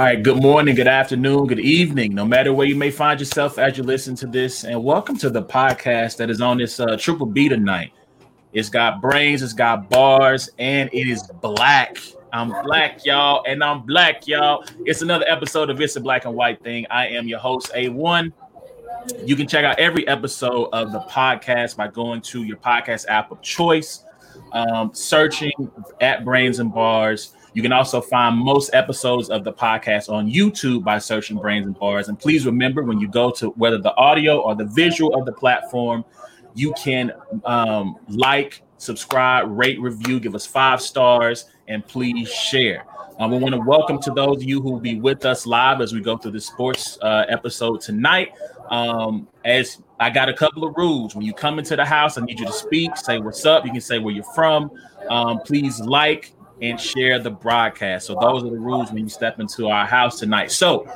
All 0.00 0.06
right, 0.06 0.22
good 0.22 0.40
morning, 0.40 0.74
good 0.74 0.88
afternoon, 0.88 1.46
good 1.46 1.60
evening, 1.60 2.14
no 2.14 2.24
matter 2.24 2.54
where 2.54 2.66
you 2.66 2.74
may 2.74 2.90
find 2.90 3.20
yourself 3.20 3.58
as 3.58 3.76
you 3.76 3.84
listen 3.84 4.14
to 4.14 4.26
this. 4.26 4.64
And 4.64 4.82
welcome 4.82 5.18
to 5.18 5.28
the 5.28 5.42
podcast 5.42 6.16
that 6.16 6.30
is 6.30 6.40
on 6.40 6.56
this 6.56 6.80
uh, 6.80 6.96
Triple 6.96 7.26
B 7.26 7.50
tonight. 7.50 7.92
It's 8.54 8.70
got 8.70 9.02
brains, 9.02 9.42
it's 9.42 9.52
got 9.52 9.90
bars, 9.90 10.48
and 10.58 10.88
it 10.94 11.06
is 11.06 11.30
black. 11.42 11.98
I'm 12.32 12.48
black, 12.62 13.04
y'all, 13.04 13.44
and 13.46 13.62
I'm 13.62 13.82
black, 13.82 14.26
y'all. 14.26 14.64
It's 14.86 15.02
another 15.02 15.26
episode 15.28 15.68
of 15.68 15.78
It's 15.82 15.96
a 15.96 16.00
Black 16.00 16.24
and 16.24 16.34
White 16.34 16.62
Thing. 16.62 16.86
I 16.88 17.08
am 17.08 17.28
your 17.28 17.38
host, 17.38 17.70
A1. 17.74 18.32
You 19.26 19.36
can 19.36 19.46
check 19.46 19.66
out 19.66 19.78
every 19.78 20.08
episode 20.08 20.70
of 20.72 20.92
the 20.92 21.00
podcast 21.00 21.76
by 21.76 21.88
going 21.88 22.22
to 22.22 22.44
your 22.44 22.56
podcast 22.56 23.06
app 23.10 23.32
of 23.32 23.42
choice, 23.42 24.02
um, 24.52 24.94
searching 24.94 25.70
at 26.00 26.24
Brains 26.24 26.58
and 26.58 26.72
Bars 26.72 27.34
you 27.52 27.62
can 27.62 27.72
also 27.72 28.00
find 28.00 28.36
most 28.36 28.70
episodes 28.72 29.28
of 29.28 29.44
the 29.44 29.52
podcast 29.52 30.08
on 30.08 30.30
YouTube 30.30 30.84
by 30.84 30.98
searching 30.98 31.36
Brains 31.36 31.66
and 31.66 31.78
Bars. 31.78 32.08
And 32.08 32.18
please 32.18 32.46
remember 32.46 32.82
when 32.82 33.00
you 33.00 33.08
go 33.08 33.30
to 33.32 33.50
whether 33.50 33.78
the 33.78 33.94
audio 33.96 34.40
or 34.40 34.54
the 34.54 34.66
visual 34.66 35.14
of 35.14 35.26
the 35.26 35.32
platform, 35.32 36.04
you 36.54 36.72
can 36.74 37.12
um, 37.44 37.96
like, 38.08 38.62
subscribe, 38.78 39.46
rate, 39.48 39.80
review, 39.80 40.20
give 40.20 40.34
us 40.34 40.46
five 40.46 40.80
stars, 40.80 41.46
and 41.68 41.86
please 41.86 42.28
share. 42.32 42.84
Um, 43.18 43.32
we 43.32 43.38
want 43.38 43.54
to 43.54 43.60
welcome 43.60 44.00
to 44.02 44.10
those 44.12 44.38
of 44.38 44.44
you 44.44 44.62
who 44.62 44.72
will 44.72 44.80
be 44.80 44.98
with 44.98 45.26
us 45.26 45.44
live 45.44 45.80
as 45.80 45.92
we 45.92 46.00
go 46.00 46.16
through 46.16 46.30
the 46.30 46.40
sports 46.40 46.98
uh, 47.02 47.26
episode 47.28 47.80
tonight. 47.80 48.32
Um, 48.70 49.28
as 49.44 49.82
I 49.98 50.08
got 50.08 50.30
a 50.30 50.32
couple 50.32 50.64
of 50.64 50.74
rules. 50.78 51.14
When 51.14 51.26
you 51.26 51.34
come 51.34 51.58
into 51.58 51.76
the 51.76 51.84
house, 51.84 52.16
I 52.16 52.22
need 52.22 52.40
you 52.40 52.46
to 52.46 52.52
speak, 52.52 52.96
say 52.96 53.18
what's 53.18 53.44
up. 53.44 53.66
You 53.66 53.72
can 53.72 53.82
say 53.82 53.98
where 53.98 54.14
you're 54.14 54.24
from. 54.32 54.70
Um, 55.10 55.40
please 55.40 55.78
like, 55.80 56.32
and 56.62 56.80
share 56.80 57.18
the 57.18 57.30
broadcast. 57.30 58.06
So 58.06 58.16
those 58.20 58.44
are 58.44 58.50
the 58.50 58.58
rules 58.58 58.92
when 58.92 59.04
you 59.04 59.08
step 59.08 59.40
into 59.40 59.68
our 59.68 59.86
house 59.86 60.18
tonight. 60.18 60.50
So 60.50 60.86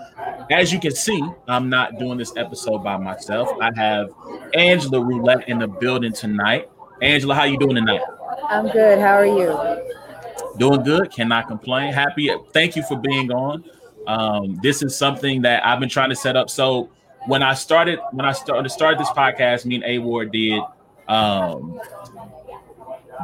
as 0.51 0.73
you 0.73 0.81
can 0.81 0.95
see, 0.95 1.23
I'm 1.49 1.69
not 1.69 1.99
doing 1.99 2.19
this 2.19 2.37
episode 2.37 2.85
by 2.85 2.97
myself. 2.97 3.49
I 3.61 3.71
have 3.77 4.11
Angela 4.55 5.03
Roulette 5.03 5.49
in 5.49 5.59
the 5.59 5.69
building 5.69 6.13
tonight. 6.13 6.69
Angela, 7.01 7.35
how 7.35 7.45
you 7.45 7.59
doing 7.59 7.77
tonight? 7.77 8.03
I'm 8.49 8.69
good. 8.69 8.99
How 8.99 9.15
are 9.15 9.27
you? 9.27 9.59
Doing 10.59 10.83
good. 10.83 11.11
Cannot 11.11 11.49
complain. 11.49 11.93
Happy. 11.93 12.31
Thank 12.53 12.77
you 12.77 12.83
for 12.83 12.99
being 12.99 13.33
on. 13.33 13.65
Um, 14.07 14.59
this 14.63 14.83
is 14.83 14.97
something 14.97 15.43
that 15.43 15.67
I've 15.67 15.81
been 15.81 15.89
trying 15.89 16.11
to 16.11 16.17
set 16.17 16.37
up. 16.37 16.51
So 16.51 16.91
when 17.27 17.43
I 17.43 17.55
started, 17.55 17.99
when 18.13 18.27
I 18.27 18.33
started 18.33 18.69
started 18.71 19.01
this 19.01 19.09
podcast, 19.09 19.65
me 19.65 19.77
and 19.77 19.85
A 19.85 19.99
Ward 19.99 20.31
did. 20.31 20.63
Um, 21.09 21.81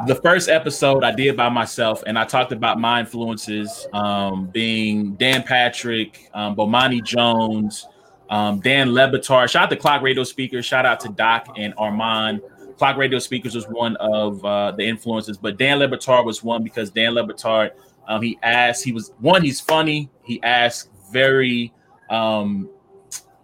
the 0.06 0.14
first 0.16 0.48
episode 0.48 1.05
I 1.05 1.12
did 1.12 1.36
by 1.36 1.48
myself, 1.48 2.02
and 2.06 2.19
I 2.19 2.24
talked 2.24 2.52
about 2.52 2.80
my 2.80 3.00
influences 3.00 3.86
um, 3.92 4.47
being 4.47 5.14
Dan 5.14 5.42
Patrick, 5.42 6.30
um, 6.34 6.56
Bomani 6.56 7.05
Jones, 7.05 7.86
um, 8.30 8.60
Dan 8.60 8.92
Le 8.94 9.10
Batard. 9.10 9.50
Shout 9.50 9.64
out 9.64 9.70
to 9.70 9.77
Clock 9.77 10.02
Radio 10.02 10.24
Speakers. 10.24 10.64
Shout 10.64 10.86
out 10.86 11.00
to 11.00 11.08
Doc 11.08 11.48
and 11.56 11.74
Armand. 11.77 12.41
Clock 12.78 12.97
Radio 12.97 13.19
Speakers 13.19 13.55
was 13.55 13.66
one 13.69 13.97
of 13.97 14.42
uh, 14.44 14.72
the 14.72 14.84
influences, 14.84 15.36
but 15.36 15.58
Dan 15.58 15.78
Le 15.78 15.88
Batard 15.88 16.25
was 16.25 16.42
one 16.42 16.62
because 16.62 16.91
Dan 16.91 17.14
Le 17.14 17.27
Batard, 17.27 17.72
um, 18.08 18.22
he 18.22 18.38
asked, 18.42 18.84
he 18.84 18.92
was 18.92 19.12
one, 19.19 19.43
he's 19.43 19.60
funny. 19.60 20.09
He 20.25 20.43
asked 20.43 20.88
very 21.12 21.72
um, 22.09 22.70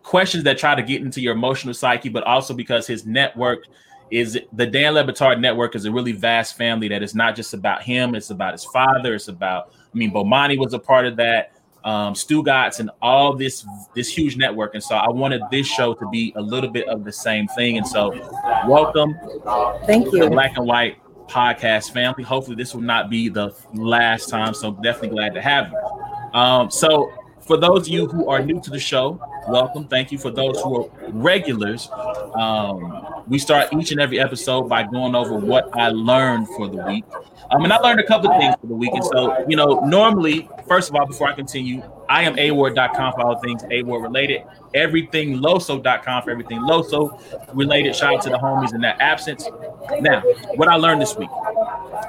questions 0.03 0.45
that 0.45 0.57
try 0.57 0.75
to 0.75 0.83
get 0.83 1.03
into 1.03 1.21
your 1.21 1.35
emotional 1.35 1.75
psyche, 1.75 2.09
but 2.09 2.25
also 2.25 2.55
because 2.55 2.87
his 2.87 3.05
network 3.05 3.67
is 4.11 4.39
the 4.53 4.67
Dan 4.67 4.95
Le 4.95 5.05
Batard 5.05 5.41
network 5.41 5.75
is 5.75 5.85
a 5.85 5.93
really 5.93 6.13
vast 6.13 6.57
family 6.57 6.89
that 6.89 7.03
is 7.03 7.15
not 7.15 7.37
just 7.37 7.55
about 7.55 7.83
him, 7.83 8.15
it's 8.15 8.31
about 8.31 8.53
his 8.53 8.65
father, 8.65 9.15
it's 9.15 9.29
about 9.29 9.73
I 9.73 9.99
mean 9.99 10.13
Bomani 10.13 10.59
was 10.59 10.75
a 10.75 10.79
part 10.79 11.07
of 11.07 11.17
that, 11.17 11.53
um 11.85 12.15
Stugotz 12.15 12.81
and 12.81 12.91
all 13.03 13.35
this 13.35 13.67
this 13.95 14.09
huge 14.09 14.37
network. 14.37 14.75
And 14.75 14.83
so 14.83 14.95
I 14.97 15.09
wanted 15.09 15.43
this 15.51 15.67
show 15.67 15.95
to 15.95 16.09
be 16.09 16.33
a 16.37 16.43
little 16.43 16.71
bit 16.71 16.89
of 16.89 17.05
the 17.05 17.13
same 17.13 17.49
thing. 17.49 17.79
And 17.79 17.87
so 17.87 18.11
welcome. 18.67 19.15
Thank 19.87 20.13
you. 20.13 20.29
Black 20.31 20.57
and 20.57 20.67
white 20.67 20.99
podcast 21.29 21.93
family. 21.93 22.23
Hopefully 22.23 22.57
this 22.57 22.75
will 22.75 22.83
not 22.83 23.11
be 23.11 23.29
the 23.29 23.55
last 23.75 24.29
time. 24.29 24.55
So 24.55 24.73
definitely 24.73 25.11
glad 25.11 25.35
to 25.35 25.43
have 25.43 25.73
you. 25.73 26.39
Um, 26.39 26.71
so 26.71 27.11
for 27.47 27.57
those 27.57 27.83
of 27.83 27.89
you 27.89 28.07
who 28.07 28.29
are 28.29 28.43
new 28.43 28.61
to 28.61 28.71
the 28.71 28.79
show, 28.79 29.21
welcome. 29.49 29.87
Thank 29.87 30.11
you. 30.11 30.19
For 30.19 30.31
those 30.31 30.61
who 30.61 30.83
are 30.83 30.91
regulars, 31.11 31.89
um, 32.35 33.25
we 33.29 33.39
start 33.39 33.73
each 33.73 33.93
and 33.93 34.01
every 34.01 34.19
episode 34.19 34.69
by 34.69 34.83
going 34.85 35.15
over 35.15 35.35
what 35.35 35.69
I 35.77 35.89
learned 35.89 36.49
for 36.49 36.69
the 36.69 36.85
week. 36.85 37.05
Um, 37.51 37.63
and 37.63 37.73
I 37.73 37.79
learned 37.79 38.01
a 38.01 38.07
couple 38.07 38.31
of 38.31 38.41
things 38.41 38.57
for 38.61 38.67
the 38.67 38.75
week. 38.75 38.91
And 38.93 39.05
so, 39.05 39.45
you 39.49 39.57
know, 39.57 39.81
normally, 39.87 40.49
first 40.67 40.91
of 40.91 40.97
all, 40.97 41.07
before 41.07 41.29
I 41.29 41.33
continue, 41.33 41.83
I 42.09 42.23
am 42.25 42.37
award.com 42.39 43.13
for 43.13 43.21
all 43.21 43.39
things 43.39 43.63
award 43.71 44.03
related. 44.03 44.43
Everything 44.75 45.39
loso.com 45.39 46.23
for 46.23 46.31
everything 46.31 46.59
loso 46.61 47.21
related. 47.55 47.95
Shout 47.95 48.15
out 48.15 48.23
to 48.23 48.31
the 48.31 48.39
homies 48.39 48.75
in 48.75 48.81
that 48.81 49.01
absence. 49.01 49.49
Now, 50.01 50.21
what 50.57 50.69
I 50.69 50.75
learned 50.75 51.01
this 51.01 51.17
week. 51.17 51.31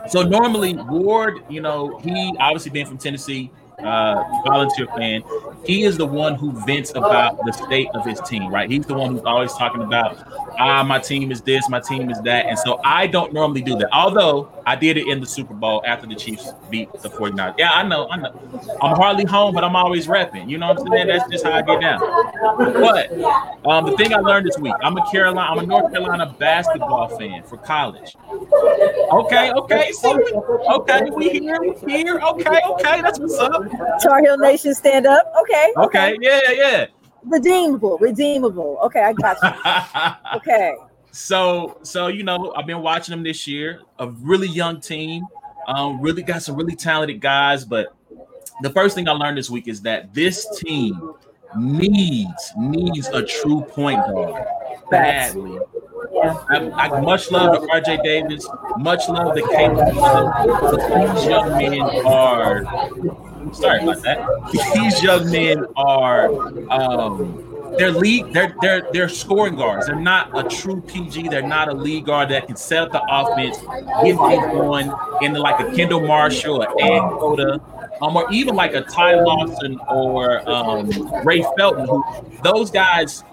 So 0.09 0.23
normally 0.23 0.75
Ward, 0.75 1.43
you 1.49 1.61
know, 1.61 1.99
he 1.99 2.35
obviously 2.39 2.71
being 2.71 2.87
from 2.87 2.97
Tennessee, 2.97 3.51
uh, 3.83 4.23
volunteer 4.45 4.88
fan, 4.95 5.23
he 5.65 5.83
is 5.83 5.97
the 5.97 6.05
one 6.05 6.35
who 6.35 6.51
vents 6.65 6.91
about 6.91 7.38
the 7.45 7.51
state 7.51 7.89
of 7.93 8.05
his 8.05 8.19
team, 8.21 8.51
right? 8.51 8.69
He's 8.69 8.85
the 8.85 8.95
one 8.95 9.11
who's 9.11 9.23
always 9.23 9.53
talking 9.53 9.81
about, 9.81 10.17
ah, 10.57 10.84
my 10.84 11.00
team 11.00 11.31
is 11.31 11.41
this, 11.41 11.69
my 11.69 11.79
team 11.79 12.09
is 12.09 12.19
that. 12.22 12.45
And 12.45 12.57
so 12.59 12.79
I 12.84 13.07
don't 13.07 13.34
normally 13.34 13.62
do 13.62 13.75
that. 13.78 13.90
Although 13.91 14.51
I 14.66 14.75
did 14.75 14.97
it 14.97 15.07
in 15.07 15.19
the 15.19 15.25
Super 15.25 15.53
Bowl 15.53 15.81
after 15.85 16.07
the 16.07 16.16
Chiefs 16.16 16.51
beat 16.69 16.91
the 17.01 17.09
49ers. 17.09 17.56
Yeah, 17.57 17.72
I 17.72 17.84
know, 17.84 18.07
I 18.09 18.18
know. 18.18 18.34
I'm 18.81 18.96
hardly 18.96 19.25
home, 19.25 19.53
but 19.53 19.63
I'm 19.63 19.75
always 19.75 20.07
repping. 20.07 20.50
You 20.50 20.57
know 20.57 20.67
what 20.67 20.81
I'm 20.81 20.88
saying? 20.88 21.07
That's 21.07 21.29
just 21.31 21.46
how 21.46 21.51
I 21.51 21.62
get 21.62 21.81
down. 21.81 22.00
But 22.57 23.12
um, 23.66 23.85
the 23.85 23.96
thing 23.97 24.13
I 24.13 24.19
learned 24.19 24.46
this 24.47 24.57
week, 24.57 24.73
I'm 24.81 24.97
a 24.97 25.12
Carolina, 25.12 25.51
I'm 25.51 25.59
a 25.59 25.66
North 25.66 25.91
Carolina 25.91 26.35
basketball 26.38 27.07
fan 27.17 27.44
for 27.44 27.57
college. 27.57 28.16
Okay, 29.12 29.51
okay, 29.53 29.91
see, 29.91 30.16
okay, 30.69 31.09
we 31.12 31.29
here, 31.29 31.62
we 31.62 31.91
here. 31.91 32.19
Okay, 32.19 32.59
okay, 32.66 33.01
that's 33.01 33.19
what's 33.19 33.38
up. 33.38 33.63
Tar 34.01 34.22
Heel 34.22 34.38
Nation, 34.38 34.73
stand 34.75 35.06
up. 35.06 35.31
Okay. 35.41 35.73
Okay, 35.78 36.17
yeah, 36.19 36.51
yeah. 36.51 36.85
Redeemable, 37.23 37.97
redeemable. 37.97 38.79
Okay, 38.83 39.01
I 39.03 39.13
got 39.13 39.38
you. 39.44 40.38
okay. 40.38 40.75
So, 41.11 41.79
so 41.83 42.07
you 42.07 42.23
know, 42.23 42.53
I've 42.55 42.67
been 42.67 42.81
watching 42.81 43.13
them 43.13 43.23
this 43.23 43.47
year. 43.47 43.81
A 44.00 44.09
really 44.09 44.47
young 44.47 44.79
team. 44.79 45.25
Um, 45.67 46.00
really 46.00 46.23
got 46.23 46.44
some 46.44 46.55
really 46.55 46.75
talented 46.75 47.19
guys. 47.19 47.66
But 47.66 47.95
the 48.61 48.69
first 48.69 48.95
thing 48.95 49.07
I 49.07 49.11
learned 49.11 49.38
this 49.38 49.50
week 49.50 49.67
is 49.67 49.81
that 49.81 50.13
this 50.13 50.47
team 50.59 51.13
needs 51.55 52.53
needs 52.57 53.07
a 53.07 53.23
true 53.23 53.61
point 53.61 53.99
guard 54.05 54.45
badly. 54.89 55.59
Yeah. 56.13 56.44
I, 56.49 56.88
I 56.88 57.01
much 57.01 57.31
love 57.31 57.55
to 57.55 57.67
RJ 57.67 58.03
Davis, 58.03 58.47
much 58.78 59.07
love 59.09 59.35
to 59.35 59.41
Caleb. 59.41 59.88
These 61.16 61.25
young 61.25 61.57
men 61.57 61.81
are 62.05 62.63
sorry 63.53 63.84
about 63.84 64.02
that. 64.03 64.28
These 64.74 65.03
young 65.03 65.30
men 65.31 65.66
are 65.75 66.30
um 66.72 67.44
they're 67.78 67.91
league, 67.91 68.34
they're 68.34 68.56
they're 68.62 68.88
they're 68.91 69.09
scoring 69.09 69.56
guards. 69.56 69.88
They're 69.88 69.96
not 69.96 70.38
a 70.38 70.47
true 70.47 70.81
PG. 70.81 71.30
They're 71.30 71.41
not 71.41 71.67
a 71.67 71.73
lead 71.73 72.05
guard 72.05 72.29
that 72.29 72.47
can 72.47 72.55
set 72.55 72.84
up 72.84 72.91
the 72.91 73.02
offense, 73.09 73.58
get 74.03 74.17
things 74.17 74.46
going 74.53 74.91
into 75.22 75.40
like 75.40 75.59
a 75.59 75.76
Kendall 75.76 76.05
Marshall 76.08 76.64
or 76.64 76.82
Ann 76.82 77.59
um, 78.02 78.16
or 78.16 78.32
even 78.32 78.55
like 78.55 78.73
a 78.73 78.82
Ty 78.82 79.22
Lawson 79.22 79.79
or 79.90 80.47
um, 80.50 80.90
Ray 81.23 81.43
Felton, 81.58 81.88
who 81.88 82.03
those 82.43 82.72
guys 82.72 83.23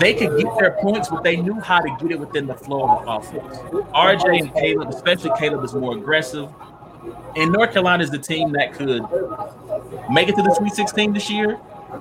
they 0.00 0.12
could 0.12 0.36
get 0.40 0.58
their 0.58 0.72
points, 0.80 1.08
but 1.08 1.22
they 1.22 1.36
knew 1.36 1.54
how 1.60 1.80
to 1.80 1.96
get 2.00 2.10
it 2.10 2.18
within 2.18 2.46
the 2.46 2.54
flow 2.54 2.88
of 2.88 3.04
the 3.04 3.12
offense. 3.12 3.58
RJ 3.94 4.40
and 4.40 4.52
Caleb, 4.54 4.88
especially 4.88 5.30
Caleb, 5.38 5.62
is 5.64 5.72
more 5.72 5.96
aggressive. 5.96 6.48
And 7.36 7.52
North 7.52 7.72
Carolina 7.72 8.02
is 8.02 8.10
the 8.10 8.18
team 8.18 8.52
that 8.52 8.72
could 8.74 9.02
make 10.10 10.28
it 10.28 10.36
to 10.36 10.42
the 10.42 10.54
Sweet 10.54 10.72
16 10.72 11.12
this 11.12 11.30
year 11.30 11.58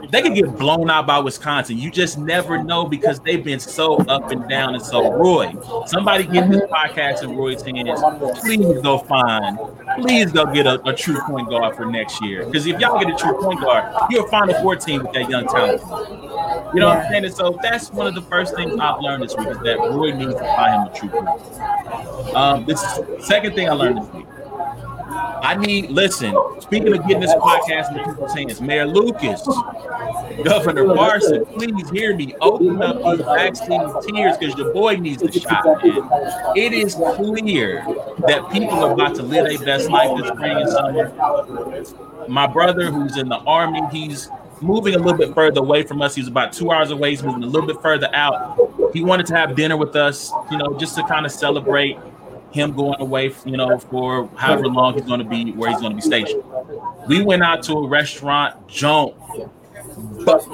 they 0.10 0.22
could 0.22 0.36
get 0.36 0.58
blown 0.58 0.90
out 0.90 1.08
by 1.08 1.20
Wisconsin. 1.20 1.78
You 1.78 1.92
just 1.92 2.18
never 2.18 2.62
know 2.64 2.86
because 2.86 3.20
they've 3.20 3.44
been 3.44 3.60
so 3.60 3.98
up 4.06 4.32
and 4.32 4.48
down. 4.50 4.76
And 4.76 4.84
so, 4.84 5.12
Roy, 5.12 5.54
somebody 5.86 6.26
get 6.26 6.50
this 6.50 6.64
podcast 6.64 7.24
in 7.24 7.36
Roy's 7.36 7.62
hands. 7.62 8.02
Please 8.42 8.82
go 8.82 9.00
find, 9.00 9.58
please 10.02 10.32
go 10.32 10.46
get 10.46 10.68
a, 10.68 10.82
a 10.88 10.94
true 10.94 11.20
point 11.22 11.50
guard 11.50 11.76
for 11.76 11.86
next 11.86 12.22
year. 12.24 12.46
Because 12.46 12.66
if 12.66 12.80
y'all 12.80 13.00
get 13.00 13.14
a 13.14 13.18
true 13.18 13.40
point 13.42 13.62
guard, 13.62 13.94
you're 14.10 14.26
a 14.26 14.30
Final 14.30 14.60
Four 14.62 14.76
team 14.76 15.04
with 15.04 15.14
that 15.14 15.30
young 15.30 15.48
talent. 15.48 15.82
You 16.74 16.80
know 16.80 16.88
what 16.88 16.98
I'm 16.98 17.12
saying? 17.12 17.26
And 17.26 17.34
so 17.34 17.58
that's 17.62 17.92
one 17.92 18.08
of 18.08 18.16
the 18.16 18.22
first 18.24 18.56
things 18.56 18.80
I've 18.80 19.00
learned 19.02 19.24
this 19.24 19.36
week 19.36 19.48
is 19.48 19.60
that 19.60 19.78
Roy 19.78 20.12
needs 20.12 20.34
to 20.34 20.40
find 20.40 20.88
him 20.88 20.94
a 20.94 20.98
true 20.98 21.10
point. 21.10 22.36
Um, 22.36 22.66
this 22.66 22.82
second 23.20 23.54
thing 23.54 23.70
I 23.70 23.74
learned 23.74 24.00
this 24.00 24.14
week 24.14 24.26
I 25.44 25.56
need, 25.56 25.90
listen, 25.92 26.34
speaking 26.62 26.94
of 26.94 27.06
getting 27.06 27.20
this 27.20 27.34
podcast 27.34 27.92
in 27.92 28.06
people's 28.06 28.34
hands, 28.34 28.62
Mayor 28.62 28.86
Lucas, 28.86 29.46
Governor 30.42 30.96
Parson, 30.96 31.46
please 31.48 31.90
hear 31.90 32.16
me. 32.16 32.34
Open 32.40 32.82
up 32.82 32.96
these 33.04 33.26
vaccine 33.26 33.82
tiers 34.04 34.38
because 34.38 34.58
your 34.58 34.74
boy 34.74 34.96
needs 34.96 35.22
the 35.22 35.38
shot, 35.38 35.66
man. 35.84 36.10
It 36.56 36.72
is 36.72 36.96
clear 36.96 37.86
that 38.26 38.50
people 38.54 38.86
are 38.86 38.94
about 38.94 39.16
to 39.16 39.24
live 39.24 39.50
their 39.50 39.66
best 39.66 39.90
life 39.90 40.18
this 40.18 40.30
spring 40.30 40.56
and 40.56 40.70
summer. 40.70 42.28
my 42.30 42.48
brother, 42.48 42.90
who's 42.90 43.18
in 43.18 43.28
the 43.28 43.40
army, 43.40 43.82
he's 43.92 44.30
moving 44.62 44.96
a 44.96 44.98
little 44.98 45.18
bit 45.18 45.36
further 45.36 45.60
away 45.60 45.84
from 45.84 46.02
us. 46.02 46.16
He's 46.16 46.30
about 46.30 46.54
two 46.54 46.72
hours 46.72 46.92
away. 46.92 47.10
He's 47.10 47.22
moving 47.22 47.44
a 47.44 47.48
little 47.48 47.68
bit 47.68 47.82
further 47.82 48.10
out. 48.14 48.58
He 48.94 49.04
wanted 49.04 49.26
to 49.26 49.36
have 49.36 49.58
dinner 49.58 49.76
with 49.76 49.94
us, 49.98 50.32
you 50.50 50.58
know, 50.58 50.78
just 50.78 50.96
to 50.96 51.04
kind 51.04 51.26
of 51.26 51.34
celebrate 51.34 51.98
him 52.54 52.74
going 52.74 53.02
away, 53.02 53.34
you 53.46 53.58
know, 53.58 53.78
for 53.80 54.28
however 54.36 54.68
long 54.68 54.94
he's 54.94 55.04
going 55.04 55.20
to 55.20 55.26
be 55.26 55.52
where 55.52 55.72
he's 55.72 55.80
going 55.80 55.92
to 55.92 55.96
be 55.96 56.02
stationed. 56.02 56.44
We 57.08 57.22
went 57.22 57.44
out 57.44 57.64
to 57.64 57.74
a 57.74 57.88
restaurant, 57.88 58.68
Jump, 58.68 59.16
bust, 60.26 60.50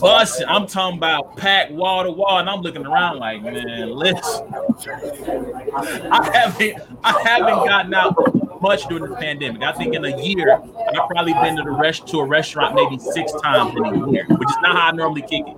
bust. 0.00 0.42
I'm 0.48 0.66
talking 0.66 0.98
about 0.98 1.36
packed 1.36 1.72
wall 1.72 2.04
to 2.04 2.10
wall, 2.10 2.38
and 2.38 2.48
I'm 2.48 2.60
looking 2.60 2.86
around 2.86 3.18
like, 3.18 3.42
man, 3.42 3.90
listen, 3.90 4.54
I 6.10 6.30
haven't, 6.32 6.82
I 7.04 7.22
haven't 7.22 7.66
gotten 7.66 7.94
out 7.94 8.16
much 8.60 8.86
during 8.86 9.10
the 9.10 9.16
pandemic. 9.16 9.62
I 9.62 9.72
think 9.72 9.94
in 9.94 10.04
a 10.04 10.22
year, 10.22 10.54
I've 10.54 11.08
probably 11.08 11.32
been 11.34 11.56
to 11.56 11.62
the 11.62 11.70
rest 11.70 12.06
to 12.08 12.20
a 12.20 12.24
restaurant 12.24 12.74
maybe 12.74 12.98
six 12.98 13.32
times 13.40 13.74
in 13.76 13.84
a 13.84 14.10
year, 14.10 14.26
which 14.28 14.48
is 14.48 14.56
not 14.62 14.76
how 14.76 14.88
I 14.88 14.92
normally 14.92 15.22
kick 15.22 15.44
it. 15.46 15.56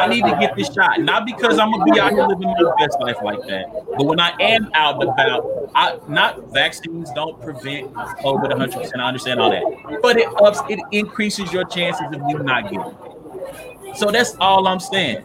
I 0.00 0.08
need 0.08 0.24
to 0.24 0.36
get 0.40 0.56
this 0.56 0.72
shot, 0.72 1.00
not 1.00 1.26
because 1.26 1.58
I'm 1.58 1.70
gonna 1.70 1.84
be 1.92 2.00
out 2.00 2.12
here 2.12 2.26
living 2.26 2.48
my 2.48 2.72
best 2.78 2.98
life 3.00 3.16
like 3.22 3.40
that, 3.46 3.66
but 3.96 4.04
when 4.04 4.18
I 4.18 4.32
am 4.40 4.70
out 4.74 5.00
and 5.00 5.10
about, 5.10 5.70
I 5.74 5.98
not 6.08 6.52
vaccines 6.52 7.10
don't 7.14 7.40
prevent 7.40 7.92
COVID 7.92 8.48
100. 8.48 8.72
percent 8.72 9.00
I 9.00 9.08
understand 9.08 9.40
all 9.40 9.50
that, 9.50 10.00
but 10.02 10.16
it 10.16 10.28
ups, 10.42 10.60
it 10.68 10.80
increases 10.92 11.52
your 11.52 11.64
chances 11.64 12.06
of 12.06 12.22
you 12.28 12.38
not 12.38 12.64
getting. 12.64 12.80
It. 12.80 13.96
So 13.96 14.10
that's 14.10 14.34
all 14.40 14.66
I'm 14.66 14.80
saying. 14.80 15.24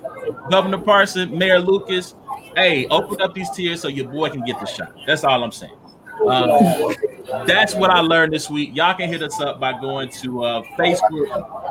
Governor 0.51 0.77
Parson, 0.77 1.35
Mayor 1.35 1.59
Lucas, 1.59 2.13
hey, 2.55 2.85
open 2.87 3.21
up 3.21 3.33
these 3.33 3.49
tiers 3.51 3.81
so 3.81 3.87
your 3.87 4.07
boy 4.07 4.29
can 4.29 4.43
get 4.43 4.59
the 4.59 4.65
shot. 4.65 4.93
That's 5.07 5.23
all 5.23 5.43
I'm 5.43 5.51
saying. 5.51 5.73
Um, 6.27 6.95
that's 7.45 7.75
what 7.75 7.89
I 7.89 7.99
learned 7.99 8.33
this 8.33 8.49
week. 8.49 8.75
Y'all 8.75 8.93
can 8.93 9.09
hit 9.09 9.21
us 9.21 9.39
up 9.39 9.59
by 9.59 9.79
going 9.79 10.09
to 10.09 10.43
uh, 10.43 10.63
Facebook, 10.77 11.27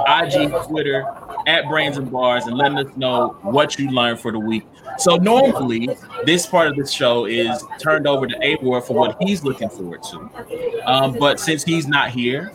IG, 0.09 0.67
Twitter, 0.67 1.07
at 1.47 1.69
Brains 1.69 1.97
and 1.97 2.11
Bars, 2.11 2.47
and 2.47 2.57
letting 2.57 2.79
us 2.79 2.97
know 2.97 3.37
what 3.43 3.79
you 3.79 3.91
learned 3.91 4.21
for 4.21 4.33
the 4.33 4.39
week. 4.39 4.65
So 4.99 5.17
normally, 5.17 5.91
this 6.25 6.47
part 6.47 6.69
of 6.69 6.77
the 6.77 6.87
show 6.87 7.27
is 7.27 7.63
turned 7.79 8.07
over 8.07 8.27
to 8.27 8.35
Abor 8.39 8.85
for 8.85 8.95
what 8.95 9.17
he's 9.21 9.45
looking 9.45 9.69
forward 9.69 10.03
to. 10.05 10.83
Um, 10.87 11.17
but 11.19 11.39
since 11.39 11.63
he's 11.63 11.87
not 11.87 12.11
here, 12.11 12.53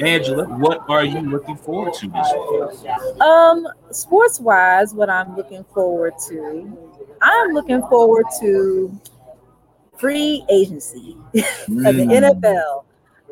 Angela, 0.00 0.44
what 0.44 0.84
are 0.88 1.04
you 1.04 1.20
looking 1.20 1.56
forward 1.56 1.94
to 1.94 2.08
this 2.08 2.82
week? 2.82 3.20
Um, 3.20 3.68
sports 3.90 4.40
wise, 4.40 4.94
what 4.94 5.08
I'm 5.08 5.36
looking 5.36 5.64
forward 5.72 6.14
to, 6.28 6.76
I'm 7.22 7.52
looking 7.52 7.82
forward 7.82 8.26
to 8.40 9.00
free 9.96 10.44
agency 10.48 11.16
mm. 11.34 11.42
of 11.88 11.96
the 11.96 12.04
mm. 12.04 12.42
NFL. 12.42 12.84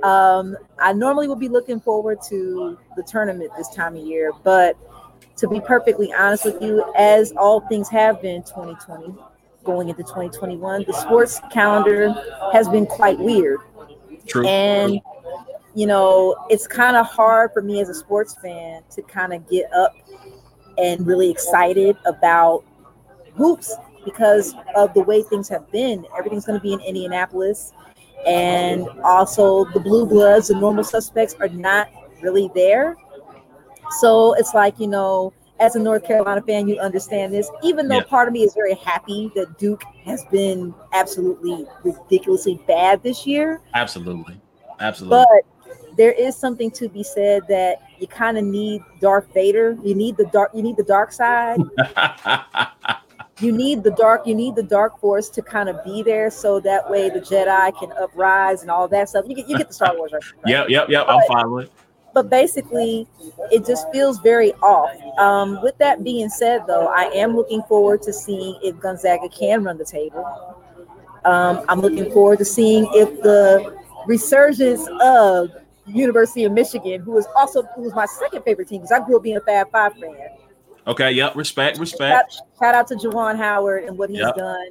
Um, 0.05 0.57
I 0.81 0.93
normally 0.93 1.29
would 1.29 1.39
be 1.39 1.49
looking 1.49 1.81
forward 1.81 2.19
to 2.29 2.79
the 2.97 3.03
tournament 3.03 3.53
this 3.57 3.69
time 3.69 3.97
of 3.97 4.05
year, 4.05 4.33
but 4.43 4.77
to 5.37 5.49
be 5.49 5.61
perfectly 5.61 6.13
honest 6.13 6.45
with 6.45 6.61
you, 6.61 6.85
as 6.97 7.33
all 7.33 7.61
things 7.69 7.89
have 7.89 8.21
been 8.21 8.43
2020 8.43 9.15
going 9.65 9.89
into 9.89 10.03
2021, 10.03 10.85
the 10.87 10.93
sports 10.93 11.41
calendar 11.53 12.13
has 12.53 12.69
been 12.69 12.87
quite 12.87 13.19
weird. 13.19 13.61
True. 14.27 14.47
And 14.47 15.01
you 15.75 15.87
know, 15.87 16.37
it's 16.51 16.67
kind 16.67 16.97
of 16.97 17.07
hard 17.07 17.51
for 17.53 17.63
me 17.63 17.81
as 17.81 17.89
a 17.89 17.95
sports 17.95 18.37
fan 18.43 18.83
to 18.91 19.03
kind 19.03 19.33
of 19.33 19.49
get 19.49 19.73
up 19.73 19.95
and 20.79 21.07
really 21.07 21.31
excited 21.31 21.97
about 22.05 22.65
hoops 23.35 23.75
because 24.05 24.55
of 24.75 24.93
the 24.95 25.03
way 25.03 25.23
things 25.23 25.49
have 25.49 25.71
been. 25.71 26.07
Everything's 26.17 26.45
going 26.45 26.59
to 26.59 26.63
be 26.63 26.73
in 26.73 26.81
Indianapolis. 26.81 27.73
And 28.27 28.89
also, 29.03 29.65
the 29.73 29.81
blue 29.81 30.07
bloods, 30.07 30.49
the 30.49 30.55
normal 30.55 30.85
suspects, 30.85 31.35
are 31.41 31.49
not 31.49 31.89
really 32.23 32.51
there. 32.55 32.97
So 34.01 34.35
it's 34.35 34.55
like, 34.55 34.79
you 34.79 34.87
know, 34.87 35.33
as 35.61 35.77
a 35.77 35.79
North 35.79 36.05
Carolina 36.05 36.43
fan, 36.43 36.69
you 36.69 36.79
understand 36.79 37.33
this. 37.33 37.51
Even 37.63 37.89
though 37.89 37.97
yeah. 37.97 38.05
part 38.05 38.29
of 38.29 38.35
me 38.35 38.43
is 38.43 38.55
very 38.55 38.75
happy 38.75 39.31
that 39.35 39.59
Duke 39.59 39.83
has 40.05 40.25
been 40.31 40.75
absolutely 40.93 41.67
ridiculously 41.85 42.61
bad 42.67 43.03
this 43.03 43.27
year. 43.27 43.61
Absolutely. 43.75 44.41
Absolutely. 44.81 45.25
But 45.25 45.97
there 45.97 46.13
is 46.13 46.37
something 46.37 46.71
to 46.73 46.89
be 46.89 47.03
said 47.03 47.43
that 47.49 47.83
you 47.99 48.07
kind 48.07 48.39
of 48.39 48.45
need 48.45 48.83
Darth 49.01 49.33
Vader. 49.33 49.79
You 49.83 49.95
need 49.95 50.17
the 50.17 50.27
dark. 50.27 50.51
You 50.55 50.63
need 50.63 50.77
the 50.77 50.85
dark 50.85 51.13
side. 51.13 51.61
you 53.41 53.53
need 53.53 53.83
the 53.83 53.91
dark 53.93 54.27
you 54.27 54.35
need 54.35 54.55
the 54.55 54.63
dark 54.63 54.99
force 55.01 55.29
to 55.31 55.43
kind 55.43 55.69
of 55.69 55.83
be 55.85 56.03
there 56.03 56.31
so 56.31 56.61
that 56.61 56.89
way 56.91 57.09
the 57.09 57.21
jedi 57.21 57.79
can 57.79 57.91
uprise 57.93 58.63
and 58.63 58.71
all 58.71 58.87
that 58.89 59.09
stuff. 59.09 59.25
You 59.27 59.35
get 59.35 59.49
you 59.49 59.59
get 59.59 59.69
the 59.69 59.75
star 59.75 59.97
wars 59.97 60.13
right? 60.13 60.23
Yep 60.47 60.69
yep 60.69 60.89
yep 60.89 61.07
i'm 61.09 61.27
fine 61.27 61.51
with 61.51 61.71
but 62.15 62.29
basically 62.29 63.07
it 63.51 63.65
just 63.65 63.91
feels 63.91 64.19
very 64.19 64.53
off. 64.55 64.91
Um, 65.19 65.63
with 65.63 65.79
that 65.79 66.05
being 66.05 66.29
said 66.29 66.67
though 66.67 66.89
i 66.89 67.05
am 67.15 67.35
looking 67.35 67.63
forward 67.63 68.03
to 68.03 68.13
seeing 68.13 68.59
if 68.63 68.79
gonzaga 68.81 69.29
can 69.29 69.65
run 69.65 69.79
the 69.79 69.85
table. 69.85 70.57
Um, 71.25 71.65
i'm 71.69 71.81
looking 71.81 72.11
forward 72.13 72.39
to 72.39 72.45
seeing 72.45 72.87
if 72.93 73.23
the 73.23 73.77
resurgence 74.07 74.87
of 75.01 75.51
university 75.87 76.45
of 76.45 76.53
michigan 76.53 77.01
who 77.01 77.17
is 77.19 77.27
also 77.37 77.63
who 77.75 77.83
was 77.83 77.95
my 77.95 78.07
second 78.07 78.43
favorite 78.43 78.69
team 78.69 78.83
because 78.83 78.93
i 78.93 79.05
grew 79.05 79.17
up 79.17 79.23
being 79.23 79.37
a 79.37 79.41
fab 79.41 79.71
five 79.71 79.93
fan 79.95 80.29
Okay. 80.87 81.13
Yep. 81.13 81.37
Respect. 81.37 81.79
Respect. 81.79 82.33
Shout, 82.33 82.47
shout 82.59 82.75
out 82.75 82.89
to 82.89 82.95
Juwan 82.97 83.37
Howard 83.37 83.85
and 83.85 83.97
what 83.97 84.11
he's 84.11 84.21
yep. 84.21 84.35
done. 84.37 84.69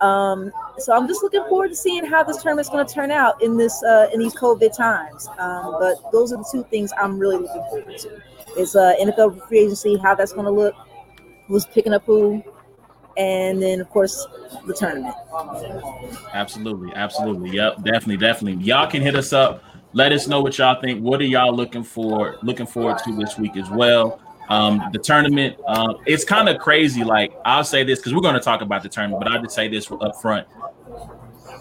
Um, 0.00 0.52
so 0.78 0.94
I'm 0.94 1.08
just 1.08 1.22
looking 1.22 1.42
forward 1.44 1.68
to 1.68 1.76
seeing 1.76 2.04
how 2.04 2.22
this 2.22 2.42
tournament's 2.42 2.68
going 2.68 2.86
to 2.86 2.92
turn 2.92 3.10
out 3.10 3.42
in 3.42 3.56
this 3.56 3.82
uh, 3.82 4.08
in 4.12 4.20
these 4.20 4.34
COVID 4.34 4.76
times. 4.76 5.28
Um, 5.38 5.76
but 5.80 6.12
those 6.12 6.32
are 6.32 6.36
the 6.36 6.48
two 6.50 6.64
things 6.70 6.92
I'm 7.00 7.18
really 7.18 7.38
looking 7.38 7.62
forward 7.70 7.98
to. 7.98 8.22
Is 8.60 8.76
uh, 8.76 8.94
NFL 9.00 9.46
free 9.48 9.60
agency, 9.60 9.96
how 9.96 10.14
that's 10.14 10.32
going 10.32 10.46
to 10.46 10.50
look, 10.50 10.74
who's 11.46 11.66
picking 11.66 11.92
up 11.92 12.04
who, 12.04 12.42
and 13.16 13.62
then 13.62 13.80
of 13.80 13.88
course 13.90 14.26
the 14.66 14.74
tournament. 14.74 15.14
Absolutely, 16.32 16.92
absolutely. 16.94 17.50
Yep, 17.50 17.76
definitely, 17.84 18.16
definitely. 18.18 18.64
Y'all 18.64 18.90
can 18.90 19.02
hit 19.02 19.14
us 19.14 19.32
up. 19.32 19.62
Let 19.92 20.12
us 20.12 20.26
know 20.26 20.42
what 20.42 20.58
y'all 20.58 20.80
think. 20.80 21.02
What 21.02 21.20
are 21.20 21.24
y'all 21.24 21.54
looking 21.54 21.84
for? 21.84 22.36
Looking 22.42 22.66
forward 22.66 22.98
to 23.04 23.16
this 23.16 23.38
week 23.38 23.56
as 23.56 23.70
well. 23.70 24.20
Um, 24.48 24.82
the 24.92 24.98
tournament, 24.98 25.56
uh, 25.66 25.94
it's 26.06 26.24
kind 26.24 26.48
of 26.48 26.58
crazy. 26.58 27.02
Like 27.04 27.32
I'll 27.44 27.64
say 27.64 27.84
this 27.84 27.98
because 27.98 28.14
we're 28.14 28.20
going 28.20 28.34
to 28.34 28.40
talk 28.40 28.60
about 28.60 28.82
the 28.82 28.88
tournament, 28.88 29.22
but 29.22 29.32
I'll 29.32 29.42
just 29.42 29.54
say 29.54 29.68
this 29.68 29.90
up 29.90 30.20
front. 30.20 30.46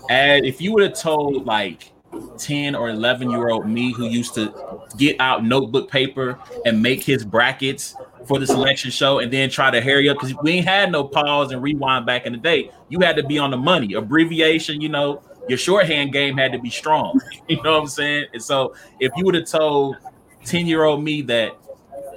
And 0.10 0.46
if 0.46 0.62
you 0.62 0.72
would 0.74 0.84
have 0.84 1.00
told 1.00 1.46
like 1.46 1.92
10 2.38 2.76
or 2.76 2.90
11 2.90 3.30
year 3.30 3.50
old 3.50 3.68
me 3.68 3.92
who 3.94 4.06
used 4.06 4.36
to 4.36 4.54
get 4.98 5.20
out 5.20 5.44
notebook 5.44 5.90
paper 5.90 6.40
and 6.66 6.82
make 6.82 7.04
his 7.04 7.26
brackets 7.26 7.96
for 8.28 8.40
the 8.40 8.48
selection 8.48 8.92
show 8.92 9.20
and 9.20 9.32
then 9.32 9.50
try 9.50 9.70
to 9.70 9.82
hurry 9.82 10.10
up 10.10 10.18
because 10.20 10.36
we 10.42 10.54
ain't 10.54 10.68
had 10.68 10.92
no 10.92 11.04
pause 11.04 11.52
and 11.52 11.62
rewind 11.62 12.06
back 12.06 12.26
in 12.26 12.34
the 12.34 12.40
day. 12.40 12.72
You 12.90 13.00
had 13.00 13.16
to 13.18 13.24
be 13.24 13.38
on 13.38 13.52
the 13.52 13.58
money. 13.58 13.94
Abbreviation, 13.94 14.82
you 14.82 14.90
know, 14.90 15.22
your 15.48 15.58
shorthand 15.58 16.12
game 16.12 16.38
had 16.38 16.52
to 16.52 16.60
be 16.60 16.70
strong. 16.70 17.20
You 17.48 17.62
know 17.62 17.74
what 17.74 17.82
I'm 17.82 17.88
saying? 17.88 18.26
And 18.34 18.42
so 18.42 18.74
if 19.00 19.12
you 19.16 19.26
would 19.26 19.36
have 19.36 19.46
told 19.46 19.98
10 20.46 20.66
year 20.66 20.84
old 20.84 21.04
me 21.04 21.22
that 21.24 21.52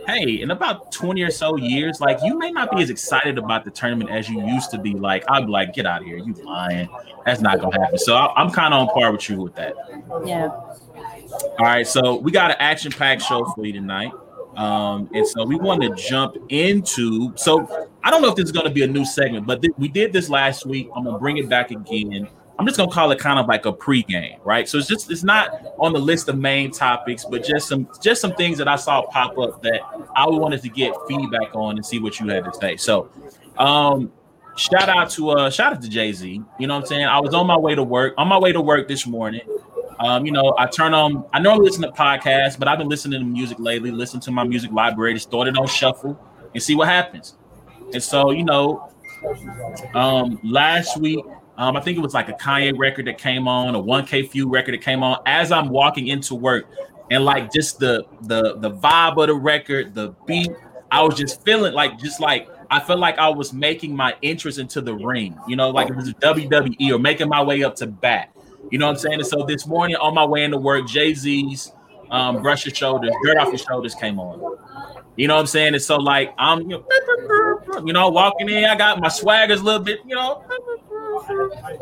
hey, 0.09 0.41
in 0.41 0.51
about 0.51 0.91
20 0.91 1.23
or 1.23 1.31
so 1.31 1.57
years, 1.57 2.01
like 2.01 2.19
you 2.23 2.39
may 2.39 2.51
not 2.51 2.71
be 2.71 2.83
as 2.83 2.89
excited 2.91 3.37
about 3.37 3.65
the 3.65 3.71
tournament 3.71 4.11
as 4.11 4.29
you 4.29 4.45
used 4.47 4.71
to 4.71 4.79
be. 4.79 4.95
Like, 4.95 5.25
I'd 5.29 5.47
be 5.47 5.53
like, 5.53 5.75
get 5.75 5.87
out 5.87 6.01
of 6.01 6.07
here, 6.07 6.17
you 6.17 6.33
lying. 6.45 6.89
That's 7.27 7.41
not 7.41 7.61
gonna 7.61 7.79
happen. 7.79 7.99
So 7.99 8.17
I, 8.17 8.43
am 8.43 8.51
kind 8.51 8.73
of 8.73 8.89
on 8.89 8.95
par 8.95 9.13
with 9.13 9.29
you 9.29 9.43
with 9.43 9.55
that. 9.57 9.75
Yeah. 10.25 10.49
All 10.49 11.67
right, 11.67 11.87
so 11.87 12.17
we 12.17 12.33
got 12.33 12.51
an 12.51 12.57
action-packed 12.59 13.23
show 13.23 13.45
for 13.45 13.67
you 13.67 13.73
tonight. 13.75 14.13
Um, 14.57 15.09
and 15.13 15.27
so 15.27 15.45
we 15.45 15.57
want 15.57 15.83
to 15.83 15.95
jump 15.95 16.37
into. 16.49 17.33
So 17.37 17.89
I 18.03 18.11
don't 18.11 18.23
know 18.23 18.29
if 18.29 18.35
this 18.35 18.47
is 18.47 18.53
going 18.53 18.67
to 18.67 18.73
be 18.73 18.83
a 18.83 18.87
new 18.87 19.05
segment, 19.05 19.47
but 19.47 19.61
th- 19.61 19.75
we 19.79 19.89
did 19.89 20.13
this 20.13 20.31
last 20.31 20.65
week. 20.65 20.89
I'm 20.97 21.05
gonna 21.05 21.19
bring 21.19 21.37
it 21.37 21.49
back 21.49 21.71
again. 21.71 22.29
I'm 22.59 22.67
just 22.67 22.77
gonna 22.77 22.91
call 22.91 23.13
it 23.13 23.21
kind 23.21 23.39
of 23.39 23.47
like 23.47 23.67
a 23.67 23.73
pregame, 23.73 24.39
right? 24.45 24.69
So 24.69 24.79
it's 24.79 24.89
just 24.89 25.11
it's 25.11 25.23
not 25.23 25.51
on 25.79 25.93
the 25.93 26.01
list 26.01 26.29
of 26.29 26.37
main 26.37 26.73
topics, 26.73 27.25
but 27.25 27.45
just 27.45 27.69
some 27.69 27.89
just 28.03 28.21
some 28.21 28.35
things 28.35 28.59
that 28.59 28.67
I 28.67 28.75
saw 28.75 29.03
pop 29.03 29.39
up 29.39 29.63
that 29.63 29.81
I 30.17 30.27
wanted 30.27 30.63
to 30.63 30.69
get 30.69 30.93
feedback 31.07 31.55
on 31.55 31.77
and 31.77 31.87
see 31.87 32.01
what 32.01 32.19
you 32.19 32.29
had 32.29 32.45
to 32.45 32.53
say. 32.53 32.77
So 32.77 33.11
um 33.59 34.11
shout 34.57 34.89
out 34.89 35.09
to 35.11 35.31
uh 35.31 35.51
shout 35.51 35.73
out 35.75 35.83
to 35.83 35.89
Jay-Z. 35.89 36.43
You 36.59 36.67
know 36.67 36.75
what 36.75 36.81
I'm 36.81 36.87
saying? 36.87 37.05
I 37.05 37.21
was 37.21 37.33
on 37.33 37.47
my 37.47 37.57
way 37.57 37.77
to 37.77 37.83
work, 37.85 38.15
on 38.19 38.27
my 38.27 38.39
way 38.39 38.51
to 38.51 38.61
work 38.61 38.89
this 38.89 39.07
morning. 39.07 39.43
Um, 40.01 40.27
you 40.27 40.33
know, 40.33 40.55
I 40.59 40.67
turn 40.67 40.95
on 40.95 41.27
I 41.33 41.39
normally 41.39 41.67
listen 41.67 41.83
to 41.83 41.93
podcasts, 41.93 42.59
but 42.59 42.67
I've 42.67 42.79
been 42.79 42.89
listening 42.89 43.21
to 43.21 43.27
music 43.27 43.61
lately, 43.61 43.93
listen 43.93 44.19
to 44.21 44.33
my 44.33 44.43
music 44.43 44.73
library, 44.73 45.15
just 45.15 45.31
throw 45.31 45.43
it 45.43 45.57
on 45.57 45.69
shuffle 45.69 46.19
and 46.55 46.61
see 46.63 46.75
what 46.75 46.89
happens. 46.89 47.37
And 47.93 48.03
so, 48.03 48.33
you 48.33 48.43
know, 48.43 48.91
um 49.95 50.41
last 50.43 50.99
week 50.99 51.25
um, 51.59 51.77
I 51.77 51.81
think 51.81 51.99
it 51.99 52.01
was 52.01 52.15
like 52.15 52.29
a 52.29 52.35
Kanye 52.35 52.73
record 52.79 53.07
that 53.09 53.19
came 53.19 53.49
on, 53.49 53.75
a 53.75 53.83
1K 53.83 54.31
Few 54.31 54.49
record 54.49 54.75
that 54.75 54.81
came 54.81 55.03
on 55.03 55.19
as 55.27 55.51
I'm 55.51 55.69
walking 55.69 56.07
into 56.07 56.37
work, 56.37 56.67
and 57.11 57.25
like 57.25 57.53
just 57.53 57.81
the 57.81 58.07
the 58.23 58.57
the 58.59 58.71
vibe 58.71 59.21
of 59.21 59.27
the 59.27 59.35
record, 59.35 59.93
the 59.93 60.15
beat, 60.25 60.53
I 60.93 61.03
was 61.03 61.17
just 61.17 61.45
feeling 61.45 61.75
like 61.75 61.99
just 61.99 62.21
like 62.21 62.49
I 62.71 62.79
felt 62.79 63.01
like 63.01 63.19
I 63.19 63.29
was 63.29 63.53
making 63.53 63.95
my 63.95 64.15
entrance 64.23 64.59
into 64.59 64.81
the 64.81 64.95
ring, 64.95 65.37
you 65.49 65.57
know, 65.57 65.71
like 65.71 65.91
it 65.91 65.97
was 65.97 66.13
WWE 66.15 66.95
or 66.95 66.99
making 67.01 67.29
my 67.29 67.43
way 67.43 67.65
up 67.65 67.75
to 67.77 67.89
bat. 67.89 68.31
You 68.71 68.79
know 68.79 68.87
what 68.87 68.93
I'm 68.93 68.99
saying? 68.99 69.15
And 69.15 69.27
so 69.27 69.43
this 69.43 69.67
morning 69.67 69.97
on 69.97 70.15
my 70.15 70.25
way 70.25 70.45
into 70.45 70.59
work, 70.59 70.87
Jay 70.87 71.13
Z's 71.13 71.73
um, 72.13 72.41
"Brush 72.41 72.67
Your 72.67 72.75
Shoulders," 72.75 73.11
"Dirt 73.25 73.37
Off 73.37 73.49
Your 73.49 73.59
Shoulders" 73.59 73.97
came 73.97 74.21
on. 74.21 74.59
You 75.17 75.27
know 75.27 75.35
what 75.35 75.41
I'm 75.41 75.47
saying? 75.47 75.75
And 75.75 75.83
so 75.83 75.97
like 75.97 76.35
I'm, 76.39 76.61
you 76.63 76.69
know, 76.69 77.83
you 77.85 77.93
know, 77.93 78.11
walking 78.11 78.49
in, 78.49 78.65
I 78.65 78.77
got 78.77 79.01
my 79.01 79.09
swaggers 79.09 79.61
a 79.61 79.65
little 79.65 79.83
bit, 79.83 79.99
you 80.07 80.15
know. 80.15 80.45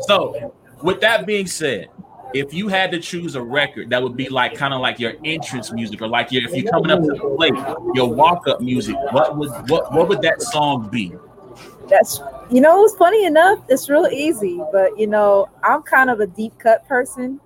So 0.01 0.53
with 0.81 1.01
that 1.01 1.25
being 1.25 1.47
said, 1.47 1.89
if 2.33 2.53
you 2.53 2.67
had 2.67 2.91
to 2.91 2.99
choose 2.99 3.35
a 3.35 3.41
record 3.41 3.89
that 3.89 4.01
would 4.01 4.17
be 4.17 4.29
like 4.29 4.55
kind 4.55 4.73
of 4.73 4.81
like 4.81 4.99
your 4.99 5.13
entrance 5.23 5.71
music 5.71 6.01
or 6.01 6.07
like 6.07 6.31
your 6.31 6.43
if 6.43 6.55
you're 6.55 6.71
coming 6.71 6.91
up 6.91 7.01
to 7.01 7.07
the 7.07 7.35
plate, 7.35 7.53
your 7.93 8.13
walk-up 8.13 8.61
music, 8.61 8.95
what 9.11 9.37
would 9.37 9.49
what 9.69 9.93
what 9.93 10.07
would 10.09 10.21
that 10.21 10.41
song 10.41 10.89
be? 10.89 11.13
That's 11.89 12.21
you 12.51 12.61
know, 12.61 12.83
it's 12.83 12.95
funny 12.95 13.25
enough, 13.25 13.59
it's 13.69 13.89
real 13.89 14.07
easy, 14.07 14.61
but 14.71 14.97
you 14.99 15.07
know, 15.07 15.49
I'm 15.63 15.83
kind 15.83 16.09
of 16.09 16.19
a 16.19 16.27
deep 16.27 16.57
cut 16.59 16.87
person. 16.87 17.39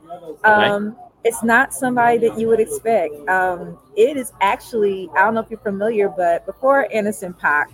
Um 0.44 0.88
okay. 0.88 0.98
it's 1.26 1.44
not 1.44 1.74
somebody 1.74 2.18
that 2.28 2.40
you 2.40 2.48
would 2.48 2.60
expect. 2.60 3.14
Um, 3.30 3.78
it 3.96 4.18
is 4.18 4.34
actually, 4.42 5.10
I 5.16 5.24
don't 5.24 5.36
know 5.36 5.42
if 5.42 5.50
you're 5.50 5.60
familiar, 5.60 6.10
but 6.10 6.46
before 6.46 6.88
Anderson 6.94 7.34
.Paak 7.34 7.66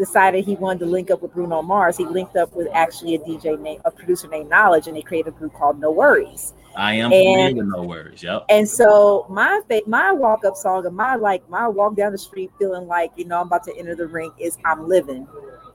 decided 0.00 0.46
he 0.46 0.56
wanted 0.56 0.80
to 0.80 0.86
link 0.86 1.10
up 1.10 1.20
with 1.20 1.32
Bruno 1.34 1.60
Mars, 1.60 1.98
he 1.98 2.06
linked 2.06 2.34
up 2.34 2.52
with 2.54 2.66
actually 2.72 3.16
a 3.16 3.18
DJ 3.18 3.60
name, 3.60 3.80
a 3.84 3.90
producer 3.90 4.26
named 4.28 4.50
Knxwledge, 4.50 4.86
and 4.86 4.96
they 4.96 5.02
created 5.02 5.34
a 5.34 5.36
group 5.36 5.52
called 5.52 5.78
NxWorries. 5.78 6.54
I 6.74 6.94
am 6.94 7.12
and, 7.12 7.58
with 7.58 7.66
NxWorries. 7.66 8.22
Yep. 8.22 8.46
And 8.48 8.66
so 8.66 9.26
my 9.28 9.60
my 9.86 10.10
walk 10.10 10.44
up 10.46 10.56
song 10.56 10.86
and 10.86 10.96
my 10.96 11.16
like 11.16 11.48
my 11.50 11.68
walk 11.68 11.96
down 11.96 12.12
the 12.12 12.18
street 12.18 12.50
feeling 12.58 12.86
like 12.86 13.12
you 13.16 13.26
know 13.26 13.40
I'm 13.40 13.48
about 13.48 13.64
to 13.64 13.76
enter 13.76 13.94
the 13.94 14.06
ring 14.06 14.32
is 14.38 14.56
I'm 14.64 14.88
living. 14.88 15.28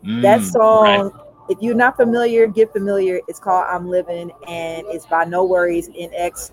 Mm, 0.03 0.21
that 0.23 0.41
song. 0.41 1.11
Right. 1.11 1.21
If 1.47 1.59
you're 1.61 1.75
not 1.75 1.95
familiar, 1.95 2.47
get 2.47 2.73
familiar. 2.73 3.21
It's 3.27 3.39
called 3.39 3.65
I'm 3.69 3.87
Living 3.87 4.31
and 4.47 4.87
it's 4.87 5.05
by 5.05 5.25
NxWorries 5.25 5.93
in 5.93 6.11
X 6.15 6.51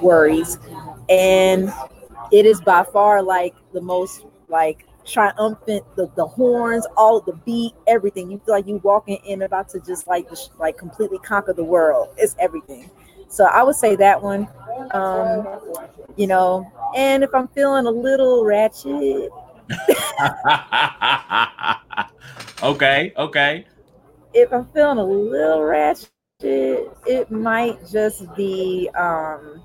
Worries. 0.00 0.58
And 1.08 1.72
it 2.32 2.44
is 2.44 2.60
by 2.60 2.82
far 2.82 3.22
like 3.22 3.54
the 3.72 3.80
most 3.80 4.26
like 4.48 4.86
triumphant, 5.04 5.84
the, 5.96 6.10
the 6.16 6.26
horns, 6.26 6.86
all 6.96 7.20
the 7.20 7.32
beat, 7.44 7.72
everything. 7.86 8.30
You 8.30 8.40
feel 8.44 8.54
like 8.54 8.66
you 8.66 8.76
walking 8.78 9.18
in 9.24 9.42
about 9.42 9.68
to 9.70 9.80
just 9.80 10.06
like 10.06 10.28
just 10.28 10.58
like 10.58 10.76
completely 10.76 11.18
conquer 11.18 11.52
the 11.52 11.64
world. 11.64 12.08
It's 12.16 12.36
everything. 12.38 12.90
So 13.28 13.44
I 13.44 13.62
would 13.62 13.76
say 13.76 13.96
that 13.96 14.22
one. 14.22 14.48
Um, 14.92 15.46
you 16.16 16.26
know, 16.26 16.70
and 16.96 17.24
if 17.24 17.34
I'm 17.34 17.48
feeling 17.48 17.86
a 17.86 17.90
little 17.90 18.44
ratchet. 18.44 19.30
okay, 22.62 23.12
okay. 23.16 23.66
If 24.34 24.52
I'm 24.52 24.66
feeling 24.74 24.98
a 24.98 25.04
little 25.04 25.62
ratchet, 25.62 26.10
it 26.42 27.30
might 27.30 27.78
just 27.90 28.34
be 28.34 28.90
um 28.96 29.62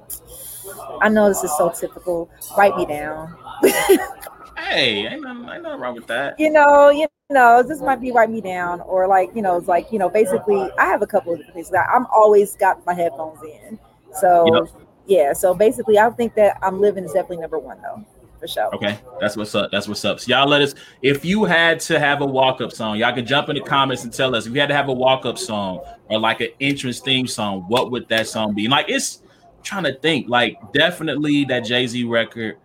I 1.02 1.10
know 1.10 1.30
this 1.30 1.44
is 1.44 1.56
so 1.58 1.70
typical. 1.70 2.30
Write 2.58 2.76
me 2.76 2.86
down. 2.86 3.36
hey, 4.70 5.08
ain't 5.08 5.22
nothing, 5.22 5.50
ain't 5.50 5.64
nothing 5.64 5.80
wrong 5.80 5.96
with 5.96 6.08
that. 6.08 6.40
You 6.40 6.52
know, 6.52 6.90
you 6.90 7.08
know, 7.30 7.64
this 7.64 7.82
might 7.82 8.02
be 8.02 8.12
write 8.12 8.30
me 8.30 8.42
down, 8.42 8.82
or 8.82 9.08
like, 9.08 9.30
you 9.36 9.42
know, 9.42 9.58
it's 9.58 9.68
like, 9.68 9.92
you 9.92 10.00
know, 10.00 10.10
basically, 10.10 10.70
I 10.78 10.86
have 10.86 11.02
a 11.02 11.08
couple 11.08 11.34
of 11.34 11.42
things. 11.54 11.70
that 11.70 11.88
I'm 11.94 12.06
always 12.08 12.56
got 12.56 12.86
my 12.86 12.94
headphones 12.94 13.42
in, 13.44 13.80
so 14.14 14.46
yep. 14.54 14.84
yeah. 15.08 15.34
So 15.34 15.54
basically, 15.54 15.98
I 16.00 16.10
think 16.12 16.36
that 16.36 16.58
I'm 16.62 16.80
living 16.80 17.04
is 17.04 17.14
definitely 17.14 17.38
number 17.38 17.60
one 17.60 17.82
though. 17.82 18.06
For 18.40 18.48
sure. 18.48 18.76
Okay, 18.76 19.00
that's 19.20 19.36
what's 19.36 19.56
up. 19.56 19.72
That's 19.72 19.88
what's 19.88 20.06
up. 20.06 20.20
So 20.20 20.30
y'all 20.30 20.48
let 20.48 20.62
us. 20.62 20.76
If 21.02 21.26
you 21.26 21.44
had 21.46 21.80
to 21.82 22.00
have 22.00 22.22
a 22.22 22.26
walk-up 22.26 22.72
song, 22.72 22.98
y'all 22.98 23.14
can 23.14 23.26
jump 23.26 23.50
in 23.50 23.56
the 23.56 23.62
comments 23.62 24.04
and 24.04 24.14
tell 24.14 24.36
us 24.36 24.46
if 24.46 24.54
you 24.54 24.60
had 24.60 24.70
to 24.70 24.76
have 24.76 24.90
a 24.90 24.94
walk-up 24.94 25.40
song 25.40 25.82
or 26.10 26.20
like 26.20 26.42
an 26.42 26.50
entrance 26.62 27.00
theme 27.00 27.26
song, 27.26 27.62
what 27.68 27.90
would 27.90 28.08
that 28.10 28.28
song 28.28 28.54
be? 28.54 28.68
Like 28.68 28.90
it's 28.90 29.24
I'm 29.58 29.64
trying 29.64 29.84
to 29.86 29.96
think. 29.96 30.30
Like 30.30 30.58
definitely 30.72 31.46
that 31.46 31.62
Jay 31.62 31.88
Z 31.88 32.04
record. 32.04 32.58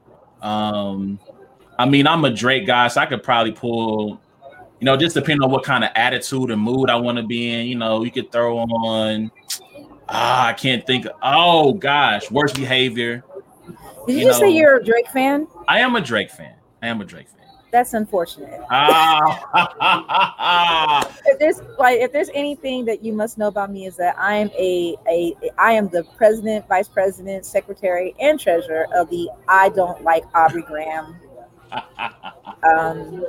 Um, 0.43 1.19
I 1.83 1.85
mean, 1.85 2.07
I'm 2.07 2.25
a 2.25 2.31
Drake 2.31 2.65
guy, 2.65 2.87
so 2.87 3.01
I 3.01 3.07
could 3.07 3.25
probably 3.25 3.51
pull, 3.51 4.21
you 4.79 4.85
know, 4.85 4.97
just 4.97 5.17
depending 5.17 5.43
on 5.43 5.51
what 5.51 5.65
kind 5.65 5.83
of 5.83 5.91
attitude 5.97 6.53
and 6.53 6.63
mood 6.63 6.89
I 6.89 6.95
want 6.95 7.17
to 7.17 7.25
be 7.25 7.51
in. 7.51 7.67
You 7.67 7.75
know, 7.75 8.05
you 8.05 8.13
could 8.13 8.31
throw 8.31 8.59
on. 8.59 9.33
Ah, 10.09 10.47
I 10.47 10.53
can't 10.53 10.87
think. 10.87 11.09
oh 11.25 11.73
gosh, 11.73 12.31
worst 12.31 12.55
behavior. 12.55 13.25
Did 14.07 14.13
you, 14.13 14.21
you 14.21 14.27
know, 14.27 14.33
say 14.33 14.51
you're 14.51 14.77
a 14.77 14.85
Drake 14.85 15.09
fan? 15.09 15.49
I 15.67 15.81
am 15.81 15.97
a 15.97 16.01
Drake 16.01 16.31
fan. 16.31 16.55
I 16.83 16.87
am 16.87 17.01
a 17.01 17.05
Drake 17.05 17.29
fan. 17.29 17.41
That's 17.73 17.95
unfortunate. 17.95 18.61
Ah. 18.71 19.53
if 21.27 21.41
there's 21.41 21.63
like 21.81 21.99
if 21.99 22.13
there's 22.13 22.31
anything 22.33 22.85
that 22.85 23.03
you 23.03 23.13
must 23.13 23.39
know 23.39 23.49
about 23.49 23.73
me 23.73 23.87
is 23.87 23.97
that 23.97 24.17
I 24.17 24.37
am 24.37 24.51
a, 24.57 24.95
a 25.09 25.35
I 25.59 25.73
am 25.73 25.89
the 25.89 26.05
president, 26.17 26.69
vice 26.69 26.87
president, 26.87 27.45
secretary, 27.45 28.15
and 28.21 28.39
treasurer 28.39 28.87
of 28.95 29.11
the 29.11 29.29
I 29.49 29.71
don't 29.71 30.05
like 30.05 30.23
Aubrey 30.33 30.63
Graham 30.63 31.17
um, 32.63 33.25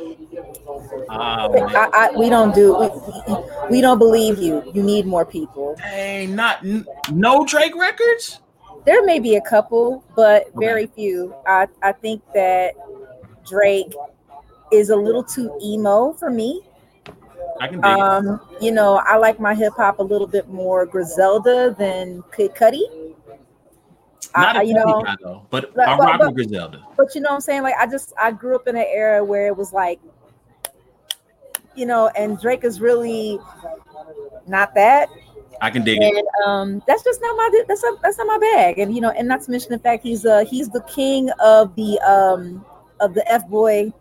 oh, 1.09 1.67
I, 1.69 1.89
I, 1.93 2.09
we 2.17 2.29
don't 2.29 2.53
do 2.53 2.77
we, 2.77 3.35
we, 3.69 3.81
don't 3.81 3.99
believe 3.99 4.39
you. 4.39 4.63
You 4.73 4.83
need 4.83 5.05
more 5.05 5.25
people. 5.25 5.75
Hey, 5.77 6.27
not 6.27 6.63
no 7.11 7.45
Drake 7.45 7.75
records. 7.75 8.41
There 8.85 9.03
may 9.05 9.19
be 9.19 9.35
a 9.35 9.41
couple, 9.41 10.03
but 10.15 10.47
very 10.55 10.87
few. 10.87 11.33
I 11.47 11.67
I 11.81 11.93
think 11.93 12.21
that 12.33 12.73
Drake 13.47 13.93
is 14.71 14.89
a 14.89 14.95
little 14.95 15.23
too 15.23 15.57
emo 15.61 16.13
for 16.13 16.29
me. 16.29 16.61
I 17.59 17.67
can 17.67 17.83
um, 17.85 18.41
it. 18.51 18.63
you 18.63 18.71
know, 18.71 19.01
I 19.05 19.17
like 19.17 19.39
my 19.39 19.53
hip 19.53 19.73
hop 19.77 19.99
a 19.99 20.03
little 20.03 20.27
bit 20.27 20.49
more 20.49 20.85
Griselda 20.85 21.75
than 21.77 22.23
Kid 22.35 22.55
Cudi. 22.55 22.83
Not 24.35 24.57
I, 24.57 24.61
a 24.61 24.63
you 24.63 24.73
know, 24.73 25.01
guy 25.03 25.15
though, 25.21 25.45
but, 25.49 25.73
but 25.75 25.87
I 25.87 25.97
rock 25.97 26.19
but, 26.19 26.27
with 26.27 26.35
Griselda. 26.35 26.85
But 26.97 27.15
you 27.15 27.21
know 27.21 27.29
what 27.29 27.35
I'm 27.35 27.41
saying? 27.41 27.63
Like 27.63 27.75
I 27.79 27.87
just 27.87 28.13
I 28.19 28.31
grew 28.31 28.55
up 28.55 28.67
in 28.67 28.75
an 28.75 28.85
era 28.87 29.23
where 29.23 29.47
it 29.47 29.57
was 29.57 29.73
like, 29.73 29.99
you 31.75 31.85
know, 31.85 32.09
and 32.17 32.39
Drake 32.39 32.63
is 32.63 32.79
really 32.79 33.39
not 34.47 34.73
that. 34.75 35.09
I 35.61 35.69
can 35.69 35.83
dig 35.83 36.01
and, 36.01 36.17
it. 36.17 36.25
Um, 36.45 36.83
that's 36.87 37.03
just 37.03 37.21
not 37.21 37.35
my 37.35 37.63
that's 37.67 37.83
a, 37.83 37.95
that's 38.01 38.17
not 38.17 38.27
my 38.27 38.37
bag. 38.37 38.79
And 38.79 38.93
you 38.93 39.01
know, 39.01 39.11
and 39.11 39.27
not 39.27 39.41
to 39.43 39.51
mention 39.51 39.71
the 39.71 39.79
fact 39.79 40.03
he's 40.03 40.25
uh 40.25 40.45
he's 40.45 40.69
the 40.69 40.81
king 40.81 41.29
of 41.39 41.75
the 41.75 41.99
um 42.01 42.65
of 42.99 43.13
the 43.13 43.29
F 43.31 43.47
boy 43.47 43.93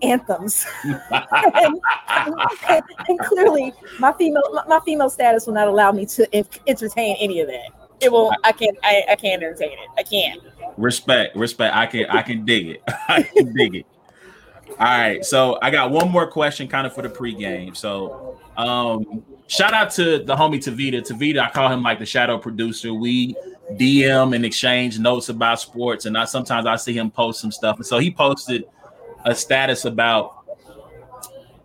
anthems. 0.00 0.64
and, 0.84 1.00
and, 2.08 2.82
and, 3.08 3.18
clearly, 3.20 3.72
my 3.98 4.12
female 4.12 4.42
my, 4.52 4.64
my, 4.66 4.80
female 4.80 5.10
status 5.10 5.46
will 5.46 5.54
not 5.54 5.68
allow 5.68 5.92
me 5.92 6.06
to 6.06 6.28
entertain 6.68 7.16
any 7.18 7.40
of 7.40 7.48
that 7.48 7.81
it 8.02 8.12
won't. 8.12 8.36
I 8.44 8.52
can't. 8.52 8.76
I, 8.82 9.04
I 9.10 9.16
can't 9.16 9.42
entertain 9.42 9.72
it. 9.72 9.88
I 9.96 10.02
can't. 10.02 10.42
Respect, 10.76 11.36
respect. 11.36 11.74
I 11.74 11.86
can. 11.86 12.06
I 12.06 12.22
can 12.22 12.44
dig 12.44 12.68
it. 12.68 12.82
I 13.08 13.22
can 13.22 13.52
dig 13.54 13.76
it. 13.76 13.86
All 14.70 14.86
right. 14.86 15.24
So 15.24 15.58
I 15.62 15.70
got 15.70 15.90
one 15.90 16.10
more 16.10 16.26
question, 16.26 16.68
kind 16.68 16.86
of 16.86 16.94
for 16.94 17.02
the 17.02 17.08
pregame. 17.08 17.76
So, 17.76 18.38
um, 18.56 19.22
shout 19.46 19.74
out 19.74 19.90
to 19.92 20.18
the 20.18 20.34
homie 20.34 20.56
Tavita. 20.56 21.06
Tavita, 21.06 21.40
I 21.40 21.50
call 21.50 21.68
him 21.70 21.82
like 21.82 21.98
the 21.98 22.06
shadow 22.06 22.38
producer. 22.38 22.92
We 22.92 23.36
DM 23.72 24.34
and 24.34 24.44
exchange 24.44 24.98
notes 24.98 25.28
about 25.28 25.60
sports, 25.60 26.06
and 26.06 26.16
I 26.16 26.24
sometimes 26.24 26.66
I 26.66 26.76
see 26.76 26.94
him 26.94 27.10
post 27.10 27.40
some 27.40 27.52
stuff. 27.52 27.76
And 27.76 27.86
so 27.86 27.98
he 27.98 28.10
posted 28.10 28.64
a 29.24 29.34
status 29.34 29.84
about 29.84 30.38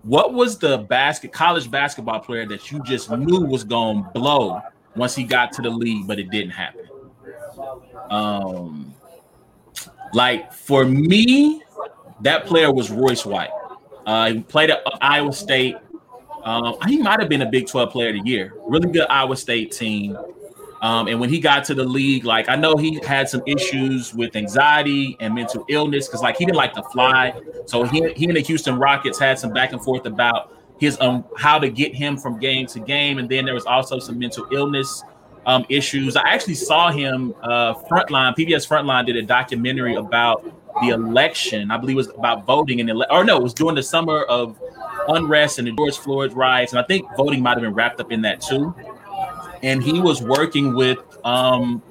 what 0.04 0.34
was 0.34 0.58
the 0.58 0.78
basket 0.78 1.34
college 1.34 1.70
basketball 1.70 2.20
player 2.20 2.46
that 2.46 2.72
you 2.72 2.82
just 2.84 3.10
knew 3.12 3.42
was 3.42 3.64
going 3.64 4.04
to 4.04 4.10
blow 4.12 4.62
once 4.98 5.16
he 5.16 5.24
got 5.24 5.52
to 5.54 5.62
the 5.62 5.70
league, 5.70 6.08
but 6.08 6.20
it 6.20 6.30
didn't 6.30 6.52
happen. 6.52 6.88
Um, 8.10 8.94
like 10.14 10.52
for 10.54 10.86
me, 10.86 11.64
that 12.22 12.46
player 12.46 12.72
was 12.72 12.90
Royce 12.90 13.26
White. 13.26 13.52
Uh, 14.06 14.34
he 14.34 14.40
played 14.42 14.72
at 14.72 14.82
Iowa 15.02 15.34
State. 15.34 15.76
Um, 16.44 16.78
he 16.88 16.98
might 16.98 17.20
have 17.20 17.30
been 17.30 17.42
a 17.42 17.50
Big 17.50 17.68
12 17.68 17.92
player 17.92 18.10
of 18.10 18.24
the 18.24 18.30
year. 18.30 18.54
Really 18.68 18.90
good 18.92 19.06
Iowa 19.10 19.36
State 19.36 19.72
team. 19.72 20.18
Um, 20.82 21.08
and 21.08 21.20
when 21.20 21.30
he 21.30 21.40
got 21.40 21.64
to 21.66 21.74
the 21.74 21.84
league, 21.84 22.24
like 22.24 22.50
I 22.50 22.56
know 22.56 22.76
he 22.76 23.00
had 23.04 23.28
some 23.28 23.42
issues 23.48 24.14
with 24.14 24.36
anxiety 24.36 25.18
and 25.20 25.34
mental 25.34 25.66
illness 25.70 26.08
because 26.08 26.22
like 26.22 26.38
he 26.38 26.46
didn't 26.46 26.58
like 26.58 26.74
to 26.74 26.84
fly. 26.84 27.34
So 27.66 27.84
he, 27.84 28.14
he 28.14 28.26
and 28.26 28.36
the 28.36 28.42
Houston 28.42 28.78
Rockets 28.78 29.20
had 29.20 29.40
some 29.40 29.52
back 29.52 29.74
and 29.74 29.84
forth 29.84 30.06
about 30.06 30.54
his 30.80 31.00
um 31.02 31.26
how 31.38 31.60
to 31.60 31.70
get 31.70 31.94
him 31.96 32.18
from 32.18 32.40
game 32.40 32.68
to 32.68 32.80
game, 32.80 33.18
and 33.18 33.30
then 33.30 33.46
there 33.46 33.54
was 33.54 33.66
also 33.66 34.00
some 34.00 34.20
mental 34.20 34.48
illness 34.52 35.04
um, 35.48 35.66
issues. 35.70 36.16
I 36.16 36.28
actually 36.28 36.56
saw 36.56 36.92
him 36.92 37.34
uh, 37.42 37.74
frontline. 37.74 38.36
PBS 38.36 38.68
Frontline 38.68 39.06
did 39.06 39.16
a 39.16 39.24
documentary 39.24 39.96
about 39.96 40.44
the 40.82 40.90
election. 40.90 41.72
I 41.72 41.78
believe 41.78 41.96
it 41.96 41.98
was 41.98 42.10
about 42.10 42.46
voting 42.46 42.80
in 42.80 42.86
the 42.86 43.08
or 43.12 43.24
no, 43.24 43.38
it 43.38 43.44
was 43.44 43.54
during 43.54 43.76
the 43.76 43.84
summer 43.84 44.24
of 44.24 44.60
unrest 45.08 45.58
and 45.58 45.68
the 45.68 45.72
George 45.72 45.98
Floyd 45.98 46.34
riots, 46.34 46.74
and 46.74 46.80
I 46.80 46.84
think 46.84 47.08
voting 47.16 47.42
might 47.42 47.52
have 47.52 47.62
been 47.62 47.74
wrapped 47.74 48.00
up 48.00 48.12
in 48.12 48.22
that 48.22 48.42
too. 48.42 48.76
And 49.64 49.82
he 49.82 50.00
was 50.00 50.22
working 50.22 50.76
with 50.76 51.00
um, 51.26 51.82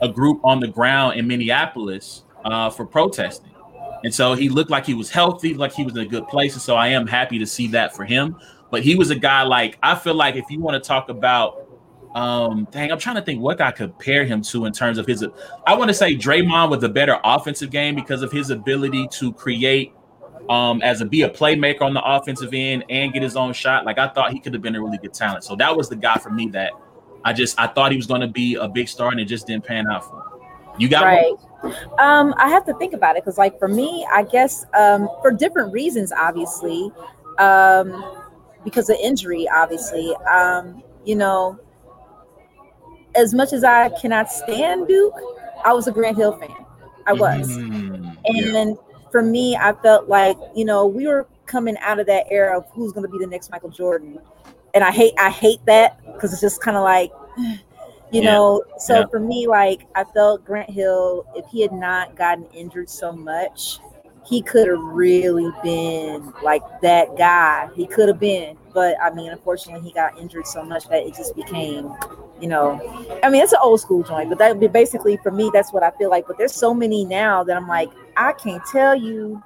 a 0.00 0.08
group 0.08 0.40
on 0.44 0.60
the 0.60 0.68
ground 0.68 1.18
in 1.18 1.26
Minneapolis 1.26 2.22
uh, 2.44 2.70
for 2.70 2.86
protesting. 2.86 3.50
And 4.06 4.14
so 4.14 4.34
he 4.34 4.48
looked 4.48 4.70
like 4.70 4.86
he 4.86 4.94
was 4.94 5.10
healthy, 5.10 5.54
like 5.54 5.72
he 5.72 5.82
was 5.82 5.96
in 5.96 6.02
a 6.02 6.06
good 6.06 6.28
place. 6.28 6.52
And 6.52 6.62
so 6.62 6.76
I 6.76 6.86
am 6.86 7.08
happy 7.08 7.40
to 7.40 7.46
see 7.46 7.66
that 7.68 7.96
for 7.96 8.04
him. 8.04 8.36
But 8.70 8.84
he 8.84 8.94
was 8.94 9.10
a 9.10 9.16
guy 9.16 9.42
like 9.42 9.76
I 9.82 9.96
feel 9.96 10.14
like 10.14 10.36
if 10.36 10.44
you 10.48 10.60
want 10.60 10.80
to 10.80 10.86
talk 10.86 11.08
about 11.08 11.66
Um, 12.16 12.66
dang, 12.70 12.90
I'm 12.90 12.98
trying 12.98 13.16
to 13.16 13.22
think 13.22 13.42
what 13.42 13.60
I 13.60 13.70
could 13.72 13.90
compare 13.90 14.24
him 14.24 14.40
to 14.42 14.64
in 14.64 14.72
terms 14.72 14.96
of 14.96 15.06
his. 15.06 15.22
I 15.66 15.74
want 15.74 15.88
to 15.88 15.94
say 15.94 16.16
Draymond 16.16 16.70
with 16.70 16.82
a 16.84 16.88
better 16.88 17.18
offensive 17.22 17.70
game 17.70 17.94
because 17.94 18.22
of 18.22 18.32
his 18.32 18.48
ability 18.48 19.06
to 19.18 19.32
create, 19.34 19.92
um, 20.48 20.80
as 20.80 21.02
a 21.02 21.04
be 21.04 21.22
a 21.22 21.28
playmaker 21.28 21.82
on 21.82 21.92
the 21.92 22.02
offensive 22.02 22.54
end 22.54 22.84
and 22.88 23.12
get 23.12 23.22
his 23.22 23.36
own 23.36 23.52
shot. 23.52 23.84
Like 23.84 23.98
I 23.98 24.08
thought 24.08 24.32
he 24.32 24.40
could 24.40 24.54
have 24.54 24.62
been 24.62 24.76
a 24.76 24.80
really 24.80 24.96
good 24.96 25.12
talent. 25.12 25.44
So 25.44 25.56
that 25.56 25.76
was 25.76 25.90
the 25.90 25.96
guy 25.96 26.16
for 26.16 26.30
me 26.30 26.48
that 26.50 26.70
I 27.22 27.34
just 27.34 27.60
I 27.60 27.66
thought 27.66 27.90
he 27.90 27.98
was 27.98 28.06
going 28.06 28.22
to 28.22 28.28
be 28.28 28.54
a 28.54 28.66
big 28.66 28.88
star 28.88 29.10
and 29.10 29.20
it 29.20 29.26
just 29.26 29.46
didn't 29.46 29.66
pan 29.66 29.86
out 29.90 30.08
for 30.08 30.16
him. 30.16 30.40
You 30.78 30.88
got 30.88 31.04
right. 31.04 31.34
Um, 31.98 32.34
I 32.36 32.48
have 32.48 32.64
to 32.66 32.74
think 32.74 32.92
about 32.92 33.16
it 33.16 33.24
because, 33.24 33.38
like, 33.38 33.58
for 33.58 33.68
me, 33.68 34.06
I 34.12 34.22
guess 34.22 34.64
um, 34.74 35.08
for 35.22 35.30
different 35.30 35.72
reasons, 35.72 36.12
obviously, 36.12 36.90
um, 37.38 38.04
because 38.64 38.90
of 38.90 38.96
injury, 39.02 39.48
obviously, 39.54 40.14
um, 40.30 40.82
you 41.04 41.16
know, 41.16 41.58
as 43.14 43.34
much 43.34 43.52
as 43.52 43.64
I 43.64 43.88
cannot 44.00 44.30
stand 44.30 44.86
Duke, 44.86 45.14
I 45.64 45.72
was 45.72 45.86
a 45.88 45.92
Grant 45.92 46.16
Hill 46.16 46.38
fan. 46.38 46.54
I 47.06 47.12
was, 47.12 47.48
mm, 47.56 48.16
and 48.24 48.70
yeah. 48.70 48.74
for 49.10 49.22
me, 49.22 49.56
I 49.56 49.72
felt 49.74 50.08
like 50.08 50.36
you 50.54 50.64
know 50.64 50.86
we 50.86 51.06
were 51.06 51.26
coming 51.46 51.76
out 51.78 52.00
of 52.00 52.06
that 52.06 52.26
era 52.30 52.58
of 52.58 52.66
who's 52.72 52.92
going 52.92 53.06
to 53.06 53.08
be 53.08 53.18
the 53.18 53.28
next 53.28 53.50
Michael 53.50 53.70
Jordan, 53.70 54.18
and 54.74 54.82
I 54.82 54.90
hate 54.90 55.14
I 55.18 55.30
hate 55.30 55.64
that 55.66 56.04
because 56.14 56.32
it's 56.32 56.42
just 56.42 56.60
kind 56.60 56.76
of 56.76 56.82
like 56.82 57.12
you 58.12 58.22
yeah. 58.22 58.32
know 58.32 58.62
so 58.78 59.00
yeah. 59.00 59.06
for 59.06 59.20
me 59.20 59.46
like 59.46 59.86
i 59.94 60.04
felt 60.04 60.44
grant 60.44 60.70
hill 60.70 61.26
if 61.34 61.44
he 61.50 61.60
had 61.60 61.72
not 61.72 62.14
gotten 62.16 62.44
injured 62.46 62.88
so 62.88 63.12
much 63.12 63.78
he 64.24 64.42
could 64.42 64.68
have 64.68 64.80
really 64.80 65.50
been 65.62 66.32
like 66.42 66.62
that 66.82 67.16
guy 67.16 67.68
he 67.74 67.86
could 67.86 68.08
have 68.08 68.20
been 68.20 68.56
but 68.72 68.96
i 69.02 69.10
mean 69.12 69.30
unfortunately 69.30 69.80
he 69.86 69.92
got 69.92 70.18
injured 70.18 70.46
so 70.46 70.64
much 70.64 70.88
that 70.88 71.02
it 71.02 71.14
just 71.14 71.34
became 71.34 71.92
you 72.40 72.48
know 72.48 72.80
i 73.22 73.30
mean 73.30 73.42
it's 73.42 73.52
an 73.52 73.58
old 73.62 73.80
school 73.80 74.02
joint 74.02 74.28
but 74.28 74.38
that 74.38 74.50
would 74.50 74.60
be 74.60 74.68
basically 74.68 75.16
for 75.18 75.30
me 75.30 75.50
that's 75.52 75.72
what 75.72 75.82
i 75.82 75.90
feel 75.92 76.10
like 76.10 76.26
but 76.26 76.36
there's 76.38 76.54
so 76.54 76.74
many 76.74 77.04
now 77.04 77.42
that 77.42 77.56
i'm 77.56 77.68
like 77.68 77.90
i 78.16 78.32
can't 78.32 78.64
tell 78.66 78.94
you 78.94 79.42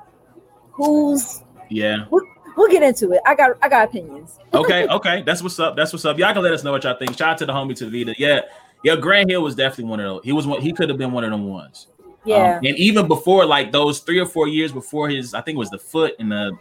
who's 0.73 1.43
yeah 1.69 2.05
who, 2.07 2.27
we'll 2.57 2.71
get 2.71 2.83
into 2.83 3.13
it. 3.13 3.21
I 3.27 3.35
got 3.35 3.57
I 3.63 3.69
got 3.69 3.89
opinions. 3.89 4.39
okay, 4.55 4.87
okay. 4.89 5.23
That's 5.23 5.43
what's 5.43 5.59
up. 5.59 5.77
That's 5.77 5.93
what's 5.93 6.05
up. 6.05 6.19
Y'all 6.19 6.33
can 6.33 6.43
let 6.43 6.53
us 6.53 6.65
know 6.65 6.73
what 6.73 6.85
y'all 6.85 6.97
think. 6.97 7.17
Shout 7.17 7.31
out 7.31 7.39
to 7.39 7.47
the 7.47 7.53
homie 7.53 7.77
to 7.77 7.91
Vita. 7.91 8.15
Yeah, 8.19 8.41
yeah. 8.83 8.97
Grant 8.97 9.31
Hill 9.31 9.43
was 9.43 9.55
definitely 9.55 9.85
one 9.85 10.01
of 10.01 10.07
those. 10.07 10.21
He 10.25 10.33
was 10.33 10.47
one. 10.47 10.61
He 10.61 10.73
could 10.73 10.89
have 10.89 10.99
been 10.99 11.13
one 11.13 11.25
of 11.25 11.31
them 11.31 11.47
ones. 11.47 11.89
Yeah. 12.25 12.59
Um, 12.59 12.67
and 12.67 12.77
even 12.77 13.09
before, 13.09 13.45
like 13.47 13.73
those 13.73 14.01
three 14.01 14.19
or 14.19 14.27
four 14.27 14.47
years 14.49 14.73
before 14.73 15.09
his, 15.09 15.35
I 15.35 15.41
think 15.41 15.57
it 15.57 15.59
was 15.59 15.71
the 15.71 15.79
foot 15.79 16.15
and 16.19 16.31
the 16.31 16.53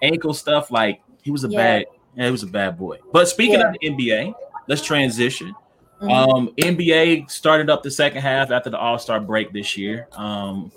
ankle 0.00 0.34
stuff. 0.34 0.70
Like 0.70 1.02
he 1.22 1.30
was 1.30 1.44
a 1.44 1.48
yeah. 1.48 1.58
bad. 1.58 1.86
Yeah, 2.16 2.24
he 2.26 2.30
was 2.30 2.42
a 2.42 2.46
bad 2.46 2.78
boy. 2.78 2.98
But 3.12 3.28
speaking 3.28 3.60
yeah. 3.60 3.68
of 3.68 3.76
the 3.80 3.90
NBA, 3.90 4.34
let's 4.68 4.82
transition. 4.82 5.54
Mm-hmm. 6.02 6.10
Um, 6.10 6.48
NBA 6.58 7.30
started 7.30 7.70
up 7.70 7.82
the 7.82 7.90
second 7.90 8.22
half 8.22 8.50
after 8.50 8.70
the 8.70 8.78
All 8.78 8.98
Star 8.98 9.20
break 9.20 9.52
this 9.52 9.76
year. 9.76 10.08
Um, 10.12 10.72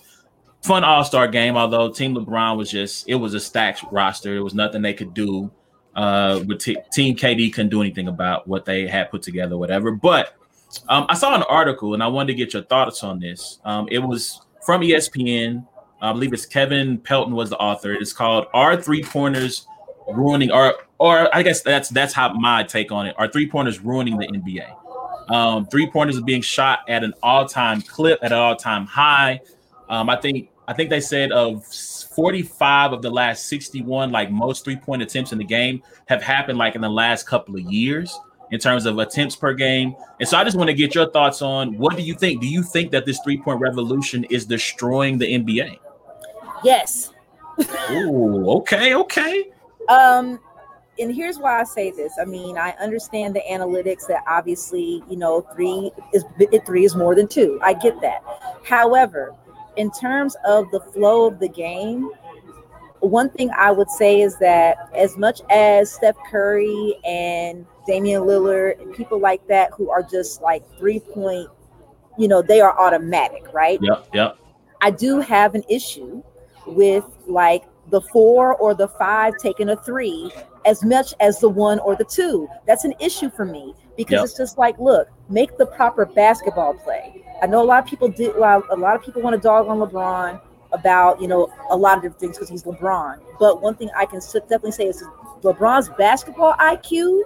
fun 0.65 0.83
All 0.83 1.03
Star 1.03 1.27
game. 1.27 1.55
Although 1.55 1.91
Team 1.91 2.15
LeBron 2.15 2.57
was 2.57 2.69
just 2.69 3.07
it 3.07 3.15
was 3.15 3.33
a 3.33 3.39
stacked 3.39 3.83
roster. 3.91 4.33
There 4.33 4.43
was 4.43 4.53
nothing 4.53 4.81
they 4.81 4.93
could 4.93 5.13
do. 5.13 5.51
Uh, 5.95 6.43
with 6.45 6.59
t- 6.59 6.77
Team 6.91 7.15
KD 7.15 7.53
couldn't 7.53 7.69
do 7.69 7.79
anything 7.79 8.09
about 8.09 8.47
what 8.49 8.65
they 8.65 8.85
had 8.85 9.09
put 9.09 9.21
together, 9.21 9.57
whatever. 9.57 9.91
But 9.91 10.35
um, 10.89 11.05
I 11.07 11.13
saw 11.13 11.33
an 11.33 11.43
article 11.43 11.93
and 11.93 12.03
I 12.03 12.07
wanted 12.07 12.33
to 12.33 12.37
get 12.37 12.53
your 12.53 12.63
thoughts 12.63 13.01
on 13.01 13.19
this. 13.19 13.59
Um, 13.63 13.87
it 13.89 13.99
was 13.99 14.41
from 14.65 14.81
ESPN. 14.81 15.65
I 16.01 16.11
believe 16.11 16.33
it's 16.33 16.45
Kevin 16.45 16.97
Pelton 16.97 17.33
was 17.33 17.49
the 17.49 17.57
author. 17.57 17.93
It's 17.93 18.11
called 18.11 18.47
"Are 18.53 18.79
Three 18.79 19.03
Pointers 19.03 19.67
Ruining?" 20.09 20.51
or 20.51 20.75
or 20.97 21.33
I 21.33 21.43
guess 21.43 21.61
that's 21.61 21.89
that's 21.89 22.13
how 22.13 22.33
my 22.33 22.63
take 22.63 22.91
on 22.91 23.07
it. 23.07 23.15
Are 23.17 23.27
three 23.27 23.49
pointers 23.49 23.79
ruining 23.79 24.17
the 24.17 24.27
NBA? 24.27 25.33
Um, 25.33 25.65
three 25.67 25.89
pointers 25.89 26.17
are 26.17 26.23
being 26.23 26.41
shot 26.41 26.79
at 26.87 27.03
an 27.03 27.13
all-time 27.23 27.81
clip, 27.81 28.19
at 28.21 28.31
an 28.31 28.37
all-time 28.37 28.85
high. 28.85 29.41
Um, 29.89 30.09
I 30.09 30.17
think 30.17 30.49
I 30.67 30.73
think 30.73 30.89
they 30.89 31.01
said 31.01 31.31
of 31.31 31.65
45 31.65 32.93
of 32.93 33.01
the 33.01 33.09
last 33.09 33.47
61, 33.47 34.11
like 34.11 34.31
most 34.31 34.63
three 34.63 34.75
point 34.75 35.01
attempts 35.01 35.31
in 35.31 35.37
the 35.37 35.43
game, 35.43 35.83
have 36.07 36.23
happened 36.23 36.57
like 36.57 36.75
in 36.75 36.81
the 36.81 36.89
last 36.89 37.27
couple 37.27 37.55
of 37.55 37.61
years 37.61 38.19
in 38.51 38.59
terms 38.59 38.85
of 38.85 38.97
attempts 38.99 39.35
per 39.35 39.53
game. 39.53 39.95
And 40.19 40.27
so 40.27 40.37
I 40.37 40.43
just 40.43 40.57
want 40.57 40.69
to 40.69 40.73
get 40.73 40.95
your 40.95 41.09
thoughts 41.09 41.41
on 41.41 41.77
what 41.77 41.95
do 41.95 42.03
you 42.03 42.13
think? 42.13 42.41
Do 42.41 42.47
you 42.47 42.63
think 42.63 42.91
that 42.91 43.05
this 43.05 43.19
three 43.23 43.37
point 43.37 43.59
revolution 43.59 44.23
is 44.25 44.45
destroying 44.45 45.17
the 45.17 45.25
NBA? 45.25 45.77
Yes. 46.63 47.11
oh, 47.59 48.57
okay, 48.59 48.95
okay. 48.95 49.45
Um, 49.87 50.39
and 50.97 51.13
here's 51.13 51.37
why 51.37 51.59
I 51.59 51.63
say 51.63 51.91
this. 51.91 52.13
I 52.19 52.25
mean, 52.25 52.57
I 52.57 52.71
understand 52.81 53.35
the 53.35 53.41
analytics 53.49 54.07
that 54.07 54.23
obviously, 54.27 55.03
you 55.09 55.17
know, 55.17 55.41
three 55.53 55.91
is 56.13 56.23
three 56.65 56.85
is 56.85 56.95
more 56.95 57.15
than 57.15 57.27
two. 57.27 57.59
I 57.61 57.73
get 57.73 57.99
that. 58.01 58.23
However, 58.63 59.35
in 59.77 59.91
terms 59.91 60.35
of 60.45 60.69
the 60.71 60.79
flow 60.79 61.27
of 61.27 61.39
the 61.39 61.49
game, 61.49 62.09
one 62.99 63.29
thing 63.29 63.49
I 63.57 63.71
would 63.71 63.89
say 63.89 64.21
is 64.21 64.37
that 64.39 64.89
as 64.95 65.17
much 65.17 65.41
as 65.49 65.91
Steph 65.91 66.15
Curry 66.29 66.95
and 67.05 67.65
Damian 67.85 68.23
Lillard 68.23 68.81
and 68.81 68.93
people 68.93 69.19
like 69.19 69.45
that 69.47 69.71
who 69.73 69.89
are 69.89 70.01
just 70.01 70.41
like 70.41 70.63
three 70.77 70.99
point, 70.99 71.49
you 72.17 72.27
know, 72.27 72.41
they 72.41 72.61
are 72.61 72.77
automatic, 72.79 73.45
right? 73.53 73.79
Yep, 73.81 74.07
yep. 74.13 74.37
I 74.81 74.91
do 74.91 75.19
have 75.19 75.55
an 75.55 75.63
issue 75.69 76.23
with 76.65 77.05
like 77.27 77.63
the 77.89 78.01
four 78.01 78.55
or 78.55 78.73
the 78.73 78.87
five 78.87 79.33
taking 79.39 79.69
a 79.69 79.75
three 79.75 80.31
as 80.65 80.83
much 80.83 81.13
as 81.19 81.39
the 81.39 81.49
one 81.49 81.79
or 81.79 81.95
the 81.95 82.03
two. 82.03 82.47
That's 82.65 82.85
an 82.85 82.93
issue 82.99 83.29
for 83.29 83.45
me 83.45 83.73
because 83.95 84.13
yep. 84.13 84.23
it's 84.25 84.37
just 84.37 84.57
like, 84.57 84.77
look, 84.79 85.09
make 85.29 85.57
the 85.57 85.65
proper 85.65 86.05
basketball 86.05 86.73
play. 86.73 87.24
I 87.41 87.47
know 87.47 87.61
a 87.61 87.65
lot 87.65 87.83
of 87.83 87.89
people 87.89 88.07
did. 88.07 88.35
A 88.35 88.39
lot 88.39 88.95
of 88.95 89.03
people 89.03 89.21
want 89.21 89.35
to 89.35 89.41
dog 89.41 89.67
on 89.67 89.79
LeBron 89.79 90.41
about 90.71 91.21
you 91.21 91.27
know 91.27 91.51
a 91.69 91.75
lot 91.75 91.97
of 91.97 92.03
different 92.03 92.19
things 92.19 92.37
because 92.37 92.49
he's 92.49 92.63
LeBron. 92.63 93.19
But 93.39 93.61
one 93.61 93.75
thing 93.75 93.89
I 93.95 94.05
can 94.05 94.19
definitely 94.19 94.71
say 94.71 94.87
is 94.87 95.03
LeBron's 95.41 95.89
basketball 95.97 96.53
IQ 96.53 97.21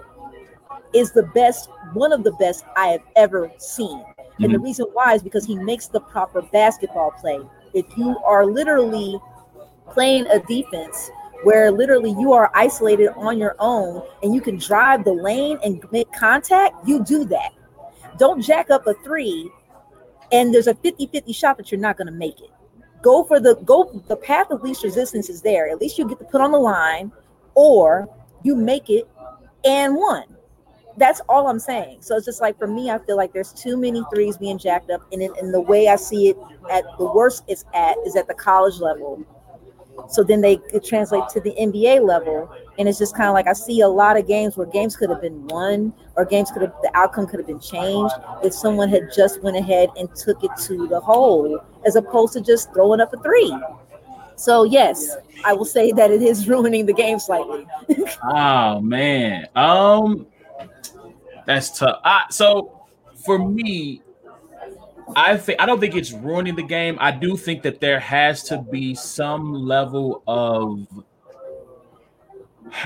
is 0.92 1.12
the 1.12 1.22
best, 1.34 1.70
one 1.92 2.12
of 2.12 2.24
the 2.24 2.32
best 2.32 2.64
I 2.76 2.88
have 2.88 3.02
ever 3.16 3.50
seen. 3.58 3.98
Mm-hmm. 3.98 4.44
And 4.44 4.52
the 4.52 4.58
mm-hmm. 4.58 4.64
reason 4.64 4.86
why 4.92 5.14
is 5.14 5.22
because 5.22 5.44
he 5.44 5.56
makes 5.56 5.86
the 5.86 6.00
proper 6.00 6.42
basketball 6.42 7.12
play. 7.12 7.40
If 7.74 7.86
you 7.96 8.18
are 8.24 8.46
literally 8.46 9.18
playing 9.90 10.26
a 10.26 10.40
defense 10.40 11.10
where 11.44 11.70
literally 11.70 12.10
you 12.10 12.32
are 12.32 12.50
isolated 12.54 13.08
on 13.16 13.38
your 13.38 13.56
own 13.58 14.02
and 14.22 14.34
you 14.34 14.40
can 14.40 14.58
drive 14.58 15.04
the 15.04 15.12
lane 15.12 15.58
and 15.64 15.82
make 15.92 16.10
contact, 16.12 16.74
you 16.86 17.02
do 17.04 17.24
that. 17.26 17.52
Don't 18.18 18.42
jack 18.42 18.70
up 18.70 18.86
a 18.86 18.94
three 18.94 19.50
and 20.32 20.54
there's 20.54 20.66
a 20.66 20.74
50-50 20.74 21.34
shot 21.34 21.56
that 21.56 21.70
you're 21.70 21.80
not 21.80 21.96
going 21.96 22.06
to 22.06 22.12
make 22.12 22.40
it. 22.40 22.50
Go 23.02 23.24
for 23.24 23.40
the 23.40 23.54
go 23.64 24.02
the 24.08 24.16
path 24.16 24.50
of 24.50 24.62
least 24.62 24.84
resistance 24.84 25.30
is 25.30 25.40
there. 25.40 25.70
At 25.70 25.80
least 25.80 25.96
you 25.98 26.06
get 26.06 26.18
to 26.18 26.24
put 26.24 26.40
on 26.40 26.52
the 26.52 26.58
line 26.58 27.10
or 27.54 28.08
you 28.42 28.54
make 28.54 28.90
it 28.90 29.08
and 29.64 29.96
one 29.96 30.24
that's 30.96 31.20
all 31.28 31.48
i'm 31.48 31.58
saying. 31.58 31.98
So 32.00 32.16
it's 32.16 32.26
just 32.26 32.40
like 32.40 32.58
for 32.58 32.66
me 32.66 32.90
i 32.90 32.98
feel 32.98 33.16
like 33.16 33.32
there's 33.32 33.52
too 33.52 33.76
many 33.76 34.02
threes 34.12 34.36
being 34.36 34.58
jacked 34.58 34.90
up 34.90 35.00
and 35.12 35.22
in, 35.22 35.34
in 35.40 35.52
the 35.52 35.60
way 35.60 35.88
i 35.88 35.96
see 35.96 36.28
it 36.28 36.36
at 36.70 36.84
the 36.98 37.06
worst 37.06 37.44
it's 37.48 37.64
at 37.74 37.96
is 38.06 38.16
at 38.16 38.28
the 38.28 38.34
college 38.34 38.80
level. 38.80 39.24
So 40.08 40.22
then 40.22 40.40
they 40.40 40.56
could 40.56 40.84
translate 40.84 41.28
to 41.30 41.40
the 41.40 41.52
NBA 41.52 42.06
level. 42.06 42.50
And 42.80 42.88
it's 42.88 42.98
just 42.98 43.14
kind 43.14 43.28
of 43.28 43.34
like 43.34 43.46
I 43.46 43.52
see 43.52 43.82
a 43.82 43.88
lot 43.88 44.16
of 44.16 44.26
games 44.26 44.56
where 44.56 44.66
games 44.66 44.96
could 44.96 45.10
have 45.10 45.20
been 45.20 45.46
won 45.48 45.92
or 46.16 46.24
games 46.24 46.50
could 46.50 46.62
have 46.62 46.72
the 46.80 46.90
outcome 46.94 47.26
could 47.26 47.38
have 47.38 47.46
been 47.46 47.60
changed 47.60 48.14
if 48.42 48.54
someone 48.54 48.88
had 48.88 49.12
just 49.14 49.42
went 49.42 49.58
ahead 49.58 49.90
and 49.98 50.08
took 50.16 50.42
it 50.42 50.50
to 50.62 50.86
the 50.88 50.98
hole 50.98 51.62
as 51.84 51.96
opposed 51.96 52.32
to 52.32 52.40
just 52.40 52.72
throwing 52.72 52.98
up 53.02 53.12
a 53.12 53.18
three. 53.18 53.54
So 54.36 54.64
yes, 54.64 55.14
I 55.44 55.52
will 55.52 55.66
say 55.66 55.92
that 55.92 56.10
it 56.10 56.22
is 56.22 56.48
ruining 56.48 56.86
the 56.86 56.94
game 56.94 57.18
slightly. 57.18 57.66
oh 58.24 58.80
man. 58.80 59.46
Um 59.54 60.26
that's 61.44 61.78
tough. 61.78 62.00
Uh, 62.02 62.20
so 62.30 62.86
for 63.26 63.38
me, 63.38 64.00
I 65.14 65.36
think 65.36 65.60
I 65.60 65.66
don't 65.66 65.80
think 65.80 65.96
it's 65.96 66.12
ruining 66.12 66.56
the 66.56 66.62
game. 66.62 66.96
I 66.98 67.10
do 67.10 67.36
think 67.36 67.62
that 67.64 67.80
there 67.80 68.00
has 68.00 68.42
to 68.44 68.56
be 68.56 68.94
some 68.94 69.52
level 69.52 70.22
of 70.26 70.86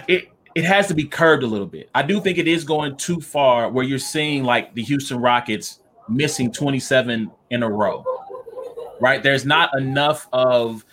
it 0.08 0.28
it 0.54 0.64
has 0.64 0.86
to 0.86 0.94
be 0.94 1.04
curbed 1.04 1.42
a 1.42 1.46
little 1.46 1.66
bit. 1.66 1.90
I 1.94 2.02
do 2.02 2.20
think 2.20 2.38
it 2.38 2.46
is 2.46 2.64
going 2.64 2.96
too 2.96 3.20
far 3.20 3.68
where 3.70 3.84
you're 3.84 3.98
seeing 3.98 4.44
like 4.44 4.72
the 4.74 4.82
Houston 4.82 5.20
Rockets 5.20 5.80
missing 6.08 6.52
27 6.52 7.30
in 7.50 7.62
a 7.62 7.68
row. 7.68 8.04
Right? 9.00 9.22
There's 9.22 9.44
not 9.44 9.76
enough 9.76 10.28
of 10.32 10.84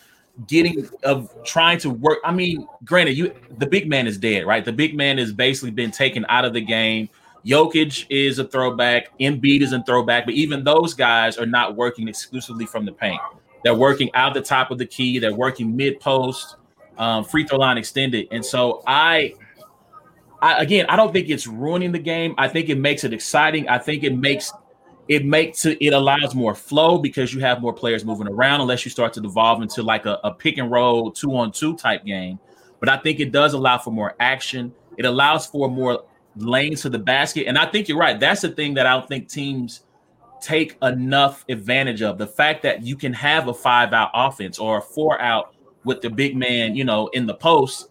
getting 0.48 0.88
of 1.04 1.32
trying 1.44 1.78
to 1.80 1.90
work. 1.90 2.20
I 2.24 2.32
mean, 2.32 2.68
granted, 2.84 3.18
you 3.18 3.34
the 3.58 3.68
big 3.68 3.88
man 3.88 4.08
is 4.08 4.18
dead, 4.18 4.46
right? 4.46 4.66
The 4.66 4.74
big 4.74 4.96
man 4.96 5.18
has 5.18 5.32
basically 5.32 5.72
been 5.72 5.92
taken 5.92 6.26
out 6.30 6.46
of 6.46 6.54
the 6.54 6.62
game. 6.62 7.10
Jokic 7.46 8.06
is 8.10 8.38
a 8.38 8.44
throwback, 8.46 9.18
Embiid 9.20 9.62
is 9.62 9.74
a 9.74 9.82
throwback, 9.84 10.26
but 10.26 10.36
even 10.36 10.64
those 10.64 10.94
guys 10.94 11.38
are 11.38 11.46
not 11.46 11.76
working 11.76 12.08
exclusively 12.08 12.68
from 12.68 12.86
the 12.86 12.92
paint. 12.92 13.20
They're 13.64 13.76
working 13.76 14.12
out 14.14 14.36
the 14.36 14.42
top 14.42 14.70
of 14.70 14.78
the 14.78 14.86
key, 14.86 15.18
they're 15.18 15.34
working 15.34 15.76
mid 15.76 16.00
post, 16.00 16.58
um, 16.98 17.24
free 17.24 17.46
throw 17.46 17.58
line 17.58 17.78
extended. 17.78 18.28
And 18.32 18.46
so 18.46 18.84
I 18.86 19.34
I, 20.42 20.62
again, 20.62 20.88
I 20.90 20.96
don't 20.96 21.14
think 21.14 21.30
it's 21.30 21.46
ruining 21.46 21.92
the 21.92 22.00
game. 22.00 22.34
I 22.38 22.48
think 22.48 22.70
it 22.70 22.80
makes 22.80 23.04
it 23.04 23.14
exciting. 23.14 23.70
I 23.70 23.78
think 23.78 24.04
it 24.04 24.16
makes 24.16 24.52
it 25.08 25.26
makes 25.26 25.66
it, 25.66 25.78
it 25.82 25.94
allows 25.94 26.34
more 26.34 26.56
flow 26.56 26.98
because 26.98 27.34
you 27.34 27.42
have 27.42 27.62
more 27.62 27.74
players 27.74 28.06
moving 28.06 28.28
around 28.28 28.62
unless 28.62 28.86
you 28.86 28.92
start 28.92 29.14
to 29.14 29.22
devolve 29.22 29.62
into 29.62 29.84
like 29.84 30.06
a, 30.06 30.20
a 30.24 30.34
pick 30.34 30.58
and 30.58 30.72
roll 30.72 31.12
two 31.12 31.36
on 31.36 31.52
two 31.52 31.76
type 31.76 32.06
game. 32.06 32.40
But 32.80 32.90
I 32.90 32.98
think 32.98 33.20
it 33.20 33.32
does 33.32 33.54
allow 33.54 33.78
for 33.78 33.92
more 33.92 34.16
action. 34.20 34.74
It 34.98 35.06
allows 35.06 35.46
for 35.46 35.70
more 35.70 36.06
lanes 36.36 36.82
to 36.84 36.90
the 36.90 37.00
basket. 37.00 37.46
And 37.48 37.58
I 37.58 37.66
think 37.66 37.88
you're 37.88 37.98
right. 37.98 38.20
That's 38.20 38.42
the 38.42 38.50
thing 38.50 38.74
that 38.76 38.88
I 38.88 38.94
don't 38.94 39.08
think 39.08 39.28
teams 39.28 39.82
take 40.42 40.78
enough 40.82 41.46
advantage 41.50 42.02
of. 42.02 42.18
The 42.18 42.28
fact 42.28 42.64
that 42.64 42.84
you 42.84 42.96
can 42.96 43.14
have 43.14 43.48
a 43.48 43.54
five 43.54 43.94
out 43.94 44.10
offense 44.14 44.58
or 44.58 44.80
a 44.80 44.82
four 44.82 45.22
out 45.22 45.54
with 45.84 46.02
the 46.02 46.10
big 46.10 46.36
man, 46.36 46.76
you 46.76 46.84
know, 46.84 47.08
in 47.08 47.26
the 47.26 47.34
post 47.34 47.88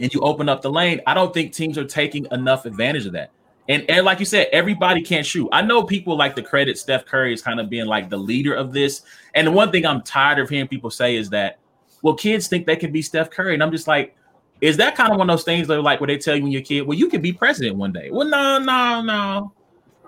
and 0.00 0.12
you 0.12 0.20
open 0.20 0.48
up 0.48 0.62
the 0.62 0.70
lane. 0.70 1.00
I 1.06 1.14
don't 1.14 1.32
think 1.32 1.52
teams 1.52 1.78
are 1.78 1.84
taking 1.84 2.26
enough 2.32 2.64
advantage 2.64 3.06
of 3.06 3.12
that. 3.12 3.30
And, 3.68 3.88
and 3.90 4.04
like 4.04 4.20
you 4.20 4.26
said, 4.26 4.48
everybody 4.52 5.02
can't 5.02 5.24
shoot. 5.24 5.48
I 5.50 5.62
know 5.62 5.82
people 5.82 6.16
like 6.16 6.34
to 6.36 6.42
credit 6.42 6.78
Steph 6.78 7.06
Curry 7.06 7.32
as 7.32 7.40
kind 7.40 7.60
of 7.60 7.70
being 7.70 7.86
like 7.86 8.10
the 8.10 8.16
leader 8.16 8.54
of 8.54 8.72
this. 8.72 9.02
And 9.34 9.46
the 9.46 9.50
one 9.50 9.70
thing 9.70 9.86
I'm 9.86 10.02
tired 10.02 10.38
of 10.38 10.50
hearing 10.50 10.68
people 10.68 10.90
say 10.90 11.16
is 11.16 11.30
that, 11.30 11.58
well, 12.02 12.14
kids 12.14 12.46
think 12.46 12.66
they 12.66 12.76
can 12.76 12.92
be 12.92 13.00
Steph 13.00 13.30
Curry. 13.30 13.54
And 13.54 13.62
I'm 13.62 13.70
just 13.70 13.88
like, 13.88 14.14
is 14.60 14.76
that 14.76 14.94
kind 14.94 15.12
of 15.12 15.18
one 15.18 15.30
of 15.30 15.36
those 15.36 15.44
things 15.44 15.66
that 15.68 15.80
like 15.80 16.00
where 16.00 16.08
they 16.08 16.18
tell 16.18 16.36
you 16.36 16.42
when 16.42 16.52
you're 16.52 16.60
a 16.60 16.64
kid, 16.64 16.82
well, 16.82 16.98
you 16.98 17.08
can 17.08 17.22
be 17.22 17.32
president 17.32 17.76
one 17.76 17.92
day? 17.92 18.10
Well, 18.10 18.28
no, 18.28 18.58
no, 18.58 19.02
no. 19.02 19.52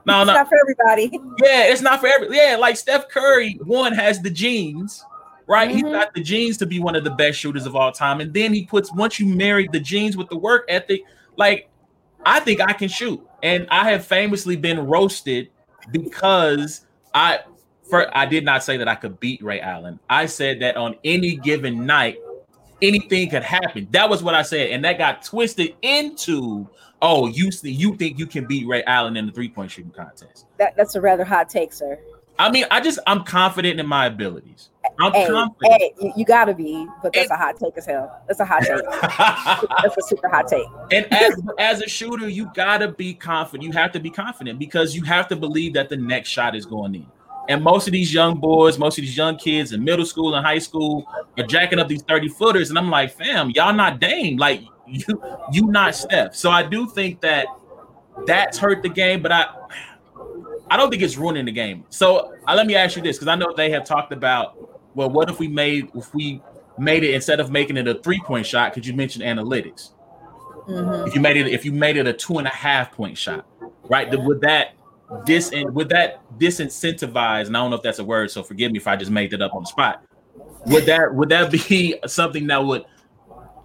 No, 0.05 0.21
it's 0.21 0.27
no. 0.29 0.35
not 0.35 0.49
for 0.49 0.57
everybody. 0.61 1.19
Yeah, 1.43 1.65
it's 1.65 1.83
not 1.83 2.01
for 2.01 2.07
every. 2.07 2.29
Yeah, 2.37 2.57
like 2.61 2.77
Steph 2.77 3.09
Curry, 3.09 3.59
one 3.65 3.93
has 3.93 4.21
the 4.21 4.31
genes, 4.31 5.05
right? 5.47 5.69
Mm-hmm. 5.69 5.77
He's 5.77 5.93
got 5.93 6.15
the 6.15 6.23
genes 6.23 6.57
to 6.59 6.67
be 6.67 6.81
one 6.81 6.97
of 6.97 7.05
the 7.05 7.11
best 7.11 7.39
shooters 7.39 7.67
of 7.67 7.77
all 7.77 7.93
time. 7.93 8.21
And 8.21 8.33
then 8.33 8.53
he 8.53 8.65
puts 8.65 8.93
once 8.93 9.21
you 9.21 9.27
marry 9.27 9.69
the 9.73 9.81
genes 9.81 10.17
with 10.17 10.29
the 10.29 10.37
work 10.37 10.65
ethic, 10.69 11.03
like 11.37 11.69
I 12.25 12.41
think 12.41 12.61
I 12.61 12.73
can 12.73 12.89
shoot. 12.89 13.25
And 13.43 13.67
I 13.71 13.91
have 13.91 14.05
famously 14.05 14.57
been 14.57 14.87
roasted 14.87 15.51
because 15.91 16.87
I 17.15 17.41
for 17.89 18.17
I 18.17 18.27
did 18.27 18.45
not 18.45 18.65
say 18.65 18.77
that 18.79 18.89
I 18.89 18.95
could 18.95 19.21
beat 19.21 19.43
Ray 19.43 19.61
Allen. 19.61 20.01
I 20.11 20.27
said 20.27 20.61
that 20.61 20.77
on 20.77 20.97
any 21.05 21.37
given 21.37 21.87
night, 21.87 22.19
anything 22.83 23.31
could 23.31 23.45
happen. 23.45 23.87
That 23.93 24.11
was 24.11 24.23
what 24.23 24.35
I 24.35 24.43
said, 24.43 24.71
and 24.71 24.85
that 24.85 24.99
got 24.99 25.23
twisted 25.23 25.77
into 25.83 26.69
oh, 27.03 27.27
you 27.27 27.53
see, 27.53 27.71
you 27.71 27.95
think 27.97 28.19
you 28.19 28.27
can 28.27 28.47
beat 28.47 28.67
Ray 28.67 28.83
Allen 28.85 29.17
in 29.17 29.27
the 29.27 29.33
three 29.33 29.49
point 29.49 29.71
shooting 29.71 29.91
contest. 29.91 30.47
That, 30.59 30.77
that's 30.77 30.95
a 30.95 31.01
rather 31.01 31.25
hot 31.25 31.49
take, 31.49 31.73
sir. 31.73 31.99
I 32.39 32.51
mean, 32.51 32.65
I 32.71 32.81
just 32.81 32.99
I'm 33.07 33.25
confident 33.25 33.81
in 33.81 33.87
my 33.87 34.07
abilities. 34.07 34.71
I'm 34.99 35.13
hey, 35.13 35.27
confident. 35.27 35.81
Hey, 35.81 35.95
you, 36.01 36.13
you, 36.17 36.25
gotta 36.25 36.55
be, 36.55 36.87
but 37.03 37.13
that's 37.13 37.31
and, 37.31 37.39
a 37.39 37.43
hot 37.43 37.57
take 37.59 37.77
as 37.77 37.87
hell. 37.87 38.23
That's 38.27 38.41
a 38.41 38.45
hot 38.45 38.63
take. 38.63 38.83
that's 39.83 39.97
a 39.97 40.03
super 40.03 40.29
hot 40.29 40.49
take. 40.49 40.67
And 40.91 41.13
as 41.13 41.41
as 41.59 41.83
a 41.83 41.89
shooter, 41.89 42.29
you 42.29 42.51
gotta 42.55 42.89
be 42.89 43.15
confident. 43.15 43.65
You 43.65 43.73
have 43.73 43.93
to 43.93 44.01
be 44.01 44.11
confident 44.11 44.59
because 44.59 44.95
you 44.95 45.03
have 45.05 45.29
to 45.29 45.37
believe 45.37 45.75
that 45.75 45.89
the 45.89 45.97
next 45.97 46.29
shot 46.29 46.55
is 46.55 46.67
going 46.67 46.95
in. 46.95 47.07
And 47.49 47.63
most 47.63 47.87
of 47.87 47.93
these 47.93 48.13
young 48.13 48.39
boys, 48.39 48.79
most 48.79 48.99
of 48.99 49.03
these 49.03 49.17
young 49.17 49.37
kids 49.37 49.73
in 49.73 49.85
middle 49.85 50.05
school 50.05 50.35
and 50.35 50.45
high 50.45 50.59
school 50.59 51.07
are 51.39 51.47
jacking 51.47 51.79
up 51.79 51.89
these 51.89 52.03
30 52.03 52.29
footers. 52.31 52.71
And 52.71 52.79
I'm 52.79 52.91
like, 52.91 53.13
fam, 53.13 53.51
y'all 53.51 53.73
not 53.73 54.01
Dame. 54.01 54.37
Like 54.37 54.63
you, 54.87 55.23
you 55.53 55.67
not 55.67 55.95
Steph. 55.95 56.35
So 56.35 56.51
I 56.51 56.63
do 56.63 56.89
think 56.89 57.21
that 57.21 57.47
that's 58.27 58.59
hurt 58.59 58.83
the 58.83 58.89
game, 58.89 59.23
but 59.23 59.31
I 59.31 59.47
I 60.71 60.77
don't 60.77 60.91
think 60.91 61.03
it's 61.03 61.17
ruining 61.17 61.45
the 61.45 61.53
game. 61.53 61.85
So 61.91 62.35
uh, 62.47 62.55
let 62.55 62.67
me 62.67 62.75
ask 62.75 62.97
you 62.97 63.03
this 63.03 63.17
because 63.17 63.29
I 63.29 63.37
know 63.37 63.53
they 63.57 63.71
have 63.71 63.85
talked 63.85 64.13
about, 64.13 64.57
well, 64.95 65.11
what 65.11 65.31
if 65.31 65.39
we 65.39 65.49
made 65.49 65.91
if 65.95 66.13
we 66.15 66.43
made 66.79 67.05
it 67.05 67.15
instead 67.15 67.41
of 67.41 67.51
making 67.51 67.77
it 67.77 67.87
a 67.87 67.95
three 67.95 68.21
point 68.21 68.47
shot? 68.47 68.75
Because 68.75 68.89
you 68.89 68.95
mentioned 68.95 69.25
analytics. 69.25 69.93
Mm-hmm. 70.69 71.07
If 71.07 71.15
you 71.15 71.21
made 71.21 71.37
it, 71.37 71.47
if 71.49 71.65
you 71.65 71.73
made 71.73 71.97
it 71.97 72.07
a 72.07 72.13
two 72.13 72.39
and 72.39 72.47
a 72.47 72.51
half 72.51 72.93
point 72.93 73.17
shot, 73.17 73.47
right? 73.85 74.09
Would 74.11 74.41
that 74.41 74.75
dis 75.25 75.53
would 75.55 75.89
that 75.91 76.21
disincentivize? 76.39 77.47
And 77.47 77.57
I 77.57 77.61
don't 77.61 77.71
know 77.71 77.77
if 77.77 77.83
that's 77.83 78.01
a 78.01 78.05
word, 78.05 78.31
so 78.31 78.43
forgive 78.43 78.73
me 78.73 78.79
if 78.79 78.89
I 78.89 78.97
just 78.97 79.11
made 79.11 79.33
it 79.33 79.43
up 79.43 79.55
on 79.55 79.63
the 79.63 79.69
spot. 79.69 80.05
Would 80.67 80.87
that 80.87 81.15
would 81.15 81.29
that 81.29 81.53
be 81.53 81.97
something 82.07 82.49
that 82.49 82.65
would 82.65 82.85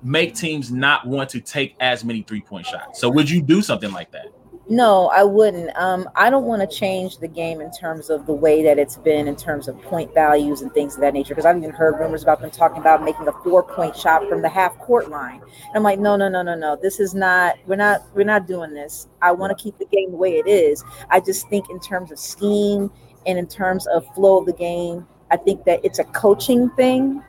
make 0.03 0.35
teams 0.35 0.71
not 0.71 1.07
want 1.07 1.29
to 1.31 1.41
take 1.41 1.75
as 1.79 2.03
many 2.03 2.21
three 2.21 2.41
point 2.41 2.67
shots? 2.67 2.99
So 2.99 3.09
would 3.09 3.29
you 3.29 3.41
do 3.41 3.63
something 3.63 3.91
like 3.91 4.11
that? 4.11 4.27
No, 4.71 5.09
I 5.09 5.23
wouldn't. 5.25 5.69
Um, 5.75 6.09
I 6.15 6.29
don't 6.29 6.45
want 6.45 6.61
to 6.61 6.77
change 6.77 7.17
the 7.17 7.27
game 7.27 7.59
in 7.59 7.69
terms 7.71 8.09
of 8.09 8.25
the 8.25 8.31
way 8.31 8.63
that 8.63 8.79
it's 8.79 8.95
been 8.95 9.27
in 9.27 9.35
terms 9.35 9.67
of 9.67 9.77
point 9.81 10.13
values 10.13 10.61
and 10.61 10.71
things 10.71 10.95
of 10.95 11.01
that 11.01 11.13
nature. 11.13 11.35
Because 11.35 11.45
I've 11.45 11.57
even 11.57 11.71
heard 11.71 11.99
rumors 11.99 12.23
about 12.23 12.39
them 12.39 12.51
talking 12.51 12.77
about 12.77 13.03
making 13.03 13.27
a 13.27 13.33
four 13.43 13.63
point 13.63 13.97
shot 13.97 14.29
from 14.29 14.41
the 14.41 14.47
half 14.47 14.77
court 14.77 15.09
line. 15.09 15.41
And 15.41 15.75
I'm 15.75 15.83
like, 15.83 15.99
no, 15.99 16.15
no, 16.15 16.29
no, 16.29 16.41
no, 16.41 16.55
no. 16.55 16.77
This 16.81 17.01
is 17.01 17.13
not. 17.13 17.57
We're 17.67 17.75
not. 17.75 18.01
We're 18.15 18.23
not 18.23 18.47
doing 18.47 18.73
this. 18.73 19.09
I 19.21 19.33
want 19.33 19.55
to 19.55 19.61
keep 19.61 19.77
the 19.77 19.87
game 19.87 20.11
the 20.11 20.17
way 20.17 20.37
it 20.37 20.47
is. 20.47 20.85
I 21.09 21.19
just 21.19 21.49
think 21.49 21.69
in 21.69 21.81
terms 21.81 22.09
of 22.09 22.17
scheme 22.17 22.89
and 23.25 23.37
in 23.37 23.47
terms 23.47 23.87
of 23.87 24.05
flow 24.15 24.39
of 24.39 24.45
the 24.45 24.53
game, 24.53 25.05
I 25.31 25.35
think 25.35 25.65
that 25.65 25.81
it's 25.83 25.99
a 25.99 26.05
coaching 26.05 26.69
thing 26.77 27.21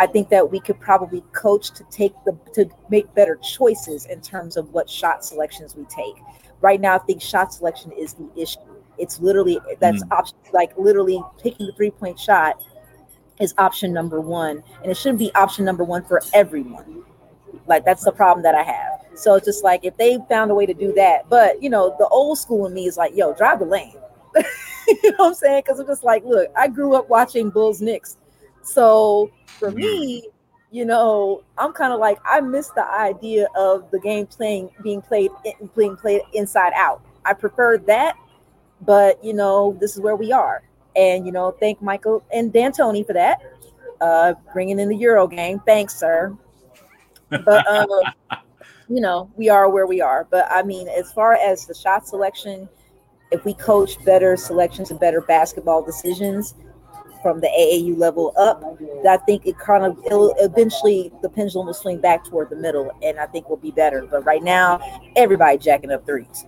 I 0.00 0.06
think 0.06 0.30
that 0.30 0.50
we 0.50 0.60
could 0.60 0.80
probably 0.80 1.22
coach 1.32 1.72
to 1.72 1.84
take 1.90 2.14
the 2.24 2.36
to 2.54 2.64
make 2.88 3.14
better 3.14 3.36
choices 3.36 4.06
in 4.06 4.22
terms 4.22 4.56
of 4.56 4.72
what 4.72 4.88
shot 4.88 5.22
selections 5.22 5.76
we 5.76 5.84
take. 5.84 6.14
Right 6.62 6.80
now, 6.80 6.94
I 6.94 6.98
think 7.00 7.20
shot 7.20 7.52
selection 7.52 7.92
is 7.92 8.14
the 8.14 8.30
issue. 8.34 8.60
It's 8.96 9.20
literally 9.20 9.60
that's 9.78 10.02
mm. 10.02 10.10
option 10.10 10.38
like 10.54 10.72
literally 10.78 11.22
taking 11.36 11.66
the 11.66 11.72
three 11.72 11.90
point 11.90 12.18
shot 12.18 12.62
is 13.40 13.52
option 13.58 13.92
number 13.92 14.22
one, 14.22 14.62
and 14.82 14.90
it 14.90 14.96
shouldn't 14.96 15.18
be 15.18 15.30
option 15.34 15.66
number 15.66 15.84
one 15.84 16.02
for 16.06 16.22
everyone. 16.32 17.04
Like 17.66 17.84
that's 17.84 18.02
the 18.02 18.12
problem 18.12 18.42
that 18.44 18.54
I 18.54 18.62
have. 18.62 19.04
So 19.16 19.34
it's 19.34 19.44
just 19.44 19.62
like 19.62 19.84
if 19.84 19.98
they 19.98 20.16
found 20.30 20.50
a 20.50 20.54
way 20.54 20.64
to 20.64 20.72
do 20.72 20.94
that, 20.94 21.28
but 21.28 21.62
you 21.62 21.68
know, 21.68 21.94
the 21.98 22.08
old 22.08 22.38
school 22.38 22.66
in 22.66 22.72
me 22.72 22.86
is 22.86 22.96
like, 22.96 23.14
yo, 23.14 23.34
drive 23.34 23.58
the 23.58 23.66
lane. 23.66 23.96
you 24.88 25.10
know 25.10 25.16
what 25.18 25.28
I'm 25.28 25.34
saying? 25.34 25.62
Because 25.66 25.78
I'm 25.78 25.86
just 25.86 26.04
like, 26.04 26.24
look, 26.24 26.50
I 26.56 26.68
grew 26.68 26.94
up 26.94 27.10
watching 27.10 27.50
Bulls 27.50 27.82
Knicks 27.82 28.16
so 28.70 29.30
for 29.46 29.70
me, 29.70 30.28
you 30.70 30.84
know, 30.84 31.42
I'm 31.58 31.72
kind 31.72 31.92
of 31.92 31.98
like 31.98 32.18
I 32.24 32.40
miss 32.40 32.68
the 32.70 32.86
idea 32.86 33.48
of 33.56 33.90
the 33.90 33.98
game 33.98 34.26
playing 34.26 34.70
being 34.82 35.02
played 35.02 35.30
being 35.76 35.96
played 35.96 36.22
inside 36.32 36.72
out. 36.76 37.02
I 37.24 37.32
prefer 37.32 37.78
that, 37.78 38.16
but 38.82 39.22
you 39.24 39.34
know, 39.34 39.76
this 39.80 39.94
is 39.94 40.00
where 40.00 40.16
we 40.16 40.32
are, 40.32 40.62
and 40.94 41.26
you 41.26 41.32
know, 41.32 41.50
thank 41.58 41.82
Michael 41.82 42.22
and 42.32 42.52
D'Antoni 42.52 43.04
for 43.04 43.12
that, 43.14 43.40
uh, 44.00 44.34
bringing 44.52 44.78
in 44.78 44.88
the 44.88 44.96
Euro 44.96 45.26
game. 45.26 45.60
Thanks, 45.66 45.96
sir. 45.96 46.36
But 47.28 47.66
um, 47.66 47.88
you 48.88 49.00
know, 49.00 49.30
we 49.36 49.48
are 49.48 49.68
where 49.68 49.86
we 49.86 50.00
are. 50.00 50.26
But 50.30 50.46
I 50.50 50.62
mean, 50.62 50.88
as 50.88 51.12
far 51.12 51.34
as 51.34 51.66
the 51.66 51.74
shot 51.74 52.06
selection, 52.06 52.68
if 53.32 53.44
we 53.44 53.54
coach 53.54 54.02
better 54.04 54.36
selections 54.36 54.92
and 54.92 55.00
better 55.00 55.20
basketball 55.20 55.82
decisions, 55.84 56.54
from 57.22 57.40
the 57.40 57.48
AAU 57.48 57.96
level 57.98 58.32
up, 58.38 58.62
I 59.08 59.16
think 59.18 59.46
it 59.46 59.58
kind 59.58 59.84
of 59.84 59.98
it'll 60.06 60.34
eventually 60.38 61.12
the 61.22 61.28
pendulum 61.28 61.66
will 61.66 61.74
swing 61.74 62.00
back 62.00 62.24
toward 62.24 62.50
the 62.50 62.56
middle, 62.56 62.90
and 63.02 63.18
I 63.18 63.26
think 63.26 63.48
we'll 63.48 63.58
be 63.58 63.70
better. 63.70 64.06
But 64.10 64.24
right 64.24 64.42
now, 64.42 64.80
everybody 65.16 65.58
jacking 65.58 65.92
up 65.92 66.06
threes. 66.06 66.46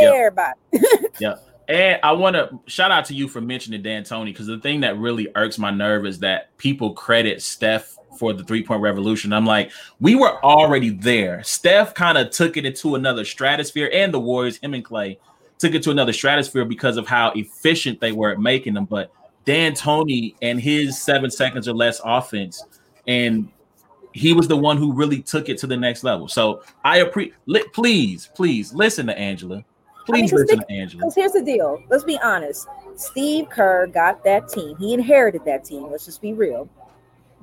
Everybody. 0.00 0.58
yeah. 1.20 1.36
And 1.68 1.98
I 2.02 2.12
want 2.12 2.36
to 2.36 2.60
shout 2.66 2.92
out 2.92 3.06
to 3.06 3.14
you 3.14 3.26
for 3.26 3.40
mentioning 3.40 3.82
D'Antoni 3.82 4.26
because 4.26 4.46
the 4.46 4.60
thing 4.60 4.80
that 4.80 4.96
really 4.98 5.28
irks 5.34 5.58
my 5.58 5.70
nerve 5.70 6.06
is 6.06 6.20
that 6.20 6.56
people 6.58 6.92
credit 6.92 7.42
Steph 7.42 7.96
for 8.16 8.32
the 8.32 8.44
three 8.44 8.62
point 8.62 8.80
revolution. 8.80 9.32
I'm 9.32 9.46
like, 9.46 9.72
we 10.00 10.14
were 10.14 10.42
already 10.44 10.90
there. 10.90 11.42
Steph 11.42 11.94
kind 11.94 12.18
of 12.18 12.30
took 12.30 12.56
it 12.56 12.64
into 12.64 12.94
another 12.94 13.24
stratosphere, 13.24 13.90
and 13.92 14.14
the 14.14 14.20
Warriors, 14.20 14.58
him 14.58 14.74
and 14.74 14.84
Clay, 14.84 15.18
took 15.58 15.74
it 15.74 15.82
to 15.84 15.90
another 15.90 16.12
stratosphere 16.12 16.64
because 16.64 16.96
of 16.96 17.06
how 17.06 17.32
efficient 17.32 18.00
they 18.00 18.12
were 18.12 18.30
at 18.30 18.40
making 18.40 18.74
them. 18.74 18.84
But 18.84 19.10
D'Antoni 19.46 20.34
and 20.42 20.60
his 20.60 21.00
seven 21.00 21.30
seconds 21.30 21.68
or 21.68 21.72
less 21.72 22.00
offense, 22.04 22.64
and 23.06 23.48
he 24.12 24.32
was 24.32 24.48
the 24.48 24.56
one 24.56 24.76
who 24.76 24.92
really 24.92 25.22
took 25.22 25.48
it 25.48 25.56
to 25.58 25.66
the 25.66 25.76
next 25.76 26.02
level. 26.04 26.28
So 26.28 26.62
I 26.84 26.98
appreciate. 26.98 27.34
Please, 27.72 28.28
please 28.34 28.74
listen 28.74 29.06
to 29.06 29.16
Angela. 29.16 29.64
Please 30.04 30.32
I 30.32 30.36
mean, 30.36 30.46
listen 30.46 30.58
to 30.60 30.70
Angela. 30.70 31.00
Because 31.00 31.14
here's 31.14 31.32
the 31.32 31.42
deal. 31.42 31.82
Let's 31.88 32.04
be 32.04 32.18
honest. 32.22 32.66
Steve 32.96 33.48
Kerr 33.48 33.86
got 33.86 34.24
that 34.24 34.48
team. 34.48 34.76
He 34.78 34.94
inherited 34.94 35.44
that 35.44 35.64
team. 35.64 35.90
Let's 35.90 36.04
just 36.04 36.22
be 36.22 36.32
real. 36.32 36.68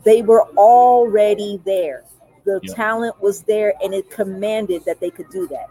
They 0.04 0.22
were 0.22 0.44
already 0.58 1.62
there. 1.66 2.04
The 2.46 2.60
talent 2.76 3.22
was 3.22 3.44
there, 3.44 3.74
and 3.82 3.94
it 3.94 4.10
commanded 4.10 4.84
that 4.86 5.00
they 5.00 5.10
could 5.10 5.30
do 5.30 5.48
that. 5.48 5.68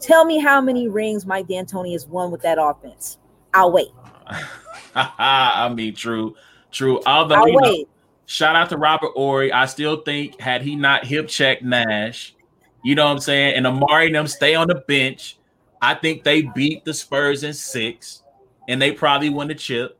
Tell 0.00 0.26
me 0.26 0.38
how 0.38 0.60
many 0.60 0.88
rings 0.88 1.24
Mike 1.24 1.48
D'Antoni 1.48 1.92
has 1.92 2.06
won 2.06 2.30
with 2.30 2.42
that 2.42 2.58
offense. 2.60 3.18
I'll 3.54 3.72
wait. 3.72 3.88
I 4.94 5.72
mean, 5.74 5.94
true, 5.94 6.36
true. 6.70 7.00
Although, 7.06 7.44
know, 7.44 7.84
shout 8.26 8.56
out 8.56 8.68
to 8.70 8.76
Robert 8.76 9.12
Horry. 9.12 9.52
I 9.52 9.66
still 9.66 10.02
think 10.02 10.40
had 10.40 10.62
he 10.62 10.76
not 10.76 11.06
hip 11.06 11.28
checked 11.28 11.62
Nash, 11.62 12.34
you 12.82 12.94
know 12.94 13.04
what 13.04 13.12
I'm 13.12 13.18
saying, 13.18 13.54
and 13.54 13.66
Amar'e 13.66 14.06
and 14.06 14.14
them 14.14 14.26
stay 14.26 14.54
on 14.54 14.68
the 14.68 14.76
bench, 14.76 15.38
I 15.80 15.94
think 15.94 16.24
they 16.24 16.42
beat 16.42 16.84
the 16.84 16.94
Spurs 16.94 17.42
in 17.44 17.52
six, 17.52 18.22
and 18.68 18.80
they 18.80 18.92
probably 18.92 19.30
won 19.30 19.48
the 19.48 19.54
chip. 19.54 19.98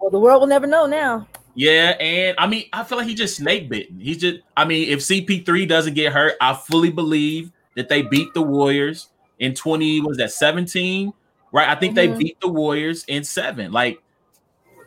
Well, 0.00 0.10
the 0.10 0.18
world 0.18 0.40
will 0.40 0.48
never 0.48 0.66
know 0.66 0.86
now. 0.86 1.28
Yeah, 1.54 1.90
and 2.00 2.34
I 2.38 2.46
mean, 2.46 2.64
I 2.72 2.82
feel 2.82 2.98
like 2.98 3.06
he 3.06 3.14
just 3.14 3.36
snake 3.36 3.68
bitten. 3.68 4.00
He's 4.00 4.16
just, 4.16 4.40
I 4.56 4.64
mean, 4.64 4.88
if 4.88 5.00
CP3 5.00 5.68
doesn't 5.68 5.94
get 5.94 6.12
hurt, 6.12 6.34
I 6.40 6.54
fully 6.54 6.90
believe 6.90 7.52
that 7.76 7.88
they 7.88 8.02
beat 8.02 8.32
the 8.34 8.42
Warriors 8.42 9.10
in 9.38 9.54
20 9.54 10.00
was 10.00 10.16
that 10.16 10.32
17 10.32 11.12
right? 11.52 11.68
I 11.68 11.74
think 11.74 11.96
mm-hmm. 11.96 12.12
they 12.12 12.18
beat 12.18 12.40
the 12.40 12.48
warriors 12.48 13.04
in 13.04 13.24
seven. 13.24 13.72
Like 13.72 14.02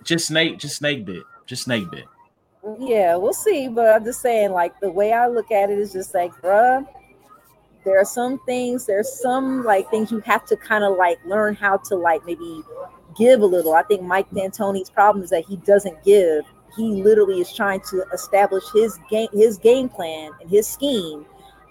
just 0.03 0.27
snake 0.27 0.59
just 0.59 0.77
snake 0.77 1.05
bit 1.05 1.23
just 1.45 1.63
snake 1.63 1.89
bit. 1.89 2.05
Yeah 2.79 3.15
we'll 3.15 3.33
see 3.33 3.67
but 3.67 3.95
i'm 3.95 4.03
just 4.03 4.21
saying 4.21 4.51
like 4.51 4.79
the 4.79 4.89
way 4.89 5.13
i 5.13 5.27
look 5.27 5.51
at 5.51 5.69
it 5.69 5.77
is 5.77 5.93
just 5.93 6.15
like 6.15 6.31
bruh 6.41 6.83
there 7.83 7.99
are 7.99 8.05
some 8.05 8.39
things 8.45 8.85
there's 8.85 9.21
some 9.21 9.63
like 9.63 9.89
things 9.91 10.11
you 10.11 10.19
have 10.21 10.45
to 10.45 10.57
kind 10.57 10.83
of 10.83 10.97
like 10.97 11.19
learn 11.25 11.53
how 11.53 11.77
to 11.77 11.95
like 11.95 12.25
maybe 12.25 12.63
give 13.17 13.41
a 13.41 13.45
little. 13.45 13.73
I 13.73 13.83
think 13.83 14.01
mike 14.01 14.29
d'antoni's 14.31 14.89
problem 14.89 15.23
is 15.23 15.29
that 15.29 15.45
he 15.45 15.57
doesn't 15.57 16.03
give. 16.03 16.45
He 16.75 17.01
literally 17.01 17.39
is 17.39 17.53
trying 17.53 17.81
to 17.89 18.03
establish 18.13 18.63
his 18.73 18.99
game 19.09 19.29
his 19.31 19.57
game 19.57 19.87
plan 19.87 20.31
and 20.41 20.49
his 20.49 20.67
scheme 20.67 21.25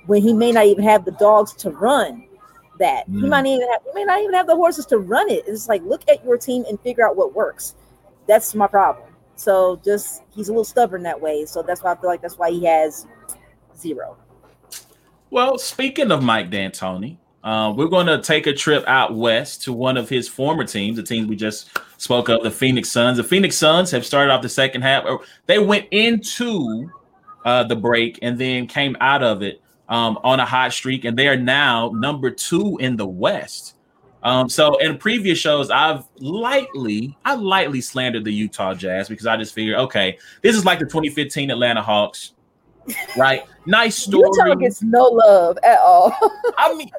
when 0.07 0.23
he 0.23 0.33
may 0.33 0.53
not 0.53 0.67
even 0.67 0.85
have 0.85 1.05
the 1.05 1.13
dogs 1.13 1.53
to 1.55 1.71
run 1.71 2.27
that. 2.79 3.11
Mm. 3.11 3.23
He 3.23 3.29
might 3.29 3.47
even 3.47 3.69
have, 3.71 3.83
he 3.85 3.93
may 3.95 4.05
not 4.05 4.21
even 4.21 4.35
have 4.35 4.47
the 4.47 4.57
horses 4.57 4.87
to 4.87 4.99
run 4.99 5.31
it. 5.31 5.45
It's 5.47 5.69
like 5.69 5.83
look 5.83 6.03
at 6.09 6.25
your 6.25 6.37
team 6.37 6.65
and 6.69 6.81
figure 6.81 7.07
out 7.09 7.17
what 7.17 7.35
works. 7.35 7.75
That's 8.27 8.55
my 8.55 8.67
problem. 8.67 9.09
So 9.37 9.81
just 9.85 10.23
he's 10.31 10.49
a 10.49 10.53
little 10.53 10.65
stubborn 10.65 11.03
that 11.03 11.21
way. 11.21 11.45
So 11.45 11.63
that's 11.63 11.83
why 11.83 11.93
I 11.93 11.97
feel 11.97 12.11
like 12.11 12.23
that's 12.23 12.39
why 12.39 12.51
he 12.51 12.65
has 12.65 13.07
zero. 13.77 14.17
Well, 15.31 15.59
speaking 15.59 16.13
of 16.13 16.23
Mike 16.23 16.51
D'Antoni, 16.51 17.17
uh, 17.43 17.73
we're 17.77 17.89
going 17.89 18.07
to 18.07 18.23
take 18.23 18.47
a 18.47 18.53
trip 18.53 18.85
out 18.87 19.15
west 19.15 19.63
to 19.65 19.73
one 19.73 19.97
of 19.97 20.09
his 20.09 20.29
former 20.29 20.65
teams, 20.65 20.97
the 20.97 21.03
team 21.03 21.27
we 21.27 21.37
just 21.37 21.69
spoke 21.99 22.29
of, 22.29 22.43
the 22.43 22.51
Phoenix 22.51 22.89
Suns. 22.89 23.19
The 23.19 23.25
Phoenix 23.25 23.57
Suns 23.57 23.91
have 23.91 24.07
started 24.07 24.33
off 24.33 24.43
the 24.43 24.49
second 24.49 24.83
half. 24.83 25.05
They 25.47 25.59
went 25.59 25.87
into 25.91 26.91
uh, 27.45 27.65
the 27.65 27.77
break 27.77 28.19
and 28.23 28.39
then 28.39 28.67
came 28.67 28.97
out 29.01 29.23
of 29.23 29.43
it 29.43 29.61
um, 29.89 30.19
on 30.25 30.41
a 30.41 30.45
hot 30.45 30.73
streak, 30.73 31.05
and 31.05 31.19
they 31.19 31.29
are 31.29 31.37
now 31.37 31.91
number 31.95 32.31
two 32.31 32.79
in 32.79 32.97
the 32.97 33.07
West. 33.07 33.77
Um, 34.23 34.49
so 34.49 34.79
in 34.79 34.97
previous 34.97 35.39
shows, 35.39 35.71
I've 35.71 36.05
lightly, 36.17 37.17
I 37.27 37.35
lightly 37.35 37.83
slandered 37.83 38.25
the 38.25 38.33
Utah 38.33 38.73
Jazz 38.73 39.09
because 39.09 39.27
I 39.27 39.37
just 39.37 39.55
figured, 39.55 39.77
okay, 39.77 40.19
this 40.41 40.57
is 40.57 40.65
like 40.65 40.79
the 40.79 40.87
2015 40.87 41.51
Atlanta 41.51 41.83
Hawks, 41.83 42.33
right? 43.19 43.45
Nice 43.67 43.97
story. 44.03 44.31
Utah 44.39 44.55
gets 44.55 44.83
no 44.83 45.05
love 45.05 45.59
at 45.63 45.79
all. 45.81 46.17
I 46.57 46.75
mean, 46.75 46.91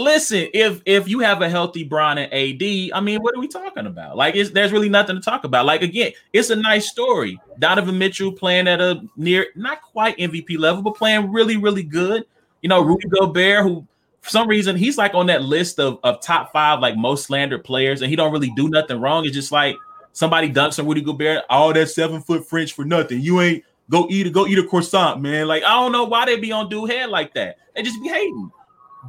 listen, 0.00 0.48
if 0.54 0.80
if 0.86 1.08
you 1.08 1.20
have 1.20 1.42
a 1.42 1.48
healthy 1.48 1.84
Bron 1.84 2.18
and 2.18 2.32
AD, 2.32 2.62
I 2.94 3.00
mean, 3.00 3.20
what 3.20 3.36
are 3.36 3.40
we 3.40 3.48
talking 3.48 3.86
about? 3.86 4.16
Like, 4.16 4.34
there's 4.34 4.72
really 4.72 4.88
nothing 4.88 5.16
to 5.16 5.22
talk 5.22 5.44
about. 5.44 5.66
Like, 5.66 5.82
again, 5.82 6.12
it's 6.32 6.50
a 6.50 6.56
nice 6.56 6.88
story. 6.88 7.38
Donovan 7.58 7.98
Mitchell 7.98 8.32
playing 8.32 8.66
at 8.66 8.80
a 8.80 9.02
near, 9.16 9.48
not 9.54 9.82
quite 9.82 10.16
MVP 10.16 10.58
level, 10.58 10.82
but 10.82 10.96
playing 10.96 11.30
really, 11.30 11.56
really 11.56 11.82
good. 11.82 12.24
You 12.62 12.68
know, 12.68 12.80
Rudy 12.82 13.08
Gobert, 13.08 13.64
who 13.64 13.86
for 14.20 14.30
some 14.30 14.48
reason 14.48 14.76
he's 14.76 14.98
like 14.98 15.14
on 15.14 15.26
that 15.26 15.42
list 15.42 15.78
of, 15.78 15.98
of 16.02 16.20
top 16.20 16.52
five 16.52 16.80
like 16.80 16.96
most 16.96 17.26
slandered 17.26 17.64
players, 17.64 18.02
and 18.02 18.10
he 18.10 18.16
don't 18.16 18.32
really 18.32 18.52
do 18.56 18.68
nothing 18.68 19.00
wrong. 19.00 19.24
It's 19.24 19.34
just 19.34 19.52
like 19.52 19.76
somebody 20.12 20.50
dunks 20.50 20.78
on 20.78 20.86
Rudy 20.86 21.02
Gobert, 21.02 21.44
all 21.48 21.72
that 21.72 21.88
seven 21.90 22.20
foot 22.22 22.46
French 22.46 22.72
for 22.72 22.84
nothing. 22.84 23.20
You 23.20 23.40
ain't 23.40 23.64
go 23.90 24.06
eat 24.10 24.26
a 24.26 24.30
go 24.30 24.46
eat 24.46 24.58
a 24.58 24.66
croissant, 24.66 25.20
man. 25.20 25.46
Like 25.46 25.62
I 25.62 25.74
don't 25.74 25.92
know 25.92 26.04
why 26.04 26.26
they 26.26 26.38
be 26.38 26.52
on 26.52 26.68
dude 26.68 26.90
head 26.90 27.10
like 27.10 27.34
that. 27.34 27.58
They 27.74 27.82
just 27.82 28.02
be 28.02 28.08
hating. 28.08 28.50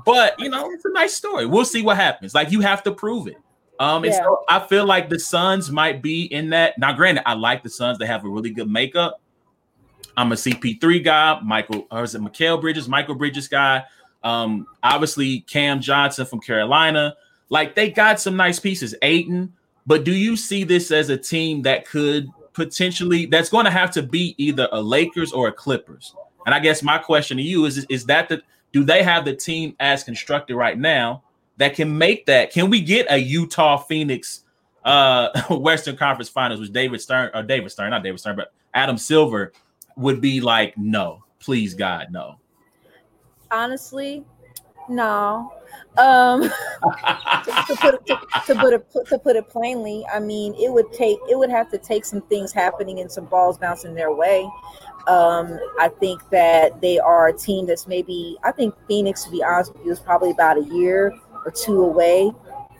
But 0.06 0.40
you 0.40 0.50
know, 0.50 0.72
it's 0.72 0.86
a 0.86 0.92
nice 0.92 1.14
story. 1.14 1.46
We'll 1.46 1.66
see 1.66 1.82
what 1.82 1.98
happens. 1.98 2.34
Like 2.34 2.52
you 2.52 2.62
have 2.62 2.84
to 2.84 2.92
prove 2.92 3.28
it. 3.28 3.38
Um, 3.80 4.06
yeah. 4.06 4.12
so 4.12 4.44
I 4.48 4.60
feel 4.60 4.86
like 4.86 5.10
the 5.10 5.20
Suns 5.20 5.72
might 5.72 6.02
be 6.02 6.26
in 6.26 6.52
that. 6.52 6.78
Now, 6.78 6.94
granted, 6.94 7.28
I 7.28 7.34
like 7.34 7.64
the 7.64 7.70
Suns. 7.70 7.98
They 7.98 8.06
have 8.06 8.24
a 8.24 8.30
really 8.30 8.52
good 8.52 8.70
makeup. 8.70 9.20
I'm 10.16 10.32
a 10.32 10.36
CP3 10.36 11.04
guy. 11.04 11.40
Michael, 11.44 11.88
or 11.92 12.04
is 12.04 12.14
it 12.14 12.22
Mikal 12.22 12.62
Bridges? 12.62 12.88
Michael 12.88 13.16
Bridges 13.16 13.48
guy. 13.48 13.84
Um, 14.24 14.68
obviously 14.84 15.42
Cam 15.42 15.82
Johnson 15.82 16.26
from 16.26 16.42
Carolina. 16.42 17.16
Like 17.50 17.76
they 17.76 17.90
got 17.90 18.20
some 18.20 18.36
nice 18.36 18.60
pieces. 18.60 18.96
Ayton. 19.02 19.54
But 19.88 20.04
do 20.04 20.14
you 20.14 20.38
see 20.38 20.64
this 20.64 20.92
as 20.92 21.10
a 21.10 21.18
team 21.18 21.64
that 21.64 21.88
could 21.88 22.30
potentially 22.54 23.26
that's 23.26 23.50
going 23.50 23.66
to 23.66 23.72
have 23.72 23.90
to 23.92 24.04
be 24.04 24.36
either 24.38 24.70
a 24.72 24.82
Lakers 24.82 25.34
or 25.34 25.48
a 25.48 25.52
Clippers? 25.52 26.14
And 26.46 26.54
I 26.54 26.60
guess 26.60 26.84
my 26.84 26.98
question 26.98 27.38
to 27.38 27.44
you 27.44 27.66
is: 27.66 27.86
Is 27.90 28.06
that 28.06 28.30
the 28.30 28.44
do 28.72 28.84
they 28.84 29.04
have 29.04 29.26
the 29.26 29.36
team 29.36 29.76
as 29.80 30.04
constructed 30.04 30.56
right 30.56 30.78
now 30.78 31.24
that 31.58 31.76
can 31.76 31.98
make 31.98 32.26
that? 32.26 32.52
Can 32.52 32.70
we 32.70 32.82
get 32.82 33.08
a 33.10 33.18
Utah 33.18 33.78
Phoenix 33.78 34.44
uh 34.84 35.30
Western 35.50 35.96
Conference 35.96 36.30
Finals, 36.30 36.60
which 36.60 36.72
David 36.72 37.02
Stern 37.02 37.30
or 37.34 37.44
David 37.44 37.70
Stern, 37.72 37.92
not 37.92 38.04
David 38.04 38.20
Stern, 38.20 38.36
but 38.36 38.54
Adam 38.74 38.98
Silver 38.98 39.52
would 39.98 40.22
be 40.22 40.42
like, 40.42 40.78
no, 40.78 41.24
please 41.40 41.74
God, 41.74 42.08
no. 42.12 42.38
Honestly, 43.52 44.24
no. 44.90 45.52
Um, 45.98 46.44
to, 46.44 47.76
put 47.80 47.96
it, 47.96 48.06
to, 48.08 48.18
to, 48.46 48.56
put 48.56 48.74
it 48.74 48.92
to 49.08 49.20
put 49.20 49.36
it 49.36 49.50
plainly, 49.50 50.06
I 50.12 50.20
mean, 50.20 50.54
it 50.56 50.72
would 50.72 50.92
take 50.94 51.20
it 51.30 51.38
would 51.38 51.50
have 51.50 51.70
to 51.72 51.78
take 51.78 52.06
some 52.06 52.22
things 52.22 52.52
happening 52.52 53.00
and 53.00 53.12
some 53.12 53.26
balls 53.26 53.58
bouncing 53.58 53.94
their 53.94 54.14
way. 54.14 54.50
Um, 55.08 55.60
I 55.80 55.90
think 56.00 56.22
that 56.30 56.80
they 56.82 57.00
are 57.00 57.28
a 57.28 57.34
team 57.34 57.66
that's 57.66 57.88
maybe, 57.88 58.38
I 58.44 58.52
think 58.52 58.76
Phoenix, 58.88 59.24
to 59.24 59.32
be 59.32 59.44
honest 59.44 59.74
with 59.74 59.86
you, 59.86 59.92
is 59.92 60.00
probably 60.00 60.32
about 60.32 60.58
a 60.58 60.64
year 60.64 61.14
or 61.46 61.52
two 61.52 61.84
away 61.84 62.32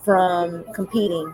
from 0.04 0.64
competing 0.74 1.34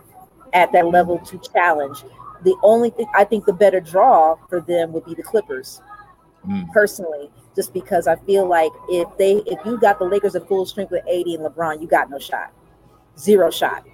at 0.52 0.72
that 0.72 0.86
level 0.86 1.18
to 1.18 1.38
challenge. 1.52 2.02
The 2.44 2.56
only 2.62 2.90
thing 2.90 3.06
I 3.14 3.24
think 3.24 3.44
the 3.44 3.52
better 3.52 3.80
draw 3.80 4.36
for 4.48 4.60
them 4.60 4.92
would 4.92 5.04
be 5.04 5.14
the 5.14 5.22
Clippers, 5.22 5.82
mm. 6.46 6.70
personally, 6.72 7.30
just 7.54 7.72
because 7.74 8.06
I 8.06 8.16
feel 8.16 8.46
like 8.46 8.72
if 8.88 9.08
they 9.18 9.42
if 9.46 9.58
you 9.66 9.78
got 9.78 9.98
the 9.98 10.04
Lakers 10.04 10.36
at 10.36 10.46
full 10.46 10.64
strength 10.64 10.92
with 10.92 11.02
AD 11.02 11.26
and 11.26 11.44
LeBron, 11.44 11.80
you 11.80 11.88
got 11.88 12.10
no 12.10 12.18
shot, 12.18 12.52
zero 13.18 13.50
shot. 13.50 13.84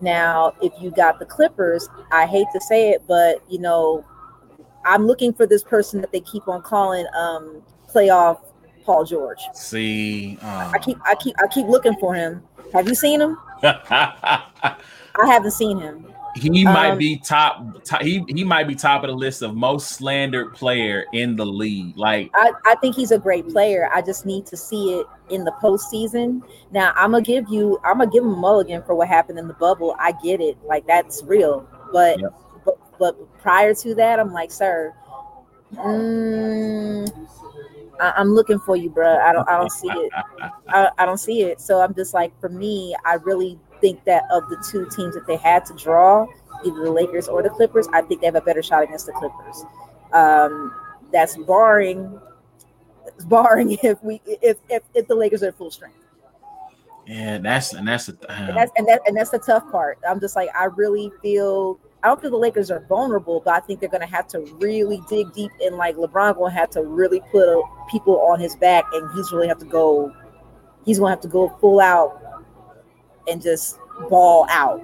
Now, 0.00 0.54
if 0.62 0.72
you 0.80 0.90
got 0.90 1.18
the 1.18 1.26
Clippers, 1.26 1.88
I 2.12 2.26
hate 2.26 2.46
to 2.54 2.60
say 2.60 2.90
it, 2.90 3.02
but 3.06 3.42
you 3.50 3.58
know 3.58 4.04
I'm 4.86 5.06
looking 5.06 5.32
for 5.32 5.46
this 5.46 5.62
person 5.62 6.00
that 6.00 6.12
they 6.12 6.20
keep 6.20 6.48
on 6.48 6.62
calling 6.62 7.06
um 7.14 7.62
playoff 7.92 8.40
Paul 8.84 9.04
George. 9.04 9.40
See, 9.52 10.38
um, 10.42 10.74
I 10.74 10.78
keep 10.78 10.98
I 11.04 11.14
keep 11.16 11.34
I 11.42 11.46
keep 11.48 11.66
looking 11.66 11.96
for 11.96 12.14
him. 12.14 12.42
Have 12.72 12.88
you 12.88 12.94
seen 12.94 13.20
him? 13.20 13.36
I 13.62 14.84
haven't 15.26 15.52
seen 15.52 15.78
him. 15.78 16.06
He 16.36 16.64
might 16.64 16.90
um, 16.90 16.98
be 16.98 17.16
top, 17.16 17.82
top, 17.84 18.02
He 18.02 18.22
he 18.28 18.44
might 18.44 18.68
be 18.68 18.74
top 18.74 19.02
of 19.02 19.08
the 19.08 19.16
list 19.16 19.40
of 19.40 19.54
most 19.54 19.92
slandered 19.92 20.54
player 20.54 21.06
in 21.12 21.34
the 21.34 21.46
league. 21.46 21.96
Like 21.96 22.30
I, 22.34 22.52
I 22.66 22.74
think 22.76 22.94
he's 22.94 23.10
a 23.10 23.18
great 23.18 23.48
player. 23.48 23.88
I 23.92 24.02
just 24.02 24.26
need 24.26 24.44
to 24.46 24.56
see 24.56 25.00
it 25.00 25.06
in 25.30 25.44
the 25.44 25.52
postseason. 25.52 26.42
Now 26.72 26.92
I'm 26.94 27.12
gonna 27.12 27.22
give 27.24 27.48
you. 27.48 27.80
I'm 27.84 27.98
gonna 27.98 28.10
give 28.10 28.22
him 28.22 28.34
a 28.34 28.36
mulligan 28.36 28.82
for 28.82 28.94
what 28.94 29.08
happened 29.08 29.38
in 29.38 29.48
the 29.48 29.54
bubble. 29.54 29.96
I 29.98 30.12
get 30.22 30.40
it. 30.40 30.62
Like 30.64 30.86
that's 30.86 31.22
real. 31.24 31.66
But 31.90 32.20
yep. 32.20 32.38
But 32.98 33.16
prior 33.40 33.74
to 33.74 33.94
that, 33.96 34.18
I'm 34.18 34.32
like, 34.32 34.50
sir, 34.50 34.94
mm, 35.74 37.28
I, 38.00 38.20
am 38.20 38.34
looking 38.34 38.58
for 38.58 38.76
you, 38.76 38.90
bro. 38.90 39.18
I 39.18 39.32
don't, 39.32 39.48
I 39.48 39.58
don't 39.58 39.72
see 39.72 39.88
it. 39.88 40.12
I, 40.68 40.90
I 40.98 41.06
don't 41.06 41.18
see 41.18 41.42
it. 41.42 41.60
So 41.60 41.80
I'm 41.80 41.94
just 41.94 42.14
like, 42.14 42.38
for 42.40 42.48
me, 42.48 42.94
I 43.04 43.14
really 43.14 43.58
think 43.80 44.04
that 44.04 44.24
of 44.30 44.48
the 44.48 44.64
two 44.70 44.88
teams 44.94 45.14
that 45.14 45.26
they 45.26 45.36
had 45.36 45.64
to 45.66 45.74
draw, 45.74 46.26
either 46.64 46.84
the 46.84 46.90
Lakers 46.90 47.28
or 47.28 47.42
the 47.42 47.50
Clippers, 47.50 47.88
I 47.92 48.02
think 48.02 48.20
they 48.20 48.26
have 48.26 48.36
a 48.36 48.40
better 48.40 48.62
shot 48.62 48.82
against 48.82 49.06
the 49.06 49.12
Clippers. 49.12 49.64
Um, 50.12 50.74
that's 51.12 51.36
barring, 51.36 52.20
barring 53.26 53.78
if 53.82 54.02
we 54.02 54.20
if 54.26 54.58
if, 54.68 54.82
if 54.94 55.06
the 55.08 55.14
Lakers 55.14 55.42
are 55.42 55.52
full 55.52 55.70
strength. 55.70 55.96
Yeah, 57.06 57.38
that's 57.38 57.72
and 57.72 57.86
that's 57.86 58.06
the 58.06 58.18
and 58.28 58.56
that's 58.56 58.72
and, 58.76 58.88
that, 58.88 59.00
and 59.06 59.16
that's 59.16 59.30
the 59.30 59.38
tough 59.38 59.70
part. 59.70 59.98
I'm 60.08 60.18
just 60.18 60.34
like 60.34 60.48
I 60.58 60.64
really 60.64 61.12
feel 61.22 61.78
I 62.06 62.08
don't 62.08 62.20
think 62.20 62.30
the 62.30 62.38
Lakers 62.38 62.70
are 62.70 62.86
vulnerable, 62.88 63.42
but 63.44 63.54
I 63.54 63.58
think 63.58 63.80
they're 63.80 63.88
going 63.88 64.00
to 64.00 64.06
have 64.06 64.28
to 64.28 64.38
really 64.60 65.02
dig 65.08 65.32
deep 65.32 65.50
and 65.60 65.74
like 65.74 65.96
LeBron 65.96 66.36
going 66.36 66.52
to 66.52 66.56
have 66.56 66.70
to 66.70 66.82
really 66.82 67.20
put 67.32 67.48
a, 67.48 67.60
people 67.90 68.20
on 68.20 68.38
his 68.38 68.54
back, 68.54 68.84
and 68.92 69.10
he's 69.12 69.32
really 69.32 69.48
have 69.48 69.58
to 69.58 69.64
go. 69.64 70.14
He's 70.84 71.00
going 71.00 71.10
to 71.10 71.14
have 71.16 71.20
to 71.22 71.28
go 71.28 71.48
full 71.60 71.80
out 71.80 72.44
and 73.26 73.42
just 73.42 73.80
ball 74.08 74.46
out 74.50 74.80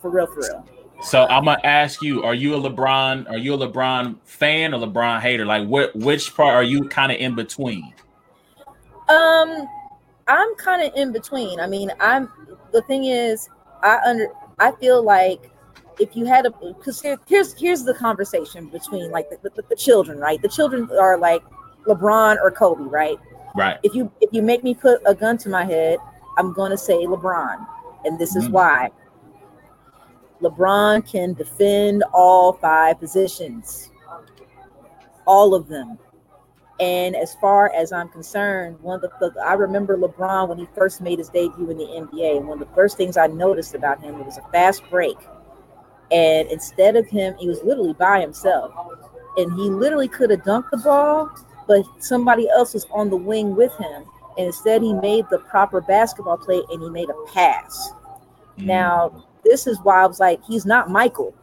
for 0.00 0.08
real, 0.08 0.26
for 0.26 0.40
real. 0.40 0.66
So 1.02 1.26
I'm 1.26 1.44
gonna 1.44 1.60
ask 1.62 2.00
you: 2.00 2.22
Are 2.22 2.32
you 2.32 2.54
a 2.54 2.58
LeBron? 2.58 3.28
Are 3.28 3.36
you 3.36 3.52
a 3.52 3.58
LeBron 3.58 4.16
fan 4.24 4.72
or 4.72 4.78
LeBron 4.78 5.20
hater? 5.20 5.44
Like, 5.44 5.68
what 5.68 5.94
which 5.94 6.34
part 6.34 6.54
are 6.54 6.62
you 6.62 6.88
kind 6.88 7.12
of 7.12 7.18
in 7.18 7.34
between? 7.34 7.92
Um, 9.10 9.68
I'm 10.26 10.54
kind 10.54 10.80
of 10.80 10.94
in 10.96 11.12
between. 11.12 11.60
I 11.60 11.66
mean, 11.66 11.92
I'm 12.00 12.30
the 12.72 12.80
thing 12.82 13.04
is, 13.04 13.50
I 13.82 13.98
under 14.06 14.28
I 14.58 14.72
feel 14.72 15.02
like 15.02 15.50
if 15.98 16.16
you 16.16 16.24
had 16.24 16.46
a 16.46 16.50
because 16.50 17.00
here, 17.00 17.18
here's 17.26 17.58
here's 17.58 17.84
the 17.84 17.94
conversation 17.94 18.68
between 18.68 19.10
like 19.10 19.28
the, 19.30 19.38
the, 19.42 19.62
the, 19.68 19.76
children 19.76 20.18
right 20.18 20.40
the 20.42 20.48
children 20.48 20.88
are 21.00 21.18
like 21.18 21.42
lebron 21.86 22.36
or 22.42 22.50
kobe 22.50 22.84
right 22.84 23.18
right 23.54 23.78
if 23.82 23.94
you 23.94 24.10
if 24.20 24.30
you 24.32 24.42
make 24.42 24.64
me 24.64 24.74
put 24.74 25.00
a 25.06 25.14
gun 25.14 25.38
to 25.38 25.48
my 25.48 25.64
head 25.64 25.98
i'm 26.38 26.52
going 26.52 26.70
to 26.70 26.78
say 26.78 27.04
lebron 27.06 27.66
and 28.04 28.18
this 28.18 28.36
is 28.36 28.48
mm. 28.48 28.52
why 28.52 28.90
lebron 30.40 31.06
can 31.10 31.32
defend 31.34 32.04
all 32.12 32.52
five 32.54 32.98
positions 32.98 33.90
all 35.26 35.54
of 35.54 35.68
them 35.68 35.98
And 36.80 37.14
as 37.14 37.34
far 37.36 37.72
as 37.72 37.92
I'm 37.92 38.08
concerned, 38.08 38.80
one 38.80 38.96
of 38.96 39.02
the, 39.02 39.30
the, 39.30 39.40
I 39.40 39.52
remember 39.54 39.96
LeBron 39.96 40.48
when 40.48 40.58
he 40.58 40.66
first 40.74 41.00
made 41.00 41.18
his 41.18 41.28
debut 41.28 41.70
in 41.70 41.78
the 41.78 41.84
NBA. 41.84 42.42
One 42.42 42.60
of 42.60 42.68
the 42.68 42.74
first 42.74 42.96
things 42.96 43.16
I 43.16 43.28
noticed 43.28 43.74
about 43.74 44.02
him 44.02 44.16
it 44.16 44.26
was 44.26 44.38
a 44.38 44.42
fast 44.50 44.82
break. 44.90 45.16
And 46.14 46.48
instead 46.50 46.96
of 46.96 47.06
him, 47.08 47.34
he 47.38 47.48
was 47.48 47.62
literally 47.62 47.92
by 47.92 48.20
himself. 48.20 48.72
And 49.36 49.52
he 49.54 49.68
literally 49.68 50.08
could 50.08 50.30
have 50.30 50.42
dunked 50.42 50.70
the 50.70 50.76
ball, 50.78 51.28
but 51.66 51.84
somebody 51.98 52.48
else 52.48 52.72
was 52.72 52.86
on 52.92 53.10
the 53.10 53.16
wing 53.16 53.56
with 53.56 53.76
him. 53.76 54.04
And 54.38 54.46
instead, 54.46 54.82
he 54.82 54.94
made 54.94 55.26
the 55.30 55.38
proper 55.38 55.80
basketball 55.80 56.38
play 56.38 56.62
and 56.70 56.82
he 56.82 56.88
made 56.88 57.10
a 57.10 57.32
pass. 57.32 57.92
Mm. 58.58 58.66
Now, 58.66 59.26
this 59.44 59.66
is 59.66 59.78
why 59.82 60.02
I 60.02 60.06
was 60.06 60.20
like, 60.20 60.40
he's 60.44 60.64
not 60.64 60.88
Michael, 60.88 61.34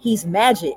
he's 0.00 0.24
magic 0.24 0.74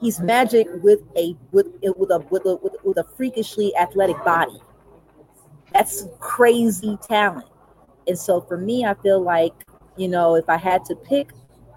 he's 0.00 0.20
magic 0.20 0.66
with 0.82 1.00
a 1.16 1.36
with 1.52 1.66
with 1.96 2.10
a 2.10 2.18
with 2.30 2.46
a 2.46 2.56
with, 2.56 2.76
with 2.84 2.98
a 2.98 3.04
freakishly 3.16 3.74
athletic 3.76 4.22
body. 4.24 4.60
That's 5.72 6.04
crazy 6.18 6.98
talent. 7.06 7.46
And 8.06 8.18
so 8.18 8.40
for 8.40 8.56
me, 8.56 8.84
I 8.84 8.94
feel 8.94 9.20
like 9.20 9.52
you 9.96 10.08
know 10.08 10.36
if 10.36 10.48
I 10.48 10.56
had 10.56 10.84
to 10.86 10.94
pick 10.94 11.30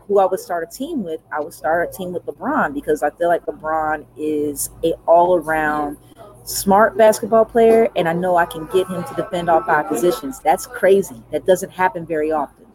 who 0.10 0.20
I 0.20 0.26
would 0.26 0.40
start 0.40 0.68
a 0.68 0.76
team 0.76 1.04
with, 1.04 1.22
I 1.32 1.40
would 1.40 1.54
start 1.54 1.88
a 1.88 1.98
team 1.98 2.12
with 2.12 2.26
LeBron 2.26 2.74
because 2.74 3.04
I 3.04 3.12
feel 3.12 3.28
like 3.30 3.46
LeBron 3.46 4.06
is 4.18 4.72
a 4.84 4.94
all 5.06 5.36
around 5.38 5.98
smart 6.44 6.98
basketball 6.98 7.46
player, 7.46 7.88
and 7.96 8.10
I 8.10 8.14
know 8.14 8.36
I 8.36 8.48
can 8.48 8.66
get 8.66 8.88
him 8.88 9.04
to 9.04 9.14
defend 9.14 9.50
all 9.50 9.62
five 9.64 9.88
positions. 9.88 10.40
That's 10.40 10.66
crazy. 10.66 11.22
That 11.32 11.46
doesn't 11.46 11.70
happen 11.70 12.08
very 12.08 12.32
often. 12.32 12.66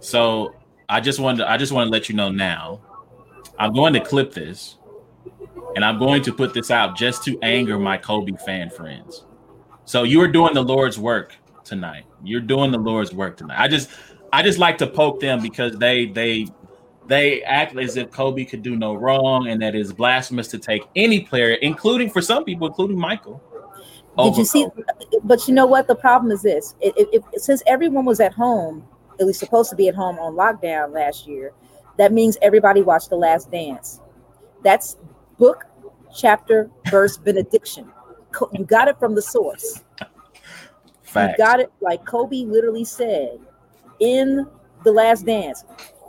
So 0.00 0.54
I 0.88 1.00
just 1.00 1.20
wanted 1.20 1.38
to, 1.38 1.50
I 1.50 1.58
just 1.58 1.70
want 1.70 1.86
to 1.88 1.90
let 1.90 2.08
you 2.08 2.16
know 2.16 2.30
now 2.30 2.80
I'm 3.58 3.74
going 3.74 3.92
to 3.92 4.00
clip 4.00 4.32
this 4.32 4.78
and 5.76 5.84
I'm 5.84 5.98
going 5.98 6.22
to 6.22 6.32
put 6.32 6.54
this 6.54 6.70
out 6.70 6.96
just 6.96 7.24
to 7.24 7.38
anger 7.42 7.78
my 7.78 7.98
Kobe 7.98 8.32
fan 8.44 8.70
friends. 8.70 9.26
So 9.84 10.04
you 10.04 10.22
are 10.22 10.28
doing 10.28 10.54
the 10.54 10.62
Lord's 10.62 10.98
work 10.98 11.36
tonight. 11.62 12.04
You're 12.22 12.40
doing 12.40 12.70
the 12.70 12.78
Lord's 12.78 13.12
work 13.12 13.36
tonight. 13.36 13.60
I 13.60 13.68
just 13.68 13.90
I 14.34 14.42
just 14.42 14.58
like 14.58 14.78
to 14.78 14.88
poke 14.88 15.20
them 15.20 15.40
because 15.40 15.76
they 15.78 16.06
they 16.06 16.48
they 17.06 17.42
act 17.44 17.76
as 17.78 17.96
if 17.96 18.10
Kobe 18.10 18.44
could 18.44 18.62
do 18.62 18.74
no 18.74 18.94
wrong 18.94 19.46
and 19.46 19.62
that 19.62 19.76
is 19.76 19.92
blasphemous 19.92 20.48
to 20.48 20.58
take 20.58 20.82
any 20.96 21.20
player, 21.20 21.52
including 21.54 22.10
for 22.10 22.20
some 22.20 22.44
people, 22.44 22.66
including 22.66 22.98
Michael. 22.98 23.40
Did 24.18 24.36
you 24.36 24.44
see? 24.44 24.64
Kobe. 24.64 24.82
But 25.22 25.46
you 25.46 25.54
know 25.54 25.66
what? 25.66 25.86
The 25.86 25.94
problem 25.94 26.32
is 26.32 26.42
this: 26.42 26.74
it, 26.80 26.94
it, 26.96 27.08
it, 27.12 27.40
since 27.40 27.62
everyone 27.68 28.04
was 28.04 28.18
at 28.18 28.32
home, 28.32 28.84
at 29.20 29.26
least 29.26 29.38
supposed 29.38 29.70
to 29.70 29.76
be 29.76 29.86
at 29.86 29.94
home 29.94 30.18
on 30.18 30.34
lockdown 30.34 30.92
last 30.92 31.28
year, 31.28 31.52
that 31.96 32.12
means 32.12 32.36
everybody 32.42 32.82
watched 32.82 33.10
The 33.10 33.16
Last 33.16 33.52
Dance. 33.52 34.00
That's 34.64 34.96
book, 35.38 35.64
chapter, 36.12 36.68
verse, 36.90 37.16
benediction. 37.16 37.88
You 38.52 38.64
got 38.64 38.88
it 38.88 38.98
from 38.98 39.14
the 39.14 39.22
source. 39.22 39.84
Facts. 41.04 41.38
You 41.38 41.44
got 41.44 41.60
it 41.60 41.70
like 41.80 42.04
Kobe 42.04 42.44
literally 42.46 42.84
said 42.84 43.38
in 44.00 44.46
The 44.84 44.92
Last 44.92 45.26
Dance 45.26 45.64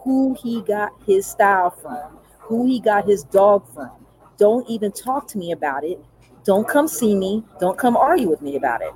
who 0.06 0.38
he 0.39 0.62
got 0.62 0.93
his 1.06 1.26
style 1.26 1.71
from, 1.71 2.19
who 2.39 2.65
he 2.67 2.80
got 2.80 3.06
his 3.06 3.24
dog 3.24 3.67
from. 3.74 3.89
Don't 4.38 4.69
even 4.69 4.91
talk 4.91 5.28
to 5.30 5.38
me 5.38 5.52
about 5.52 5.84
it. 5.84 6.00
Don't 6.45 6.67
come 6.67 6.88
see 6.88 7.15
me. 7.15 7.43
Don't 7.60 7.78
come 7.78 7.98
argue 7.98 8.30
with 8.30 8.41
me 8.41 8.56
about 8.56 8.82
it. 8.82 8.93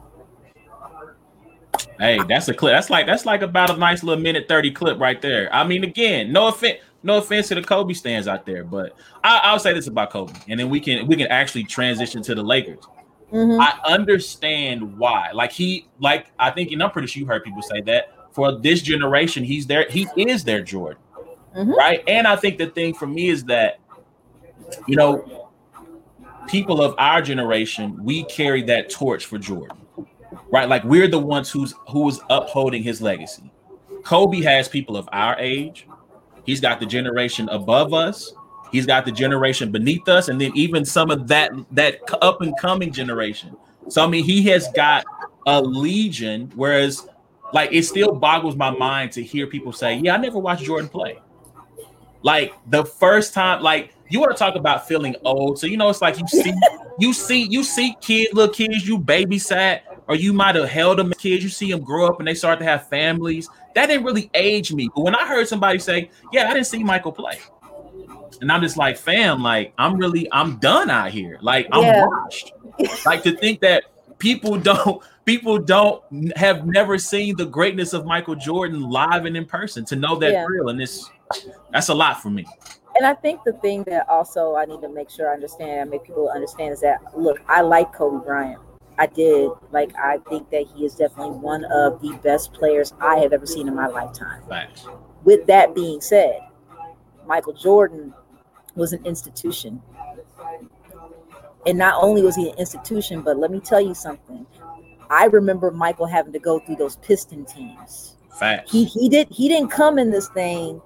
Hey, 1.98 2.20
that's 2.30 2.48
a 2.48 2.54
clip. 2.54 2.74
That's 2.74 2.92
like 2.92 3.08
that's 3.08 3.26
like 3.26 3.42
about 3.42 3.72
a 3.72 3.78
nice 3.78 4.04
little 4.04 4.22
minute 4.22 4.48
30 4.48 4.72
clip 4.72 5.00
right 5.00 5.20
there. 5.22 5.54
I 5.54 5.66
mean, 5.66 5.84
again, 5.84 6.32
no 6.32 6.48
offense, 6.48 6.78
no 7.02 7.18
offense 7.18 7.48
to 7.48 7.56
the 7.56 7.64
Kobe 7.64 7.94
stands 7.94 8.28
out 8.28 8.46
there, 8.46 8.64
but 8.64 8.96
I, 9.24 9.52
will 9.52 9.60
say 9.60 9.74
this 9.74 9.88
about 9.88 10.12
Kobe, 10.12 10.34
and 10.48 10.60
then 10.60 10.70
we 10.70 10.80
can 10.80 11.08
we 11.08 11.16
can 11.16 11.28
actually 11.28 11.64
transition 11.64 12.22
to 12.24 12.36
the 12.36 12.44
Lakers. 12.44 12.86
Mm-hmm. 13.34 13.60
I 13.60 13.80
understand 13.92 14.98
why. 14.98 15.32
Like 15.34 15.52
he, 15.52 15.88
like 16.00 16.32
I 16.38 16.52
think, 16.52 16.72
and 16.72 16.84
I'm 16.84 16.92
pretty 16.92 17.08
sure 17.08 17.22
you 17.22 17.26
heard 17.26 17.44
people 17.44 17.62
say 17.62 17.82
that 17.82 18.14
for 18.32 18.58
this 18.60 18.82
generation, 18.82 19.44
he's 19.44 19.68
there. 19.68 19.86
He 19.90 20.08
is 20.16 20.44
their 20.44 20.62
Jordan, 20.62 21.02
mm-hmm. 21.56 21.72
right? 21.72 22.04
And 22.08 22.28
I 22.28 22.36
think 22.36 22.58
the 22.58 22.68
thing 22.68 22.94
for 22.94 23.08
me 23.08 23.30
is 23.30 23.44
that, 23.46 23.80
you 24.88 24.96
know, 24.96 25.50
people 26.48 26.82
of 26.82 26.96
our 26.98 27.22
generation, 27.22 28.04
we 28.04 28.24
carry 28.26 28.64
that 28.64 28.90
torch 28.90 29.26
for 29.26 29.38
Jordan 29.38 29.78
right? 30.52 30.68
Like 30.68 30.84
we're 30.84 31.08
the 31.08 31.20
ones 31.20 31.50
who's 31.50 31.74
who's 31.90 32.20
upholding 32.30 32.84
his 32.84 33.02
legacy. 33.02 33.52
Kobe 34.04 34.42
has 34.42 34.68
people 34.68 34.98
of 34.98 35.08
our 35.12 35.38
age. 35.40 35.88
He's 36.46 36.62
got 36.62 36.80
the 36.80 36.86
generation 36.86 37.50
above 37.50 37.94
us. 37.94 38.34
He's 38.72 38.86
got 38.86 39.06
the 39.06 39.12
generation 39.12 39.72
beneath 39.72 40.08
us, 40.08 40.30
and 40.30 40.40
then 40.40 40.52
even 40.56 40.86
some 40.86 41.10
of 41.10 41.28
that 41.28 41.52
that 41.72 42.00
up 42.22 42.42
and 42.42 42.58
coming 42.60 42.92
generation. 42.92 43.56
So 43.88 44.04
I 44.04 44.08
mean, 44.08 44.24
he 44.24 44.44
has 44.44 44.68
got 44.74 45.06
a 45.46 45.62
legion. 45.62 46.52
Whereas, 46.56 47.08
like, 47.54 47.72
it 47.72 47.84
still 47.84 48.14
boggles 48.14 48.56
my 48.56 48.70
mind 48.70 49.12
to 49.14 49.24
hear 49.24 49.48
people 49.48 49.72
say, 49.72 49.96
"Yeah, 49.96 50.16
I 50.16 50.18
never 50.18 50.40
watched 50.40 50.64
Jordan 50.64 50.90
play." 50.90 51.20
Like 52.22 52.54
the 52.68 52.84
first 52.84 53.34
time, 53.34 53.62
like 53.62 53.94
you 54.10 54.20
want 54.20 54.32
to 54.32 54.38
talk 54.38 54.56
about 54.56 54.88
feeling 54.88 55.16
old. 55.24 55.60
So 55.60 55.68
you 55.68 55.78
know, 55.78 55.90
it's 55.90 56.02
like 56.02 56.20
you 56.20 56.28
see, 56.28 56.54
you 57.00 57.14
see, 57.14 57.44
you 57.44 57.64
see 57.64 57.96
kids, 58.02 58.34
little 58.34 58.54
kids 58.54 58.88
you 58.88 59.00
babysat 59.00 59.82
or 60.08 60.16
you 60.16 60.34
might 60.34 60.56
have 60.56 60.68
held 60.68 60.98
them 60.98 61.12
as 61.12 61.18
kids. 61.18 61.44
You 61.44 61.50
see 61.50 61.72
them 61.72 61.82
grow 61.82 62.08
up 62.08 62.20
and 62.20 62.28
they 62.28 62.34
start 62.34 62.60
to 62.60 62.66
have 62.66 62.90
families. 62.90 63.48
That 63.76 63.86
didn't 63.86 64.04
really 64.04 64.30
age 64.34 64.74
me. 64.74 64.90
But 64.94 65.04
when 65.04 65.16
I 65.16 65.26
heard 65.26 65.48
somebody 65.48 65.80
say, 65.80 66.10
"Yeah, 66.34 66.50
I 66.50 66.54
didn't 66.54 66.68
see 66.68 66.84
Michael 66.84 67.14
play," 67.14 67.40
and 68.42 68.52
I'm 68.52 68.62
just 68.62 68.76
like, 68.76 68.98
"Fam, 68.98 69.42
like 69.42 69.74
I'm 69.78 69.96
really, 69.96 70.28
I'm 70.32 70.58
done 70.58 70.90
out 70.90 71.12
here. 71.12 71.38
Like 71.42 71.68
I'm 71.72 71.84
yeah. 71.84 72.06
washed. 72.06 72.54
like 73.06 73.24
to 73.24 73.38
think 73.38 73.62
that 73.62 73.84
people 74.20 74.58
don't." 74.58 75.04
People 75.26 75.60
don't 75.60 76.02
have 76.36 76.66
never 76.66 76.98
seen 76.98 77.36
the 77.38 77.46
greatness 77.46 77.94
of 77.94 78.04
Michael 78.04 78.34
Jordan 78.34 78.82
live 78.82 79.26
and 79.26 79.38
in 79.38 79.46
person 79.46 79.86
to 79.86 79.96
know 79.96 80.16
that 80.16 80.32
yeah. 80.32 80.44
real, 80.44 80.70
and 80.70 80.80
this 80.80 81.08
that's 81.72 81.90
a 81.90 81.94
lot 81.94 82.20
for 82.20 82.32
me 82.32 82.48
and 83.00 83.06
I 83.06 83.14
think 83.14 83.44
the 83.46 83.54
thing 83.54 83.84
that 83.84 84.08
also 84.10 84.56
I 84.56 84.66
need 84.66 84.82
to 84.82 84.90
make 84.90 85.10
sure 85.10 85.30
I 85.30 85.34
understand, 85.34 85.90
make 85.90 86.04
people 86.04 86.30
understand 86.30 86.74
is 86.74 86.82
that 86.82 87.00
look, 87.18 87.40
I 87.48 87.62
like 87.62 87.94
Kobe 87.94 88.26
Bryant. 88.26 88.60
I 88.98 89.06
did. 89.06 89.50
Like, 89.72 89.96
I 89.96 90.18
think 90.28 90.50
that 90.50 90.66
he 90.76 90.84
is 90.84 90.96
definitely 90.96 91.38
one 91.38 91.64
of 91.72 92.02
the 92.02 92.20
best 92.22 92.52
players 92.52 92.94
I 93.00 93.16
have 93.20 93.32
ever 93.32 93.46
seen 93.46 93.70
in 93.70 93.76
my 93.76 93.88
lifetime. 93.88 94.42
Thanks. 94.50 94.86
With 95.24 95.48
that 95.48 95.74
being 95.74 96.02
said, 96.02 96.42
Michael 97.26 97.54
Jordan 97.54 98.14
was 98.76 98.92
an 98.92 99.06
institution. 99.06 99.82
And 101.66 101.78
not 101.78 102.02
only 102.02 102.22
was 102.22 102.36
he 102.36 102.50
an 102.50 102.58
institution, 102.58 103.22
but 103.22 103.38
let 103.38 103.52
me 103.52 103.60
tell 103.60 103.82
you 103.82 103.94
something. 103.94 104.46
I 105.10 105.26
remember 105.26 105.72
Michael 105.72 106.06
having 106.06 106.34
to 106.34 106.40
go 106.40 106.60
through 106.60 106.78
those 106.78 106.98
Piston 106.98 107.46
teams. 107.46 108.16
Facts. 108.32 108.72
He 108.72 108.86
he 108.86 109.10
did 109.10 109.28
he 109.30 109.48
didn't 109.48 109.70
come 109.70 110.00
in 110.00 110.12
this 110.12 110.30
thing 110.30 110.82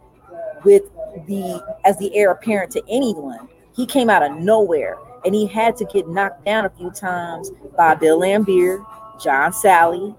with 0.64 0.84
the 1.28 1.64
as 1.86 1.98
the 1.98 2.16
heir 2.16 2.32
apparent 2.32 2.72
to 2.72 2.84
anyone. 2.90 3.48
He 3.76 3.86
came 3.86 4.10
out 4.10 4.24
of 4.24 4.38
nowhere 4.38 4.98
and 5.26 5.36
he 5.36 5.46
had 5.46 5.76
to 5.78 5.86
get 5.86 6.08
knocked 6.08 6.46
down 6.46 6.66
a 6.66 6.70
few 6.70 6.92
times 6.92 7.52
by 7.78 7.96
Bill 7.96 8.20
Laimbeer, 8.20 8.84
John 9.22 9.52
Salley, 9.52 10.16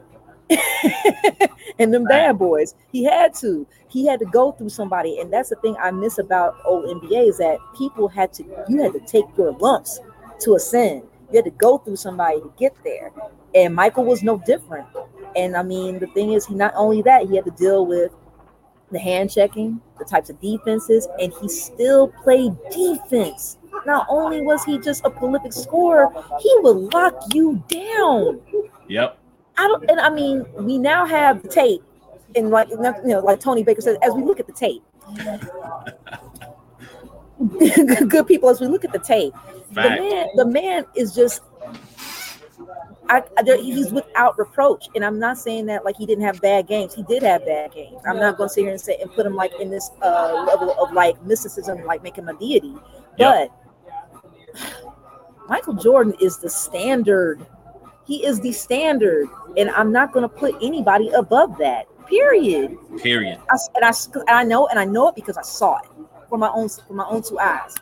and 1.79 1.93
them 1.93 2.05
bad 2.05 2.39
boys. 2.39 2.75
He 2.93 3.05
had 3.05 3.35
to. 3.37 3.67
He 3.89 4.07
had 4.07 4.19
to 4.21 4.27
go 4.27 4.53
through 4.53 4.71
somebody, 4.71 5.21
and 5.21 5.33
that's 5.33 5.51
the 5.51 5.57
thing 5.57 5.77
I 5.81 5.91
miss 5.93 6.19
about 6.19 6.57
old 6.65 6.85
NBA 6.85 7.29
is 7.29 7.39
that 7.39 7.59
people 7.77 8.09
had 8.09 8.33
to. 8.35 8.45
You 8.69 8.83
had 8.83 8.93
to 8.93 9.01
take 9.01 9.25
your 9.37 9.53
lumps 9.53 10.01
to 10.41 10.55
ascend. 10.55 11.03
You 11.31 11.37
had 11.37 11.45
to 11.47 11.51
go 11.51 11.79
through 11.79 11.97
somebody 11.97 12.41
to 12.41 12.53
get 12.59 12.75
there, 12.85 13.11
and 13.55 13.75
Michael 13.75 14.05
was 14.05 14.23
no 14.23 14.39
different. 14.47 14.87
And 15.37 15.57
I 15.57 15.63
mean, 15.63 15.99
the 15.99 16.07
thing 16.09 16.33
is, 16.33 16.47
he 16.47 16.55
not 16.55 16.73
only 16.77 17.03
that 17.03 17.29
he 17.29 17.37
had 17.37 17.45
to 17.45 17.51
deal 17.53 17.87
with 17.87 18.13
the 18.93 18.99
hand 18.99 19.33
checking, 19.33 19.81
the 19.99 20.05
types 20.05 20.31
of 20.31 20.41
defenses, 20.41 21.09
and 21.19 21.33
he 21.41 21.49
still 21.49 22.09
played 22.09 22.53
defense 22.71 23.59
not 23.87 24.07
only 24.09 24.41
was 24.41 24.65
he 24.65 24.79
just 24.79 25.05
a 25.05 25.11
prolific 25.11 25.53
scorer, 25.53 26.09
he 26.41 26.55
would 26.61 26.93
lock 26.95 27.23
you 27.33 27.63
down. 27.69 28.41
Yep. 28.89 29.19
I 29.57 29.69
don't, 29.69 29.91
and 29.91 30.01
I 30.01 30.11
mean, 30.11 30.45
we 30.55 30.79
now 30.79 31.05
have 31.07 31.43
the 31.43 31.49
tape, 31.49 31.83
and 32.35 32.51
like 32.51 32.69
you 32.71 32.79
know, 33.05 33.21
like 33.21 33.41
Tony 33.41 33.63
Baker 33.63 33.81
says, 33.81 33.97
as 34.03 34.13
we 34.13 34.23
look 34.23 34.41
at 34.41 34.47
the 34.47 34.53
tape, 34.53 34.83
good 38.09 38.27
people, 38.27 38.49
as 38.49 38.61
we 38.61 38.67
look 38.67 38.85
at 38.85 38.93
the 38.93 38.99
tape, 38.99 39.35
Fact. 39.73 40.01
the 40.01 40.03
man, 40.03 40.27
the 40.37 40.47
man 40.47 40.85
is 40.95 41.15
just. 41.15 41.43
I, 43.07 43.23
I, 43.37 43.43
he's 43.61 43.93
without 43.93 44.39
reproach, 44.39 44.89
and 44.95 45.05
I'm 45.05 45.19
not 45.19 45.37
saying 45.37 45.67
that 45.67 45.85
like 45.85 45.97
he 45.97 46.07
didn't 46.07 46.25
have 46.25 46.41
bad 46.41 46.67
games. 46.67 46.95
He 46.95 47.03
did 47.03 47.23
have 47.23 47.45
bad 47.45 47.75
games. 47.75 48.01
I'm 48.07 48.17
not 48.17 48.39
going 48.39 48.49
to 48.49 48.55
sit 48.55 48.63
here 48.63 48.71
and 48.71 48.81
say 48.81 48.97
and 49.01 49.13
put 49.13 49.27
him 49.27 49.35
like 49.35 49.53
in 49.61 49.69
this 49.69 49.91
uh, 50.01 50.45
level 50.47 50.75
of 50.83 50.93
like 50.93 51.23
mysticism, 51.23 51.85
like 51.85 52.03
make 52.03 52.17
him 52.17 52.29
a 52.29 52.35
deity. 52.35 52.75
Yep. 53.19 53.51
But 54.57 54.69
Michael 55.49 55.75
Jordan 55.75 56.15
is 56.19 56.39
the 56.39 56.49
standard. 56.49 57.45
He 58.07 58.25
is 58.25 58.41
the 58.41 58.53
standard, 58.53 59.29
and 59.57 59.69
I'm 59.71 59.93
not 59.93 60.13
going 60.13 60.23
to 60.23 60.35
put 60.35 60.55
anybody 60.63 61.11
above 61.11 61.59
that. 61.59 61.87
Period. 62.07 62.77
Period. 63.03 63.39
I, 63.51 63.57
and 63.75 63.85
I 63.85 63.93
and 64.15 64.31
I 64.31 64.45
know 64.45 64.67
and 64.69 64.79
I 64.79 64.87
know 64.87 65.09
it 65.09 65.15
because 65.15 65.37
I 65.37 65.43
saw 65.43 65.79
it 65.79 65.89
for 66.29 66.39
my 66.39 66.49
own 66.49 66.69
for 66.69 66.95
my 66.95 67.07
own 67.07 67.23
two 67.23 67.39
eyes. 67.39 67.75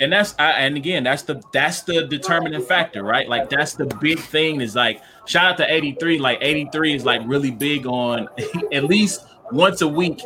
and 0.00 0.12
that's 0.12 0.34
I, 0.38 0.52
and 0.52 0.76
again 0.76 1.04
that's 1.04 1.22
the 1.22 1.42
that's 1.52 1.82
the 1.82 2.06
determining 2.06 2.62
factor 2.62 3.02
right? 3.02 3.28
Like 3.28 3.50
that's 3.50 3.74
the 3.74 3.86
big 3.86 4.18
thing 4.18 4.60
is 4.60 4.74
like 4.74 5.02
shout 5.26 5.44
out 5.44 5.56
to 5.58 5.72
83 5.72 6.18
like 6.18 6.38
83 6.40 6.94
is 6.94 7.04
like 7.04 7.22
really 7.24 7.50
big 7.50 7.86
on 7.86 8.28
at 8.72 8.84
least 8.84 9.24
once 9.52 9.80
a 9.80 9.86
week 9.86 10.20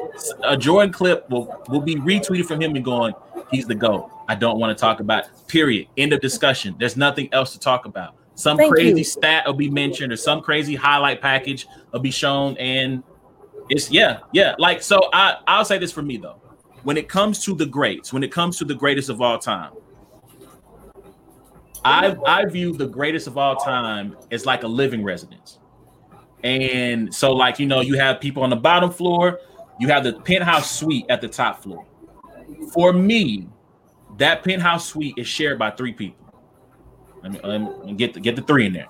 a 0.44 0.56
jordan 0.56 0.92
clip 0.92 1.28
will 1.28 1.62
will 1.68 1.82
be 1.82 1.96
retweeted 1.96 2.46
from 2.46 2.60
him 2.60 2.74
and 2.74 2.84
going 2.84 3.14
he's 3.50 3.66
the 3.66 3.74
goat. 3.74 4.10
I 4.28 4.34
don't 4.34 4.58
want 4.58 4.76
to 4.76 4.80
talk 4.80 5.00
about 5.00 5.24
period. 5.48 5.88
End 5.96 6.12
of 6.12 6.20
discussion. 6.20 6.76
There's 6.78 6.96
nothing 6.96 7.28
else 7.32 7.52
to 7.52 7.58
talk 7.58 7.84
about. 7.84 8.14
Some 8.34 8.56
Thank 8.56 8.72
crazy 8.72 8.98
you. 8.98 9.04
stat 9.04 9.46
will 9.46 9.54
be 9.54 9.68
mentioned 9.68 10.12
or 10.12 10.16
some 10.16 10.40
crazy 10.40 10.74
highlight 10.74 11.20
package 11.20 11.66
will 11.92 12.00
be 12.00 12.10
shown 12.10 12.56
and 12.56 13.02
it's 13.68 13.90
yeah 13.90 14.20
yeah. 14.32 14.54
Like 14.58 14.82
so 14.82 14.98
i 15.12 15.36
i'll 15.46 15.64
say 15.64 15.76
this 15.76 15.92
for 15.92 16.00
me 16.00 16.16
though 16.16 16.40
when 16.82 16.96
it 16.96 17.08
comes 17.08 17.44
to 17.44 17.54
the 17.54 17.66
greats, 17.66 18.12
when 18.12 18.22
it 18.22 18.32
comes 18.32 18.58
to 18.58 18.64
the 18.64 18.74
greatest 18.74 19.08
of 19.08 19.20
all 19.20 19.38
time, 19.38 19.72
I 21.84 22.16
I 22.26 22.44
view 22.46 22.72
the 22.72 22.86
greatest 22.86 23.26
of 23.26 23.38
all 23.38 23.56
time 23.56 24.16
as 24.30 24.46
like 24.46 24.62
a 24.62 24.68
living 24.68 25.02
residence. 25.02 25.58
And 26.42 27.14
so, 27.14 27.32
like, 27.32 27.58
you 27.58 27.66
know, 27.66 27.80
you 27.80 27.98
have 27.98 28.20
people 28.20 28.42
on 28.42 28.50
the 28.50 28.56
bottom 28.56 28.90
floor, 28.90 29.40
you 29.78 29.88
have 29.88 30.04
the 30.04 30.14
penthouse 30.14 30.70
suite 30.70 31.06
at 31.08 31.20
the 31.20 31.28
top 31.28 31.62
floor. 31.62 31.86
For 32.72 32.92
me, 32.92 33.48
that 34.18 34.42
penthouse 34.42 34.86
suite 34.86 35.14
is 35.16 35.26
shared 35.26 35.58
by 35.58 35.70
three 35.70 35.92
people. 35.92 36.16
Let 37.22 37.32
me, 37.32 37.40
let 37.42 37.84
me 37.84 37.92
get 37.92 38.14
the, 38.14 38.20
get 38.20 38.36
the 38.36 38.42
three 38.42 38.66
in 38.66 38.72
there. 38.72 38.88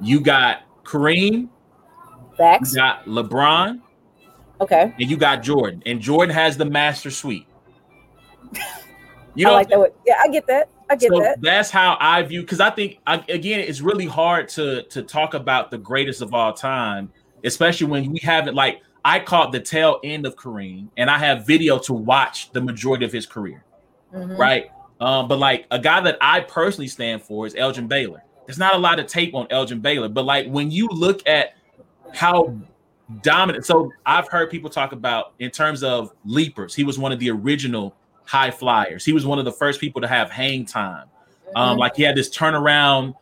You 0.00 0.20
got 0.20 0.62
Kareem, 0.82 1.48
Facts. 2.36 2.72
you 2.72 2.76
got 2.76 3.04
LeBron, 3.04 3.80
Okay. 4.62 4.94
And 4.98 5.10
you 5.10 5.16
got 5.16 5.42
Jordan, 5.42 5.82
and 5.86 6.00
Jordan 6.00 6.34
has 6.34 6.56
the 6.56 6.64
master 6.64 7.10
suite. 7.10 7.46
You 9.34 9.46
know, 9.46 9.52
I 9.52 9.54
like 9.54 9.68
that. 9.70 9.94
Yeah, 10.06 10.16
I 10.22 10.28
get 10.28 10.46
that. 10.48 10.68
I 10.90 10.96
get 10.96 11.10
so 11.10 11.20
that. 11.20 11.40
That's 11.40 11.70
how 11.70 11.96
I 11.98 12.22
view 12.22 12.42
because 12.42 12.60
I 12.60 12.68
think 12.68 12.98
again, 13.06 13.60
it's 13.60 13.80
really 13.80 14.04
hard 14.04 14.48
to 14.50 14.82
to 14.82 15.02
talk 15.02 15.32
about 15.32 15.70
the 15.70 15.78
greatest 15.78 16.20
of 16.20 16.34
all 16.34 16.52
time, 16.52 17.10
especially 17.42 17.86
when 17.86 18.12
we 18.12 18.20
haven't 18.22 18.54
like 18.54 18.82
I 19.04 19.20
caught 19.20 19.52
the 19.52 19.60
tail 19.60 20.00
end 20.04 20.26
of 20.26 20.36
Kareem, 20.36 20.88
and 20.98 21.08
I 21.08 21.16
have 21.16 21.46
video 21.46 21.78
to 21.78 21.94
watch 21.94 22.52
the 22.52 22.60
majority 22.60 23.06
of 23.06 23.12
his 23.12 23.24
career, 23.24 23.64
mm-hmm. 24.14 24.36
right? 24.36 24.70
Um, 25.00 25.28
but 25.28 25.38
like 25.38 25.66
a 25.70 25.78
guy 25.78 26.00
that 26.02 26.18
I 26.20 26.40
personally 26.40 26.88
stand 26.88 27.22
for 27.22 27.46
is 27.46 27.54
Elgin 27.56 27.88
Baylor. 27.88 28.22
There's 28.46 28.58
not 28.58 28.74
a 28.74 28.78
lot 28.78 29.00
of 29.00 29.06
tape 29.06 29.34
on 29.34 29.46
Elgin 29.50 29.80
Baylor, 29.80 30.08
but 30.08 30.24
like 30.24 30.46
when 30.46 30.70
you 30.70 30.88
look 30.88 31.26
at 31.26 31.54
how 32.12 32.54
dominant. 33.20 33.66
So 33.66 33.92
I've 34.06 34.28
heard 34.28 34.50
people 34.50 34.70
talk 34.70 34.92
about 34.92 35.34
in 35.38 35.50
terms 35.50 35.82
of 35.82 36.12
leapers. 36.24 36.74
He 36.74 36.84
was 36.84 36.98
one 36.98 37.12
of 37.12 37.18
the 37.18 37.30
original 37.30 37.94
high 38.24 38.50
flyers. 38.50 39.04
He 39.04 39.12
was 39.12 39.26
one 39.26 39.38
of 39.38 39.44
the 39.44 39.52
first 39.52 39.80
people 39.80 40.00
to 40.00 40.08
have 40.08 40.30
hang 40.30 40.64
time. 40.64 41.08
Um, 41.54 41.70
mm-hmm. 41.70 41.80
like 41.80 41.96
he 41.96 42.02
had 42.02 42.16
this 42.16 42.30
turnaround, 42.30 43.14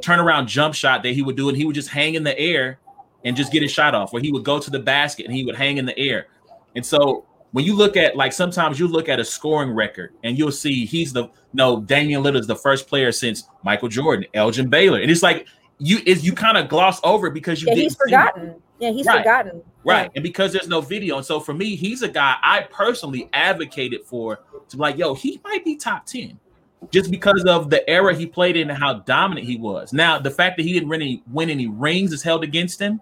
turnaround 0.00 0.46
jump 0.46 0.74
shot 0.74 1.02
that 1.02 1.10
he 1.10 1.22
would 1.22 1.36
do, 1.36 1.48
and 1.48 1.56
he 1.56 1.64
would 1.64 1.74
just 1.74 1.90
hang 1.90 2.14
in 2.14 2.24
the 2.24 2.38
air 2.38 2.78
and 3.24 3.36
just 3.36 3.52
get 3.52 3.62
his 3.62 3.70
shot 3.70 3.94
off. 3.94 4.12
Where 4.12 4.22
he 4.22 4.32
would 4.32 4.44
go 4.44 4.58
to 4.58 4.70
the 4.70 4.78
basket 4.78 5.26
and 5.26 5.34
he 5.34 5.44
would 5.44 5.56
hang 5.56 5.76
in 5.78 5.84
the 5.84 5.98
air. 5.98 6.28
And 6.74 6.84
so 6.84 7.26
when 7.52 7.64
you 7.64 7.74
look 7.74 7.96
at 7.96 8.16
like 8.16 8.32
sometimes 8.32 8.78
you 8.78 8.86
look 8.86 9.08
at 9.08 9.20
a 9.20 9.24
scoring 9.24 9.72
record 9.72 10.12
and 10.22 10.38
you'll 10.38 10.52
see 10.52 10.84
he's 10.84 11.12
the 11.12 11.28
no 11.52 11.80
Damian 11.80 12.22
Lillard 12.22 12.40
is 12.40 12.46
the 12.46 12.56
first 12.56 12.86
player 12.86 13.10
since 13.10 13.48
Michael 13.62 13.88
Jordan, 13.88 14.26
Elgin 14.34 14.68
Baylor, 14.68 15.00
and 15.00 15.10
it's 15.10 15.22
like 15.22 15.46
you 15.78 16.00
is 16.06 16.24
you 16.24 16.32
kind 16.32 16.56
of 16.56 16.68
gloss 16.68 17.00
over 17.04 17.30
because 17.30 17.62
you 17.62 17.68
yeah, 17.68 17.74
he's 17.74 17.94
forgotten. 17.94 18.54
Yeah, 18.78 18.90
he's 18.90 19.06
right. 19.06 19.18
forgotten. 19.18 19.62
Right. 19.84 20.04
Yeah. 20.04 20.10
And 20.16 20.22
because 20.22 20.52
there's 20.52 20.68
no 20.68 20.80
video. 20.80 21.16
And 21.16 21.26
so 21.26 21.40
for 21.40 21.54
me, 21.54 21.76
he's 21.76 22.02
a 22.02 22.08
guy 22.08 22.36
I 22.42 22.62
personally 22.70 23.28
advocated 23.32 24.04
for 24.04 24.40
to 24.68 24.76
be 24.76 24.80
like, 24.80 24.98
yo, 24.98 25.14
he 25.14 25.40
might 25.44 25.64
be 25.64 25.76
top 25.76 26.06
10 26.06 26.38
just 26.92 27.10
because 27.10 27.44
of 27.44 27.70
the 27.70 27.88
era 27.90 28.14
he 28.14 28.26
played 28.26 28.56
in 28.56 28.70
and 28.70 28.78
how 28.78 28.94
dominant 28.94 29.46
he 29.46 29.56
was. 29.56 29.92
Now, 29.92 30.18
the 30.18 30.30
fact 30.30 30.56
that 30.56 30.62
he 30.62 30.72
didn't 30.72 30.88
really 30.88 31.22
win 31.30 31.50
any 31.50 31.66
rings 31.66 32.12
is 32.12 32.22
held 32.22 32.44
against 32.44 32.80
him. 32.80 33.00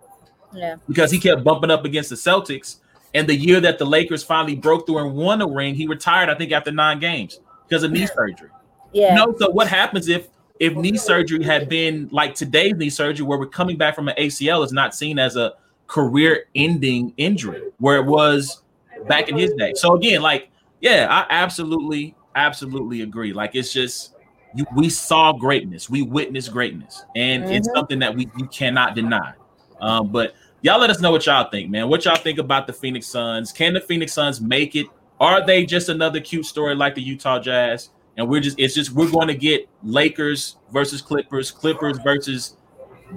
Yeah. 0.52 0.76
Because 0.88 1.10
he 1.10 1.18
kept 1.18 1.44
bumping 1.44 1.70
up 1.70 1.84
against 1.84 2.10
the 2.10 2.16
Celtics. 2.16 2.76
And 3.14 3.26
the 3.26 3.34
year 3.34 3.60
that 3.60 3.78
the 3.78 3.84
Lakers 3.84 4.22
finally 4.22 4.54
broke 4.54 4.86
through 4.86 4.98
and 4.98 5.14
won 5.14 5.42
a 5.42 5.46
ring, 5.46 5.74
he 5.74 5.86
retired, 5.86 6.28
I 6.28 6.34
think, 6.34 6.52
after 6.52 6.70
nine 6.70 6.98
games 6.98 7.40
because 7.68 7.82
of 7.82 7.92
knee 7.92 8.06
surgery. 8.06 8.50
Yeah. 8.92 9.10
You 9.10 9.14
know, 9.16 9.34
so 9.38 9.50
what 9.50 9.68
happens 9.68 10.08
if 10.08 10.28
if 10.60 10.74
knee 10.74 10.96
surgery 10.96 11.44
had 11.44 11.68
been 11.68 12.08
like 12.12 12.34
today's 12.34 12.74
knee 12.76 12.90
surgery, 12.90 13.26
where 13.26 13.38
we're 13.38 13.46
coming 13.46 13.76
back 13.76 13.94
from 13.94 14.08
an 14.08 14.14
ACL, 14.18 14.64
is 14.64 14.72
not 14.72 14.94
seen 14.94 15.18
as 15.18 15.36
a 15.36 15.54
career 15.86 16.46
ending 16.54 17.12
injury 17.16 17.62
where 17.78 17.96
it 17.96 18.04
was 18.06 18.62
back 19.08 19.28
in 19.28 19.36
his 19.36 19.52
day. 19.54 19.72
So 19.74 19.94
again, 19.94 20.22
like, 20.22 20.50
yeah, 20.80 21.06
I 21.10 21.26
absolutely, 21.30 22.14
absolutely 22.34 23.02
agree. 23.02 23.32
Like 23.32 23.54
it's 23.54 23.72
just 23.72 24.14
you, 24.54 24.64
we 24.74 24.88
saw 24.88 25.32
greatness, 25.32 25.90
we 25.90 26.02
witnessed 26.02 26.52
greatness, 26.52 27.04
and 27.14 27.44
mm-hmm. 27.44 27.52
it's 27.52 27.68
something 27.74 27.98
that 27.98 28.14
we 28.14 28.28
you 28.36 28.46
cannot 28.46 28.94
deny. 28.94 29.34
Um, 29.80 30.08
but 30.08 30.34
y'all 30.62 30.80
let 30.80 30.90
us 30.90 31.00
know 31.00 31.10
what 31.10 31.26
y'all 31.26 31.50
think, 31.50 31.70
man. 31.70 31.88
What 31.88 32.04
y'all 32.04 32.16
think 32.16 32.38
about 32.38 32.66
the 32.66 32.72
Phoenix 32.72 33.06
Suns? 33.06 33.52
Can 33.52 33.74
the 33.74 33.80
Phoenix 33.80 34.12
Suns 34.12 34.40
make 34.40 34.74
it? 34.74 34.86
Are 35.20 35.44
they 35.44 35.64
just 35.64 35.88
another 35.88 36.20
cute 36.20 36.46
story 36.46 36.74
like 36.74 36.94
the 36.94 37.02
Utah 37.02 37.38
Jazz? 37.38 37.90
And 38.16 38.28
we're 38.28 38.40
just 38.40 38.58
it's 38.58 38.74
just 38.74 38.92
we're 38.92 39.10
going 39.10 39.28
to 39.28 39.34
get 39.34 39.68
Lakers 39.82 40.56
versus 40.72 41.02
Clippers, 41.02 41.50
Clippers 41.50 41.98
versus 41.98 42.56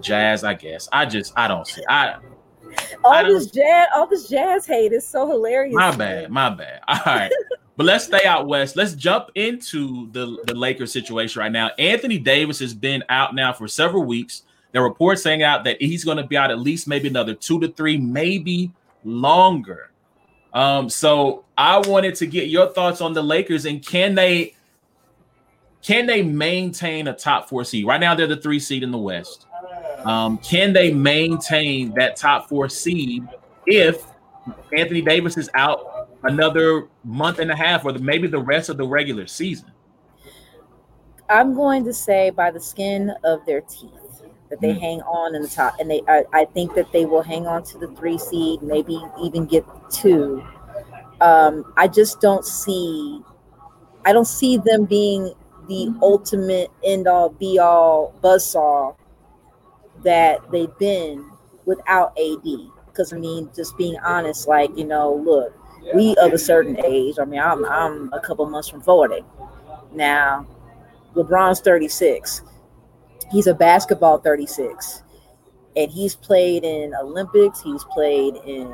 Jazz, 0.01 0.43
I 0.43 0.53
guess. 0.53 0.89
I 0.91 1.05
just 1.05 1.33
I 1.37 1.47
don't 1.47 1.65
see. 1.65 1.83
I 1.87 2.17
all 3.03 3.23
this 3.23 3.47
jazz, 3.47 3.87
all 3.95 4.07
this 4.07 4.27
jazz 4.27 4.65
hate 4.65 4.91
is 4.91 5.07
so 5.07 5.27
hilarious. 5.27 5.75
My 5.75 5.95
bad, 5.95 6.29
my 6.29 6.49
bad. 6.49 6.81
All 6.87 6.99
right. 7.05 7.31
but 7.77 7.85
let's 7.85 8.05
stay 8.05 8.25
out 8.25 8.47
west. 8.47 8.75
Let's 8.75 8.93
jump 8.93 9.29
into 9.35 10.09
the, 10.11 10.37
the 10.45 10.53
Lakers 10.53 10.91
situation 10.91 11.39
right 11.39 11.51
now. 11.51 11.71
Anthony 11.77 12.17
Davis 12.17 12.59
has 12.59 12.73
been 12.73 13.03
out 13.09 13.35
now 13.35 13.53
for 13.53 13.67
several 13.67 14.03
weeks. 14.03 14.43
There 14.71 14.81
are 14.81 14.87
reports 14.87 15.23
saying 15.23 15.43
out 15.43 15.63
that 15.63 15.81
he's 15.81 16.03
going 16.03 16.17
to 16.17 16.27
be 16.27 16.37
out 16.37 16.51
at 16.51 16.59
least 16.59 16.87
maybe 16.87 17.07
another 17.07 17.33
two 17.33 17.59
to 17.61 17.69
three, 17.69 17.97
maybe 17.97 18.71
longer. 19.03 19.91
Um, 20.53 20.89
so 20.89 21.45
I 21.57 21.79
wanted 21.79 22.15
to 22.15 22.27
get 22.27 22.49
your 22.49 22.67
thoughts 22.67 23.01
on 23.01 23.13
the 23.13 23.21
Lakers 23.21 23.65
and 23.65 23.85
can 23.85 24.15
they 24.15 24.55
can 25.81 26.05
they 26.05 26.21
maintain 26.21 27.07
a 27.07 27.13
top 27.13 27.47
four 27.47 27.63
seed? 27.63 27.85
Right 27.85 27.99
now, 27.99 28.13
they're 28.15 28.27
the 28.27 28.37
three 28.37 28.59
seed 28.59 28.83
in 28.83 28.91
the 28.91 28.97
West. 28.97 29.47
Um, 30.05 30.37
can 30.39 30.73
they 30.73 30.93
maintain 30.93 31.93
that 31.95 32.15
top 32.15 32.49
four 32.49 32.69
seed 32.69 33.27
if 33.65 34.05
Anthony 34.75 35.01
Davis 35.01 35.37
is 35.37 35.49
out 35.53 36.09
another 36.23 36.87
month 37.03 37.39
and 37.39 37.51
a 37.51 37.55
half, 37.55 37.85
or 37.85 37.93
maybe 37.93 38.27
the 38.27 38.39
rest 38.39 38.69
of 38.69 38.77
the 38.77 38.87
regular 38.87 39.27
season? 39.27 39.71
I'm 41.29 41.53
going 41.53 41.83
to 41.85 41.93
say 41.93 42.31
by 42.31 42.51
the 42.51 42.59
skin 42.59 43.13
of 43.23 43.45
their 43.45 43.61
teeth 43.61 44.23
that 44.49 44.59
they 44.61 44.73
mm. 44.73 44.79
hang 44.79 45.01
on 45.01 45.35
in 45.35 45.43
the 45.43 45.47
top, 45.47 45.79
and 45.79 45.89
they 45.89 46.01
I, 46.07 46.23
I, 46.33 46.45
think 46.45 46.73
that 46.73 46.91
they 46.91 47.05
will 47.05 47.21
hang 47.21 47.45
on 47.45 47.63
to 47.65 47.77
the 47.77 47.87
three 47.89 48.17
seed, 48.17 48.63
maybe 48.63 48.99
even 49.21 49.45
get 49.45 49.63
two. 49.91 50.43
Um, 51.21 51.71
I 51.77 51.87
just 51.87 52.19
don't 52.19 52.43
see, 52.43 53.21
I 54.05 54.13
don't 54.13 54.27
see 54.27 54.57
them 54.57 54.85
being 54.85 55.33
the 55.69 55.85
mm-hmm. 55.85 56.03
ultimate 56.03 56.71
end 56.83 57.07
all 57.07 57.29
be 57.29 57.59
all 57.59 58.13
buzzsaw 58.21 58.95
that 60.03 60.39
they've 60.51 60.77
been 60.79 61.29
without 61.65 62.17
AD. 62.19 62.43
Because 62.87 63.13
I 63.13 63.17
mean, 63.17 63.49
just 63.55 63.77
being 63.77 63.97
honest, 63.99 64.47
like 64.47 64.75
you 64.75 64.85
know, 64.85 65.13
look, 65.13 65.53
we 65.95 66.15
of 66.17 66.33
a 66.33 66.37
certain 66.37 66.83
age. 66.83 67.15
I 67.21 67.25
mean, 67.25 67.39
I'm 67.39 67.63
I'm 67.65 68.11
a 68.11 68.19
couple 68.19 68.45
months 68.47 68.67
from 68.67 68.81
forty. 68.81 69.23
Now, 69.93 70.45
LeBron's 71.15 71.61
thirty 71.61 71.87
six. 71.87 72.41
He's 73.31 73.47
a 73.47 73.53
basketball 73.53 74.17
thirty 74.17 74.47
six, 74.47 75.03
and 75.77 75.89
he's 75.91 76.15
played 76.15 76.63
in 76.63 76.93
Olympics. 76.95 77.61
He's 77.61 77.83
played 77.85 78.35
in 78.45 78.73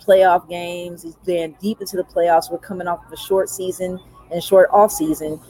playoff 0.00 0.48
games. 0.48 1.02
He's 1.02 1.16
been 1.16 1.56
deep 1.60 1.80
into 1.80 1.96
the 1.96 2.04
playoffs. 2.04 2.50
We're 2.50 2.58
coming 2.58 2.86
off 2.86 3.04
of 3.04 3.12
a 3.12 3.16
short 3.16 3.50
season 3.50 3.98
and 4.32 4.42
short 4.42 4.70
off 4.72 4.92
season 4.92 5.40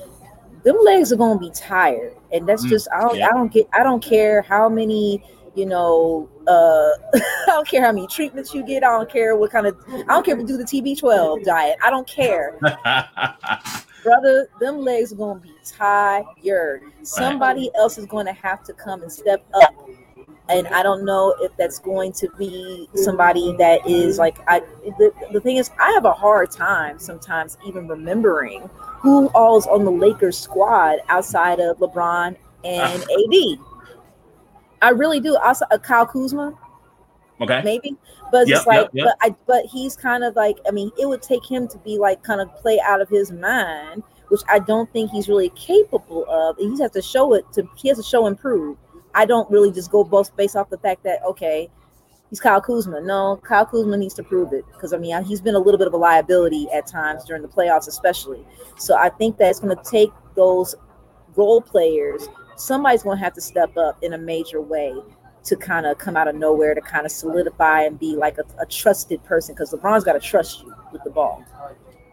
them 0.62 0.76
legs 0.84 1.12
are 1.12 1.16
gonna 1.16 1.38
be 1.38 1.50
tired, 1.50 2.16
and 2.32 2.48
that's 2.48 2.64
mm, 2.64 2.70
just 2.70 2.88
I 2.94 3.00
don't 3.00 3.16
yeah. 3.16 3.28
I 3.28 3.32
don't 3.32 3.52
get 3.52 3.68
I 3.72 3.82
don't 3.82 4.02
care 4.02 4.42
how 4.42 4.68
many 4.68 5.22
you 5.54 5.66
know 5.66 6.28
uh 6.46 6.90
I 7.14 7.46
don't 7.46 7.68
care 7.68 7.82
how 7.84 7.92
many 7.92 8.06
treatments 8.06 8.54
you 8.54 8.64
get. 8.64 8.84
I 8.84 8.90
don't 8.90 9.10
care 9.10 9.36
what 9.36 9.50
kind 9.50 9.66
of 9.66 9.76
I 9.88 10.02
don't 10.14 10.24
care 10.24 10.34
if 10.34 10.40
you 10.40 10.46
do 10.46 10.56
the 10.56 10.64
TB12 10.64 11.44
diet. 11.44 11.76
I 11.82 11.90
don't 11.90 12.06
care. 12.06 12.58
Brother, 14.02 14.48
them 14.60 14.78
legs 14.78 15.12
are 15.12 15.16
gonna 15.16 15.40
be 15.40 15.54
tired. 15.64 16.82
Somebody 17.02 17.70
else 17.76 17.98
is 17.98 18.06
gonna 18.06 18.32
have 18.32 18.64
to 18.64 18.72
come 18.72 19.02
and 19.02 19.12
step 19.12 19.44
up 19.54 19.74
and 20.50 20.66
I 20.68 20.82
don't 20.82 21.04
know 21.04 21.34
if 21.40 21.56
that's 21.56 21.78
going 21.78 22.12
to 22.14 22.28
be 22.36 22.88
somebody 22.94 23.54
that 23.58 23.86
is 23.88 24.18
like 24.18 24.38
I. 24.48 24.60
The, 24.98 25.12
the 25.32 25.40
thing 25.40 25.56
is, 25.56 25.70
I 25.78 25.92
have 25.92 26.04
a 26.04 26.12
hard 26.12 26.50
time 26.50 26.98
sometimes 26.98 27.56
even 27.64 27.86
remembering 27.86 28.68
who 29.00 29.26
all's 29.28 29.66
on 29.66 29.84
the 29.84 29.90
Lakers 29.90 30.38
squad 30.38 30.98
outside 31.08 31.60
of 31.60 31.78
LeBron 31.78 32.36
and 32.64 33.02
AD. 33.02 33.58
I 34.82 34.90
really 34.90 35.20
do. 35.20 35.36
Also, 35.36 35.64
uh, 35.70 35.78
Kyle 35.78 36.06
Kuzma. 36.06 36.54
Okay. 37.40 37.62
Maybe, 37.64 37.96
but 38.30 38.46
yep, 38.46 38.58
it's 38.58 38.66
like, 38.66 38.80
yep, 38.80 38.90
yep. 38.92 39.06
but 39.06 39.16
I, 39.26 39.34
but 39.46 39.64
he's 39.64 39.96
kind 39.96 40.24
of 40.24 40.36
like, 40.36 40.58
I 40.68 40.70
mean, 40.70 40.90
it 40.98 41.06
would 41.06 41.22
take 41.22 41.44
him 41.50 41.66
to 41.68 41.78
be 41.78 41.96
like, 41.96 42.22
kind 42.22 42.40
of 42.40 42.54
play 42.56 42.78
out 42.80 43.00
of 43.00 43.08
his 43.08 43.32
mind 43.32 44.02
which 44.30 44.42
I 44.48 44.60
don't 44.60 44.90
think 44.92 45.10
he's 45.10 45.28
really 45.28 45.50
capable 45.50 46.24
of. 46.28 46.56
He 46.56 46.80
has 46.80 46.92
to 46.92 47.02
show 47.02 47.34
it 47.34 47.44
to 47.52 47.68
he 47.76 47.88
has 47.88 47.98
to 47.98 48.02
show 48.02 48.26
and 48.26 48.38
prove. 48.38 48.78
I 49.14 49.26
don't 49.26 49.50
really 49.50 49.72
just 49.72 49.90
go 49.90 50.04
both 50.04 50.34
based 50.36 50.56
off 50.56 50.70
the 50.70 50.78
fact 50.78 51.02
that 51.02 51.22
okay, 51.24 51.68
he's 52.30 52.40
Kyle 52.40 52.60
Kuzma. 52.60 53.00
No, 53.00 53.40
Kyle 53.44 53.66
Kuzma 53.66 53.96
needs 53.96 54.14
to 54.14 54.22
prove 54.22 54.52
it 54.52 54.64
because 54.72 54.92
I 54.92 54.96
mean 54.98 55.22
he's 55.24 55.40
been 55.40 55.54
a 55.54 55.58
little 55.58 55.78
bit 55.78 55.86
of 55.86 55.92
a 55.92 55.98
liability 55.98 56.68
at 56.72 56.86
times 56.86 57.24
during 57.24 57.42
the 57.42 57.48
playoffs, 57.48 57.88
especially. 57.88 58.46
So 58.78 58.96
I 58.96 59.10
think 59.10 59.36
that 59.38 59.50
it's 59.50 59.60
going 59.60 59.76
to 59.76 59.90
take 59.90 60.10
those 60.36 60.74
role 61.36 61.60
players. 61.60 62.28
Somebody's 62.56 63.02
going 63.02 63.18
to 63.18 63.24
have 63.24 63.34
to 63.34 63.40
step 63.40 63.76
up 63.76 64.02
in 64.02 64.14
a 64.14 64.18
major 64.18 64.60
way 64.60 64.94
to 65.42 65.56
kind 65.56 65.86
of 65.86 65.98
come 65.98 66.16
out 66.16 66.28
of 66.28 66.34
nowhere 66.34 66.74
to 66.74 66.80
kind 66.80 67.06
of 67.06 67.12
solidify 67.12 67.82
and 67.82 67.98
be 67.98 68.14
like 68.14 68.38
a, 68.38 68.44
a 68.60 68.66
trusted 68.66 69.22
person 69.24 69.54
because 69.54 69.72
LeBron's 69.72 70.04
got 70.04 70.12
to 70.12 70.20
trust 70.20 70.62
you 70.62 70.74
with 70.92 71.02
the 71.04 71.10
ball. 71.10 71.44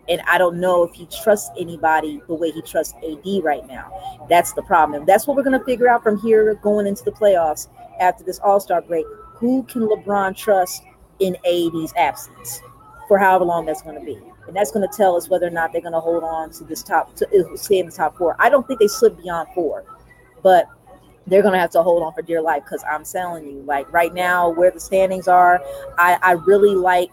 And 0.10 0.22
I 0.22 0.38
don't 0.38 0.62
know 0.62 0.84
if 0.84 0.94
he 0.94 1.06
trusts 1.08 1.50
anybody 1.60 2.22
the 2.28 2.34
way 2.34 2.52
he 2.52 2.62
trusts 2.62 2.94
AD 3.04 3.44
right 3.44 3.68
now. 3.68 4.26
That's 4.30 4.54
the 4.54 4.62
problem. 4.62 5.02
And 5.02 5.08
that's 5.08 5.28
what 5.28 5.36
we're 5.36 5.44
going 5.44 5.60
to 5.60 5.66
figure 5.66 5.90
out 5.90 6.02
from 6.02 6.18
here 6.22 6.54
going 6.56 6.88
into 6.88 7.04
the 7.04 7.12
playoffs 7.12 7.68
after 8.00 8.24
this 8.24 8.40
All 8.40 8.62
Star 8.62 8.82
break. 8.82 9.06
Who 9.40 9.64
can 9.64 9.88
LeBron 9.88 10.36
trust 10.36 10.84
in 11.20 11.36
AD's 11.46 11.94
absence 11.96 12.62
for 13.08 13.18
however 13.18 13.46
long 13.46 13.66
that's 13.66 13.82
going 13.82 14.00
to 14.00 14.06
be? 14.06 14.20
And 14.48 14.56
that's 14.56 14.72
going 14.72 14.88
to 14.88 14.98
tell 14.98 15.16
us 15.16 15.30
whether 15.30 15.48
or 15.48 15.52
not 15.52 15.72
they're 15.72 15.82
going 15.82 15.94
to 15.94 16.00
hold 16.00 16.24
on 16.24 16.52
to 16.52 16.64
this 16.64 16.84
top, 16.84 17.16
to 17.18 17.28
uh, 17.28 17.56
stay 17.58 17.80
in 17.80 17.86
the 17.86 17.92
top 17.92 18.18
four. 18.18 18.36
I 18.40 18.50
don't 18.50 18.66
think 18.68 18.80
they 18.80 18.88
slip 18.88 19.22
beyond 19.22 19.50
four, 19.54 19.84
but 20.42 20.68
they're 21.28 21.44
gonna 21.44 21.60
have 21.60 21.72
to 21.72 21.84
hold 21.84 22.04
on 22.04 22.14
for 22.14 22.22
dear 22.22 22.42
life 22.42 22.64
because 22.64 22.84
I'm 22.90 23.04
telling 23.04 23.46
you, 23.46 23.62
like 23.64 23.92
right 23.92 24.14
now, 24.14 24.50
where 24.50 24.72
the 24.72 24.80
standings 24.80 25.28
are, 25.28 25.62
I, 25.98 26.18
I 26.22 26.32
really 26.32 26.74
like 26.74 27.12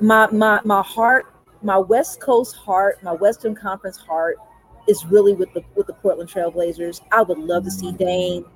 my 0.00 0.26
my 0.28 0.60
my 0.64 0.82
heart, 0.82 1.26
my 1.62 1.76
West 1.76 2.20
Coast 2.20 2.56
heart, 2.56 3.02
my 3.02 3.12
Western 3.12 3.54
Conference 3.54 3.98
heart 3.98 4.38
is 4.88 5.04
really 5.06 5.34
with 5.34 5.52
the 5.52 5.62
with 5.74 5.86
the 5.86 5.92
Portland 5.92 6.30
Trailblazers. 6.30 7.02
I 7.12 7.22
would 7.22 7.38
love 7.38 7.64
to 7.64 7.70
see 7.70 7.92
Dame. 7.92 8.46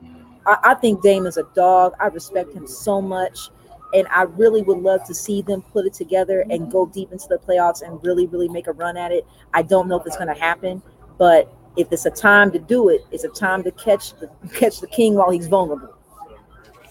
I, 0.50 0.72
I 0.72 0.74
think 0.74 1.02
Dame 1.02 1.26
is 1.26 1.36
a 1.36 1.44
dog. 1.54 1.94
I 2.00 2.08
respect 2.08 2.52
him 2.52 2.66
so 2.66 3.00
much. 3.00 3.50
And 3.92 4.06
I 4.08 4.22
really 4.22 4.62
would 4.62 4.78
love 4.78 5.04
to 5.06 5.14
see 5.14 5.42
them 5.42 5.62
put 5.62 5.84
it 5.84 5.94
together 5.94 6.44
and 6.48 6.70
go 6.70 6.86
deep 6.86 7.10
into 7.10 7.26
the 7.28 7.38
playoffs 7.38 7.82
and 7.82 8.02
really, 8.04 8.26
really 8.26 8.48
make 8.48 8.68
a 8.68 8.72
run 8.72 8.96
at 8.96 9.10
it. 9.10 9.26
I 9.52 9.62
don't 9.62 9.88
know 9.88 9.98
if 9.98 10.06
it's 10.06 10.16
going 10.16 10.32
to 10.32 10.40
happen, 10.40 10.80
but 11.18 11.52
if 11.76 11.92
it's 11.92 12.06
a 12.06 12.10
time 12.10 12.52
to 12.52 12.58
do 12.58 12.88
it, 12.88 13.00
it's 13.10 13.24
a 13.24 13.28
time 13.28 13.64
to 13.64 13.70
catch 13.72 14.14
the 14.14 14.30
catch 14.54 14.80
the 14.80 14.86
king 14.86 15.14
while 15.14 15.30
he's 15.30 15.48
vulnerable. 15.48 15.96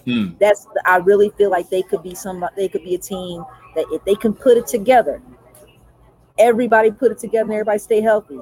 Hmm. 0.04 0.30
That's 0.38 0.66
I 0.84 0.96
really 0.96 1.30
feel 1.38 1.50
like 1.50 1.70
they 1.70 1.82
could 1.82 2.02
be 2.02 2.14
some 2.14 2.44
they 2.56 2.68
could 2.68 2.84
be 2.84 2.94
a 2.94 2.98
team 2.98 3.44
that 3.76 3.86
if 3.92 4.04
they 4.04 4.14
can 4.14 4.34
put 4.34 4.56
it 4.58 4.66
together, 4.66 5.22
everybody 6.38 6.90
put 6.90 7.12
it 7.12 7.18
together 7.18 7.44
and 7.44 7.52
everybody 7.52 7.78
stay 7.78 8.00
healthy, 8.00 8.40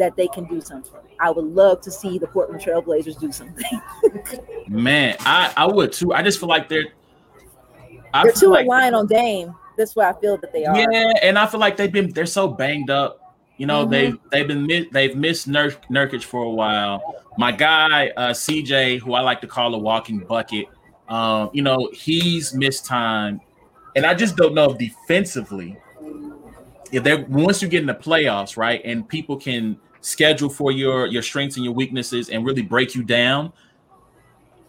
that 0.00 0.16
they 0.16 0.26
can 0.28 0.44
do 0.44 0.60
something. 0.60 1.00
I 1.20 1.30
would 1.30 1.44
love 1.44 1.80
to 1.82 1.90
see 1.90 2.18
the 2.18 2.26
Portland 2.26 2.60
Trailblazers 2.60 3.18
do 3.20 3.30
something. 3.30 3.80
Man, 4.68 5.16
I, 5.20 5.52
I 5.56 5.66
would 5.66 5.92
too. 5.92 6.12
I 6.12 6.22
just 6.22 6.40
feel 6.40 6.48
like 6.48 6.68
they're 6.68 6.88
I 8.12 8.24
they're 8.24 8.32
too 8.32 8.48
like 8.48 8.64
relying 8.64 8.94
on 8.94 9.06
Dame. 9.06 9.54
That's 9.76 9.94
why 9.94 10.10
I 10.10 10.20
feel 10.20 10.36
that 10.38 10.52
they 10.52 10.64
are. 10.64 10.76
Yeah, 10.76 11.12
and 11.22 11.38
I 11.38 11.46
feel 11.46 11.60
like 11.60 11.76
they've 11.76 11.92
been 11.92 12.12
they're 12.12 12.26
so 12.26 12.48
banged 12.48 12.90
up 12.90 13.20
you 13.60 13.66
know, 13.66 13.82
mm-hmm. 13.82 13.90
they've 13.90 14.18
they've 14.30 14.48
been 14.48 14.88
they've 14.90 15.14
missed 15.14 15.46
Nur- 15.46 15.76
Nurkic 15.90 16.24
for 16.24 16.44
a 16.44 16.50
while. 16.50 17.22
My 17.36 17.52
guy 17.52 18.08
uh, 18.16 18.30
CJ, 18.30 19.00
who 19.00 19.12
I 19.12 19.20
like 19.20 19.42
to 19.42 19.46
call 19.46 19.74
a 19.74 19.78
walking 19.78 20.20
bucket, 20.20 20.64
um, 21.10 21.50
you 21.52 21.60
know, 21.60 21.90
he's 21.92 22.54
missed 22.54 22.86
time, 22.86 23.38
and 23.94 24.06
I 24.06 24.14
just 24.14 24.34
don't 24.36 24.54
know 24.54 24.70
if 24.70 24.78
defensively, 24.78 25.76
if 26.90 27.04
they 27.04 27.16
once 27.24 27.60
you 27.60 27.68
get 27.68 27.82
in 27.82 27.86
the 27.86 27.92
playoffs, 27.92 28.56
right, 28.56 28.80
and 28.82 29.06
people 29.06 29.36
can 29.36 29.78
schedule 30.00 30.48
for 30.48 30.72
your 30.72 31.06
your 31.06 31.22
strengths 31.22 31.56
and 31.56 31.64
your 31.64 31.74
weaknesses 31.74 32.30
and 32.30 32.44
really 32.44 32.62
break 32.62 32.94
you 32.94 33.02
down, 33.02 33.52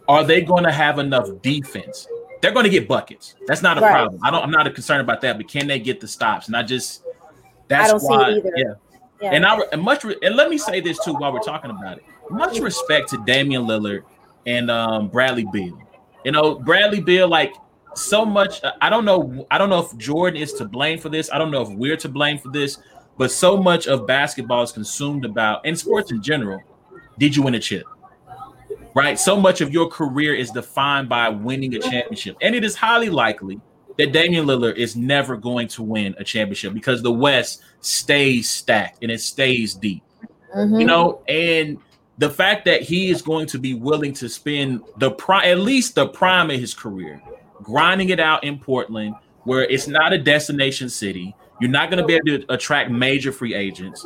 are 0.07 0.23
they 0.23 0.41
going 0.41 0.63
to 0.63 0.71
have 0.71 0.99
enough 0.99 1.29
defense? 1.41 2.07
They're 2.41 2.51
going 2.51 2.63
to 2.63 2.69
get 2.69 2.87
buckets. 2.87 3.35
That's 3.45 3.61
not 3.61 3.77
a 3.77 3.81
right. 3.81 3.91
problem. 3.91 4.21
I 4.23 4.31
don't. 4.31 4.43
I'm 4.43 4.51
not 4.51 4.73
concerned 4.73 5.01
about 5.01 5.21
that. 5.21 5.37
But 5.37 5.47
can 5.47 5.67
they 5.67 5.79
get 5.79 5.99
the 5.99 6.07
stops? 6.07 6.47
And 6.47 6.55
I 6.55 6.63
just 6.63 7.03
that's 7.67 7.93
why, 7.93 7.99
see 7.99 8.31
it 8.31 8.37
either. 8.37 8.53
Yeah. 8.55 8.73
yeah. 9.21 9.31
And 9.31 9.45
I 9.45 9.59
and 9.71 9.81
much 9.81 10.03
and 10.03 10.35
let 10.35 10.49
me 10.49 10.57
say 10.57 10.81
this 10.81 11.03
too 11.03 11.13
while 11.13 11.31
we're 11.31 11.39
talking 11.39 11.71
about 11.71 11.97
it. 11.97 12.05
Much 12.29 12.59
respect 12.59 13.09
to 13.09 13.23
Damian 13.25 13.63
Lillard 13.63 14.03
and 14.45 14.71
um, 14.71 15.07
Bradley 15.09 15.45
Beal. 15.51 15.77
You 16.25 16.31
know, 16.31 16.55
Bradley 16.55 17.01
Beal, 17.01 17.27
like 17.27 17.53
so 17.93 18.25
much. 18.25 18.61
I 18.81 18.89
don't 18.89 19.05
know. 19.05 19.45
I 19.51 19.57
don't 19.57 19.69
know 19.69 19.79
if 19.79 19.95
Jordan 19.97 20.41
is 20.41 20.53
to 20.53 20.65
blame 20.65 20.99
for 20.99 21.09
this. 21.09 21.31
I 21.31 21.37
don't 21.37 21.51
know 21.51 21.61
if 21.61 21.69
we're 21.69 21.97
to 21.97 22.09
blame 22.09 22.37
for 22.37 22.49
this. 22.49 22.79
But 23.17 23.31
so 23.31 23.57
much 23.57 23.87
of 23.87 24.07
basketball 24.07 24.63
is 24.63 24.71
consumed 24.71 25.25
about, 25.25 25.65
and 25.65 25.77
sports 25.77 26.11
in 26.11 26.21
general. 26.21 26.61
Did 27.19 27.35
you 27.35 27.43
win 27.43 27.55
a 27.55 27.59
chip? 27.59 27.85
Right. 28.93 29.19
So 29.19 29.39
much 29.39 29.61
of 29.61 29.71
your 29.71 29.87
career 29.87 30.33
is 30.35 30.51
defined 30.51 31.07
by 31.07 31.29
winning 31.29 31.75
a 31.75 31.79
championship, 31.79 32.37
and 32.41 32.55
it 32.55 32.63
is 32.63 32.75
highly 32.75 33.09
likely 33.09 33.61
that 33.97 34.11
Damian 34.11 34.45
Lillard 34.45 34.77
is 34.77 34.95
never 34.95 35.37
going 35.37 35.67
to 35.69 35.83
win 35.83 36.15
a 36.17 36.23
championship 36.23 36.73
because 36.73 37.01
the 37.01 37.11
West 37.11 37.61
stays 37.81 38.49
stacked 38.49 38.99
and 39.01 39.11
it 39.11 39.21
stays 39.21 39.73
deep. 39.75 40.03
Mm-hmm. 40.55 40.79
You 40.79 40.85
know, 40.85 41.21
and 41.27 41.77
the 42.17 42.29
fact 42.29 42.65
that 42.65 42.81
he 42.81 43.09
is 43.09 43.21
going 43.21 43.47
to 43.47 43.59
be 43.59 43.73
willing 43.73 44.13
to 44.13 44.27
spend 44.27 44.81
the 44.97 45.11
prime, 45.11 45.45
at 45.45 45.59
least 45.59 45.95
the 45.95 46.07
prime 46.07 46.51
of 46.51 46.59
his 46.59 46.73
career, 46.73 47.21
grinding 47.63 48.09
it 48.09 48.19
out 48.19 48.43
in 48.43 48.59
Portland, 48.59 49.15
where 49.43 49.63
it's 49.63 49.87
not 49.87 50.13
a 50.13 50.17
destination 50.17 50.89
city. 50.89 51.35
You're 51.61 51.69
not 51.69 51.89
going 51.89 52.01
to 52.01 52.07
be 52.07 52.15
able 52.15 52.25
to 52.25 52.53
attract 52.53 52.91
major 52.91 53.31
free 53.31 53.53
agents, 53.53 54.05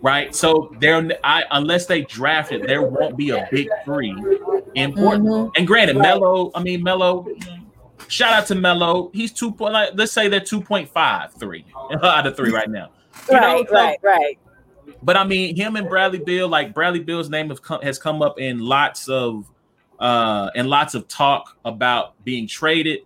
right? 0.00 0.34
So 0.34 0.74
there, 0.80 1.06
I 1.22 1.44
unless 1.50 1.86
they 1.86 2.02
draft 2.02 2.50
it, 2.52 2.66
there 2.66 2.82
won't 2.82 3.16
be 3.16 3.30
a 3.30 3.46
big 3.52 3.68
three 3.84 4.16
in 4.74 4.94
Portland. 4.94 5.26
Mm-hmm. 5.26 5.50
And 5.56 5.66
granted, 5.66 5.96
Melo, 5.96 6.50
I 6.54 6.62
mean 6.62 6.82
Melo, 6.82 7.26
Shout 8.08 8.32
out 8.32 8.46
to 8.46 8.54
Melo. 8.54 9.10
He's 9.12 9.32
two 9.32 9.52
point. 9.52 9.72
Like, 9.72 9.90
let's 9.94 10.12
say 10.12 10.28
they're 10.28 10.40
two 10.40 10.60
point 10.60 10.88
five 10.88 11.32
three 11.34 11.64
out 12.02 12.26
of 12.26 12.36
three 12.36 12.52
right 12.52 12.68
now. 12.68 12.90
You 13.30 13.36
right, 13.36 13.66
know, 13.70 13.76
right, 13.76 13.98
right. 14.02 14.38
But 15.02 15.16
I 15.16 15.24
mean, 15.24 15.56
him 15.56 15.76
and 15.76 15.88
Bradley 15.88 16.18
Beal, 16.18 16.48
like 16.48 16.74
Bradley 16.74 17.00
Beal's 17.00 17.30
name 17.30 17.48
has 17.48 17.60
come, 17.60 17.80
has 17.82 17.98
come 17.98 18.22
up 18.22 18.38
in 18.38 18.58
lots 18.58 19.08
of 19.08 19.50
uh 20.00 20.50
and 20.54 20.68
lots 20.68 20.94
of 20.94 21.08
talk 21.08 21.56
about 21.64 22.22
being 22.24 22.46
traded, 22.46 23.00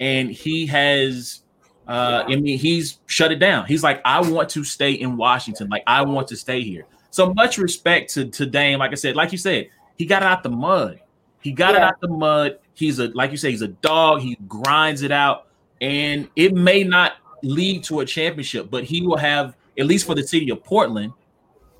and 0.00 0.30
he 0.30 0.66
has 0.66 1.42
uh 1.88 2.24
I 2.26 2.36
mean 2.36 2.58
he's 2.58 3.00
shut 3.06 3.32
it 3.32 3.38
down. 3.38 3.66
He's 3.66 3.82
like, 3.82 4.00
I 4.04 4.20
want 4.20 4.48
to 4.50 4.64
stay 4.64 4.92
in 4.92 5.16
Washington, 5.16 5.68
like 5.68 5.82
I 5.86 6.02
want 6.02 6.28
to 6.28 6.36
stay 6.36 6.62
here. 6.62 6.86
So 7.10 7.32
much 7.34 7.58
respect 7.58 8.12
to 8.14 8.26
to 8.26 8.46
Dame. 8.46 8.78
Like 8.78 8.92
I 8.92 8.94
said, 8.94 9.16
like 9.16 9.32
you 9.32 9.38
said, 9.38 9.68
he 9.96 10.06
got 10.06 10.22
out 10.22 10.42
the 10.42 10.50
mud. 10.50 11.00
He 11.40 11.52
got 11.52 11.74
yeah. 11.74 11.78
it 11.78 11.82
out 11.82 12.00
the 12.00 12.08
mud. 12.08 12.58
He's 12.74 12.98
a 12.98 13.08
like 13.08 13.30
you 13.30 13.36
say, 13.36 13.50
he's 13.50 13.62
a 13.62 13.68
dog. 13.68 14.20
He 14.20 14.36
grinds 14.48 15.02
it 15.02 15.12
out, 15.12 15.48
and 15.80 16.28
it 16.36 16.54
may 16.54 16.84
not 16.84 17.14
lead 17.42 17.84
to 17.84 18.00
a 18.00 18.06
championship, 18.06 18.70
but 18.70 18.84
he 18.84 19.02
will 19.02 19.16
have 19.16 19.56
at 19.78 19.86
least 19.86 20.06
for 20.06 20.14
the 20.14 20.22
city 20.22 20.50
of 20.50 20.62
Portland, 20.62 21.12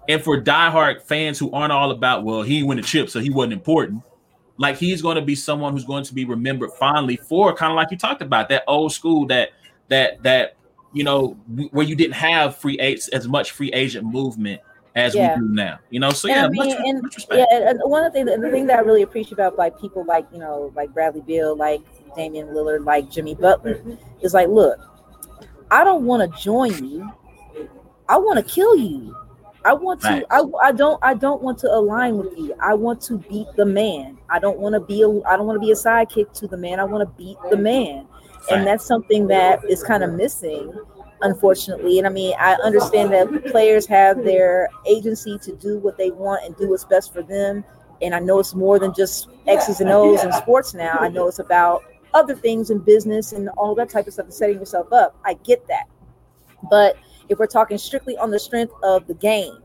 and 0.08 0.22
for 0.22 0.40
diehard 0.40 1.02
fans 1.02 1.38
who 1.38 1.50
aren't 1.52 1.72
all 1.72 1.90
about 1.90 2.24
well, 2.24 2.42
he 2.42 2.62
won 2.62 2.78
a 2.78 2.82
chip, 2.82 3.08
so 3.08 3.20
he 3.20 3.30
wasn't 3.30 3.52
important. 3.52 4.02
Like 4.58 4.76
he's 4.76 5.00
going 5.00 5.16
to 5.16 5.22
be 5.22 5.34
someone 5.34 5.72
who's 5.72 5.84
going 5.84 6.04
to 6.04 6.14
be 6.14 6.24
remembered 6.24 6.72
fondly 6.72 7.16
for 7.16 7.54
kind 7.54 7.72
of 7.72 7.76
like 7.76 7.90
you 7.90 7.96
talked 7.96 8.22
about 8.22 8.48
that 8.50 8.64
old 8.68 8.92
school 8.92 9.26
that 9.28 9.50
that 9.92 10.22
that 10.22 10.56
you 10.92 11.04
know 11.04 11.32
where 11.70 11.86
you 11.86 11.94
didn't 11.94 12.14
have 12.14 12.56
free 12.56 12.78
agents 12.78 13.08
as 13.08 13.28
much 13.28 13.52
free 13.52 13.70
agent 13.72 14.06
movement 14.06 14.60
as 14.94 15.14
yeah. 15.14 15.34
we 15.34 15.40
do 15.40 15.48
now. 15.54 15.78
You 15.90 16.00
know, 16.00 16.10
so 16.10 16.28
yeah, 16.28 16.44
I 16.44 16.48
mean, 16.48 16.68
much, 16.68 16.78
and, 16.78 17.02
much 17.02 17.26
yeah, 17.30 17.46
and 17.50 17.80
one 17.84 18.04
of 18.04 18.12
the 18.12 18.24
things, 18.24 18.42
the 18.42 18.50
thing 18.50 18.66
that 18.66 18.78
I 18.78 18.82
really 18.82 19.02
appreciate 19.02 19.32
about 19.32 19.56
like 19.56 19.78
people 19.80 20.04
like 20.04 20.26
you 20.32 20.38
know 20.38 20.72
like 20.74 20.92
Bradley 20.92 21.22
Beal, 21.22 21.56
like 21.56 21.80
Damian 22.16 22.48
Lillard, 22.48 22.84
like 22.84 23.10
Jimmy 23.10 23.34
Butler, 23.34 23.80
is 24.20 24.34
like, 24.34 24.48
look, 24.48 24.78
I 25.70 25.84
don't 25.84 26.04
want 26.04 26.30
to 26.30 26.40
join 26.40 26.72
you. 26.84 27.10
I 28.08 28.18
want 28.18 28.36
to 28.46 28.54
kill 28.54 28.76
you. 28.76 29.16
I 29.64 29.72
want 29.74 30.00
to. 30.02 30.08
Right. 30.08 30.24
I, 30.30 30.42
I 30.62 30.72
don't. 30.72 30.98
I 31.02 31.14
don't 31.14 31.42
want 31.42 31.58
to 31.58 31.68
align 31.68 32.18
with 32.18 32.36
you. 32.36 32.54
I 32.60 32.74
want 32.74 33.00
to 33.02 33.18
beat 33.18 33.46
the 33.56 33.64
man. 33.64 34.18
I 34.28 34.38
don't 34.38 34.58
want 34.58 34.74
to 34.74 34.80
be 34.80 35.02
a. 35.02 35.08
I 35.22 35.36
don't 35.36 35.46
want 35.46 35.56
to 35.56 35.64
be 35.64 35.70
a 35.70 35.76
sidekick 35.76 36.32
to 36.40 36.48
the 36.48 36.56
man. 36.56 36.80
I 36.80 36.84
want 36.84 37.08
to 37.08 37.22
beat 37.22 37.38
the 37.50 37.56
man. 37.56 38.06
And 38.50 38.66
that's 38.66 38.84
something 38.84 39.26
that 39.28 39.64
is 39.68 39.82
kind 39.82 40.02
of 40.02 40.12
missing 40.12 40.72
unfortunately. 41.22 41.98
And 41.98 42.06
I 42.06 42.10
mean, 42.10 42.34
I 42.38 42.54
understand 42.54 43.12
that 43.12 43.46
players 43.46 43.86
have 43.86 44.22
their 44.24 44.68
agency 44.86 45.38
to 45.38 45.56
do 45.56 45.78
what 45.78 45.96
they 45.96 46.10
want 46.10 46.44
and 46.44 46.56
do 46.56 46.68
what's 46.68 46.84
best 46.84 47.12
for 47.12 47.22
them. 47.22 47.64
And 48.02 48.14
I 48.14 48.18
know 48.18 48.40
it's 48.40 48.54
more 48.54 48.78
than 48.78 48.92
just 48.92 49.28
X's 49.46 49.80
and 49.80 49.90
O's 49.90 50.24
in 50.24 50.32
sports 50.32 50.74
now. 50.74 50.98
I 51.00 51.08
know 51.08 51.28
it's 51.28 51.38
about 51.38 51.84
other 52.14 52.34
things 52.34 52.70
in 52.70 52.80
business 52.80 53.32
and 53.32 53.48
all 53.50 53.74
that 53.76 53.88
type 53.88 54.06
of 54.06 54.12
stuff 54.12 54.26
and 54.26 54.34
setting 54.34 54.58
yourself 54.58 54.92
up. 54.92 55.16
I 55.24 55.34
get 55.34 55.66
that. 55.68 55.86
But 56.68 56.96
if 57.28 57.38
we're 57.38 57.46
talking 57.46 57.78
strictly 57.78 58.16
on 58.18 58.30
the 58.30 58.38
strength 58.38 58.74
of 58.82 59.06
the 59.06 59.14
game, 59.14 59.58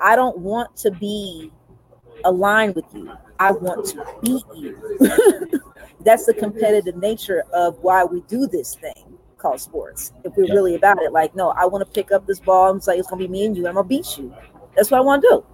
I 0.00 0.14
don't 0.14 0.38
want 0.38 0.76
to 0.78 0.90
be 0.90 1.50
aligned 2.24 2.74
with 2.74 2.84
you. 2.94 3.10
I 3.38 3.52
want 3.52 3.86
to 3.86 4.04
beat 4.22 4.44
you. 4.54 5.60
That's 6.06 6.24
the 6.24 6.34
competitive 6.34 6.96
nature 6.96 7.44
of 7.52 7.78
why 7.80 8.04
we 8.04 8.22
do 8.22 8.46
this 8.46 8.76
thing 8.76 9.18
called 9.36 9.60
sports. 9.60 10.12
If 10.24 10.34
we're 10.36 10.54
really 10.54 10.76
about 10.76 11.02
it, 11.02 11.12
like, 11.12 11.34
no, 11.34 11.50
I 11.50 11.66
want 11.66 11.84
to 11.84 11.92
pick 11.92 12.12
up 12.12 12.26
this 12.26 12.40
ball 12.40 12.70
and 12.70 12.86
like, 12.86 12.98
it's 12.98 13.10
gonna 13.10 13.20
be 13.20 13.28
me 13.28 13.44
and 13.44 13.56
you, 13.56 13.62
and 13.62 13.68
I'm 13.70 13.74
gonna 13.74 13.88
beat 13.88 14.16
you. 14.16 14.32
That's 14.76 14.90
what 14.90 14.98
I 14.98 15.00
want 15.00 15.22
to 15.22 15.28
do. 15.28 15.46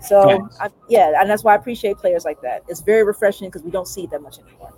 So 0.00 0.22
nice. 0.22 0.58
I, 0.58 0.68
yeah, 0.88 1.20
and 1.20 1.28
that's 1.28 1.44
why 1.44 1.52
I 1.52 1.56
appreciate 1.56 1.98
players 1.98 2.24
like 2.24 2.40
that. 2.40 2.64
It's 2.66 2.80
very 2.80 3.04
refreshing 3.04 3.48
because 3.48 3.62
we 3.62 3.70
don't 3.70 3.86
see 3.86 4.04
it 4.04 4.10
that 4.10 4.22
much 4.22 4.38
anymore. 4.38 4.72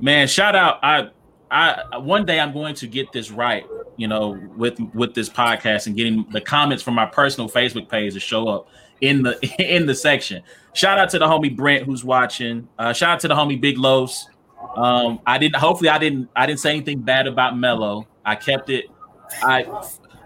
Man, 0.00 0.28
shout 0.28 0.54
out! 0.54 0.78
I 0.82 1.10
I 1.50 1.96
one 1.98 2.26
day 2.26 2.38
I'm 2.38 2.52
going 2.52 2.74
to 2.74 2.86
get 2.86 3.10
this 3.12 3.30
right, 3.30 3.64
you 3.96 4.06
know, 4.06 4.38
with 4.56 4.78
with 4.94 5.14
this 5.14 5.30
podcast 5.30 5.86
and 5.86 5.96
getting 5.96 6.26
the 6.30 6.40
comments 6.40 6.82
from 6.82 6.94
my 6.94 7.06
personal 7.06 7.48
Facebook 7.48 7.88
page 7.88 8.14
to 8.14 8.20
show 8.20 8.48
up 8.48 8.68
in 9.00 9.22
the 9.22 9.38
in 9.58 9.86
the 9.86 9.94
section. 9.94 10.42
Shout 10.74 10.98
out 10.98 11.08
to 11.10 11.18
the 11.18 11.26
homie 11.26 11.54
Brent 11.54 11.84
who's 11.84 12.04
watching. 12.04 12.68
Uh, 12.78 12.92
shout 12.92 13.10
out 13.10 13.20
to 13.20 13.28
the 13.28 13.34
homie 13.34 13.60
Big 13.60 13.78
Los. 13.78 14.28
Um, 14.76 15.20
I 15.26 15.38
didn't. 15.38 15.56
Hopefully, 15.56 15.90
I 15.90 15.98
didn't. 15.98 16.28
I 16.34 16.46
didn't 16.46 16.60
say 16.60 16.70
anything 16.70 17.00
bad 17.00 17.26
about 17.26 17.56
Melo. 17.56 18.06
I 18.24 18.36
kept 18.36 18.70
it. 18.70 18.86
I. 19.42 19.64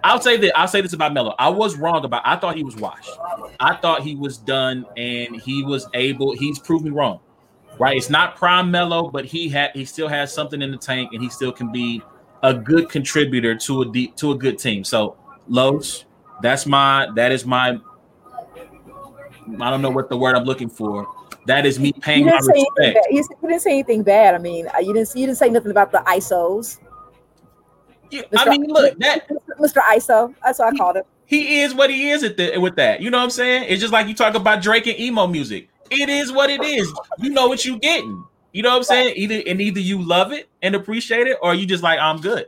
I'll 0.04 0.20
say 0.20 0.36
that. 0.38 0.58
I'll 0.58 0.68
say 0.68 0.80
this 0.80 0.92
about 0.92 1.12
Melo. 1.12 1.34
I 1.38 1.48
was 1.48 1.76
wrong 1.76 2.04
about. 2.04 2.22
I 2.24 2.36
thought 2.36 2.56
he 2.56 2.64
was 2.64 2.76
washed. 2.76 3.10
I 3.60 3.76
thought 3.76 4.02
he 4.02 4.14
was 4.14 4.38
done, 4.38 4.84
and 4.96 5.40
he 5.40 5.62
was 5.62 5.88
able. 5.94 6.36
He's 6.36 6.58
proved 6.58 6.84
me 6.84 6.90
wrong. 6.90 7.20
Right? 7.78 7.96
It's 7.96 8.10
not 8.10 8.36
prime 8.36 8.70
Melo, 8.70 9.10
but 9.10 9.24
he 9.24 9.48
had. 9.48 9.70
He 9.74 9.84
still 9.84 10.08
has 10.08 10.32
something 10.32 10.60
in 10.60 10.70
the 10.70 10.76
tank, 10.76 11.10
and 11.12 11.22
he 11.22 11.28
still 11.28 11.52
can 11.52 11.70
be 11.72 12.02
a 12.42 12.52
good 12.52 12.88
contributor 12.88 13.54
to 13.56 13.82
a 13.82 13.86
deep, 13.86 14.16
to 14.16 14.32
a 14.32 14.36
good 14.36 14.58
team. 14.58 14.84
So, 14.84 15.16
Los, 15.48 16.04
that's 16.42 16.66
my. 16.66 17.08
That 17.14 17.32
is 17.32 17.46
my. 17.46 17.78
I 19.60 19.70
don't 19.70 19.82
know 19.82 19.90
what 19.90 20.08
the 20.08 20.16
word 20.16 20.36
I'm 20.36 20.44
looking 20.44 20.68
for 20.68 21.08
that 21.46 21.66
is 21.66 21.78
me 21.78 21.92
paying 21.92 22.26
my 22.26 22.32
respect. 22.32 23.06
You 23.10 23.24
didn't 23.42 23.60
say 23.60 23.70
anything 23.72 24.02
bad. 24.02 24.34
I 24.34 24.38
mean, 24.38 24.68
you 24.80 24.92
didn't 24.92 25.14
you 25.14 25.26
didn't 25.26 25.38
say 25.38 25.50
nothing 25.50 25.70
about 25.70 25.92
the 25.92 25.98
ISOs. 25.98 26.78
Yeah, 28.10 28.22
Mr. 28.24 28.46
I 28.46 28.50
mean, 28.50 28.66
look, 28.66 28.98
that 28.98 29.28
Mr. 29.58 29.78
ISO. 29.94 30.34
That's 30.44 30.58
what 30.58 30.74
I 30.74 30.76
called 30.76 30.96
him. 30.96 31.04
He 31.26 31.60
is 31.60 31.74
what 31.74 31.88
he 31.88 32.10
is 32.10 32.22
at 32.22 32.36
the, 32.36 32.58
with 32.58 32.76
that. 32.76 33.00
You 33.00 33.10
know 33.10 33.16
what 33.16 33.24
I'm 33.24 33.30
saying? 33.30 33.64
It's 33.68 33.80
just 33.80 33.92
like 33.92 34.06
you 34.06 34.14
talk 34.14 34.34
about 34.34 34.62
Drake 34.62 34.86
and 34.86 34.98
emo 35.00 35.26
music. 35.26 35.70
It 35.90 36.08
is 36.08 36.30
what 36.30 36.50
it 36.50 36.62
is. 36.62 36.92
You 37.18 37.30
know 37.30 37.48
what 37.48 37.64
you're 37.64 37.78
getting. 37.78 38.24
You 38.52 38.62
know 38.62 38.70
what 38.70 38.76
I'm 38.76 38.84
saying? 38.84 39.14
Either 39.16 39.42
and 39.46 39.60
either 39.60 39.80
you 39.80 40.02
love 40.02 40.32
it 40.32 40.48
and 40.60 40.74
appreciate 40.74 41.26
it, 41.26 41.38
or 41.42 41.54
you 41.54 41.66
just 41.66 41.82
like 41.82 41.98
I'm 41.98 42.20
good. 42.20 42.46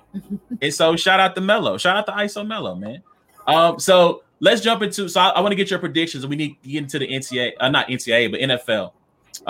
and 0.62 0.72
so 0.72 0.94
shout 0.94 1.18
out 1.18 1.34
to 1.34 1.40
Melo. 1.40 1.78
Shout 1.78 1.96
out 1.96 2.06
to 2.06 2.12
ISO 2.12 2.46
Melo, 2.46 2.76
man. 2.76 3.02
Um, 3.46 3.80
so 3.80 4.22
let's 4.42 4.60
jump 4.60 4.82
into. 4.82 5.08
So 5.08 5.20
I, 5.20 5.28
I 5.28 5.40
want 5.40 5.52
to 5.52 5.56
get 5.56 5.70
your 5.70 5.78
predictions. 5.78 6.24
and 6.24 6.30
We 6.30 6.36
need 6.36 6.62
to 6.62 6.68
get 6.68 6.82
into 6.82 6.98
the 6.98 7.08
NCAA, 7.08 7.52
uh, 7.58 7.70
not 7.70 7.88
NCAA, 7.88 8.30
but 8.30 8.40
NFL. 8.40 8.92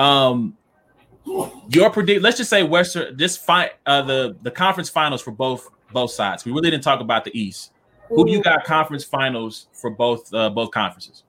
Um, 0.00 0.56
your 1.70 1.90
predict. 1.90 2.22
Let's 2.22 2.36
just 2.36 2.50
say 2.50 2.62
Western. 2.62 3.16
This 3.16 3.36
fight, 3.36 3.72
uh, 3.86 4.02
the 4.02 4.36
the 4.42 4.50
conference 4.50 4.88
finals 4.88 5.20
for 5.20 5.32
both 5.32 5.68
both 5.92 6.12
sides. 6.12 6.44
We 6.44 6.52
really 6.52 6.70
didn't 6.70 6.84
talk 6.84 7.00
about 7.00 7.24
the 7.24 7.36
East. 7.38 7.72
Who 8.08 8.26
do 8.26 8.30
you 8.30 8.42
got 8.42 8.64
conference 8.64 9.04
finals 9.04 9.68
for 9.72 9.90
both 9.90 10.32
uh, 10.34 10.50
both 10.50 10.70
conferences? 10.70 11.24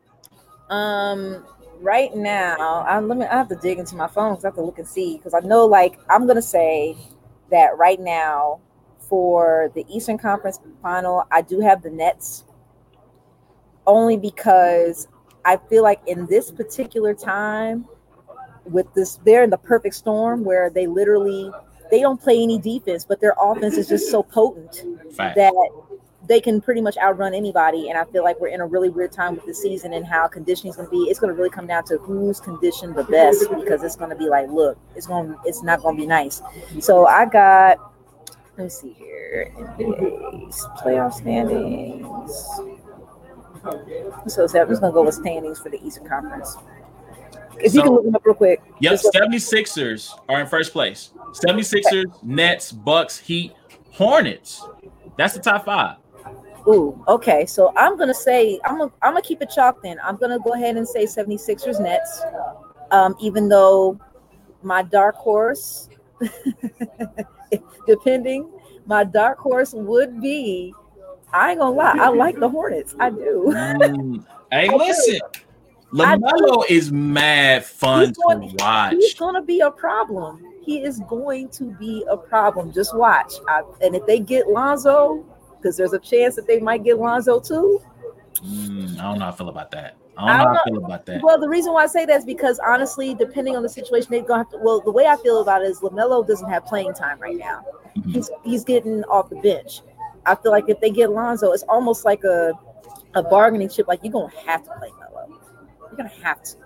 Um, 0.70 1.46
right 1.80 2.14
now, 2.16 2.84
I 2.88 3.00
let 3.00 3.18
me. 3.18 3.26
I 3.26 3.38
have 3.38 3.48
to 3.50 3.56
dig 3.56 3.80
into 3.80 3.96
my 3.96 4.08
phone 4.08 4.34
because 4.34 4.46
I 4.46 4.48
have 4.50 4.56
to 4.56 4.64
look 4.64 4.80
and 4.80 4.88
see 4.88 5.18
because 5.18 5.34
I 5.34 5.40
know, 5.40 5.66
like, 5.66 6.00
I'm 6.10 6.28
gonna 6.28 6.42
say 6.42 6.98
that 7.52 7.78
right 7.78 8.00
now 8.00 8.60
for 9.00 9.72
the 9.76 9.86
Eastern 9.90 10.18
Conference 10.18 10.60
final, 10.82 11.26
I 11.32 11.42
do 11.42 11.60
have 11.60 11.84
the 11.84 11.92
Nets 11.92 12.44
only 13.86 14.18
because 14.18 15.08
I 15.46 15.58
feel 15.58 15.84
like 15.84 16.02
in 16.08 16.26
this 16.28 16.52
particular 16.52 17.14
time, 17.14 17.86
with 18.66 18.92
this, 18.94 19.20
they're 19.26 19.44
in 19.44 19.50
the 19.50 19.58
perfect 19.58 19.96
storm 19.96 20.44
where 20.44 20.70
they 20.70 20.88
literally 20.88 21.52
they 21.92 22.00
don't 22.00 22.20
play 22.20 22.42
any 22.42 22.58
defense, 22.58 23.06
but 23.06 23.22
their 23.22 23.36
offense 23.40 23.76
is 23.76 23.88
just 23.88 24.10
so 24.10 24.24
potent 24.24 25.14
Fact. 25.14 25.36
that 25.36 25.54
they 26.28 26.40
can 26.40 26.62
pretty 26.62 26.82
much 26.82 26.98
outrun 26.98 27.34
anybody. 27.34 27.90
And 27.90 27.98
I 27.98 28.06
feel 28.06 28.24
like 28.24 28.40
we're 28.40 28.48
in 28.48 28.62
a 28.62 28.66
really 28.66 28.90
weird 28.90 29.12
time 29.12 29.36
with 29.36 29.46
the 29.46 29.54
season 29.54 29.94
and 29.94 30.06
how 30.06 30.28
conditioning 30.28 30.72
is 30.72 30.76
going 30.76 30.88
to 30.88 30.92
be. 30.92 31.04
It's 31.04 31.20
going 31.20 31.32
to 31.32 31.38
really 31.38 31.50
come 31.50 31.68
down 31.68 31.84
to 31.86 31.98
who's 32.00 32.40
conditioned 32.40 32.96
the 32.96 33.04
best 33.04 33.46
because 33.60 33.84
it's 33.84 33.96
going 33.96 34.10
to 34.10 34.16
be 34.16 34.28
like, 34.28 34.50
look, 34.50 34.78
it's 34.96 35.06
going, 35.06 35.36
it's 35.46 35.62
not 35.62 35.82
going 35.82 35.98
to 35.98 36.02
be 36.02 36.08
nice. 36.08 36.42
So 36.80 37.06
I 37.06 37.26
got, 37.26 37.78
let 38.58 38.64
me 38.64 38.70
see 38.70 38.94
here, 38.94 39.54
NBA's 39.58 40.66
playoff 40.82 41.14
standings. 41.14 42.82
So, 44.28 44.48
just 44.48 44.54
gonna 44.54 44.92
go 44.92 45.04
with 45.04 45.16
standings 45.16 45.60
for 45.60 45.70
the 45.70 45.86
Eastern 45.86 46.08
Conference. 46.08 46.58
If 47.60 47.72
so, 47.72 47.78
you 47.78 47.84
can 47.84 47.94
look 47.94 48.04
them 48.04 48.16
up 48.16 48.26
real 48.26 48.36
quick. 48.36 48.62
Yep, 48.80 49.00
76ers 49.16 50.20
are 50.28 50.42
in 50.42 50.48
first 50.48 50.74
place. 50.74 51.12
76ers, 51.32 52.24
Nets, 52.24 52.72
Bucks, 52.72 53.18
Heat, 53.18 53.54
Hornets. 53.92 54.68
That's 55.18 55.34
the 55.34 55.40
top 55.40 55.66
five. 55.66 55.98
Ooh, 56.68 57.04
okay. 57.08 57.46
So 57.46 57.74
I'm 57.76 57.98
gonna 57.98 58.14
say 58.14 58.60
I'm 58.64 58.78
gonna 58.78 58.92
I'm 59.02 59.14
gonna 59.14 59.22
keep 59.22 59.42
it 59.42 59.50
chalked 59.54 59.86
in. 59.86 59.98
I'm 60.04 60.18
gonna 60.18 60.40
go 60.40 60.54
ahead 60.54 60.78
and 60.78 60.88
say 60.88 61.06
76ers 61.06 61.80
Nets. 61.82 62.22
Um, 62.92 63.16
even 63.20 63.50
though 63.50 64.00
my 64.62 64.82
dark 64.84 65.16
horse, 65.16 65.90
depending, 67.88 68.50
my 68.86 69.04
dark 69.04 69.40
horse 69.40 69.74
would 69.74 70.22
be 70.22 70.74
I 71.34 71.52
ain't 71.52 71.60
gonna 71.60 71.76
lie, 71.76 71.98
I 72.00 72.10
like 72.10 72.40
the 72.40 72.50
Hornets. 72.50 72.96
I 73.00 73.10
do. 73.10 73.46
mm. 73.48 74.26
Hey, 74.52 74.70
listen. 74.78 75.20
LaMelo 75.94 76.64
is 76.70 76.92
mad 76.92 77.64
fun 77.64 78.14
going, 78.26 78.50
to 78.50 78.56
watch. 78.56 78.94
He's 78.94 79.14
gonna 79.14 79.44
be 79.44 79.60
a 79.60 79.70
problem. 79.70 80.44
He 80.62 80.82
is 80.82 81.00
going 81.08 81.50
to 81.50 81.66
be 81.66 82.04
a 82.10 82.18
problem. 82.18 82.72
Just 82.72 82.96
watch. 82.96 83.34
I, 83.48 83.62
and 83.82 83.96
if 83.96 84.06
they 84.08 84.20
get 84.20 84.48
Lonzo, 84.48 85.24
because 85.58 85.78
there's 85.78 85.94
a 85.94 86.00
chance 86.00 86.36
that 86.36 86.48
they 86.48 86.60
might 86.60 86.84
get 86.84 86.98
Lonzo 86.98 87.40
too. 87.40 87.80
Mm, 88.44 89.00
I 89.00 89.04
don't 89.04 89.20
know 89.20 89.26
how 89.26 89.32
I 89.32 89.36
feel 89.36 89.50
about 89.50 89.72
that. 89.72 89.96
I 90.18 90.22
don't, 90.22 90.30
I 90.30 90.44
don't 90.44 90.46
know 90.46 90.54
how 90.54 90.62
I 90.62 90.70
feel 90.70 90.86
about 90.86 91.06
that. 91.06 91.22
Well, 91.24 91.40
the 91.40 91.50
reason 91.50 91.74
why 91.74 91.84
I 91.84 91.88
say 91.88 92.06
that 92.06 92.20
is 92.20 92.26
because 92.26 92.60
honestly, 92.66 93.14
depending 93.14 93.56
on 93.56 93.62
the 93.62 93.70
situation, 93.70 94.10
they're 94.10 94.22
gonna 94.22 94.44
have 94.44 94.52
to. 94.52 94.58
Well, 94.62 94.82
the 94.82 94.92
way 94.92 95.06
I 95.06 95.18
feel 95.18 95.42
about 95.42 95.62
it 95.62 95.66
is 95.66 95.80
LaMelo 95.80 96.28
doesn't 96.28 96.50
have 96.50 96.66
playing 96.66 96.94
time 96.94 97.20
right 97.20 97.38
now. 97.38 97.66
Mm-hmm. 97.96 98.12
He's 98.12 98.32
he's 98.44 98.64
getting 98.64 99.04
off 99.06 99.30
the 99.30 99.36
bench. 99.38 99.82
I 100.26 100.36
feel 100.36 100.52
like 100.52 100.66
if 100.70 100.80
they 100.80 100.90
get 100.90 101.12
Lonzo, 101.12 101.52
it's 101.52 101.64
almost 101.64 102.06
like 102.06 102.24
a 102.24 102.54
a 103.16 103.24
bargaining 103.24 103.70
chip. 103.70 103.88
Like 103.88 104.00
you're 104.04 104.14
gonna 104.14 104.34
have 104.46 104.64
to 104.64 104.72
play 104.78 104.90
Melo. 105.00 105.40
You're 105.88 105.98
gonna 105.98 106.10
have 106.10 106.42
to. 106.44 106.58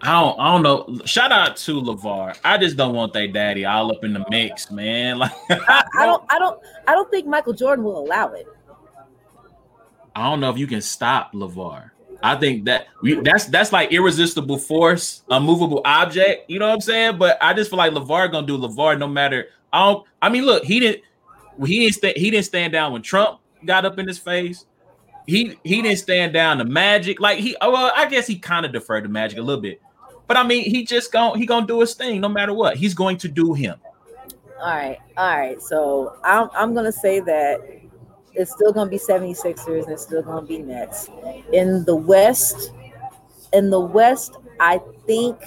I 0.00 0.12
don't, 0.12 0.38
I 0.38 0.52
don't 0.52 0.62
know. 0.62 1.04
Shout 1.06 1.32
out 1.32 1.56
to 1.56 1.80
LaVar. 1.80 2.38
I 2.44 2.56
just 2.56 2.76
don't 2.76 2.94
want 2.94 3.12
that 3.14 3.32
daddy 3.32 3.64
all 3.64 3.90
up 3.90 4.04
in 4.04 4.12
the 4.12 4.24
mix, 4.30 4.70
man. 4.70 5.18
Like 5.18 5.32
I, 5.50 5.84
I 5.98 6.06
don't, 6.06 6.24
I 6.30 6.38
don't, 6.38 6.60
I 6.86 6.92
don't 6.92 7.10
think 7.10 7.26
Michael 7.26 7.52
Jordan 7.52 7.84
will 7.84 7.98
allow 7.98 8.32
it. 8.32 8.46
I 10.14 10.30
don't 10.30 10.40
know 10.40 10.50
if 10.50 10.58
you 10.58 10.66
can 10.66 10.80
stop 10.80 11.32
LaVar. 11.32 11.90
I 12.22 12.34
think 12.36 12.64
that 12.64 12.88
we 13.02 13.14
that's 13.20 13.46
that's 13.46 13.72
like 13.72 13.92
irresistible 13.92 14.58
force, 14.58 15.22
a 15.30 15.40
movable 15.40 15.80
object. 15.84 16.50
You 16.50 16.58
know 16.58 16.68
what 16.68 16.74
I'm 16.74 16.80
saying? 16.80 17.18
But 17.18 17.38
I 17.40 17.54
just 17.54 17.70
feel 17.70 17.78
like 17.78 17.92
LaVar 17.92 18.32
gonna 18.32 18.46
do 18.46 18.58
LaVar 18.58 18.98
no 18.98 19.06
matter. 19.06 19.48
I 19.72 19.84
don't. 19.84 20.06
I 20.20 20.28
mean, 20.28 20.44
look, 20.44 20.64
he 20.64 20.80
didn't 20.80 21.02
he 21.64 21.80
didn't 21.80 21.94
st- 21.94 22.16
he 22.16 22.30
didn't 22.30 22.46
stand 22.46 22.72
down 22.72 22.92
when 22.92 23.02
Trump 23.02 23.40
got 23.64 23.84
up 23.84 23.98
in 23.98 24.06
his 24.06 24.18
face. 24.18 24.66
He 25.26 25.58
he 25.64 25.82
didn't 25.82 25.98
stand 25.98 26.32
down 26.32 26.58
to 26.58 26.64
Magic. 26.64 27.20
Like 27.20 27.38
he 27.38 27.56
oh, 27.60 27.70
well, 27.72 27.92
I 27.94 28.08
guess 28.08 28.26
he 28.26 28.38
kind 28.38 28.64
of 28.64 28.72
deferred 28.72 29.04
to 29.04 29.10
Magic 29.10 29.38
a 29.38 29.42
little 29.42 29.60
bit. 29.60 29.80
But 30.26 30.36
I 30.36 30.46
mean, 30.46 30.64
he 30.64 30.84
just 30.84 31.10
going 31.12 31.38
he 31.38 31.46
gonna 31.46 31.66
do 31.66 31.80
his 31.80 31.94
thing 31.94 32.20
no 32.20 32.28
matter 32.28 32.52
what. 32.52 32.76
He's 32.76 32.94
going 32.94 33.16
to 33.18 33.28
do 33.28 33.54
him. 33.54 33.76
All 34.60 34.66
right, 34.66 34.98
all 35.16 35.38
right. 35.38 35.60
So 35.62 36.16
I'm 36.24 36.48
I'm 36.54 36.74
gonna 36.74 36.92
say 36.92 37.20
that 37.20 37.60
it's 38.34 38.52
still 38.52 38.72
gonna 38.72 38.90
be 38.90 38.98
76ers 38.98 39.84
and 39.84 39.92
it's 39.92 40.02
still 40.02 40.22
gonna 40.22 40.46
be 40.46 40.58
Nets. 40.58 41.08
In 41.52 41.84
the 41.84 41.96
West, 41.96 42.72
in 43.52 43.70
the 43.70 43.80
West, 43.80 44.36
I 44.60 44.80
think 45.06 45.38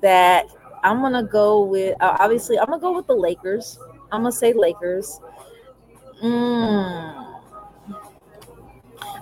that 0.00 0.46
I'm 0.82 1.00
gonna 1.00 1.24
go 1.24 1.64
with 1.64 1.96
obviously 2.00 2.58
I'm 2.58 2.66
gonna 2.66 2.80
go 2.80 2.92
with 2.92 3.06
the 3.06 3.16
Lakers. 3.16 3.78
I'm 4.10 4.22
gonna 4.22 4.32
say 4.32 4.52
Lakers. 4.52 5.20
Mm. 6.22 7.40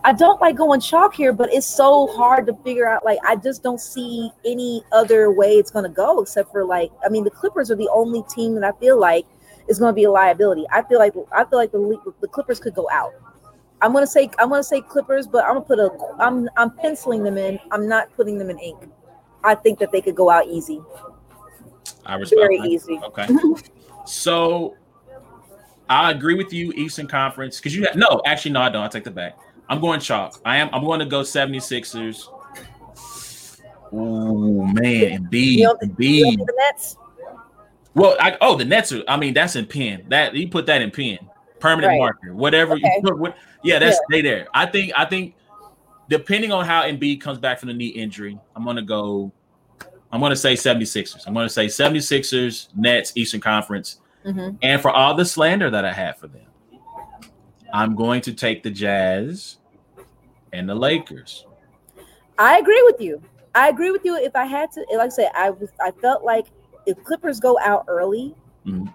I 0.05 0.13
don't 0.13 0.41
like 0.41 0.57
going 0.57 0.81
chalk 0.81 1.15
here, 1.15 1.33
but 1.33 1.53
it's 1.53 1.67
so 1.67 2.07
hard 2.07 2.47
to 2.47 2.55
figure 2.63 2.89
out. 2.89 3.05
Like, 3.05 3.19
I 3.27 3.37
just 3.37 3.63
don't 3.63 3.81
see 3.81 4.31
any 4.45 4.85
other 4.93 5.33
way 5.33 5.55
it's 5.55 5.71
going 5.71 5.83
to 5.83 5.89
go 5.89 6.21
except 6.21 6.53
for 6.53 6.65
like, 6.65 6.93
I 7.05 7.09
mean, 7.09 7.25
the 7.25 7.31
Clippers 7.31 7.71
are 7.71 7.77
the 7.77 7.91
only 7.93 8.23
team 8.31 8.55
that 8.55 8.63
I 8.63 8.79
feel 8.79 9.01
like 9.01 9.27
is 9.69 9.81
going 9.81 9.91
to 9.91 9.95
be 9.95 10.05
a 10.05 10.11
liability. 10.11 10.65
I 10.73 10.83
feel 10.83 10.99
like 10.99 11.15
I 11.33 11.45
feel 11.45 11.59
like 11.59 11.73
the 11.73 12.13
the 12.21 12.29
Clippers 12.29 12.61
could 12.61 12.75
go 12.75 12.89
out. 12.93 13.13
I'm 13.83 13.93
gonna 13.93 14.07
say 14.07 14.31
I'm 14.39 14.49
gonna 14.49 14.65
say 14.65 14.81
Clippers, 14.81 15.27
but 15.27 15.45
I'm 15.45 15.55
gonna 15.55 15.61
put 15.63 15.79
a 15.79 15.91
I'm 16.19 16.49
I'm 16.57 16.71
penciling 16.71 17.23
them 17.23 17.37
in. 17.37 17.59
I'm 17.71 17.89
not 17.89 18.15
putting 18.17 18.39
them 18.39 18.51
in 18.51 18.59
ink. 18.59 18.79
I 19.45 19.55
think 19.55 19.79
that 19.81 19.93
they 19.93 20.01
could 20.01 20.17
go 20.17 20.31
out 20.31 20.47
easy. 20.47 20.81
I 22.07 22.17
respect 22.17 22.41
very 22.41 22.59
that. 22.59 22.69
easy. 22.69 23.01
Okay. 23.05 23.29
so 24.07 24.77
I 25.89 26.11
agree 26.11 26.35
with 26.35 26.53
you, 26.53 26.73
Eastern 26.73 27.07
Conference, 27.07 27.59
because 27.59 27.75
you 27.75 27.85
have 27.85 27.97
no, 27.97 28.21
actually, 28.27 28.53
no, 28.53 28.63
I 28.63 28.69
don't. 28.69 28.83
I 28.83 28.89
take 28.89 29.05
the 29.05 29.11
back. 29.11 29.39
I'm 29.69 29.81
going 29.81 30.01
chalk. 30.01 30.41
I 30.45 30.59
am. 30.59 30.69
I'm 30.73 30.85
going 30.85 31.01
to 31.01 31.07
go 31.07 31.23
76ers. 31.23 32.29
Oh 33.93 34.65
man. 34.67 35.29
The 35.31 35.67
Nets? 35.99 36.97
Well, 37.95 38.17
I, 38.21 38.37
oh, 38.41 38.57
the 38.57 38.65
Nets 38.65 38.93
are. 38.93 39.03
I 39.09 39.17
mean, 39.17 39.35
that's 39.35 39.57
in 39.57 39.67
pen. 39.67 40.05
That 40.09 40.35
you 40.35 40.49
put 40.49 40.67
that 40.67 40.83
in 40.83 40.91
pen, 40.91 41.19
permanent 41.61 41.93
right. 41.93 41.99
marker, 41.99 42.35
whatever. 42.35 42.75
Okay. 42.75 42.93
You 42.97 43.03
put, 43.03 43.19
what, 43.19 43.37
yeah, 43.63 43.79
that's 43.79 43.97
yeah. 43.97 44.01
they 44.11 44.23
there. 44.23 44.49
I 44.53 44.67
think. 44.67 44.93
I 44.97 45.05
think 45.05 45.35
depending 46.09 46.53
on 46.53 46.65
how 46.67 46.83
Embiid 46.83 47.21
comes 47.21 47.39
back 47.39 47.59
from 47.59 47.69
the 47.69 47.75
knee 47.75 47.89
injury, 47.89 48.39
I'm 48.55 48.65
gonna 48.65 48.83
go. 48.83 49.33
I'm 50.13 50.21
gonna 50.21 50.37
say 50.37 50.55
76ers. 50.55 51.27
I'm 51.27 51.35
gonna 51.35 51.49
say 51.49 51.67
76ers, 51.67 52.69
Nets, 52.77 53.13
Eastern 53.17 53.41
Conference, 53.41 54.01
mm-hmm. 54.27 54.57
and 54.63 54.83
for 54.83 54.91
all 54.91 55.15
the 55.15 55.25
slander 55.25 55.71
that 55.71 55.85
I 55.85 55.93
have 55.93 56.19
for 56.19 56.27
them, 56.29 56.47
I'm 57.73 57.95
going 57.95 58.21
to 58.23 58.35
take 58.35 58.63
the 58.63 58.71
Jazz 58.71 59.59
and 60.53 60.69
the 60.69 60.75
Lakers. 60.75 61.47
I 62.39 62.59
agree 62.59 62.83
with 62.85 63.01
you. 63.01 63.23
I 63.55 63.69
agree 63.69 63.91
with 63.91 64.05
you. 64.05 64.17
If 64.17 64.37
I 64.37 64.45
had 64.45 64.71
to, 64.73 64.85
like 64.93 65.07
I 65.07 65.09
said, 65.09 65.31
I 65.35 65.51
was, 65.51 65.71
I 65.81 65.91
felt 65.91 66.25
like 66.25 66.47
if 66.85 67.03
Clippers 67.05 67.41
go 67.41 67.59
out 67.65 67.85
early, 67.89 68.35
mm-hmm. 68.67 68.87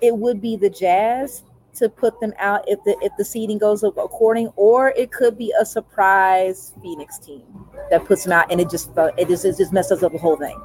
it 0.00 0.16
would 0.16 0.40
be 0.40 0.56
the 0.56 0.68
Jazz 0.68 1.42
to 1.74 1.88
put 1.88 2.18
them 2.20 2.32
out 2.38 2.64
if 2.66 2.82
the 2.84 2.96
if 3.02 3.12
the 3.18 3.24
seeding 3.24 3.58
goes 3.58 3.82
according, 3.82 4.48
or 4.56 4.90
it 4.90 5.12
could 5.12 5.36
be 5.38 5.52
a 5.60 5.64
surprise 5.64 6.74
Phoenix 6.82 7.18
team 7.18 7.42
that 7.90 8.04
puts 8.04 8.24
them 8.24 8.32
out, 8.32 8.50
and 8.50 8.60
it 8.60 8.70
just 8.70 8.90
it 9.16 9.28
just 9.28 9.44
it 9.44 9.56
just 9.56 9.72
messes 9.72 10.02
up 10.02 10.12
the 10.12 10.18
whole 10.18 10.36
thing. 10.36 10.58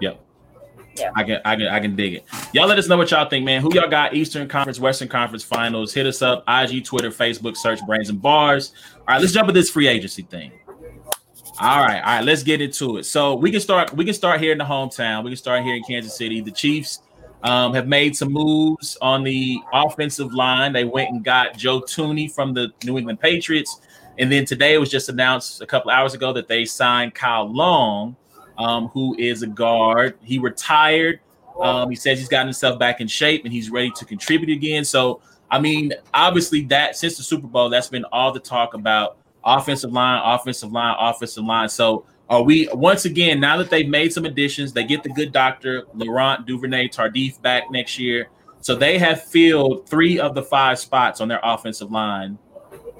Yep. 0.00 0.20
I 1.14 1.22
can 1.24 1.40
I 1.44 1.56
can 1.56 1.66
I 1.68 1.80
can 1.80 1.96
dig 1.96 2.14
it. 2.14 2.24
Y'all 2.52 2.66
let 2.66 2.78
us 2.78 2.88
know 2.88 2.96
what 2.96 3.10
y'all 3.10 3.28
think, 3.28 3.44
man. 3.44 3.62
Who 3.62 3.74
y'all 3.74 3.88
got 3.88 4.14
Eastern 4.14 4.48
Conference, 4.48 4.80
Western 4.80 5.08
Conference 5.08 5.44
finals? 5.44 5.92
Hit 5.92 6.06
us 6.06 6.22
up, 6.22 6.44
IG, 6.48 6.84
Twitter, 6.84 7.10
Facebook, 7.10 7.56
search 7.56 7.80
Brains 7.86 8.08
and 8.08 8.20
Bars. 8.20 8.72
All 8.98 9.04
right, 9.08 9.20
let's 9.20 9.32
jump 9.32 9.48
at 9.48 9.54
this 9.54 9.70
free 9.70 9.88
agency 9.88 10.22
thing. 10.22 10.52
All 11.58 11.80
right, 11.80 12.00
all 12.00 12.16
right, 12.16 12.24
let's 12.24 12.42
get 12.42 12.60
into 12.60 12.98
it. 12.98 13.04
So 13.04 13.34
we 13.34 13.50
can 13.50 13.60
start. 13.60 13.94
We 13.94 14.04
can 14.04 14.14
start 14.14 14.40
here 14.40 14.52
in 14.52 14.58
the 14.58 14.64
hometown. 14.64 15.24
We 15.24 15.30
can 15.30 15.38
start 15.38 15.62
here 15.62 15.74
in 15.74 15.82
Kansas 15.84 16.14
City. 16.14 16.42
The 16.42 16.50
Chiefs 16.50 17.00
um, 17.42 17.72
have 17.72 17.86
made 17.86 18.14
some 18.14 18.30
moves 18.30 18.98
on 19.00 19.22
the 19.22 19.58
offensive 19.72 20.34
line. 20.34 20.72
They 20.74 20.84
went 20.84 21.10
and 21.10 21.24
got 21.24 21.56
Joe 21.56 21.80
Thuney 21.80 22.30
from 22.30 22.52
the 22.52 22.72
New 22.84 22.98
England 22.98 23.20
Patriots, 23.20 23.80
and 24.18 24.30
then 24.30 24.44
today 24.44 24.74
it 24.74 24.78
was 24.78 24.90
just 24.90 25.08
announced 25.08 25.62
a 25.62 25.66
couple 25.66 25.90
hours 25.90 26.12
ago 26.12 26.32
that 26.34 26.46
they 26.46 26.66
signed 26.66 27.14
Kyle 27.14 27.50
Long, 27.50 28.16
um, 28.58 28.88
who 28.88 29.16
is 29.18 29.42
a 29.42 29.46
guard. 29.46 30.18
He 30.22 30.38
retired. 30.38 31.20
Um, 31.60 31.88
he 31.88 31.96
says 31.96 32.18
he's 32.18 32.28
gotten 32.28 32.48
himself 32.48 32.78
back 32.78 33.00
in 33.00 33.08
shape 33.08 33.44
and 33.44 33.52
he's 33.52 33.70
ready 33.70 33.90
to 33.96 34.04
contribute 34.04 34.50
again. 34.50 34.84
So, 34.84 35.20
I 35.50 35.58
mean, 35.58 35.92
obviously, 36.12 36.62
that 36.66 36.96
since 36.96 37.16
the 37.16 37.22
Super 37.22 37.46
Bowl, 37.46 37.70
that's 37.70 37.88
been 37.88 38.04
all 38.12 38.32
the 38.32 38.40
talk 38.40 38.74
about 38.74 39.18
offensive 39.44 39.92
line, 39.92 40.20
offensive 40.22 40.72
line, 40.72 40.96
offensive 40.98 41.44
line. 41.44 41.68
So 41.68 42.04
are 42.28 42.42
we 42.42 42.68
once 42.72 43.04
again 43.04 43.38
now 43.38 43.56
that 43.56 43.70
they've 43.70 43.88
made 43.88 44.12
some 44.12 44.24
additions, 44.24 44.72
they 44.72 44.84
get 44.84 45.02
the 45.02 45.10
good 45.10 45.32
doctor 45.32 45.84
Laurent 45.94 46.46
Duvernay 46.46 46.88
Tardif 46.88 47.40
back 47.40 47.70
next 47.70 47.98
year. 47.98 48.28
So 48.60 48.74
they 48.74 48.98
have 48.98 49.22
filled 49.22 49.88
three 49.88 50.18
of 50.18 50.34
the 50.34 50.42
five 50.42 50.78
spots 50.80 51.20
on 51.20 51.28
their 51.28 51.40
offensive 51.44 51.92
line, 51.92 52.36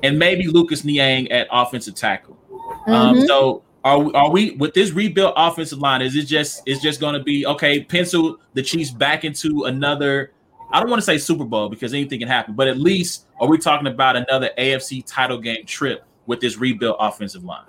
and 0.04 0.16
maybe 0.16 0.46
Lucas 0.46 0.84
Niang 0.84 1.30
at 1.32 1.48
offensive 1.50 1.96
tackle. 1.96 2.38
Um, 2.86 2.92
mm-hmm. 2.92 2.92
Um, 2.92 3.26
so 3.26 3.62
are 3.86 3.98
we, 4.00 4.12
are 4.14 4.30
we 4.30 4.50
with 4.52 4.74
this 4.74 4.90
rebuilt 4.90 5.34
offensive 5.36 5.78
line? 5.78 6.02
Is 6.02 6.16
it 6.16 6.24
just 6.24 6.62
is 6.66 6.80
just 6.80 7.00
going 7.00 7.14
to 7.14 7.22
be 7.22 7.46
okay? 7.46 7.84
Pencil 7.84 8.38
the 8.54 8.62
Chiefs 8.62 8.90
back 8.90 9.24
into 9.24 9.64
another. 9.64 10.32
I 10.72 10.80
don't 10.80 10.90
want 10.90 11.00
to 11.00 11.06
say 11.06 11.18
Super 11.18 11.44
Bowl 11.44 11.68
because 11.68 11.94
anything 11.94 12.18
can 12.18 12.26
happen, 12.26 12.54
but 12.54 12.66
at 12.66 12.78
least 12.78 13.26
are 13.40 13.46
we 13.46 13.58
talking 13.58 13.86
about 13.86 14.16
another 14.16 14.50
AFC 14.58 15.04
title 15.06 15.38
game 15.38 15.64
trip 15.66 16.04
with 16.26 16.40
this 16.40 16.58
rebuilt 16.58 16.96
offensive 16.98 17.44
line. 17.44 17.64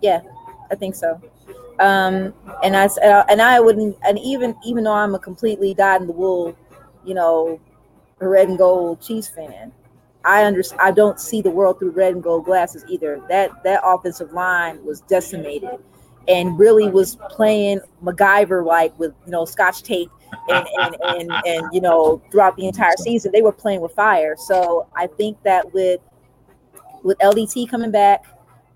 Yeah, 0.00 0.20
I 0.70 0.76
think 0.76 0.94
so. 0.94 1.20
Um, 1.80 2.32
and 2.62 2.76
I 2.76 2.88
and 3.28 3.42
I 3.42 3.58
wouldn't, 3.58 3.96
and 4.06 4.20
even 4.20 4.54
even 4.64 4.84
though 4.84 4.92
I'm 4.92 5.16
a 5.16 5.18
completely 5.18 5.74
dyed 5.74 6.00
in 6.00 6.06
the 6.06 6.12
wool, 6.12 6.56
you 7.04 7.14
know, 7.14 7.60
red 8.20 8.48
and 8.48 8.56
gold 8.56 9.02
Chiefs 9.02 9.26
fan, 9.26 9.72
I 10.26 10.42
understand. 10.42 10.80
I 10.82 10.90
don't 10.90 11.20
see 11.20 11.40
the 11.40 11.50
world 11.50 11.78
through 11.78 11.92
red 11.92 12.14
and 12.14 12.22
gold 12.22 12.44
glasses 12.44 12.84
either. 12.88 13.22
That 13.28 13.62
that 13.62 13.80
offensive 13.84 14.32
line 14.32 14.84
was 14.84 15.00
decimated, 15.02 15.78
and 16.26 16.58
really 16.58 16.90
was 16.90 17.16
playing 17.30 17.80
MacGyver 18.02 18.66
like 18.66 18.98
with 18.98 19.14
you 19.24 19.30
know 19.30 19.44
Scotch 19.44 19.82
tape 19.82 20.10
and 20.48 20.66
and, 20.80 20.96
and 21.04 21.32
and 21.46 21.62
you 21.72 21.80
know 21.80 22.20
throughout 22.32 22.56
the 22.56 22.66
entire 22.66 22.96
season 22.98 23.30
they 23.32 23.40
were 23.40 23.52
playing 23.52 23.80
with 23.80 23.92
fire. 23.92 24.34
So 24.36 24.88
I 24.96 25.06
think 25.06 25.40
that 25.44 25.72
with 25.72 26.00
with 27.04 27.16
LDT 27.18 27.70
coming 27.70 27.92
back, 27.92 28.24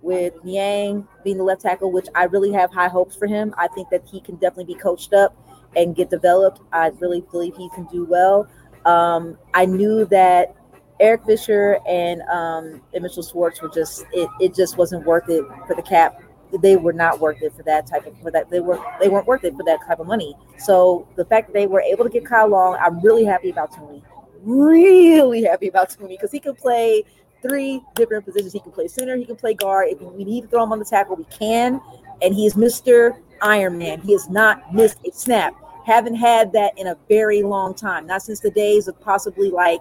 with 0.03 0.33
Niang 0.45 1.07
being 1.25 1.37
the 1.37 1.45
left 1.45 1.63
tackle, 1.63 1.91
which 1.91 2.07
I 2.15 2.25
really 2.25 2.53
have 2.53 2.73
high 2.73 2.89
hopes 2.89 3.17
for 3.17 3.27
him. 3.27 3.55
I 3.59 3.69
think 3.69 3.91
that 3.91 4.03
he 4.07 4.21
can 4.21 4.37
definitely 4.37 4.73
be 4.73 4.81
coached 4.81 5.13
up 5.13 5.37
and 5.77 5.95
get 5.95 6.11
developed. 6.11 6.61
I 6.73 6.89
really 7.01 7.23
believe 7.33 7.57
he 7.57 7.69
can 7.71 7.85
do 7.87 8.05
well. 8.05 8.49
Um, 8.85 9.37
I 9.53 9.67
knew 9.67 10.05
that 10.07 10.55
Eric 11.01 11.25
Fisher 11.25 11.79
and, 11.89 12.23
um, 12.23 12.83
and 12.95 13.03
Mitchell 13.03 13.23
Schwartz 13.23 13.61
were 13.63 13.71
just 13.71 14.05
it, 14.13 14.29
it 14.41 14.55
just 14.55 14.77
wasn't 14.77 15.05
worth 15.07 15.29
it 15.29 15.45
for 15.67 15.75
the 15.75 15.83
cap. 15.83 16.23
They 16.63 16.77
were 16.77 16.93
not 16.93 17.21
worth 17.21 17.43
it 17.43 17.55
for 17.55 17.63
that 17.63 17.87
type 17.87 18.07
of 18.07 18.19
for 18.21 18.31
that 18.33 18.51
they 18.51 18.61
were 18.61 18.79
they 19.01 19.09
weren't 19.09 19.27
worth 19.27 19.45
it 19.45 19.57
for 19.57 19.63
that 19.65 19.79
type 19.87 20.01
of 20.01 20.07
money. 20.07 20.35
So 20.59 21.07
the 21.17 21.25
fact 21.25 21.49
that 21.49 21.55
they 21.55 21.67
were 21.67 21.81
able 21.81 22.05
to 22.05 22.11
get 22.11 22.27
Kyle 22.27 22.49
Long, 22.49 22.77
I'm 22.81 23.01
really 23.01 23.25
happy 23.25 23.51
about 23.51 23.73
Thuney. 23.73 24.03
Really 24.43 25.45
happy 25.45 25.69
about 25.69 25.91
Thuney 25.91 26.11
because 26.11 26.33
he 26.33 26.41
can 26.41 26.55
play 26.55 27.05
three 27.43 27.83
different 27.95 28.25
positions. 28.25 28.53
He 28.53 28.61
can 28.61 28.73
play 28.73 28.89
center, 28.89 29.17
he 29.17 29.25
can 29.25 29.37
play 29.37 29.55
guard. 29.55 29.89
If 29.91 30.01
we 30.01 30.25
need 30.25 30.43
to 30.43 30.49
throw 30.49 30.65
him 30.65 30.73
on 30.73 30.79
the 30.79 30.85
tackle, 30.85 31.17
we 31.17 31.25
can. 31.25 31.81
And 32.23 32.35
he 32.35 32.47
is 32.47 32.55
Mr. 32.55 33.17
Iron 33.43 33.79
Man. 33.79 34.01
He 34.01 34.13
has 34.13 34.29
not 34.29 34.75
missed 34.75 34.99
a 35.07 35.13
snap. 35.13 35.55
Haven't 35.87 36.17
had 36.17 36.53
that 36.53 36.77
in 36.79 36.89
a 36.89 36.97
very 37.09 37.43
long 37.43 37.75
time. 37.75 38.07
Not 38.07 38.23
since 38.23 38.41
the 38.41 38.51
days 38.51 38.89
of 38.89 39.01
possibly 39.01 39.51
like, 39.51 39.81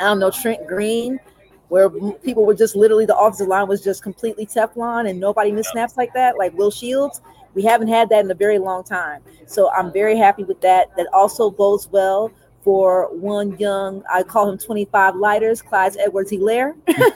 I 0.00 0.04
don't 0.04 0.18
know, 0.18 0.30
Trent 0.30 0.66
Green, 0.66 1.20
where 1.68 1.90
people 1.90 2.44
were 2.44 2.54
just 2.54 2.74
literally 2.74 3.06
the 3.06 3.16
offensive 3.16 3.48
line 3.48 3.68
was 3.68 3.82
just 3.82 4.02
completely 4.02 4.46
Teflon 4.46 5.08
and 5.08 5.20
nobody 5.20 5.52
missed 5.52 5.70
snaps 5.70 5.96
like 5.96 6.12
that, 6.14 6.38
like 6.38 6.56
Will 6.56 6.70
Shields. 6.70 7.20
We 7.54 7.62
haven't 7.62 7.88
had 7.88 8.08
that 8.10 8.24
in 8.24 8.30
a 8.30 8.34
very 8.34 8.58
long 8.58 8.84
time. 8.84 9.22
So 9.46 9.70
I'm 9.70 9.92
very 9.92 10.16
happy 10.16 10.44
with 10.44 10.60
that. 10.62 10.94
That 10.96 11.08
also 11.12 11.50
bodes 11.50 11.88
well 11.88 12.32
for 12.62 13.08
one 13.14 13.58
young, 13.58 14.02
I 14.12 14.22
call 14.22 14.50
him 14.50 14.58
25 14.58 15.16
lighters, 15.16 15.62
Clyde 15.62 15.96
Edwards 15.98 16.30
Hilaire. 16.30 16.74
25 16.86 17.06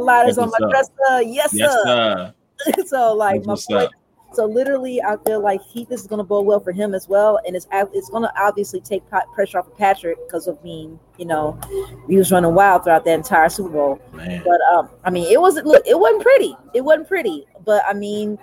lighters 0.00 0.36
on 0.38 0.50
my 0.50 0.58
dresser. 0.68 1.22
Yes, 1.22 1.54
yes 1.54 1.72
sir. 1.72 1.82
sir. 1.84 2.34
so 2.86 3.14
like 3.14 3.46
my 3.46 3.56
boy, 3.68 3.86
so 4.38 4.46
literally 4.46 5.02
I 5.02 5.16
feel 5.26 5.42
like 5.42 5.60
he 5.62 5.84
this 5.86 6.00
is 6.00 6.06
gonna 6.06 6.22
bode 6.22 6.46
well 6.46 6.60
for 6.60 6.70
him 6.70 6.94
as 6.94 7.08
well. 7.08 7.40
And 7.44 7.56
it's 7.56 7.66
it's 7.72 8.08
gonna 8.08 8.32
obviously 8.38 8.80
take 8.80 9.02
pressure 9.34 9.58
off 9.58 9.66
of 9.66 9.76
Patrick 9.76 10.16
because 10.24 10.46
of 10.46 10.62
being, 10.62 10.96
you 11.16 11.24
know, 11.24 11.58
he 12.06 12.16
was 12.16 12.30
running 12.30 12.54
wild 12.54 12.84
throughout 12.84 13.04
the 13.04 13.12
entire 13.12 13.48
Super 13.48 13.70
Bowl. 13.70 14.00
Man. 14.12 14.40
But 14.44 14.60
um, 14.72 14.90
I 15.02 15.10
mean 15.10 15.26
it 15.32 15.40
wasn't 15.40 15.66
look, 15.66 15.84
it 15.84 15.98
wasn't 15.98 16.22
pretty. 16.22 16.54
It 16.72 16.82
wasn't 16.82 17.08
pretty. 17.08 17.46
But 17.64 17.82
I 17.84 17.94
mean, 17.94 18.38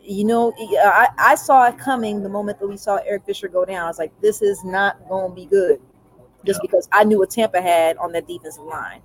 you 0.00 0.22
know, 0.22 0.52
I, 0.60 1.08
I 1.18 1.34
saw 1.34 1.66
it 1.66 1.76
coming 1.76 2.22
the 2.22 2.28
moment 2.28 2.60
that 2.60 2.68
we 2.68 2.76
saw 2.76 3.00
Eric 3.04 3.24
Fisher 3.26 3.48
go 3.48 3.64
down. 3.64 3.82
I 3.82 3.88
was 3.88 3.98
like, 3.98 4.12
this 4.20 4.42
is 4.42 4.62
not 4.62 5.08
going 5.08 5.30
to 5.30 5.34
be 5.34 5.46
good 5.46 5.80
just 6.44 6.60
because 6.62 6.88
I 6.92 7.04
knew 7.04 7.18
what 7.18 7.30
Tampa 7.30 7.60
had 7.60 7.96
on 7.96 8.12
that 8.12 8.28
defensive 8.28 8.64
line. 8.64 9.00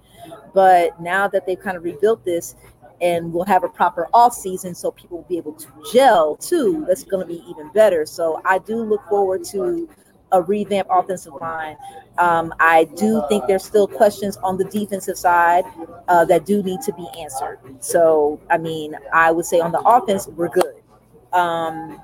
But 0.54 1.00
now 1.02 1.28
that 1.30 1.46
they've 1.46 1.60
kind 1.60 1.78
of 1.78 1.84
rebuilt 1.84 2.26
this 2.26 2.56
and 3.02 3.32
we'll 3.34 3.45
have 3.45 3.64
a 3.64 3.70
proper 3.70 4.08
off 4.14 4.34
season 4.34 4.76
so 4.76 4.91
people 4.91 5.18
will 5.18 5.26
be 5.26 5.38
able 5.38 5.54
to 5.54 5.68
gel 5.93 6.36
too, 6.36 6.86
that's 6.88 7.04
going 7.04 7.26
to 7.26 7.28
be 7.28 7.43
even 7.50 7.70
better. 7.70 8.06
So 8.06 8.41
I 8.45 8.60
do 8.60 8.84
look 8.84 9.06
forward 9.08 9.43
to 9.45 9.89
a 10.32 10.41
revamped 10.41 10.91
offensive 10.93 11.34
line. 11.41 11.76
Um, 12.18 12.54
I 12.60 12.84
do 12.95 13.24
think 13.30 13.47
there's 13.47 13.64
still 13.64 13.88
questions 13.88 14.38
on 14.38 14.58
the 14.58 14.66
defensive 14.66 15.18
side 15.18 15.64
uh, 16.08 16.26
that 16.26 16.45
do 16.45 16.62
need 16.62 16.82
to 16.82 16.93
be 16.93 17.08
answered. 17.20 17.60
So, 17.80 18.39
I 18.50 18.58
mean, 18.58 18.95
I 19.14 19.32
would 19.32 19.45
say 19.45 19.60
on 19.60 19.72
the 19.72 19.80
offense, 19.80 20.28
we're 20.28 20.50
good 20.50 20.76
um, 21.34 22.02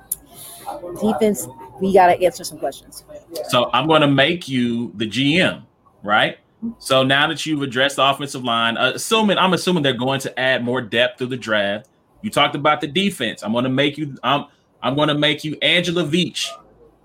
defense, 1.01 1.47
we 1.79 1.93
got 1.93 2.07
to 2.07 2.21
answer 2.21 2.43
some 2.43 2.57
questions. 2.57 3.03
So 3.49 3.69
I'm 3.73 3.87
going 3.87 4.01
to 4.01 4.07
make 4.07 4.47
you 4.47 4.91
the 4.95 5.07
GM, 5.07 5.63
right? 6.03 6.37
So 6.79 7.03
now 7.03 7.27
that 7.27 7.45
you've 7.45 7.61
addressed 7.61 7.97
the 7.97 8.09
offensive 8.09 8.43
line, 8.43 8.77
uh, 8.77 8.93
assuming 8.95 9.37
I'm 9.37 9.53
assuming 9.53 9.83
they're 9.83 9.93
going 9.93 10.19
to 10.21 10.39
add 10.39 10.63
more 10.63 10.81
depth 10.81 11.17
through 11.17 11.27
the 11.27 11.37
draft. 11.37 11.89
You 12.21 12.29
talked 12.29 12.55
about 12.55 12.81
the 12.81 12.87
defense. 12.87 13.43
I'm 13.43 13.51
going 13.51 13.65
to 13.65 13.69
make 13.69 13.97
you. 13.97 14.15
I'm 14.23 14.45
I'm 14.81 14.95
going 14.95 15.09
to 15.09 15.15
make 15.15 15.43
you 15.43 15.57
Angela 15.61 16.03
Veach. 16.03 16.49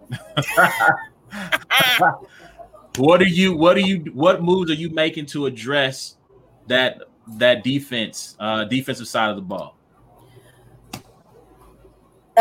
what 2.96 3.20
are 3.20 3.26
you? 3.26 3.56
What 3.56 3.76
are 3.76 3.80
you? 3.80 4.10
What 4.12 4.42
moves 4.42 4.70
are 4.70 4.74
you 4.74 4.90
making 4.90 5.26
to 5.26 5.46
address 5.46 6.16
that 6.68 7.02
that 7.36 7.62
defense, 7.62 8.36
uh, 8.40 8.64
defensive 8.64 9.08
side 9.08 9.30
of 9.30 9.36
the 9.36 9.42
ball? 9.42 9.76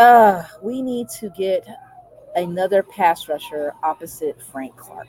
uh, 0.00 0.44
we 0.62 0.82
need 0.82 1.08
to 1.08 1.28
get 1.30 1.66
another 2.36 2.82
pass 2.82 3.28
rusher 3.28 3.74
opposite 3.82 4.40
Frank 4.40 4.76
Clark. 4.76 5.08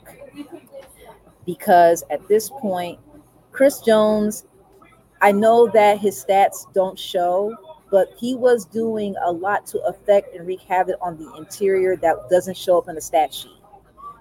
Because 1.46 2.04
at 2.10 2.26
this 2.28 2.50
point, 2.50 2.98
Chris 3.50 3.80
Jones, 3.80 4.46
I 5.20 5.32
know 5.32 5.68
that 5.68 5.98
his 5.98 6.24
stats 6.24 6.72
don't 6.72 6.98
show 6.98 7.56
but 7.92 8.14
he 8.16 8.34
was 8.34 8.64
doing 8.64 9.14
a 9.22 9.30
lot 9.30 9.66
to 9.66 9.78
affect 9.82 10.34
and 10.34 10.46
wreak 10.46 10.62
havoc 10.62 10.96
on 11.02 11.18
the 11.18 11.30
interior 11.34 11.94
that 11.94 12.16
doesn't 12.30 12.56
show 12.56 12.78
up 12.78 12.88
in 12.88 12.94
the 12.94 13.00
stat 13.02 13.32
sheet. 13.34 13.52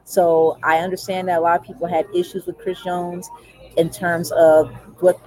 So 0.03 0.57
I 0.61 0.79
understand 0.79 1.29
that 1.29 1.39
a 1.39 1.41
lot 1.41 1.61
of 1.61 1.65
people 1.65 1.87
had 1.87 2.05
issues 2.13 2.45
with 2.45 2.57
Chris 2.57 2.83
Jones 2.83 3.29
in 3.77 3.89
terms 3.89 4.29
of 4.33 4.69
what 4.99 5.17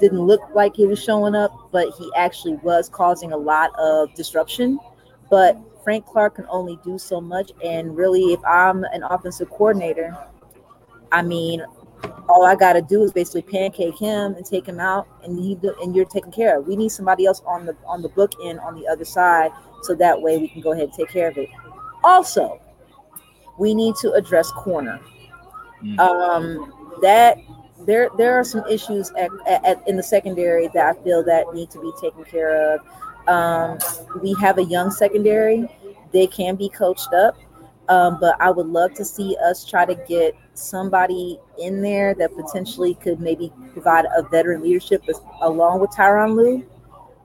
didn't 0.00 0.22
look 0.22 0.40
like 0.54 0.74
he 0.74 0.86
was 0.86 1.04
showing 1.04 1.34
up, 1.34 1.52
but 1.70 1.92
he 1.98 2.10
actually 2.16 2.54
was 2.62 2.88
causing 2.88 3.32
a 3.32 3.36
lot 3.36 3.78
of 3.78 4.12
disruption. 4.14 4.78
But 5.30 5.58
Frank 5.84 6.06
Clark 6.06 6.36
can 6.36 6.46
only 6.48 6.78
do 6.82 6.98
so 6.98 7.20
much. 7.20 7.52
And 7.62 7.94
really, 7.94 8.32
if 8.32 8.42
I'm 8.46 8.84
an 8.84 9.02
offensive 9.02 9.50
coordinator, 9.50 10.16
I 11.12 11.22
mean, 11.22 11.62
all 12.28 12.44
I 12.44 12.56
got 12.56 12.72
to 12.72 12.82
do 12.82 13.02
is 13.04 13.12
basically 13.12 13.42
pancake 13.42 13.96
him 13.96 14.34
and 14.34 14.44
take 14.44 14.66
him 14.66 14.80
out, 14.80 15.06
and 15.22 15.38
he 15.38 15.58
and 15.82 15.94
you're 15.94 16.06
taken 16.06 16.32
care 16.32 16.58
of. 16.58 16.66
We 16.66 16.74
need 16.74 16.90
somebody 16.90 17.26
else 17.26 17.42
on 17.46 17.66
the 17.66 17.76
on 17.86 18.02
the 18.02 18.08
book 18.08 18.32
end 18.42 18.58
on 18.60 18.74
the 18.74 18.88
other 18.88 19.04
side, 19.04 19.50
so 19.82 19.94
that 19.96 20.20
way 20.20 20.38
we 20.38 20.48
can 20.48 20.62
go 20.62 20.72
ahead 20.72 20.84
and 20.84 20.92
take 20.92 21.10
care 21.10 21.28
of 21.28 21.36
it. 21.38 21.48
Also, 22.02 22.60
we 23.58 23.74
need 23.74 23.94
to 23.96 24.12
address 24.12 24.50
corner. 24.52 24.98
Mm-hmm. 25.82 26.00
Um, 26.00 26.98
that 27.02 27.38
there 27.86 28.08
there 28.16 28.38
are 28.38 28.44
some 28.44 28.64
issues 28.68 29.10
at, 29.12 29.30
at, 29.46 29.86
in 29.86 29.96
the 29.96 30.02
secondary 30.02 30.68
that 30.68 30.96
I 30.96 31.02
feel 31.02 31.22
that 31.24 31.52
need 31.52 31.70
to 31.70 31.80
be 31.80 31.92
taken 32.00 32.24
care 32.24 32.74
of. 32.74 32.80
Um, 33.28 33.78
we 34.20 34.34
have 34.34 34.58
a 34.58 34.64
young 34.64 34.90
secondary; 34.90 35.68
they 36.12 36.26
can 36.26 36.56
be 36.56 36.68
coached 36.68 37.12
up, 37.12 37.36
um, 37.88 38.18
but 38.20 38.36
I 38.40 38.50
would 38.50 38.66
love 38.66 38.94
to 38.94 39.04
see 39.04 39.36
us 39.44 39.64
try 39.64 39.84
to 39.84 39.94
get 39.94 40.34
somebody 40.54 41.38
in 41.58 41.82
there 41.82 42.14
that 42.14 42.34
potentially 42.34 42.94
could 42.94 43.20
maybe 43.20 43.52
provide 43.72 44.04
a 44.16 44.22
veteran 44.22 44.62
leadership 44.62 45.02
with, 45.06 45.20
along 45.40 45.80
with 45.80 45.90
Tyronn 45.90 46.34
Lue 46.34 46.64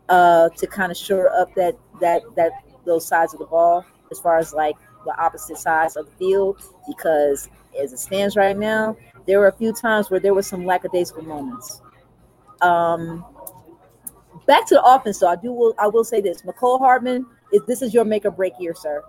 uh, 0.09 0.49
to 0.49 0.67
kind 0.67 0.91
of 0.91 0.97
shore 0.97 1.29
up 1.37 1.53
that 1.55 1.75
that 2.01 2.21
that 2.35 2.51
those 2.85 3.05
sides 3.05 3.33
of 3.33 3.39
the 3.39 3.45
ball 3.45 3.85
as 4.11 4.19
far 4.19 4.37
as 4.37 4.53
like 4.53 4.75
the 5.05 5.21
opposite 5.21 5.57
sides 5.57 5.95
of 5.95 6.05
the 6.05 6.11
field 6.13 6.61
because 6.87 7.49
as 7.81 7.93
it 7.93 7.99
stands 7.99 8.35
right 8.35 8.57
now, 8.57 8.97
there 9.25 9.39
were 9.39 9.47
a 9.47 9.55
few 9.55 9.73
times 9.73 10.09
where 10.09 10.19
there 10.19 10.33
were 10.33 10.41
some 10.41 10.65
lackadaisical 10.65 11.23
moments. 11.23 11.81
Um, 12.61 13.23
back 14.47 14.65
to 14.67 14.75
the 14.75 14.83
offense, 14.83 15.19
so 15.19 15.27
I 15.27 15.35
do 15.35 15.51
will 15.51 15.75
I 15.77 15.87
will 15.87 16.03
say 16.03 16.21
this: 16.21 16.41
Mecole 16.41 16.79
Hardman 16.79 17.25
is 17.53 17.61
this 17.67 17.81
is 17.81 17.93
your 17.93 18.05
make 18.05 18.25
or 18.25 18.31
break 18.31 18.53
year, 18.59 18.73
sir. 18.73 19.03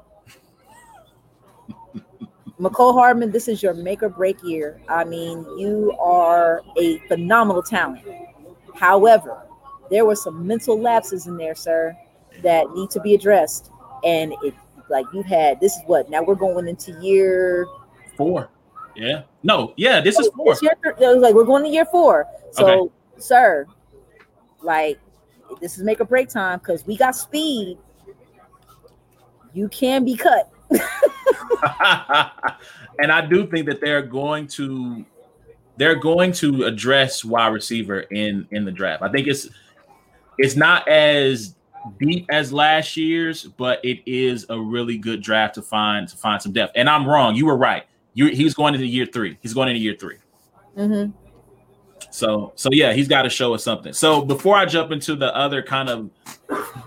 Mecole 2.60 2.92
Hardman, 2.92 3.30
this 3.30 3.46
is 3.46 3.62
your 3.62 3.74
make 3.74 4.02
or 4.02 4.08
break 4.08 4.42
year. 4.42 4.80
I 4.88 5.04
mean, 5.04 5.46
you 5.58 5.92
are 6.00 6.62
a 6.76 6.98
phenomenal 7.06 7.62
talent. 7.62 8.04
However, 8.74 9.46
there 9.90 10.04
were 10.04 10.16
some 10.16 10.46
mental 10.46 10.80
lapses 10.80 11.26
in 11.26 11.36
there, 11.36 11.54
sir, 11.54 11.96
that 12.42 12.70
need 12.74 12.90
to 12.90 13.00
be 13.00 13.14
addressed. 13.14 13.70
And 14.04 14.34
it 14.42 14.54
like 14.90 15.06
you 15.12 15.22
had 15.22 15.60
this 15.60 15.76
is 15.76 15.82
what 15.86 16.08
now 16.10 16.22
we're 16.22 16.34
going 16.34 16.66
into 16.66 16.92
year 17.00 17.66
four. 18.16 18.50
Yeah. 18.96 19.22
No, 19.42 19.72
yeah, 19.76 20.00
this 20.00 20.18
is 20.18 20.28
four. 20.34 20.56
Year, 20.60 20.74
like 21.16 21.34
we're 21.34 21.44
going 21.44 21.64
to 21.64 21.70
year 21.70 21.86
four. 21.86 22.26
So, 22.50 22.66
okay. 22.66 22.94
sir, 23.18 23.66
like 24.62 24.98
this 25.60 25.78
is 25.78 25.84
make 25.84 26.00
or 26.00 26.04
break 26.04 26.28
time 26.28 26.58
because 26.58 26.86
we 26.86 26.96
got 26.96 27.14
speed. 27.14 27.78
You 29.52 29.68
can 29.68 30.04
be 30.04 30.16
cut. 30.16 30.50
and 32.98 33.10
I 33.10 33.26
do 33.28 33.46
think 33.46 33.66
that 33.66 33.80
they're 33.80 34.02
going 34.02 34.46
to 34.48 35.04
they're 35.76 35.94
going 35.94 36.32
to 36.32 36.64
address 36.64 37.24
wide 37.24 37.48
receiver 37.48 38.00
in 38.00 38.46
in 38.50 38.64
the 38.64 38.72
draft. 38.72 39.02
I 39.02 39.08
think 39.10 39.26
it's 39.28 39.48
it's 40.38 40.56
not 40.56 40.86
as 40.88 41.54
deep 41.98 42.26
as 42.30 42.52
last 42.52 42.96
year's, 42.96 43.44
but 43.44 43.84
it 43.84 44.00
is 44.06 44.46
a 44.50 44.58
really 44.58 44.98
good 44.98 45.22
draft 45.22 45.54
to 45.54 45.62
find 45.62 46.08
to 46.08 46.16
find 46.16 46.42
some 46.42 46.52
depth. 46.52 46.72
And 46.74 46.88
I'm 46.88 47.06
wrong. 47.06 47.34
You 47.34 47.46
were 47.46 47.56
right. 47.56 47.84
You 48.14 48.26
he's 48.26 48.54
going 48.54 48.74
into 48.74 48.86
year 48.86 49.06
three. 49.06 49.38
He's 49.42 49.54
going 49.54 49.68
into 49.68 49.80
year 49.80 49.94
3 49.98 50.16
mm-hmm. 50.76 51.27
So 52.10 52.52
so 52.54 52.68
yeah, 52.72 52.92
he's 52.92 53.08
got 53.08 53.22
to 53.22 53.30
show 53.30 53.54
us 53.54 53.62
something. 53.62 53.92
So 53.92 54.22
before 54.22 54.56
I 54.56 54.64
jump 54.64 54.92
into 54.92 55.14
the 55.14 55.34
other 55.36 55.62
kind 55.62 55.88
of 55.88 56.10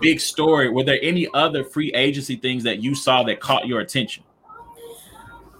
big 0.00 0.20
story, 0.20 0.68
were 0.68 0.84
there 0.84 0.98
any 1.02 1.28
other 1.34 1.64
free 1.64 1.92
agency 1.92 2.36
things 2.36 2.64
that 2.64 2.82
you 2.82 2.94
saw 2.94 3.22
that 3.24 3.40
caught 3.40 3.66
your 3.66 3.80
attention? 3.80 4.24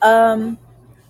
Um, 0.02 0.58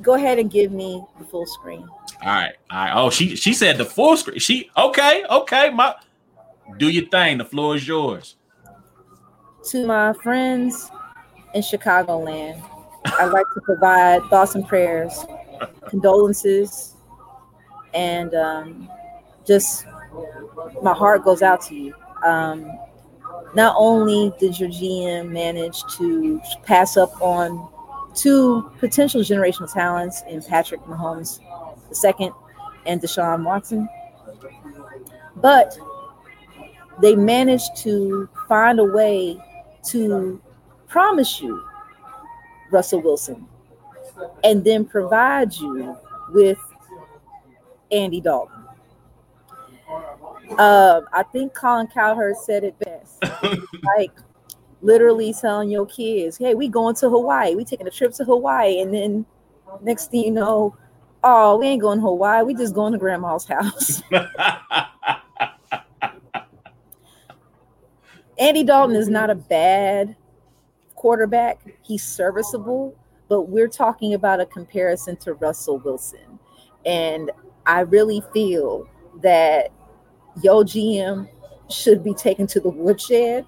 go 0.03 0.14
ahead 0.14 0.38
and 0.38 0.50
give 0.50 0.70
me 0.70 1.03
the 1.18 1.24
full 1.24 1.46
screen. 1.46 1.88
All 2.22 2.28
right, 2.28 2.55
all 2.70 2.84
right. 2.84 2.92
Oh, 2.94 3.11
she 3.11 3.36
she 3.36 3.55
said 3.55 3.78
the 3.78 3.84
full 3.84 4.16
screen. 4.16 4.38
She 4.38 4.70
okay, 4.76 5.24
okay. 5.30 5.70
My 5.70 5.94
do 6.76 6.88
your 6.88 7.07
thing. 7.07 7.38
The 7.38 7.44
floor 7.44 7.76
is 7.76 7.86
yours. 7.86 8.36
To 9.70 9.86
my 9.86 10.12
friends 10.12 10.90
in 11.55 11.62
Chicagoland, 11.62 12.62
I'd 13.05 13.26
like 13.26 13.46
to 13.55 13.61
provide 13.62 14.22
thoughts 14.24 14.55
and 14.55 14.66
prayers, 14.66 15.24
condolences, 15.88 16.96
and 17.95 18.34
um, 18.34 18.90
just 19.47 19.86
my 20.82 20.93
heart 20.93 21.24
goes 21.24 21.43
out 21.43 21.61
to 21.62 21.74
you. 21.74 21.95
Um, 22.24 22.70
not 23.55 23.74
only 23.76 24.32
did 24.38 24.59
your 24.59 24.70
GM 24.70 25.30
manage 25.30 25.82
to 25.97 26.40
pass 26.64 26.97
up 26.97 27.20
on 27.20 27.68
two 28.14 28.70
potential 28.78 29.20
generational 29.20 29.72
talents 29.72 30.22
in 30.28 30.43
Patrick 30.43 30.80
Mahomes 30.82 31.40
II 32.05 32.30
and 32.86 33.01
Deshaun 33.01 33.45
Watson, 33.45 33.88
but 35.36 35.76
they 37.01 37.14
managed 37.14 37.76
to 37.78 38.28
find 38.49 38.78
a 38.78 38.84
way 38.84 39.38
to 39.84 40.40
promise 40.88 41.40
you 41.40 41.62
Russell 42.70 43.03
Wilson 43.03 43.47
and 44.45 44.64
then 44.64 44.84
provide 44.84 45.53
you 45.55 45.97
with 46.30 46.59
Andy 47.93 48.20
Dalton. 48.20 48.64
Uh, 50.59 51.03
I 51.12 51.22
think 51.22 51.55
Colin 51.55 51.86
Cowherd 51.86 52.36
said 52.36 52.64
it 52.64 52.78
best. 52.78 53.22
like 53.97 54.12
literally 54.80 55.32
telling 55.32 55.70
your 55.70 55.86
kids, 55.86 56.36
"Hey, 56.36 56.55
we 56.55 56.68
going 56.68 56.95
to 56.97 57.09
Hawaii. 57.09 57.55
We 57.55 57.64
taking 57.64 57.86
a 57.86 57.90
trip 57.90 58.12
to 58.14 58.24
Hawaii," 58.24 58.80
and 58.80 58.93
then 58.93 59.24
next 59.80 60.11
thing 60.11 60.24
you 60.24 60.32
know, 60.32 60.76
oh, 61.24 61.59
we 61.59 61.66
ain't 61.68 61.80
going 61.80 61.99
to 61.99 62.03
Hawaii. 62.03 62.43
We 62.43 62.55
just 62.55 62.74
going 62.74 62.93
to 62.93 62.99
grandma's 62.99 63.47
house. 63.47 64.03
Andy 68.38 68.64
Dalton 68.64 68.97
is 68.97 69.09
not 69.09 69.30
a 69.30 69.34
bad 69.34 70.16
quarterback. 70.97 71.61
He's 71.82 72.03
serviceable, 72.03 72.97
but 73.28 73.43
we're 73.43 73.68
talking 73.68 74.14
about 74.14 74.40
a 74.40 74.47
comparison 74.47 75.16
to 75.18 75.34
Russell 75.34 75.78
Wilson. 75.78 76.38
And 76.84 77.30
I 77.66 77.80
really 77.80 78.22
feel 78.32 78.88
that 79.22 79.70
Yo 80.42 80.62
GM 80.64 81.28
should 81.70 82.02
be 82.02 82.14
taken 82.14 82.46
to 82.48 82.60
the 82.60 82.68
woodshed. 82.68 83.46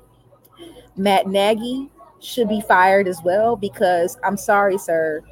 Matt 0.97 1.27
Nagy 1.27 1.91
should 2.21 2.49
be 2.49 2.61
fired 2.61 3.09
as 3.09 3.21
well 3.23 3.57
because 3.57 4.19
I'm 4.25 4.37
sorry, 4.37 4.79
sir. 4.79 5.23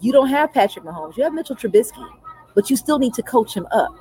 You 0.00 0.12
don't 0.12 0.28
have 0.28 0.52
Patrick 0.52 0.84
Mahomes. 0.84 1.16
You 1.16 1.24
have 1.24 1.32
Mitchell 1.32 1.56
Trubisky, 1.56 2.06
but 2.54 2.70
you 2.70 2.76
still 2.76 2.98
need 2.98 3.14
to 3.14 3.22
coach 3.22 3.54
him 3.54 3.66
up. 3.70 3.94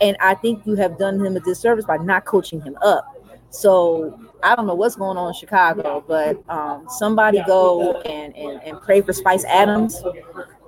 And 0.00 0.16
I 0.20 0.34
think 0.34 0.64
you 0.66 0.74
have 0.76 0.98
done 0.98 1.24
him 1.24 1.36
a 1.36 1.40
disservice 1.40 1.84
by 1.84 1.96
not 1.96 2.24
coaching 2.24 2.60
him 2.60 2.76
up. 2.82 3.04
So 3.50 4.20
I 4.42 4.54
don't 4.54 4.66
know 4.66 4.74
what's 4.74 4.96
going 4.96 5.16
on 5.16 5.28
in 5.28 5.34
Chicago, 5.34 6.04
but 6.06 6.38
um, 6.48 6.86
somebody 6.88 7.42
go 7.46 8.00
and, 8.02 8.36
and, 8.36 8.62
and 8.62 8.80
pray 8.80 9.00
for 9.00 9.12
Spice 9.12 9.44
Adams. 9.44 10.00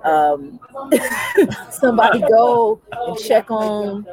Um, 0.03 0.59
somebody 1.71 2.19
go 2.21 2.81
and 2.91 3.17
check 3.17 3.51
on 3.51 4.05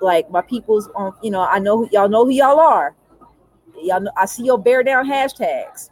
like 0.00 0.30
my 0.30 0.40
people's 0.42 0.88
on. 0.94 1.12
You 1.22 1.30
know, 1.30 1.42
I 1.42 1.58
know 1.58 1.88
y'all 1.92 2.08
know 2.08 2.24
who 2.24 2.30
y'all 2.30 2.58
are. 2.58 2.94
Y'all 3.82 4.00
know 4.00 4.10
I 4.16 4.26
see 4.26 4.44
your 4.44 4.58
bear 4.58 4.82
down 4.82 5.06
hashtags. 5.06 5.90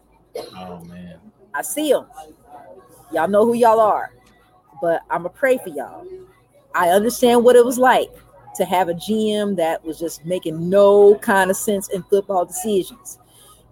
Oh 0.57 0.83
man, 0.85 1.21
I 1.55 1.63
see 1.63 1.93
them. 1.93 2.07
Y'all 3.13 3.29
know 3.29 3.45
who 3.45 3.55
y'all 3.55 3.81
are, 3.81 4.15
but 4.81 5.03
I'm 5.11 5.25
gonna 5.25 5.31
pray 5.31 5.59
for 5.59 5.69
y'all. 5.69 6.07
I 6.75 6.89
understand 6.89 7.45
what 7.45 7.57
it 7.57 7.65
was 7.65 7.79
like 7.79 8.11
to 8.57 8.65
have 8.65 8.89
a 8.89 8.95
GM 8.95 9.57
that 9.57 9.85
was 9.85 9.99
just 9.99 10.25
making 10.25 10.69
no 10.69 11.17
kind 11.17 11.51
of 11.51 11.57
sense 11.57 11.89
in 11.89 12.03
football 12.05 12.45
decisions. 12.45 13.19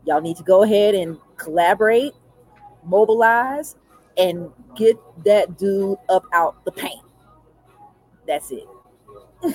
Y'all 0.07 0.21
need 0.21 0.37
to 0.37 0.43
go 0.43 0.63
ahead 0.63 0.95
and 0.95 1.19
collaborate, 1.37 2.13
mobilize, 2.85 3.77
and 4.21 4.51
get 4.77 4.97
that 5.25 5.59
dude 5.59 5.99
up 6.09 6.25
out 6.33 6.65
the 6.65 6.73
paint. 6.73 7.05
That's 8.27 8.53
it. 8.53 8.65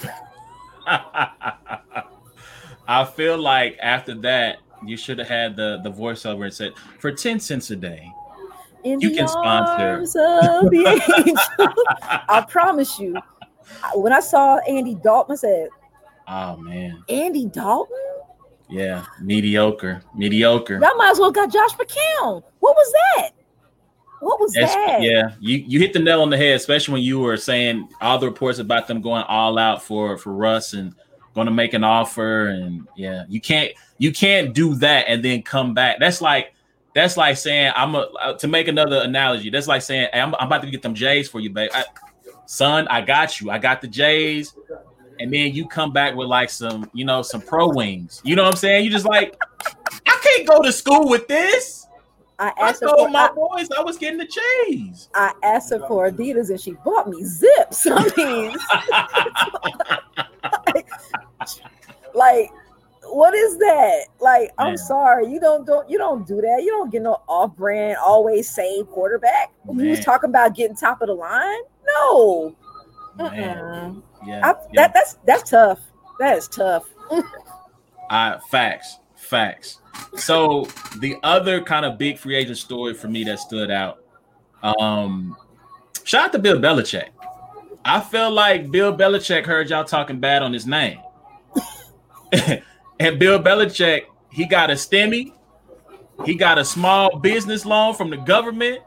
I 2.88 3.05
feel 3.05 3.38
like 3.38 3.78
after 3.82 4.16
that, 4.16 4.57
you 4.86 4.97
should 4.97 5.20
have 5.20 5.28
had 5.28 5.55
the, 5.55 5.80
the 5.84 5.91
voiceover 5.91 6.45
and 6.45 6.53
said, 6.53 6.74
for 6.99 7.11
10 7.11 7.39
cents 7.39 7.72
a 7.72 7.76
day, 7.76 8.11
in 8.84 8.99
you 8.99 9.11
can 9.11 9.28
sponsor. 9.28 10.05
I 12.30 12.45
promise 12.47 12.99
you, 12.99 13.16
when 13.95 14.13
I 14.13 14.20
saw 14.20 14.57
Andy 14.59 14.95
Dalton, 14.95 15.34
I 15.34 15.36
said, 15.36 15.70
"Oh 16.28 16.57
man, 16.57 17.03
Andy 17.09 17.47
Dalton." 17.47 17.97
Yeah, 18.70 19.05
mediocre, 19.22 20.03
mediocre. 20.16 20.80
I 20.84 20.93
might 20.93 21.11
as 21.11 21.20
well 21.20 21.32
got 21.32 21.51
Josh 21.51 21.72
McCown. 21.74 22.43
What 22.59 22.76
was 22.76 22.93
that? 22.93 23.32
What 24.20 24.39
was 24.39 24.53
That's, 24.53 24.74
that? 24.74 25.01
Yeah, 25.01 25.32
you, 25.39 25.63
you 25.68 25.80
hit 25.80 25.93
the 25.93 25.99
nail 25.99 26.22
on 26.22 26.30
the 26.30 26.38
head, 26.38 26.55
especially 26.55 26.93
when 26.93 27.03
you 27.03 27.20
were 27.20 27.38
saying 27.38 27.89
all 28.01 28.18
the 28.18 28.28
reports 28.28 28.59
about 28.59 28.88
them 28.88 29.01
going 29.01 29.24
all 29.24 29.57
out 29.57 29.84
for 29.84 30.18
for 30.18 30.34
Russ 30.34 30.74
and 30.74 30.95
going 31.34 31.45
to 31.45 31.53
make 31.53 31.74
an 31.74 31.84
offer, 31.84 32.47
and 32.47 32.88
yeah, 32.95 33.26
you 33.28 33.41
can't 33.41 33.72
you 33.97 34.11
can't 34.11 34.53
do 34.53 34.76
that 34.76 35.05
and 35.07 35.24
then 35.24 35.41
come 35.41 35.74
back. 35.74 35.97
That's 35.99 36.22
like 36.22 36.53
that's 36.93 37.18
like 37.18 37.38
saying 37.38 37.74
I'm 37.76 37.95
a 37.95 38.07
uh, 38.22 38.34
to 38.38 38.47
make 38.47 38.68
another 38.68 39.01
analogy. 39.01 39.49
That's 39.49 39.68
like 39.68 39.82
saying 39.82 40.09
hey, 40.13 40.22
I'm, 40.22 40.34
I'm 40.36 40.47
about 40.47 40.61
to 40.63 40.72
get 40.72 40.82
them 40.82 40.95
J's 40.95 41.30
for 41.30 41.39
you, 41.39 41.49
babe. 41.49 41.70
I, 41.74 41.84
son, 42.45 42.88
I 42.88 43.01
got 43.01 43.41
you. 43.41 43.51
I 43.51 43.57
got 43.57 43.82
the 43.82 43.88
J's 43.88 44.53
and 45.20 45.34
then 45.34 45.53
you 45.53 45.68
come 45.68 45.91
back 45.91 46.16
with 46.16 46.28
like 46.28 46.49
some, 46.49 46.89
you 46.93 47.05
know, 47.05 47.22
some 47.22 47.41
pro 47.41 47.70
wings. 47.70 48.22
You 48.24 48.36
know 48.36 48.43
what 48.43 48.51
I'm 48.51 48.57
saying? 48.57 48.86
You 48.86 48.91
just 48.91 49.05
like, 49.05 49.38
I 50.07 50.20
can't 50.24 50.47
go 50.47 50.61
to 50.61 50.72
school 50.72 51.09
with 51.09 51.28
this. 51.28 51.74
I 52.39 52.51
asked 52.59 52.83
I 52.83 52.88
told 52.88 53.11
my 53.11 53.29
I, 53.29 53.33
boys 53.33 53.69
I 53.77 53.81
was 53.81 53.97
getting 53.97 54.17
the 54.17 54.25
J's. 54.25 55.09
I 55.13 55.33
asked 55.43 55.71
her 55.71 55.79
for 55.88 56.09
Adidas 56.09 56.49
and 56.49 56.59
she 56.59 56.73
bought 56.83 57.07
me 57.09 57.23
zips. 57.23 57.88
I 57.89 58.11
mean, 58.17 58.55
like, 60.73 60.88
like, 62.13 62.49
what 63.03 63.33
is 63.33 63.57
that? 63.59 64.07
Like, 64.19 64.51
I'm 64.57 64.69
Man. 64.69 64.77
sorry, 64.77 65.31
you 65.31 65.39
don't 65.39 65.65
don't 65.65 65.89
you 65.89 65.97
don't 65.97 66.27
do 66.27 66.41
that. 66.41 66.61
You 66.63 66.71
don't 66.71 66.91
get 66.91 67.03
no 67.03 67.21
off-brand, 67.27 67.97
always 68.03 68.49
same 68.49 68.86
quarterback. 68.86 69.53
Man. 69.65 69.86
You 69.86 69.91
was 69.91 70.01
talking 70.01 70.29
about 70.29 70.55
getting 70.55 70.75
top 70.75 71.01
of 71.01 71.07
the 71.07 71.13
line. 71.13 71.61
No, 71.86 72.55
yeah, 73.17 73.93
yeah. 74.25 74.53
That 74.73 74.93
that's 74.93 75.17
that's 75.25 75.49
tough. 75.49 75.79
That 76.19 76.38
is 76.38 76.47
tough. 76.47 76.83
uh 78.09 78.39
facts, 78.49 78.99
facts. 79.26 79.80
So 80.15 80.67
the 80.99 81.17
other 81.23 81.61
kind 81.61 81.86
of 81.86 81.97
big 81.97 82.17
free 82.17 82.36
agent 82.36 82.57
story 82.57 82.93
for 82.93 83.07
me 83.07 83.23
that 83.26 83.39
stood 83.39 83.71
out. 83.71 84.03
Um, 84.63 85.36
shout 86.03 86.26
out 86.26 86.32
to 86.34 86.39
Bill 86.39 86.57
Belichick. 86.57 87.09
I 87.84 87.99
feel 87.99 88.32
like 88.32 88.71
Bill 88.71 88.95
Belichick 88.95 89.45
heard 89.45 89.69
y'all 89.69 89.84
talking 89.84 90.19
bad 90.19 90.41
on 90.41 90.51
his 90.51 90.65
name. 90.65 90.99
and 92.99 93.19
Bill 93.19 93.39
Belichick, 93.39 94.05
he 94.32 94.45
got 94.45 94.71
a 94.71 94.73
STEMI, 94.73 95.34
he 96.26 96.36
got 96.36 96.57
a 96.57 96.65
small 96.65 97.19
business 97.19 97.65
loan 97.65 97.93
from 97.93 98.09
the 98.09 98.17
government, 98.17 98.80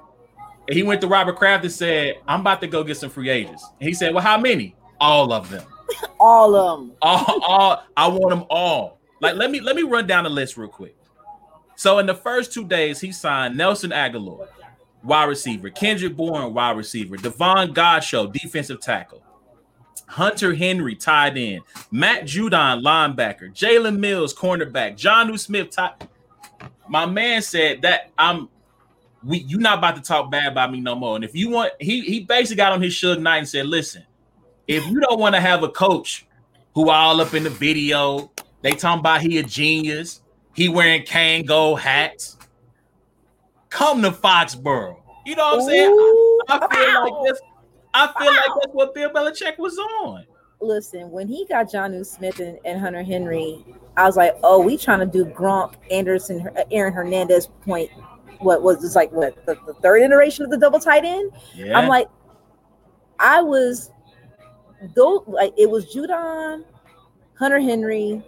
and 0.66 0.76
he 0.76 0.82
went 0.82 1.00
to 1.02 1.06
Robert 1.06 1.36
Kraft 1.36 1.64
and 1.64 1.72
said, 1.72 2.16
I'm 2.26 2.40
about 2.40 2.60
to 2.62 2.66
go 2.66 2.82
get 2.82 2.96
some 2.96 3.10
free 3.10 3.30
agents. 3.30 3.64
And 3.80 3.88
he 3.88 3.94
said, 3.94 4.12
Well, 4.12 4.24
how 4.24 4.38
many? 4.38 4.74
All 5.00 5.32
of 5.32 5.48
them. 5.48 5.64
all 6.18 6.54
of 6.54 6.80
them. 6.80 6.96
All, 7.00 7.40
all 7.46 7.84
I 7.96 8.08
want 8.08 8.30
them 8.30 8.44
all. 8.50 8.97
Like, 9.20 9.36
let 9.36 9.50
me 9.50 9.60
let 9.60 9.76
me 9.76 9.82
run 9.82 10.06
down 10.06 10.24
the 10.24 10.30
list 10.30 10.56
real 10.56 10.68
quick. 10.68 10.96
So 11.76 11.98
in 11.98 12.06
the 12.06 12.14
first 12.14 12.52
two 12.52 12.64
days, 12.64 13.00
he 13.00 13.12
signed 13.12 13.56
Nelson 13.56 13.90
Agholor, 13.90 14.48
wide 15.02 15.24
receiver, 15.24 15.70
Kendrick 15.70 16.16
Bourne, 16.16 16.52
wide 16.52 16.76
receiver, 16.76 17.16
Davon 17.16 17.72
Godchaux, 17.72 18.32
defensive 18.32 18.80
tackle, 18.80 19.22
Hunter 20.06 20.54
Henry, 20.54 20.94
tight 20.94 21.36
end, 21.36 21.62
Matt 21.90 22.24
Judon, 22.24 22.82
linebacker, 22.82 23.52
Jalen 23.52 23.98
Mills, 23.98 24.34
cornerback, 24.34 24.96
Jonnu 24.96 25.38
Smith, 25.38 25.70
tight. 25.70 26.02
My 26.88 27.06
man 27.06 27.42
said 27.42 27.82
that 27.82 28.10
I'm 28.18 28.48
we 29.24 29.38
you 29.38 29.58
not 29.58 29.78
about 29.78 29.96
to 29.96 30.02
talk 30.02 30.30
bad 30.30 30.52
about 30.52 30.72
me 30.72 30.80
no 30.80 30.94
more. 30.94 31.16
And 31.16 31.24
if 31.24 31.34
you 31.34 31.50
want, 31.50 31.72
he 31.80 32.00
he 32.02 32.20
basically 32.20 32.56
got 32.56 32.72
on 32.72 32.80
his 32.80 32.94
Suge 32.94 33.20
Knight 33.20 33.38
and 33.38 33.48
said, 33.48 33.66
listen, 33.66 34.04
if 34.66 34.86
you 34.86 35.00
don't 35.00 35.18
want 35.18 35.34
to 35.34 35.40
have 35.40 35.62
a 35.62 35.68
coach 35.68 36.26
who 36.74 36.90
all 36.90 37.20
up 37.20 37.34
in 37.34 37.44
the 37.44 37.50
video, 37.50 38.30
they 38.62 38.72
talking 38.72 39.00
about 39.00 39.20
he 39.20 39.38
a 39.38 39.42
genius, 39.42 40.22
he 40.54 40.68
wearing 40.68 41.02
Kangol 41.02 41.78
hats, 41.78 42.36
come 43.70 44.02
to 44.02 44.10
Foxborough. 44.10 44.96
You 45.26 45.36
know 45.36 45.56
what 45.56 45.60
I'm 45.60 45.68
saying? 45.68 45.90
Ooh, 45.90 46.40
I, 46.48 46.58
I, 46.58 46.74
feel 46.74 47.02
like 47.02 47.28
this. 47.28 47.40
I 47.94 48.06
feel 48.18 48.34
like 48.34 48.50
that's 48.62 48.72
what 48.72 48.94
Bill 48.94 49.10
Belichick 49.10 49.58
was 49.58 49.78
on. 49.78 50.24
Listen, 50.60 51.10
when 51.10 51.28
he 51.28 51.46
got 51.46 51.70
Jonnu 51.70 52.04
Smith 52.04 52.40
and, 52.40 52.58
and 52.64 52.80
Hunter 52.80 53.02
Henry, 53.02 53.64
I 53.96 54.06
was 54.06 54.16
like, 54.16 54.36
oh, 54.42 54.60
we 54.60 54.76
trying 54.76 55.00
to 55.00 55.06
do 55.06 55.24
Gronk, 55.24 55.74
Anderson, 55.90 56.48
uh, 56.56 56.64
Aaron 56.70 56.92
Hernandez 56.92 57.48
point 57.62 57.90
what 58.40 58.62
was 58.62 58.80
this 58.80 58.94
like 58.94 59.10
what 59.12 59.34
the, 59.46 59.56
the 59.66 59.74
third 59.74 60.02
iteration 60.02 60.44
of 60.44 60.50
the 60.50 60.56
double 60.56 60.78
tight 60.78 61.04
end? 61.04 61.32
Yeah. 61.54 61.78
I'm 61.78 61.88
like, 61.88 62.08
I 63.18 63.42
was 63.42 63.90
though 64.94 65.24
like 65.26 65.52
it 65.56 65.68
was 65.68 65.92
Judon, 65.92 66.64
Hunter 67.38 67.60
Henry, 67.60 68.22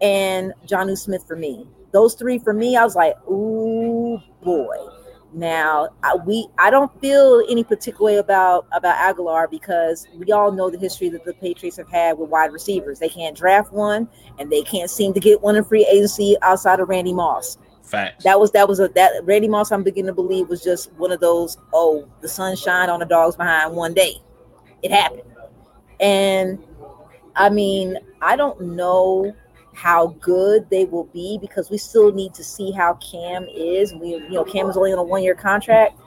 and 0.00 0.52
Jonnu 0.66 0.96
Smith 0.96 1.24
for 1.26 1.36
me. 1.36 1.66
Those 1.92 2.14
three 2.14 2.38
for 2.38 2.52
me, 2.52 2.76
I 2.76 2.84
was 2.84 2.94
like, 2.96 3.16
ooh 3.28 4.20
boy. 4.42 4.76
Now 5.32 5.90
I, 6.02 6.16
we 6.26 6.48
I 6.58 6.70
don't 6.70 6.90
feel 7.00 7.42
any 7.48 7.62
particular 7.62 8.04
way 8.04 8.16
about 8.16 8.66
about 8.72 8.96
Agholor 8.96 9.48
because 9.48 10.08
we 10.16 10.32
all 10.32 10.50
know 10.50 10.70
the 10.70 10.78
history 10.78 11.08
that 11.10 11.24
the 11.24 11.34
Patriots 11.34 11.76
have 11.76 11.88
had 11.88 12.18
with 12.18 12.30
wide 12.30 12.52
receivers. 12.52 12.98
They 12.98 13.08
can't 13.08 13.36
draft 13.36 13.72
one, 13.72 14.08
and 14.38 14.50
they 14.50 14.62
can't 14.62 14.90
seem 14.90 15.14
to 15.14 15.20
get 15.20 15.40
one 15.40 15.54
in 15.54 15.64
free 15.64 15.86
agency 15.86 16.36
outside 16.42 16.80
of 16.80 16.88
Randy 16.88 17.12
Moss. 17.12 17.58
Fact. 17.82 18.24
That 18.24 18.40
was 18.40 18.50
that 18.52 18.68
was 18.68 18.80
a 18.80 18.88
that 18.88 19.24
Randy 19.24 19.46
Moss. 19.46 19.70
I'm 19.70 19.84
beginning 19.84 20.08
to 20.08 20.14
believe 20.14 20.48
was 20.48 20.64
just 20.64 20.92
one 20.94 21.12
of 21.12 21.20
those. 21.20 21.58
Oh, 21.72 22.08
the 22.22 22.28
sun 22.28 22.56
shined 22.56 22.90
on 22.90 22.98
the 22.98 23.06
dogs 23.06 23.36
behind 23.36 23.74
one 23.76 23.94
day. 23.94 24.16
It 24.82 24.90
happened, 24.90 25.22
and 26.00 26.58
I 27.36 27.50
mean, 27.50 27.98
I 28.20 28.34
don't 28.34 28.60
know 28.60 29.32
how 29.80 30.08
good 30.20 30.68
they 30.68 30.84
will 30.84 31.04
be 31.04 31.38
because 31.40 31.70
we 31.70 31.78
still 31.78 32.12
need 32.12 32.34
to 32.34 32.44
see 32.44 32.70
how 32.70 32.92
Cam 32.94 33.46
is. 33.48 33.94
We, 33.94 34.08
you 34.08 34.30
know, 34.30 34.44
Cam 34.44 34.68
is 34.68 34.76
only 34.76 34.92
on 34.92 34.98
a 34.98 35.02
one 35.02 35.22
year 35.22 35.34
contract, 35.34 35.98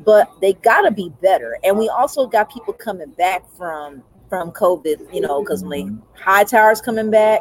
but 0.00 0.30
they 0.42 0.52
got 0.52 0.82
to 0.82 0.90
be 0.90 1.10
better. 1.22 1.58
And 1.64 1.78
we 1.78 1.88
also 1.88 2.26
got 2.26 2.52
people 2.52 2.74
coming 2.74 3.10
back 3.12 3.48
from 3.56 4.02
from 4.28 4.52
COVID. 4.52 5.12
You 5.12 5.22
know, 5.22 5.42
because 5.42 5.62
like 5.62 5.86
Hightower's 6.14 6.82
coming 6.82 7.10
back. 7.10 7.40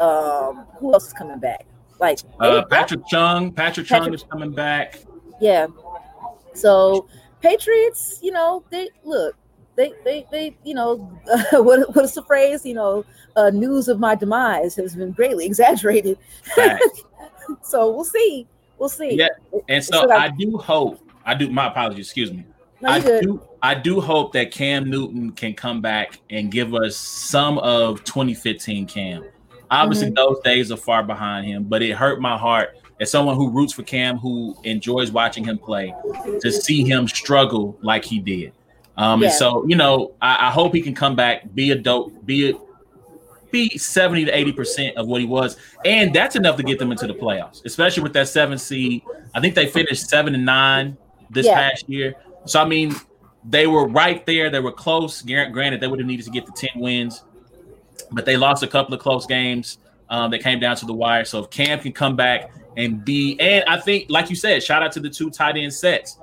Um, 0.00 0.66
who 0.78 0.92
else 0.92 1.06
is 1.06 1.12
coming 1.12 1.38
back? 1.38 1.66
Like 2.00 2.18
uh, 2.40 2.64
Patrick 2.68 3.06
Chung, 3.06 3.52
Patrick, 3.52 3.86
Patrick 3.86 4.06
Chung 4.06 4.14
is 4.14 4.24
coming 4.24 4.50
back. 4.50 4.98
Yeah. 5.40 5.68
So 6.52 7.06
Patriots, 7.40 8.18
you 8.22 8.32
know, 8.32 8.64
they 8.70 8.90
look, 9.04 9.36
they 9.76 9.92
they 10.04 10.26
they, 10.30 10.56
you 10.64 10.74
know, 10.74 11.10
uh, 11.30 11.44
what 11.62 11.94
what's 11.94 12.12
the 12.12 12.22
phrase? 12.22 12.64
You 12.64 12.74
know, 12.74 13.04
uh, 13.36 13.50
news 13.50 13.88
of 13.88 14.00
my 14.00 14.14
demise 14.14 14.74
has 14.76 14.96
been 14.96 15.12
greatly 15.12 15.46
exaggerated. 15.46 16.18
so 17.62 17.92
we'll 17.92 18.04
see. 18.04 18.46
We'll 18.78 18.88
see. 18.88 19.14
Yeah, 19.14 19.28
and 19.68 19.84
so 19.84 20.10
I 20.10 20.28
do 20.28 20.58
hope. 20.58 21.00
I 21.24 21.34
do. 21.34 21.50
My 21.50 21.68
apologies. 21.68 22.06
Excuse 22.06 22.32
me. 22.32 22.44
No, 22.80 22.90
I 22.90 23.00
good. 23.00 23.22
do. 23.22 23.42
I 23.62 23.74
do 23.74 24.00
hope 24.00 24.32
that 24.32 24.50
Cam 24.50 24.88
Newton 24.88 25.32
can 25.32 25.54
come 25.54 25.80
back 25.80 26.20
and 26.30 26.50
give 26.50 26.74
us 26.74 26.96
some 26.96 27.58
of 27.58 28.04
2015 28.04 28.86
Cam. 28.86 29.24
Obviously, 29.70 30.08
mm-hmm. 30.08 30.14
those 30.14 30.40
days 30.40 30.70
are 30.70 30.76
far 30.76 31.02
behind 31.02 31.46
him, 31.46 31.64
but 31.64 31.82
it 31.82 31.92
hurt 31.92 32.20
my 32.20 32.38
heart 32.38 32.76
as 33.00 33.10
someone 33.10 33.34
who 33.34 33.50
roots 33.50 33.72
for 33.72 33.82
Cam, 33.82 34.18
who 34.18 34.56
enjoys 34.62 35.10
watching 35.10 35.42
him 35.42 35.58
play, 35.58 35.92
to 36.40 36.52
see 36.52 36.84
him 36.84 37.08
struggle 37.08 37.76
like 37.82 38.04
he 38.04 38.20
did. 38.20 38.52
Um, 38.96 39.20
yeah. 39.20 39.28
And 39.28 39.34
so, 39.36 39.66
you 39.66 39.76
know, 39.76 40.14
I, 40.22 40.48
I, 40.48 40.50
hope 40.50 40.74
he 40.74 40.80
can 40.80 40.94
come 40.94 41.14
back, 41.14 41.54
be 41.54 41.70
a 41.70 41.74
dope, 41.74 42.24
be 42.24 42.50
a 42.50 42.54
be 43.50 43.76
70 43.76 44.24
to 44.24 44.36
80 44.36 44.52
percent 44.52 44.96
of 44.96 45.06
what 45.06 45.20
he 45.20 45.26
was, 45.26 45.56
and 45.84 46.14
that's 46.14 46.34
enough 46.34 46.56
to 46.56 46.62
get 46.62 46.78
them 46.78 46.90
into 46.90 47.06
the 47.06 47.14
playoffs, 47.14 47.64
especially 47.64 48.02
with 48.02 48.14
that 48.14 48.28
seven 48.28 48.56
seed. 48.58 49.02
I 49.34 49.40
think 49.40 49.54
they 49.54 49.66
finished 49.66 50.08
seven 50.08 50.34
and 50.34 50.46
nine 50.46 50.96
this 51.30 51.46
yeah. 51.46 51.70
past 51.70 51.88
year. 51.88 52.14
So 52.46 52.60
I 52.60 52.64
mean, 52.64 52.94
they 53.44 53.66
were 53.66 53.86
right 53.86 54.24
there. 54.24 54.50
They 54.50 54.60
were 54.60 54.72
close. 54.72 55.22
Granted, 55.22 55.80
they 55.80 55.86
would 55.86 55.98
have 55.98 56.08
needed 56.08 56.24
to 56.24 56.30
get 56.30 56.46
the 56.46 56.52
10 56.52 56.70
wins 56.76 57.22
but 58.12 58.24
they 58.24 58.36
lost 58.36 58.62
a 58.62 58.66
couple 58.66 58.94
of 58.94 59.00
close 59.00 59.26
games 59.26 59.78
um, 60.08 60.30
that 60.30 60.40
came 60.40 60.60
down 60.60 60.76
to 60.76 60.86
the 60.86 60.92
wire. 60.92 61.24
So 61.24 61.44
if 61.44 61.50
Cam 61.50 61.80
can 61.80 61.92
come 61.92 62.16
back 62.16 62.50
and 62.76 63.04
be, 63.04 63.38
and 63.40 63.64
I 63.66 63.80
think, 63.80 64.06
like 64.08 64.30
you 64.30 64.36
said, 64.36 64.62
shout 64.62 64.82
out 64.82 64.92
to 64.92 65.00
the 65.00 65.10
two 65.10 65.30
tight 65.30 65.56
end 65.56 65.72
sets. 65.72 66.18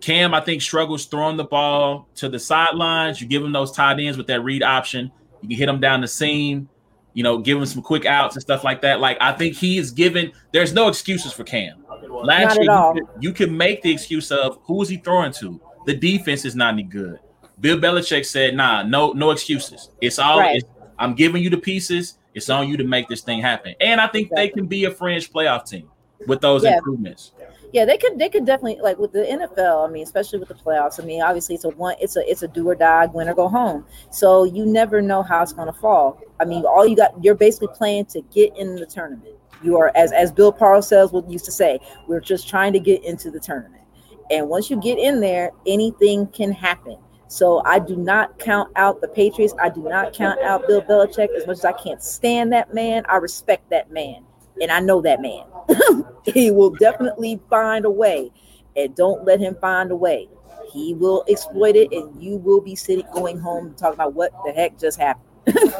Cam, 0.00 0.34
I 0.34 0.40
think, 0.40 0.62
struggles 0.62 1.06
throwing 1.06 1.36
the 1.36 1.44
ball 1.44 2.08
to 2.16 2.28
the 2.28 2.38
sidelines. 2.38 3.20
You 3.20 3.26
give 3.26 3.42
him 3.44 3.52
those 3.52 3.72
tight 3.72 4.00
ends 4.00 4.16
with 4.16 4.26
that 4.28 4.42
read 4.42 4.62
option. 4.62 5.10
You 5.42 5.48
can 5.48 5.58
hit 5.58 5.68
him 5.68 5.80
down 5.80 6.00
the 6.00 6.08
seam, 6.08 6.68
you 7.14 7.22
know, 7.22 7.38
give 7.38 7.58
him 7.58 7.66
some 7.66 7.82
quick 7.82 8.06
outs 8.06 8.36
and 8.36 8.42
stuff 8.42 8.64
like 8.64 8.82
that. 8.82 9.00
Like, 9.00 9.18
I 9.20 9.32
think 9.32 9.56
he 9.56 9.78
is 9.78 9.90
given, 9.90 10.32
there's 10.52 10.72
no 10.72 10.88
excuses 10.88 11.32
for 11.32 11.44
Cam. 11.44 11.84
Last 12.08 12.56
year, 12.56 12.64
you 12.64 13.08
you 13.20 13.32
can 13.32 13.56
make 13.56 13.82
the 13.82 13.90
excuse 13.90 14.30
of 14.30 14.58
who 14.64 14.82
is 14.82 14.88
he 14.88 14.96
throwing 14.96 15.32
to? 15.34 15.60
The 15.86 15.94
defense 15.94 16.44
is 16.44 16.54
not 16.54 16.74
any 16.74 16.82
good. 16.82 17.18
Bill 17.60 17.78
Belichick 17.78 18.26
said, 18.26 18.54
nah, 18.54 18.82
no, 18.82 19.12
no 19.12 19.30
excuses. 19.30 19.90
It's 20.00 20.18
all 20.18 20.38
right. 20.38 20.56
it's, 20.56 20.68
I'm 20.98 21.14
giving 21.14 21.42
you 21.42 21.50
the 21.50 21.58
pieces. 21.58 22.18
It's 22.34 22.48
on 22.48 22.68
you 22.68 22.76
to 22.76 22.84
make 22.84 23.08
this 23.08 23.22
thing 23.22 23.40
happen. 23.40 23.74
And 23.80 24.00
I 24.00 24.06
think 24.06 24.26
exactly. 24.26 24.46
they 24.46 24.52
can 24.52 24.66
be 24.66 24.84
a 24.84 24.90
fringe 24.90 25.32
playoff 25.32 25.68
team 25.68 25.90
with 26.26 26.40
those 26.40 26.64
yeah. 26.64 26.76
improvements. 26.76 27.32
Yeah, 27.72 27.84
they 27.84 27.96
could 27.96 28.18
they 28.18 28.28
could 28.28 28.44
definitely 28.44 28.80
like 28.82 28.98
with 28.98 29.12
the 29.12 29.20
NFL. 29.20 29.88
I 29.88 29.90
mean, 29.90 30.02
especially 30.02 30.40
with 30.40 30.48
the 30.48 30.54
playoffs. 30.54 31.00
I 31.00 31.04
mean, 31.04 31.22
obviously 31.22 31.54
it's 31.54 31.64
a 31.64 31.68
one 31.70 31.94
it's 32.00 32.16
a 32.16 32.28
it's 32.28 32.42
a 32.42 32.48
do 32.48 32.68
or 32.68 32.74
die, 32.74 33.06
win 33.06 33.28
or 33.28 33.34
go 33.34 33.48
home. 33.48 33.84
So 34.10 34.44
you 34.44 34.66
never 34.66 35.00
know 35.00 35.22
how 35.22 35.42
it's 35.42 35.52
going 35.52 35.66
to 35.66 35.72
fall. 35.72 36.20
I 36.40 36.44
mean, 36.44 36.64
all 36.64 36.86
you 36.86 36.96
got 36.96 37.12
you're 37.22 37.36
basically 37.36 37.68
playing 37.68 38.06
to 38.06 38.22
get 38.32 38.56
in 38.56 38.74
the 38.74 38.86
tournament. 38.86 39.36
You 39.62 39.76
are 39.76 39.92
as 39.94 40.12
as 40.12 40.32
Bill 40.32 40.52
Parcells 40.52 41.12
would 41.12 41.30
used 41.30 41.44
to 41.44 41.52
say, 41.52 41.78
we're 42.08 42.20
just 42.20 42.48
trying 42.48 42.72
to 42.72 42.80
get 42.80 43.04
into 43.04 43.30
the 43.30 43.38
tournament. 43.38 43.84
And 44.30 44.48
once 44.48 44.70
you 44.70 44.80
get 44.80 44.98
in 44.98 45.20
there, 45.20 45.50
anything 45.66 46.26
can 46.28 46.52
happen. 46.52 46.96
So 47.28 47.62
I 47.64 47.78
do 47.78 47.94
not 47.94 48.38
count 48.40 48.70
out 48.74 49.00
the 49.00 49.06
Patriots. 49.06 49.54
I 49.60 49.68
do 49.68 49.82
not 49.82 50.12
count 50.12 50.40
out 50.40 50.66
Bill 50.66 50.82
Belichick 50.82 51.28
as 51.36 51.46
much 51.46 51.58
as 51.58 51.64
I 51.64 51.72
can't 51.72 52.02
stand 52.02 52.52
that 52.52 52.74
man. 52.74 53.04
I 53.08 53.16
respect 53.16 53.70
that 53.70 53.92
man, 53.92 54.24
and 54.60 54.72
I 54.72 54.80
know 54.80 55.00
that 55.02 55.22
man. 55.22 55.44
he 56.34 56.50
will 56.50 56.70
definitely 56.70 57.40
find 57.48 57.84
a 57.84 57.90
way, 57.90 58.30
and 58.76 58.94
don't 58.94 59.24
let 59.24 59.40
him 59.40 59.56
find 59.60 59.90
a 59.90 59.96
way. 59.96 60.28
He 60.72 60.94
will 60.94 61.24
exploit 61.28 61.76
it, 61.76 61.92
and 61.92 62.22
you 62.22 62.36
will 62.36 62.60
be 62.60 62.76
sitting 62.76 63.06
going 63.12 63.38
home 63.38 63.74
talking 63.74 63.94
about 63.94 64.14
what 64.14 64.32
the 64.44 64.52
heck 64.52 64.78
just 64.78 64.98
happened. 64.98 65.74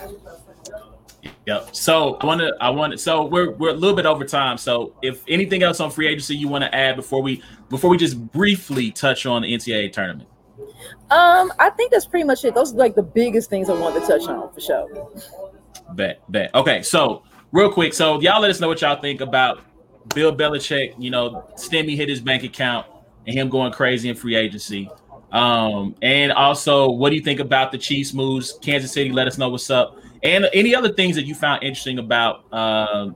Yep. 1.46 1.74
So 1.74 2.16
I 2.20 2.26
want 2.26 2.40
to, 2.40 2.54
I 2.60 2.70
want 2.70 2.98
so 3.00 3.24
we're 3.24 3.52
we're 3.52 3.70
a 3.70 3.74
little 3.74 3.96
bit 3.96 4.06
over 4.06 4.24
time. 4.24 4.56
So 4.58 4.94
if 5.02 5.22
anything 5.28 5.62
else 5.62 5.80
on 5.80 5.90
free 5.90 6.06
agency 6.06 6.36
you 6.36 6.48
want 6.48 6.64
to 6.64 6.74
add 6.74 6.96
before 6.96 7.22
we 7.22 7.42
before 7.68 7.90
we 7.90 7.96
just 7.96 8.20
briefly 8.32 8.90
touch 8.90 9.26
on 9.26 9.42
the 9.42 9.52
NCAA 9.52 9.92
tournament. 9.92 10.28
Um, 11.10 11.52
I 11.58 11.70
think 11.70 11.90
that's 11.90 12.06
pretty 12.06 12.24
much 12.24 12.44
it. 12.44 12.54
Those 12.54 12.72
are 12.72 12.76
like 12.76 12.94
the 12.94 13.02
biggest 13.02 13.50
things 13.50 13.68
I 13.68 13.72
wanted 13.74 14.00
to 14.00 14.06
touch 14.06 14.28
on 14.28 14.52
for 14.52 14.60
sure. 14.60 15.10
Bet, 15.94 16.22
bet. 16.30 16.54
Okay, 16.54 16.82
so 16.82 17.24
real 17.52 17.72
quick, 17.72 17.94
so 17.94 18.20
y'all 18.20 18.40
let 18.40 18.50
us 18.50 18.60
know 18.60 18.68
what 18.68 18.80
y'all 18.80 19.00
think 19.00 19.20
about 19.20 19.60
Bill 20.14 20.34
Belichick. 20.34 20.94
You 20.98 21.10
know, 21.10 21.44
Stemmy 21.54 21.96
hit 21.96 22.08
his 22.08 22.20
bank 22.20 22.42
account 22.42 22.86
and 23.26 23.36
him 23.36 23.48
going 23.48 23.72
crazy 23.72 24.08
in 24.08 24.16
free 24.16 24.36
agency. 24.36 24.90
Um, 25.32 25.94
and 26.02 26.32
also, 26.32 26.90
what 26.90 27.10
do 27.10 27.16
you 27.16 27.22
think 27.22 27.38
about 27.38 27.70
the 27.70 27.78
Chiefs 27.78 28.12
moves? 28.12 28.58
Kansas 28.60 28.92
City, 28.92 29.12
let 29.12 29.28
us 29.28 29.38
know 29.38 29.48
what's 29.48 29.70
up 29.70 29.96
and 30.22 30.48
any 30.52 30.74
other 30.74 30.92
things 30.92 31.16
that 31.16 31.24
you 31.24 31.34
found 31.34 31.62
interesting 31.62 31.98
about 31.98 32.44
uh, 32.52 33.10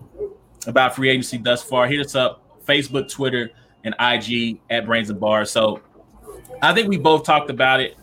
about 0.67 0.95
free 0.95 1.11
agency 1.11 1.39
thus 1.39 1.63
far. 1.63 1.87
Hit 1.87 2.01
us 2.01 2.15
up 2.15 2.65
Facebook, 2.65 3.11
Twitter, 3.11 3.51
and 3.85 3.95
IG 4.01 4.61
at 4.71 4.87
Brains 4.87 5.11
and 5.11 5.21
Bars. 5.21 5.51
So 5.51 5.81
I 6.63 6.73
think 6.73 6.89
we 6.89 6.97
both 6.97 7.25
talked 7.25 7.51
about 7.51 7.81
it. 7.81 7.97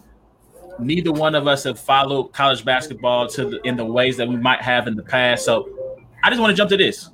Neither 0.80 1.12
one 1.12 1.36
of 1.36 1.48
us 1.48 1.64
have 1.64 1.80
followed 1.80 2.32
college 2.34 2.64
basketball 2.64 3.28
to 3.30 3.46
the, 3.46 3.62
in 3.68 3.76
the 3.76 3.86
ways 3.86 4.18
that 4.18 4.28
we 4.28 4.36
might 4.36 4.62
have 4.62 4.88
in 4.88 4.96
the 4.96 5.04
past. 5.04 5.46
So 5.46 5.98
I 6.24 6.30
just 6.30 6.42
want 6.42 6.52
to 6.52 6.56
jump 6.56 6.70
to 6.70 6.78
this. 6.78 7.10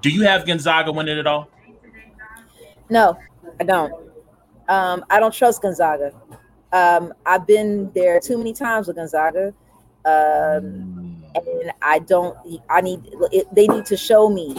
Do 0.00 0.10
you 0.10 0.22
have 0.22 0.46
Gonzaga 0.46 0.92
winning 0.92 1.18
at 1.18 1.26
all? 1.26 1.48
No, 2.88 3.18
I 3.60 3.64
don't. 3.64 3.92
Um, 4.68 5.04
I 5.10 5.20
don't 5.20 5.34
trust 5.34 5.62
Gonzaga. 5.62 6.12
Um, 6.72 7.12
I've 7.24 7.46
been 7.46 7.90
there 7.94 8.20
too 8.20 8.38
many 8.38 8.52
times 8.52 8.86
with 8.86 8.96
Gonzaga. 8.96 9.54
Um, 10.04 11.22
and 11.34 11.72
I 11.82 12.00
don't. 12.00 12.36
I 12.70 12.80
need. 12.80 13.00
It, 13.32 13.52
they 13.54 13.66
need 13.66 13.86
to 13.86 13.96
show 13.96 14.28
me. 14.28 14.56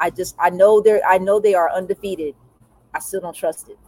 I 0.00 0.10
just. 0.10 0.36
I 0.38 0.50
know 0.50 0.80
they're. 0.80 1.00
I 1.06 1.18
know 1.18 1.40
they 1.40 1.54
are 1.54 1.70
undefeated. 1.70 2.34
I 2.94 2.98
still 2.98 3.20
don't 3.20 3.36
trust 3.36 3.70
it. 3.70 3.78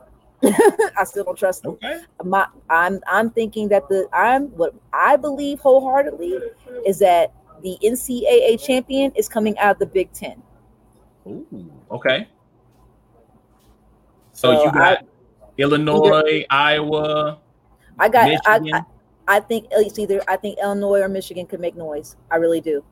I 0.98 1.04
still 1.04 1.24
don't 1.24 1.38
trust 1.38 1.62
them. 1.62 1.72
Okay. 1.72 2.00
My, 2.24 2.46
I'm. 2.70 3.00
I'm 3.06 3.30
thinking 3.30 3.68
that 3.68 3.88
the. 3.88 4.08
I'm 4.12 4.48
what 4.56 4.74
I 4.92 5.16
believe 5.16 5.60
wholeheartedly 5.60 6.38
is 6.86 6.98
that 7.00 7.32
the 7.62 7.78
NCAA 7.82 8.62
champion 8.64 9.12
is 9.16 9.28
coming 9.28 9.58
out 9.58 9.72
of 9.72 9.78
the 9.78 9.86
Big 9.86 10.12
Ten. 10.12 10.42
Ooh. 11.26 11.72
Okay. 11.90 12.28
So, 14.32 14.54
so 14.54 14.64
you 14.64 14.72
got 14.72 14.98
I, 14.98 15.04
Illinois, 15.58 16.22
either, 16.26 16.46
Iowa. 16.50 17.38
I 17.98 18.08
got. 18.08 18.30
I, 18.46 18.60
I, 18.72 18.82
I 19.26 19.40
think 19.40 19.68
it's 19.70 19.98
either 19.98 20.20
I 20.28 20.36
think 20.36 20.58
Illinois 20.58 21.00
or 21.00 21.08
Michigan 21.08 21.46
could 21.46 21.60
make 21.60 21.76
noise. 21.76 22.16
I 22.30 22.36
really 22.36 22.60
do. 22.60 22.84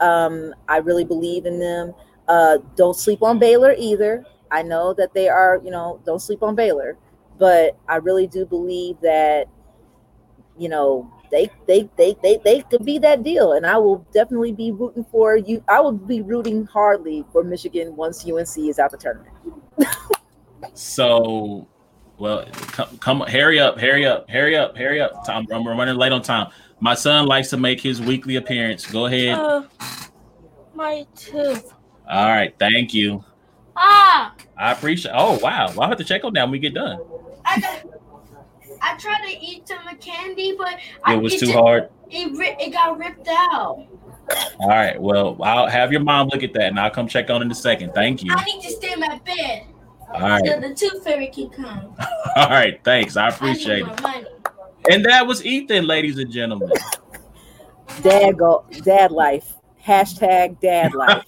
Um, 0.00 0.54
I 0.68 0.78
really 0.78 1.04
believe 1.04 1.46
in 1.46 1.58
them. 1.58 1.94
Uh, 2.26 2.58
don't 2.76 2.94
sleep 2.94 3.22
on 3.22 3.38
Baylor 3.38 3.74
either. 3.78 4.24
I 4.50 4.62
know 4.62 4.92
that 4.94 5.14
they 5.14 5.28
are, 5.28 5.60
you 5.64 5.70
know, 5.70 6.00
don't 6.04 6.20
sleep 6.20 6.42
on 6.42 6.54
Baylor, 6.54 6.96
but 7.38 7.76
I 7.88 7.96
really 7.96 8.26
do 8.26 8.44
believe 8.44 9.00
that, 9.00 9.46
you 10.58 10.68
know, 10.68 11.10
they 11.30 11.50
they 11.66 11.88
they 11.96 12.16
they 12.22 12.38
they 12.44 12.62
could 12.62 12.84
be 12.84 12.98
that 12.98 13.22
deal, 13.22 13.52
and 13.52 13.66
I 13.66 13.78
will 13.78 14.06
definitely 14.12 14.52
be 14.52 14.72
rooting 14.72 15.04
for 15.10 15.36
you. 15.36 15.62
I 15.68 15.80
will 15.80 15.92
be 15.92 16.22
rooting 16.22 16.66
hardly 16.66 17.24
for 17.32 17.44
Michigan 17.44 17.96
once 17.96 18.24
UNC 18.24 18.56
is 18.58 18.78
out 18.78 18.90
the 18.90 18.96
tournament. 18.96 19.34
so 20.74 21.66
well, 22.18 22.44
come, 22.52 22.98
come, 22.98 23.20
hurry 23.20 23.60
up, 23.60 23.78
hurry 23.78 24.04
up, 24.04 24.28
hurry 24.28 24.56
up, 24.56 24.76
hurry 24.76 25.00
up. 25.00 25.24
I'm, 25.28 25.46
I'm 25.52 25.66
running 25.66 25.96
late 25.96 26.12
on 26.12 26.22
time. 26.22 26.50
My 26.80 26.94
son 26.94 27.26
likes 27.26 27.50
to 27.50 27.56
make 27.56 27.80
his 27.80 28.00
weekly 28.00 28.36
appearance. 28.36 28.86
Go 28.86 29.06
ahead. 29.06 29.38
Uh, 29.38 29.62
my 30.74 31.06
tooth. 31.14 31.72
All 32.10 32.28
right, 32.28 32.54
thank 32.58 32.94
you. 32.94 33.24
Ah. 33.76 34.34
I 34.56 34.72
appreciate. 34.72 35.12
Oh 35.16 35.38
wow, 35.38 35.68
well, 35.70 35.82
I 35.82 35.88
have 35.88 35.98
to 35.98 36.04
check 36.04 36.24
on 36.24 36.32
that 36.34 36.42
when 36.42 36.52
we 36.52 36.58
get 36.58 36.74
done. 36.74 37.00
I 38.82 38.96
tried 38.96 39.24
to 39.26 39.44
eat 39.44 39.68
some 39.68 39.78
candy, 39.98 40.54
but 40.56 40.74
it 40.74 40.80
I, 41.04 41.16
was 41.16 41.34
it 41.34 41.40
too 41.40 41.46
just, 41.46 41.58
hard. 41.58 41.88
It 42.10 42.30
it 42.60 42.72
got 42.72 42.98
ripped 42.98 43.28
out. 43.28 43.86
All 44.60 44.68
right, 44.68 45.00
well, 45.00 45.38
I'll 45.42 45.68
have 45.68 45.90
your 45.90 46.02
mom 46.02 46.28
look 46.28 46.42
at 46.42 46.52
that, 46.54 46.68
and 46.68 46.78
I'll 46.78 46.90
come 46.90 47.08
check 47.08 47.30
on 47.30 47.42
it 47.42 47.46
in 47.46 47.50
a 47.50 47.54
second. 47.54 47.94
Thank 47.94 48.22
you. 48.22 48.32
I 48.34 48.44
need 48.44 48.62
to 48.62 48.70
stay 48.70 48.92
in 48.92 49.00
my 49.00 49.18
bed. 49.24 49.66
All 50.12 50.20
right. 50.20 50.46
So 50.46 50.60
the 50.60 50.74
tooth 50.74 51.04
fairy 51.04 51.28
can 51.28 51.50
come. 51.50 51.94
All 52.36 52.48
right, 52.48 52.80
thanks. 52.84 53.16
I 53.16 53.28
appreciate 53.28 53.84
I 53.86 54.20
it. 54.20 54.26
And 54.90 55.04
that 55.04 55.26
was 55.26 55.44
Ethan, 55.44 55.86
ladies 55.86 56.18
and 56.18 56.30
gentlemen. 56.30 56.72
Dad 58.02 58.38
go 58.38 58.64
dad 58.84 59.10
life. 59.10 59.54
Hashtag 59.84 60.60
dad 60.60 60.94
life. 60.94 61.24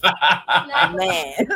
Man. 0.95 1.49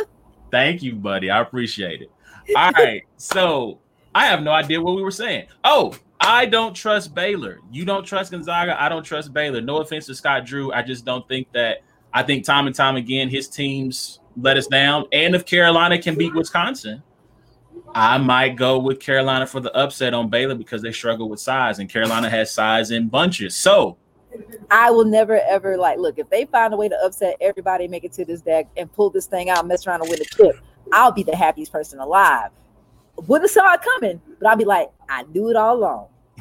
Thank 0.50 0.82
you, 0.82 0.94
buddy. 0.94 1.30
I 1.30 1.40
appreciate 1.40 2.02
it. 2.02 2.10
All 2.56 2.72
right. 2.72 3.02
So 3.16 3.78
I 4.14 4.26
have 4.26 4.42
no 4.42 4.52
idea 4.52 4.80
what 4.80 4.96
we 4.96 5.02
were 5.02 5.10
saying. 5.10 5.46
Oh, 5.64 5.94
I 6.20 6.46
don't 6.46 6.74
trust 6.74 7.14
Baylor. 7.14 7.58
You 7.70 7.84
don't 7.84 8.04
trust 8.04 8.30
Gonzaga. 8.30 8.80
I 8.80 8.88
don't 8.88 9.02
trust 9.02 9.32
Baylor. 9.32 9.60
No 9.60 9.78
offense 9.78 10.06
to 10.06 10.14
Scott 10.14 10.46
Drew. 10.46 10.72
I 10.72 10.82
just 10.82 11.04
don't 11.04 11.26
think 11.28 11.52
that 11.52 11.82
I 12.12 12.22
think 12.22 12.44
time 12.44 12.66
and 12.66 12.74
time 12.74 12.96
again 12.96 13.28
his 13.28 13.48
teams 13.48 14.20
let 14.36 14.56
us 14.56 14.66
down. 14.66 15.06
And 15.12 15.34
if 15.34 15.44
Carolina 15.44 16.00
can 16.00 16.14
beat 16.14 16.34
Wisconsin, 16.34 17.02
I 17.94 18.18
might 18.18 18.56
go 18.56 18.78
with 18.78 19.00
Carolina 19.00 19.46
for 19.46 19.60
the 19.60 19.72
upset 19.76 20.14
on 20.14 20.28
Baylor 20.28 20.54
because 20.54 20.82
they 20.82 20.92
struggle 20.92 21.28
with 21.28 21.40
size, 21.40 21.78
and 21.78 21.88
Carolina 21.88 22.28
has 22.30 22.50
size 22.50 22.90
in 22.90 23.08
bunches. 23.08 23.54
So 23.54 23.96
I 24.70 24.90
will 24.90 25.04
never 25.04 25.40
ever 25.40 25.76
like 25.76 25.98
look 25.98 26.18
if 26.18 26.28
they 26.30 26.44
find 26.46 26.74
a 26.74 26.76
way 26.76 26.88
to 26.88 26.96
upset 27.04 27.36
everybody, 27.40 27.86
make 27.86 28.04
it 28.04 28.12
to 28.14 28.24
this 28.24 28.40
deck, 28.40 28.68
and 28.76 28.92
pull 28.92 29.10
this 29.10 29.26
thing 29.26 29.50
out, 29.50 29.66
mess 29.66 29.86
around 29.86 30.00
and 30.00 30.10
win 30.10 30.20
a 30.20 30.24
chip. 30.24 30.56
I'll 30.92 31.12
be 31.12 31.22
the 31.22 31.36
happiest 31.36 31.70
person 31.70 32.00
alive. 32.00 32.50
Wouldn't 33.26 33.50
saw 33.50 33.74
it 33.74 33.80
coming, 33.82 34.20
but 34.40 34.48
I'll 34.48 34.56
be 34.56 34.64
like, 34.64 34.90
I 35.08 35.22
knew 35.24 35.50
it 35.50 35.56
all 35.56 35.76
along. 35.76 36.08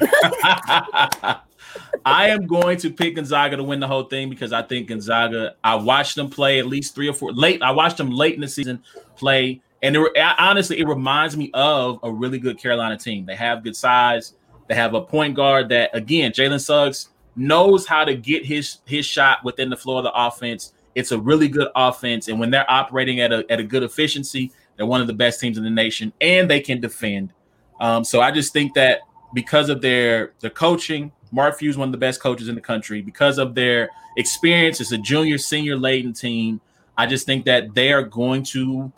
I 2.04 2.28
am 2.28 2.46
going 2.46 2.78
to 2.78 2.90
pick 2.90 3.16
Gonzaga 3.16 3.56
to 3.56 3.62
win 3.62 3.80
the 3.80 3.86
whole 3.86 4.04
thing 4.04 4.28
because 4.28 4.52
I 4.52 4.62
think 4.62 4.88
Gonzaga. 4.88 5.54
I 5.62 5.76
watched 5.76 6.16
them 6.16 6.28
play 6.28 6.58
at 6.58 6.66
least 6.66 6.94
three 6.94 7.08
or 7.08 7.14
four 7.14 7.32
late. 7.32 7.62
I 7.62 7.70
watched 7.70 7.96
them 7.96 8.10
late 8.10 8.34
in 8.34 8.40
the 8.40 8.48
season 8.48 8.82
play 9.16 9.62
and 9.84 9.94
it, 9.96 10.12
honestly, 10.38 10.80
it 10.80 10.88
reminds 10.88 11.36
me 11.36 11.50
of 11.52 12.00
a 12.02 12.10
really 12.10 12.38
good 12.38 12.58
Carolina 12.58 12.96
team. 12.96 13.26
They 13.26 13.36
have 13.36 13.62
good 13.62 13.76
size. 13.76 14.32
They 14.66 14.74
have 14.74 14.94
a 14.94 15.02
point 15.02 15.34
guard 15.34 15.68
that, 15.68 15.90
again, 15.92 16.32
Jalen 16.32 16.64
Suggs 16.64 17.10
knows 17.36 17.86
how 17.86 18.02
to 18.06 18.14
get 18.14 18.46
his 18.46 18.78
his 18.86 19.04
shot 19.04 19.44
within 19.44 19.68
the 19.68 19.76
floor 19.76 19.98
of 19.98 20.04
the 20.04 20.12
offense. 20.14 20.72
It's 20.94 21.12
a 21.12 21.18
really 21.18 21.48
good 21.48 21.68
offense, 21.76 22.28
and 22.28 22.40
when 22.40 22.50
they're 22.50 22.70
operating 22.70 23.20
at 23.20 23.30
a 23.30 23.44
at 23.50 23.60
a 23.60 23.62
good 23.62 23.82
efficiency, 23.82 24.52
they're 24.76 24.86
one 24.86 25.00
of 25.00 25.06
the 25.06 25.14
best 25.14 25.40
teams 25.40 25.58
in 25.58 25.64
the 25.64 25.70
nation, 25.70 26.12
and 26.20 26.50
they 26.50 26.60
can 26.60 26.80
defend. 26.80 27.32
Um, 27.80 28.04
so 28.04 28.20
I 28.20 28.30
just 28.30 28.52
think 28.52 28.74
that 28.74 29.00
because 29.34 29.68
of 29.68 29.80
their 29.80 30.32
their 30.40 30.50
coaching, 30.50 31.12
Mark 31.32 31.58
Few 31.58 31.70
is 31.70 31.76
one 31.76 31.88
of 31.88 31.92
the 31.92 31.98
best 31.98 32.20
coaches 32.20 32.48
in 32.48 32.54
the 32.54 32.60
country. 32.60 33.02
Because 33.02 33.38
of 33.38 33.54
their 33.54 33.88
experience, 34.16 34.80
it's 34.80 34.92
a 34.92 34.98
junior 34.98 35.38
senior 35.38 35.76
laden 35.76 36.12
team. 36.12 36.60
I 36.96 37.06
just 37.06 37.26
think 37.26 37.44
that 37.46 37.74
they 37.74 37.92
are 37.92 38.02
going 38.02 38.44
to 38.44 38.92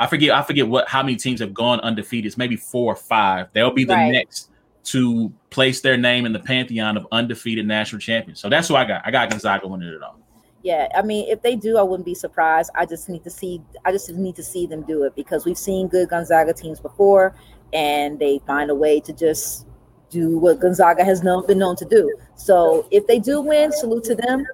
I 0.00 0.06
forget 0.06 0.30
I 0.30 0.42
forget 0.42 0.66
what 0.66 0.88
how 0.88 1.02
many 1.02 1.16
teams 1.16 1.40
have 1.40 1.52
gone 1.52 1.78
undefeated. 1.80 2.26
It's 2.26 2.38
maybe 2.38 2.56
four 2.56 2.90
or 2.90 2.96
five. 2.96 3.48
They'll 3.52 3.70
be 3.70 3.84
the 3.84 3.92
right. 3.92 4.10
next 4.10 4.50
to 4.84 5.30
place 5.50 5.82
their 5.82 5.98
name 5.98 6.24
in 6.24 6.32
the 6.32 6.38
pantheon 6.38 6.96
of 6.96 7.06
undefeated 7.12 7.66
national 7.66 8.00
champions. 8.00 8.40
So 8.40 8.48
that's 8.48 8.66
who 8.66 8.76
I 8.76 8.86
got. 8.86 9.02
I 9.04 9.10
got 9.10 9.28
Gonzaga 9.28 9.68
winning 9.68 9.88
it 9.88 10.02
all. 10.02 10.18
Yeah, 10.62 10.88
I 10.94 11.02
mean, 11.02 11.26
if 11.28 11.40
they 11.42 11.56
do, 11.56 11.78
I 11.78 11.82
wouldn't 11.82 12.04
be 12.04 12.14
surprised. 12.14 12.70
I 12.74 12.84
just 12.84 13.08
need 13.08 13.24
to 13.24 13.30
see. 13.30 13.62
I 13.84 13.92
just 13.92 14.10
need 14.10 14.36
to 14.36 14.42
see 14.42 14.66
them 14.66 14.82
do 14.82 15.04
it 15.04 15.14
because 15.14 15.46
we've 15.46 15.58
seen 15.58 15.88
good 15.88 16.10
Gonzaga 16.10 16.52
teams 16.52 16.80
before, 16.80 17.34
and 17.72 18.18
they 18.18 18.40
find 18.46 18.70
a 18.70 18.74
way 18.74 19.00
to 19.00 19.12
just 19.12 19.66
do 20.10 20.38
what 20.38 20.60
Gonzaga 20.60 21.04
has 21.04 21.22
known, 21.22 21.46
been 21.46 21.58
known 21.58 21.76
to 21.76 21.84
do. 21.84 22.14
So 22.34 22.86
if 22.90 23.06
they 23.06 23.18
do 23.18 23.40
win, 23.40 23.72
salute 23.72 24.04
to 24.04 24.14
them. 24.14 24.44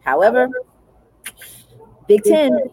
However, 0.00 0.48
Big 2.06 2.22
Ten 2.22 2.70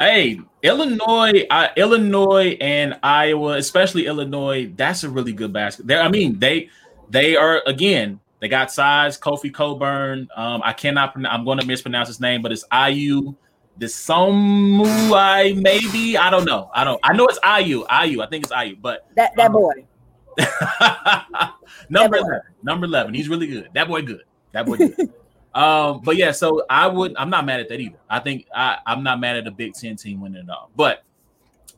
Hey, 0.00 0.40
Illinois, 0.62 1.46
uh, 1.50 1.68
Illinois, 1.76 2.56
and 2.58 2.98
Iowa, 3.02 3.58
especially 3.58 4.06
Illinois. 4.06 4.72
That's 4.74 5.04
a 5.04 5.10
really 5.10 5.34
good 5.34 5.52
basket. 5.52 5.86
There, 5.86 6.00
I 6.00 6.08
mean, 6.08 6.38
they 6.38 6.70
they 7.10 7.36
are 7.36 7.62
again. 7.66 8.18
They 8.40 8.48
got 8.48 8.72
size. 8.72 9.18
Kofi 9.18 9.52
Cockburn. 9.52 10.28
Um, 10.34 10.62
I 10.64 10.72
cannot. 10.72 11.14
I'm 11.26 11.44
going 11.44 11.58
to 11.58 11.66
mispronounce 11.66 12.08
his 12.08 12.20
name, 12.20 12.42
but 12.42 12.52
it's 12.52 12.64
Ayo. 12.72 13.36
I 13.82 15.54
maybe 15.56 16.16
I 16.16 16.30
don't 16.30 16.44
know. 16.44 16.70
I 16.74 16.84
don't. 16.84 17.00
I 17.02 17.12
know 17.14 17.26
it's 17.26 17.38
Ayo. 17.40 17.86
Ayo. 17.86 18.24
I 18.24 18.28
think 18.28 18.44
it's 18.44 18.52
Ayo. 18.52 18.80
But 18.80 19.06
that 19.14 19.36
that 19.36 19.46
um, 19.46 19.52
boy. 19.52 19.72
number 21.88 22.16
that 22.16 22.22
boy. 22.22 22.28
11, 22.28 22.40
number 22.62 22.86
eleven. 22.86 23.14
He's 23.14 23.28
really 23.28 23.46
good. 23.46 23.68
That 23.74 23.88
boy 23.88 24.02
good. 24.02 24.24
That 24.52 24.66
boy 24.66 24.76
good. 24.76 25.12
Um, 25.52 26.02
but 26.04 26.16
yeah, 26.16 26.30
so 26.30 26.64
I 26.70 26.86
would 26.86 27.16
I'm 27.16 27.28
not 27.28 27.44
mad 27.44 27.58
at 27.58 27.68
that 27.70 27.80
either. 27.80 27.98
I 28.08 28.20
think 28.20 28.46
I, 28.54 28.78
I'm 28.86 29.02
not 29.02 29.18
mad 29.18 29.36
at 29.36 29.48
a 29.48 29.50
Big 29.50 29.74
Ten 29.74 29.96
team 29.96 30.20
winning 30.20 30.44
it 30.44 30.48
all. 30.48 30.70
But 30.76 31.02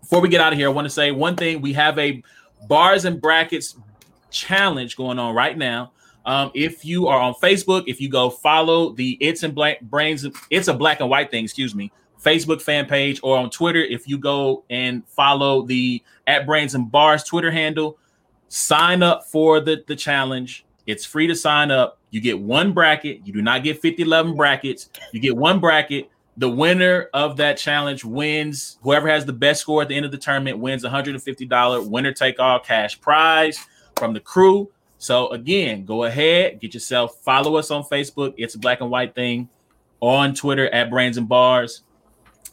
before 0.01 0.21
we 0.21 0.29
get 0.29 0.43
out 0.43 0.53
of 0.53 0.59
here, 0.59 0.69
I 0.69 0.73
want 0.73 0.85
to 0.85 0.91
say 0.91 1.11
one 1.11 1.37
thing. 1.37 1.63
We 1.63 1.73
have 1.73 1.99
a 1.99 2.23
bars 2.69 3.07
and 3.07 3.19
brackets 3.19 3.77
challenge 4.31 4.97
going 4.97 5.19
on 5.19 5.35
right 5.35 5.57
now. 5.57 5.93
Um, 6.25 6.51
if 6.55 6.85
you 6.85 7.09
are 7.09 7.21
on 7.21 7.35
Facebook, 7.35 7.85
if 7.87 8.01
you 8.01 8.09
go 8.09 8.31
follow 8.31 8.93
the 8.93 9.17
It's 9.21 9.43
and 9.43 9.55
Black 9.55 9.81
Brains, 9.81 10.27
it's 10.51 10.69
a 10.69 10.75
black 10.75 11.01
and 11.01 11.11
white 11.11 11.31
thing, 11.31 11.45
excuse 11.45 11.75
me, 11.75 11.91
Facebook 12.23 12.63
fan 12.63 12.87
page, 12.87 13.21
or 13.23 13.37
on 13.37 13.51
Twitter, 13.51 13.81
if 13.81 14.09
you 14.09 14.19
go 14.19 14.65
and 14.71 15.07
follow 15.09 15.63
the 15.63 16.03
at 16.27 16.47
Brains 16.47 16.75
and 16.75 16.91
Bars 16.91 17.25
Twitter 17.25 17.51
handle, 17.51 17.99
sign 18.49 19.03
up 19.03 19.25
for 19.25 19.61
the, 19.61 19.83
the 19.87 19.97
challenge. 19.97 20.65
It's 20.87 21.05
free 21.05 21.27
to 21.27 21.35
sign 21.35 21.71
up. 21.71 21.99
You 22.11 22.21
get 22.21 22.39
one 22.39 22.73
bracket. 22.73 23.21
You 23.25 23.33
do 23.33 23.43
not 23.43 23.65
get 23.65 23.81
50, 23.81 24.03
11 24.03 24.37
brackets. 24.37 24.91
You 25.13 25.21
get 25.21 25.37
one 25.37 25.59
bracket. 25.59 26.11
The 26.37 26.49
winner 26.49 27.09
of 27.13 27.37
that 27.39 27.57
challenge 27.57 28.05
wins. 28.05 28.79
Whoever 28.83 29.09
has 29.09 29.25
the 29.25 29.33
best 29.33 29.61
score 29.61 29.83
at 29.83 29.89
the 29.89 29.97
end 29.97 30.07
of 30.07 30.13
the 30.13 30.19
tournament 30.19 30.59
wins 30.59 30.85
$150 30.85 31.89
winner 31.89 32.13
take 32.13 32.39
all 32.39 32.59
cash 32.59 33.01
prize 33.01 33.59
from 33.97 34.13
the 34.13 34.21
crew. 34.21 34.71
So 35.03 35.31
again, 35.31 35.85
go 35.85 36.05
ahead, 36.05 36.61
get 36.61 36.75
yourself, 36.75 37.17
follow 37.23 37.57
us 37.57 37.73
on 37.73 37.83
Facebook. 37.83 38.35
It's 38.37 38.55
a 38.55 38.59
black 38.61 38.81
and 38.81 38.89
white 38.89 39.17
thing. 39.17 39.49
On 39.99 40.33
Twitter 40.33 40.73
at 40.73 40.91
Brains 40.91 41.17
and 41.17 41.29
Bars. 41.29 41.83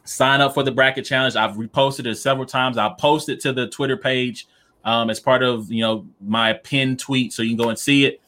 Sign 0.03 0.41
up 0.41 0.55
for 0.55 0.63
the 0.63 0.71
bracket 0.71 1.05
challenge. 1.05 1.35
I've 1.35 1.57
reposted 1.57 2.07
it 2.07 2.15
several 2.15 2.47
times. 2.47 2.79
I'll 2.79 2.95
post 2.95 3.29
it 3.29 3.39
to 3.41 3.53
the 3.53 3.67
Twitter 3.67 3.97
page 3.97 4.47
um, 4.83 5.11
as 5.11 5.19
part 5.19 5.43
of 5.43 5.71
you 5.71 5.83
know 5.83 6.07
my 6.19 6.53
pinned 6.53 6.97
tweet, 6.97 7.33
so 7.33 7.43
you 7.43 7.49
can 7.49 7.57
go 7.57 7.69
and 7.69 7.77
see 7.77 8.05
it. 8.05 8.19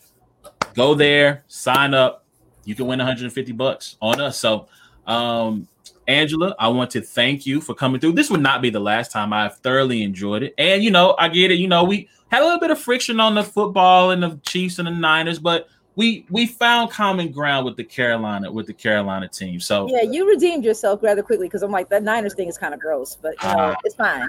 Go 0.75 0.93
there, 0.93 1.43
sign 1.47 1.95
up. 1.95 2.23
You 2.63 2.75
can 2.75 2.85
win 2.85 2.99
150 2.99 3.51
bucks 3.53 3.97
on 4.03 4.21
us. 4.21 4.37
So, 4.37 4.67
um, 5.07 5.67
Angela, 6.07 6.55
I 6.59 6.67
want 6.67 6.91
to 6.91 7.01
thank 7.01 7.47
you 7.47 7.59
for 7.59 7.73
coming 7.73 7.99
through. 7.99 8.13
This 8.13 8.29
would 8.29 8.41
not 8.41 8.61
be 8.61 8.69
the 8.69 8.79
last 8.79 9.11
time. 9.11 9.33
I've 9.33 9.57
thoroughly 9.57 10.03
enjoyed 10.03 10.43
it, 10.43 10.53
and 10.59 10.83
you 10.83 10.91
know, 10.91 11.15
I 11.17 11.27
get 11.27 11.49
it. 11.49 11.55
You 11.55 11.67
know, 11.67 11.83
we 11.83 12.07
had 12.31 12.41
a 12.41 12.45
little 12.45 12.59
bit 12.59 12.71
of 12.71 12.79
friction 12.79 13.19
on 13.19 13.35
the 13.35 13.43
football 13.43 14.11
and 14.11 14.23
the 14.23 14.39
Chiefs 14.47 14.79
and 14.79 14.87
the 14.87 14.91
Niners, 14.91 15.37
but 15.37 15.67
we 15.95 16.25
we 16.29 16.47
found 16.47 16.89
common 16.89 17.31
ground 17.31 17.65
with 17.65 17.77
the 17.77 17.83
Carolina 17.83 18.51
with 18.51 18.65
the 18.65 18.73
Carolina 18.73 19.27
team. 19.27 19.59
So 19.59 19.87
yeah, 19.89 20.01
you 20.01 20.27
redeemed 20.27 20.63
yourself 20.63 21.03
rather 21.03 21.21
quickly 21.21 21.47
because 21.47 21.61
I'm 21.61 21.71
like 21.71 21.89
that 21.89 22.01
Niners 22.01 22.33
thing 22.33 22.47
is 22.47 22.57
kind 22.57 22.73
of 22.73 22.79
gross, 22.79 23.15
but 23.21 23.35
you 23.43 23.49
know, 23.49 23.55
uh, 23.55 23.75
it's 23.83 23.95
fine. 23.95 24.27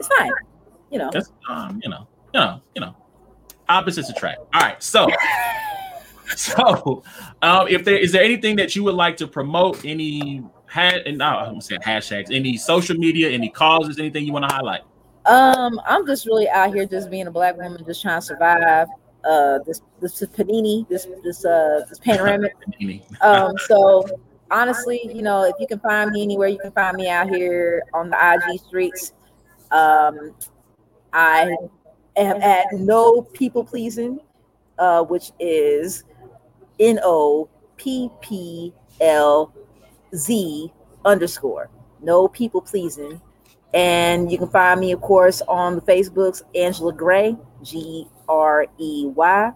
It's 0.00 0.08
fine 0.08 0.30
you 0.94 1.00
know. 1.00 1.10
um, 1.48 1.80
you 1.82 1.90
know, 1.90 2.06
you 2.32 2.40
know, 2.40 2.60
you 2.74 2.80
know, 2.80 2.96
opposites 3.68 4.08
attract. 4.08 4.38
All 4.54 4.60
right, 4.60 4.82
so. 4.82 5.08
so, 6.36 7.02
um, 7.42 7.68
if 7.68 7.84
there 7.84 7.98
is 7.98 8.12
there 8.12 8.22
anything 8.22 8.56
that 8.56 8.74
you 8.76 8.84
would 8.84 8.94
like 8.94 9.16
to 9.18 9.26
promote, 9.26 9.84
any 9.84 10.42
had 10.66 11.06
and 11.06 11.18
no, 11.18 11.26
I'm 11.26 11.60
saying 11.60 11.82
hashtags, 11.82 12.32
any 12.32 12.56
social 12.56 12.96
media, 12.96 13.28
any 13.30 13.50
causes, 13.50 13.98
anything 13.98 14.24
you 14.24 14.32
want 14.32 14.48
to 14.48 14.54
highlight? 14.54 14.82
Um, 15.26 15.80
I'm 15.86 16.06
just 16.06 16.26
really 16.26 16.48
out 16.48 16.74
here 16.74 16.86
just 16.86 17.10
being 17.10 17.26
a 17.26 17.30
black 17.30 17.56
woman, 17.56 17.82
just 17.86 18.02
trying 18.02 18.20
to 18.20 18.26
survive. 18.26 18.88
Uh, 19.24 19.58
this 19.66 19.80
this 20.00 20.20
panini, 20.20 20.86
this 20.88 21.06
this 21.22 21.46
uh 21.46 21.80
this 21.88 21.98
panoramic. 21.98 22.54
um, 23.22 23.56
so 23.66 24.06
honestly, 24.50 25.00
you 25.14 25.22
know, 25.22 25.44
if 25.44 25.54
you 25.58 25.66
can 25.66 25.80
find 25.80 26.10
me 26.10 26.22
anywhere, 26.22 26.48
you 26.48 26.58
can 26.58 26.72
find 26.72 26.96
me 26.96 27.08
out 27.08 27.28
here 27.30 27.82
on 27.94 28.10
the 28.10 28.16
IG 28.16 28.60
streets. 28.60 29.14
Um, 29.70 30.34
I 31.12 31.56
am 32.16 32.42
at 32.42 32.66
no 32.72 33.22
people 33.22 33.64
pleasing, 33.64 34.20
uh, 34.78 35.02
which 35.04 35.32
is 35.40 36.04
N 36.78 37.00
O 37.02 37.48
P 37.76 38.10
P 38.20 38.72
L 39.00 39.54
Z 40.14 40.72
underscore. 41.04 41.70
No 42.02 42.28
people 42.28 42.60
pleasing. 42.60 43.20
And 43.74 44.30
you 44.30 44.38
can 44.38 44.48
find 44.48 44.80
me, 44.80 44.92
of 44.92 45.00
course, 45.00 45.42
on 45.48 45.74
the 45.74 45.82
Facebooks, 45.82 46.42
Angela 46.54 46.92
Gray, 46.92 47.36
G 47.62 48.08
R 48.28 48.66
E 48.78 49.06
Y. 49.06 49.52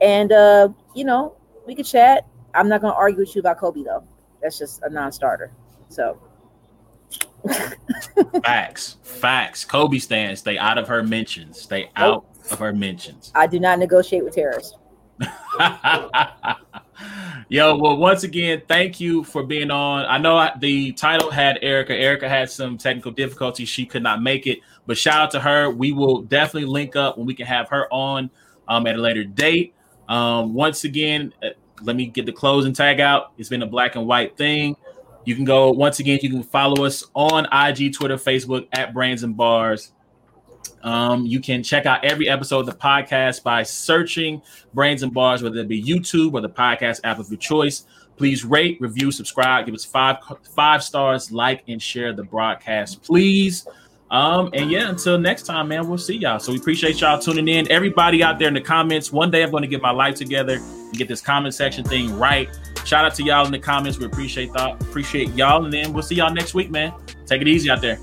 And, 0.00 0.32
uh, 0.32 0.70
you 0.94 1.04
know, 1.04 1.36
we 1.66 1.74
can 1.74 1.84
chat. 1.84 2.26
I'm 2.54 2.68
not 2.68 2.80
going 2.80 2.92
to 2.92 2.98
argue 2.98 3.20
with 3.20 3.34
you 3.36 3.40
about 3.40 3.58
Kobe, 3.58 3.82
though. 3.82 4.02
That's 4.42 4.58
just 4.58 4.82
a 4.82 4.88
non 4.88 5.12
starter. 5.12 5.52
So 5.88 6.18
Facts. 8.44 8.96
Facts. 9.02 9.64
Kobe 9.64 9.98
stands. 9.98 10.40
Stay 10.40 10.58
out 10.58 10.78
of 10.78 10.88
her 10.88 11.02
mentions. 11.02 11.60
Stay 11.60 11.90
out 11.96 12.24
of 12.50 12.58
her 12.58 12.72
mentions. 12.72 13.32
I 13.34 13.46
do 13.46 13.60
not 13.60 13.78
negotiate 13.78 14.24
with 14.24 14.34
terrorists. 14.34 14.76
Yo, 17.52 17.76
well, 17.76 17.96
once 17.96 18.22
again, 18.22 18.62
thank 18.68 19.00
you 19.00 19.24
for 19.24 19.42
being 19.42 19.72
on. 19.72 20.06
I 20.06 20.18
know 20.18 20.50
the 20.60 20.92
title 20.92 21.32
had 21.32 21.58
Erica. 21.62 21.92
Erica 21.92 22.28
had 22.28 22.48
some 22.48 22.78
technical 22.78 23.10
difficulties. 23.10 23.68
She 23.68 23.84
could 23.84 24.04
not 24.04 24.22
make 24.22 24.46
it, 24.46 24.60
but 24.86 24.96
shout 24.96 25.20
out 25.20 25.30
to 25.32 25.40
her. 25.40 25.68
We 25.68 25.90
will 25.90 26.22
definitely 26.22 26.68
link 26.68 26.94
up 26.94 27.18
when 27.18 27.26
we 27.26 27.34
can 27.34 27.46
have 27.46 27.68
her 27.70 27.92
on 27.92 28.30
um, 28.68 28.86
at 28.86 28.94
a 28.94 29.00
later 29.00 29.24
date. 29.24 29.74
Um, 30.08 30.54
once 30.54 30.84
again, 30.84 31.34
uh, 31.42 31.48
let 31.82 31.96
me 31.96 32.06
get 32.06 32.24
the 32.24 32.32
closing 32.32 32.72
tag 32.72 33.00
out. 33.00 33.32
It's 33.36 33.48
been 33.48 33.62
a 33.62 33.66
black 33.66 33.96
and 33.96 34.06
white 34.06 34.36
thing. 34.36 34.76
You 35.24 35.34
can 35.34 35.44
go 35.44 35.72
once 35.72 35.98
again. 35.98 36.20
You 36.22 36.30
can 36.30 36.44
follow 36.44 36.84
us 36.84 37.04
on 37.14 37.46
IG, 37.46 37.94
Twitter, 37.94 38.14
Facebook 38.14 38.68
at 38.74 38.94
Brains 38.94 39.24
and 39.24 39.36
Bars. 39.36 39.90
Um, 40.82 41.26
you 41.26 41.40
can 41.40 41.62
check 41.62 41.86
out 41.86 42.04
every 42.04 42.28
episode 42.28 42.60
of 42.60 42.66
the 42.66 42.72
podcast 42.72 43.42
by 43.42 43.62
searching 43.62 44.40
Brains 44.74 45.02
and 45.02 45.12
Bars, 45.12 45.42
whether 45.42 45.58
it 45.58 45.68
be 45.68 45.82
YouTube 45.82 46.34
or 46.34 46.40
the 46.40 46.48
podcast 46.48 47.00
app 47.04 47.18
of 47.18 47.28
your 47.30 47.38
choice. 47.38 47.84
Please 48.16 48.44
rate, 48.44 48.78
review, 48.80 49.10
subscribe, 49.10 49.66
give 49.66 49.74
us 49.74 49.84
five 49.84 50.16
five 50.54 50.82
stars, 50.82 51.32
like 51.32 51.62
and 51.68 51.80
share 51.80 52.12
the 52.12 52.22
broadcast, 52.22 53.02
please. 53.02 53.66
Um, 54.10 54.50
and 54.54 54.70
yeah, 54.70 54.88
until 54.88 55.18
next 55.18 55.44
time, 55.44 55.68
man, 55.68 55.88
we'll 55.88 55.96
see 55.96 56.16
y'all. 56.16 56.40
So 56.40 56.52
we 56.52 56.58
appreciate 56.58 57.00
y'all 57.00 57.20
tuning 57.20 57.46
in. 57.46 57.70
Everybody 57.70 58.22
out 58.22 58.38
there 58.38 58.48
in 58.48 58.54
the 58.54 58.60
comments, 58.60 59.12
one 59.12 59.30
day 59.30 59.42
I'm 59.44 59.52
going 59.52 59.62
to 59.62 59.68
get 59.68 59.80
my 59.80 59.92
life 59.92 60.16
together 60.16 60.54
and 60.56 60.92
get 60.94 61.06
this 61.06 61.20
comment 61.20 61.54
section 61.54 61.84
thing 61.84 62.18
right. 62.18 62.48
Shout 62.84 63.04
out 63.04 63.14
to 63.14 63.22
y'all 63.22 63.46
in 63.46 63.52
the 63.52 63.58
comments. 63.58 63.98
We 63.98 64.06
appreciate 64.06 64.52
that. 64.54 64.82
Appreciate 64.82 65.30
y'all. 65.30 65.64
And 65.64 65.72
then 65.72 65.92
we'll 65.92 66.02
see 66.02 66.16
y'all 66.16 66.34
next 66.34 66.54
week, 66.54 66.70
man. 66.70 66.92
Take 67.24 67.40
it 67.40 67.48
easy 67.48 67.70
out 67.70 67.80
there. 67.80 68.00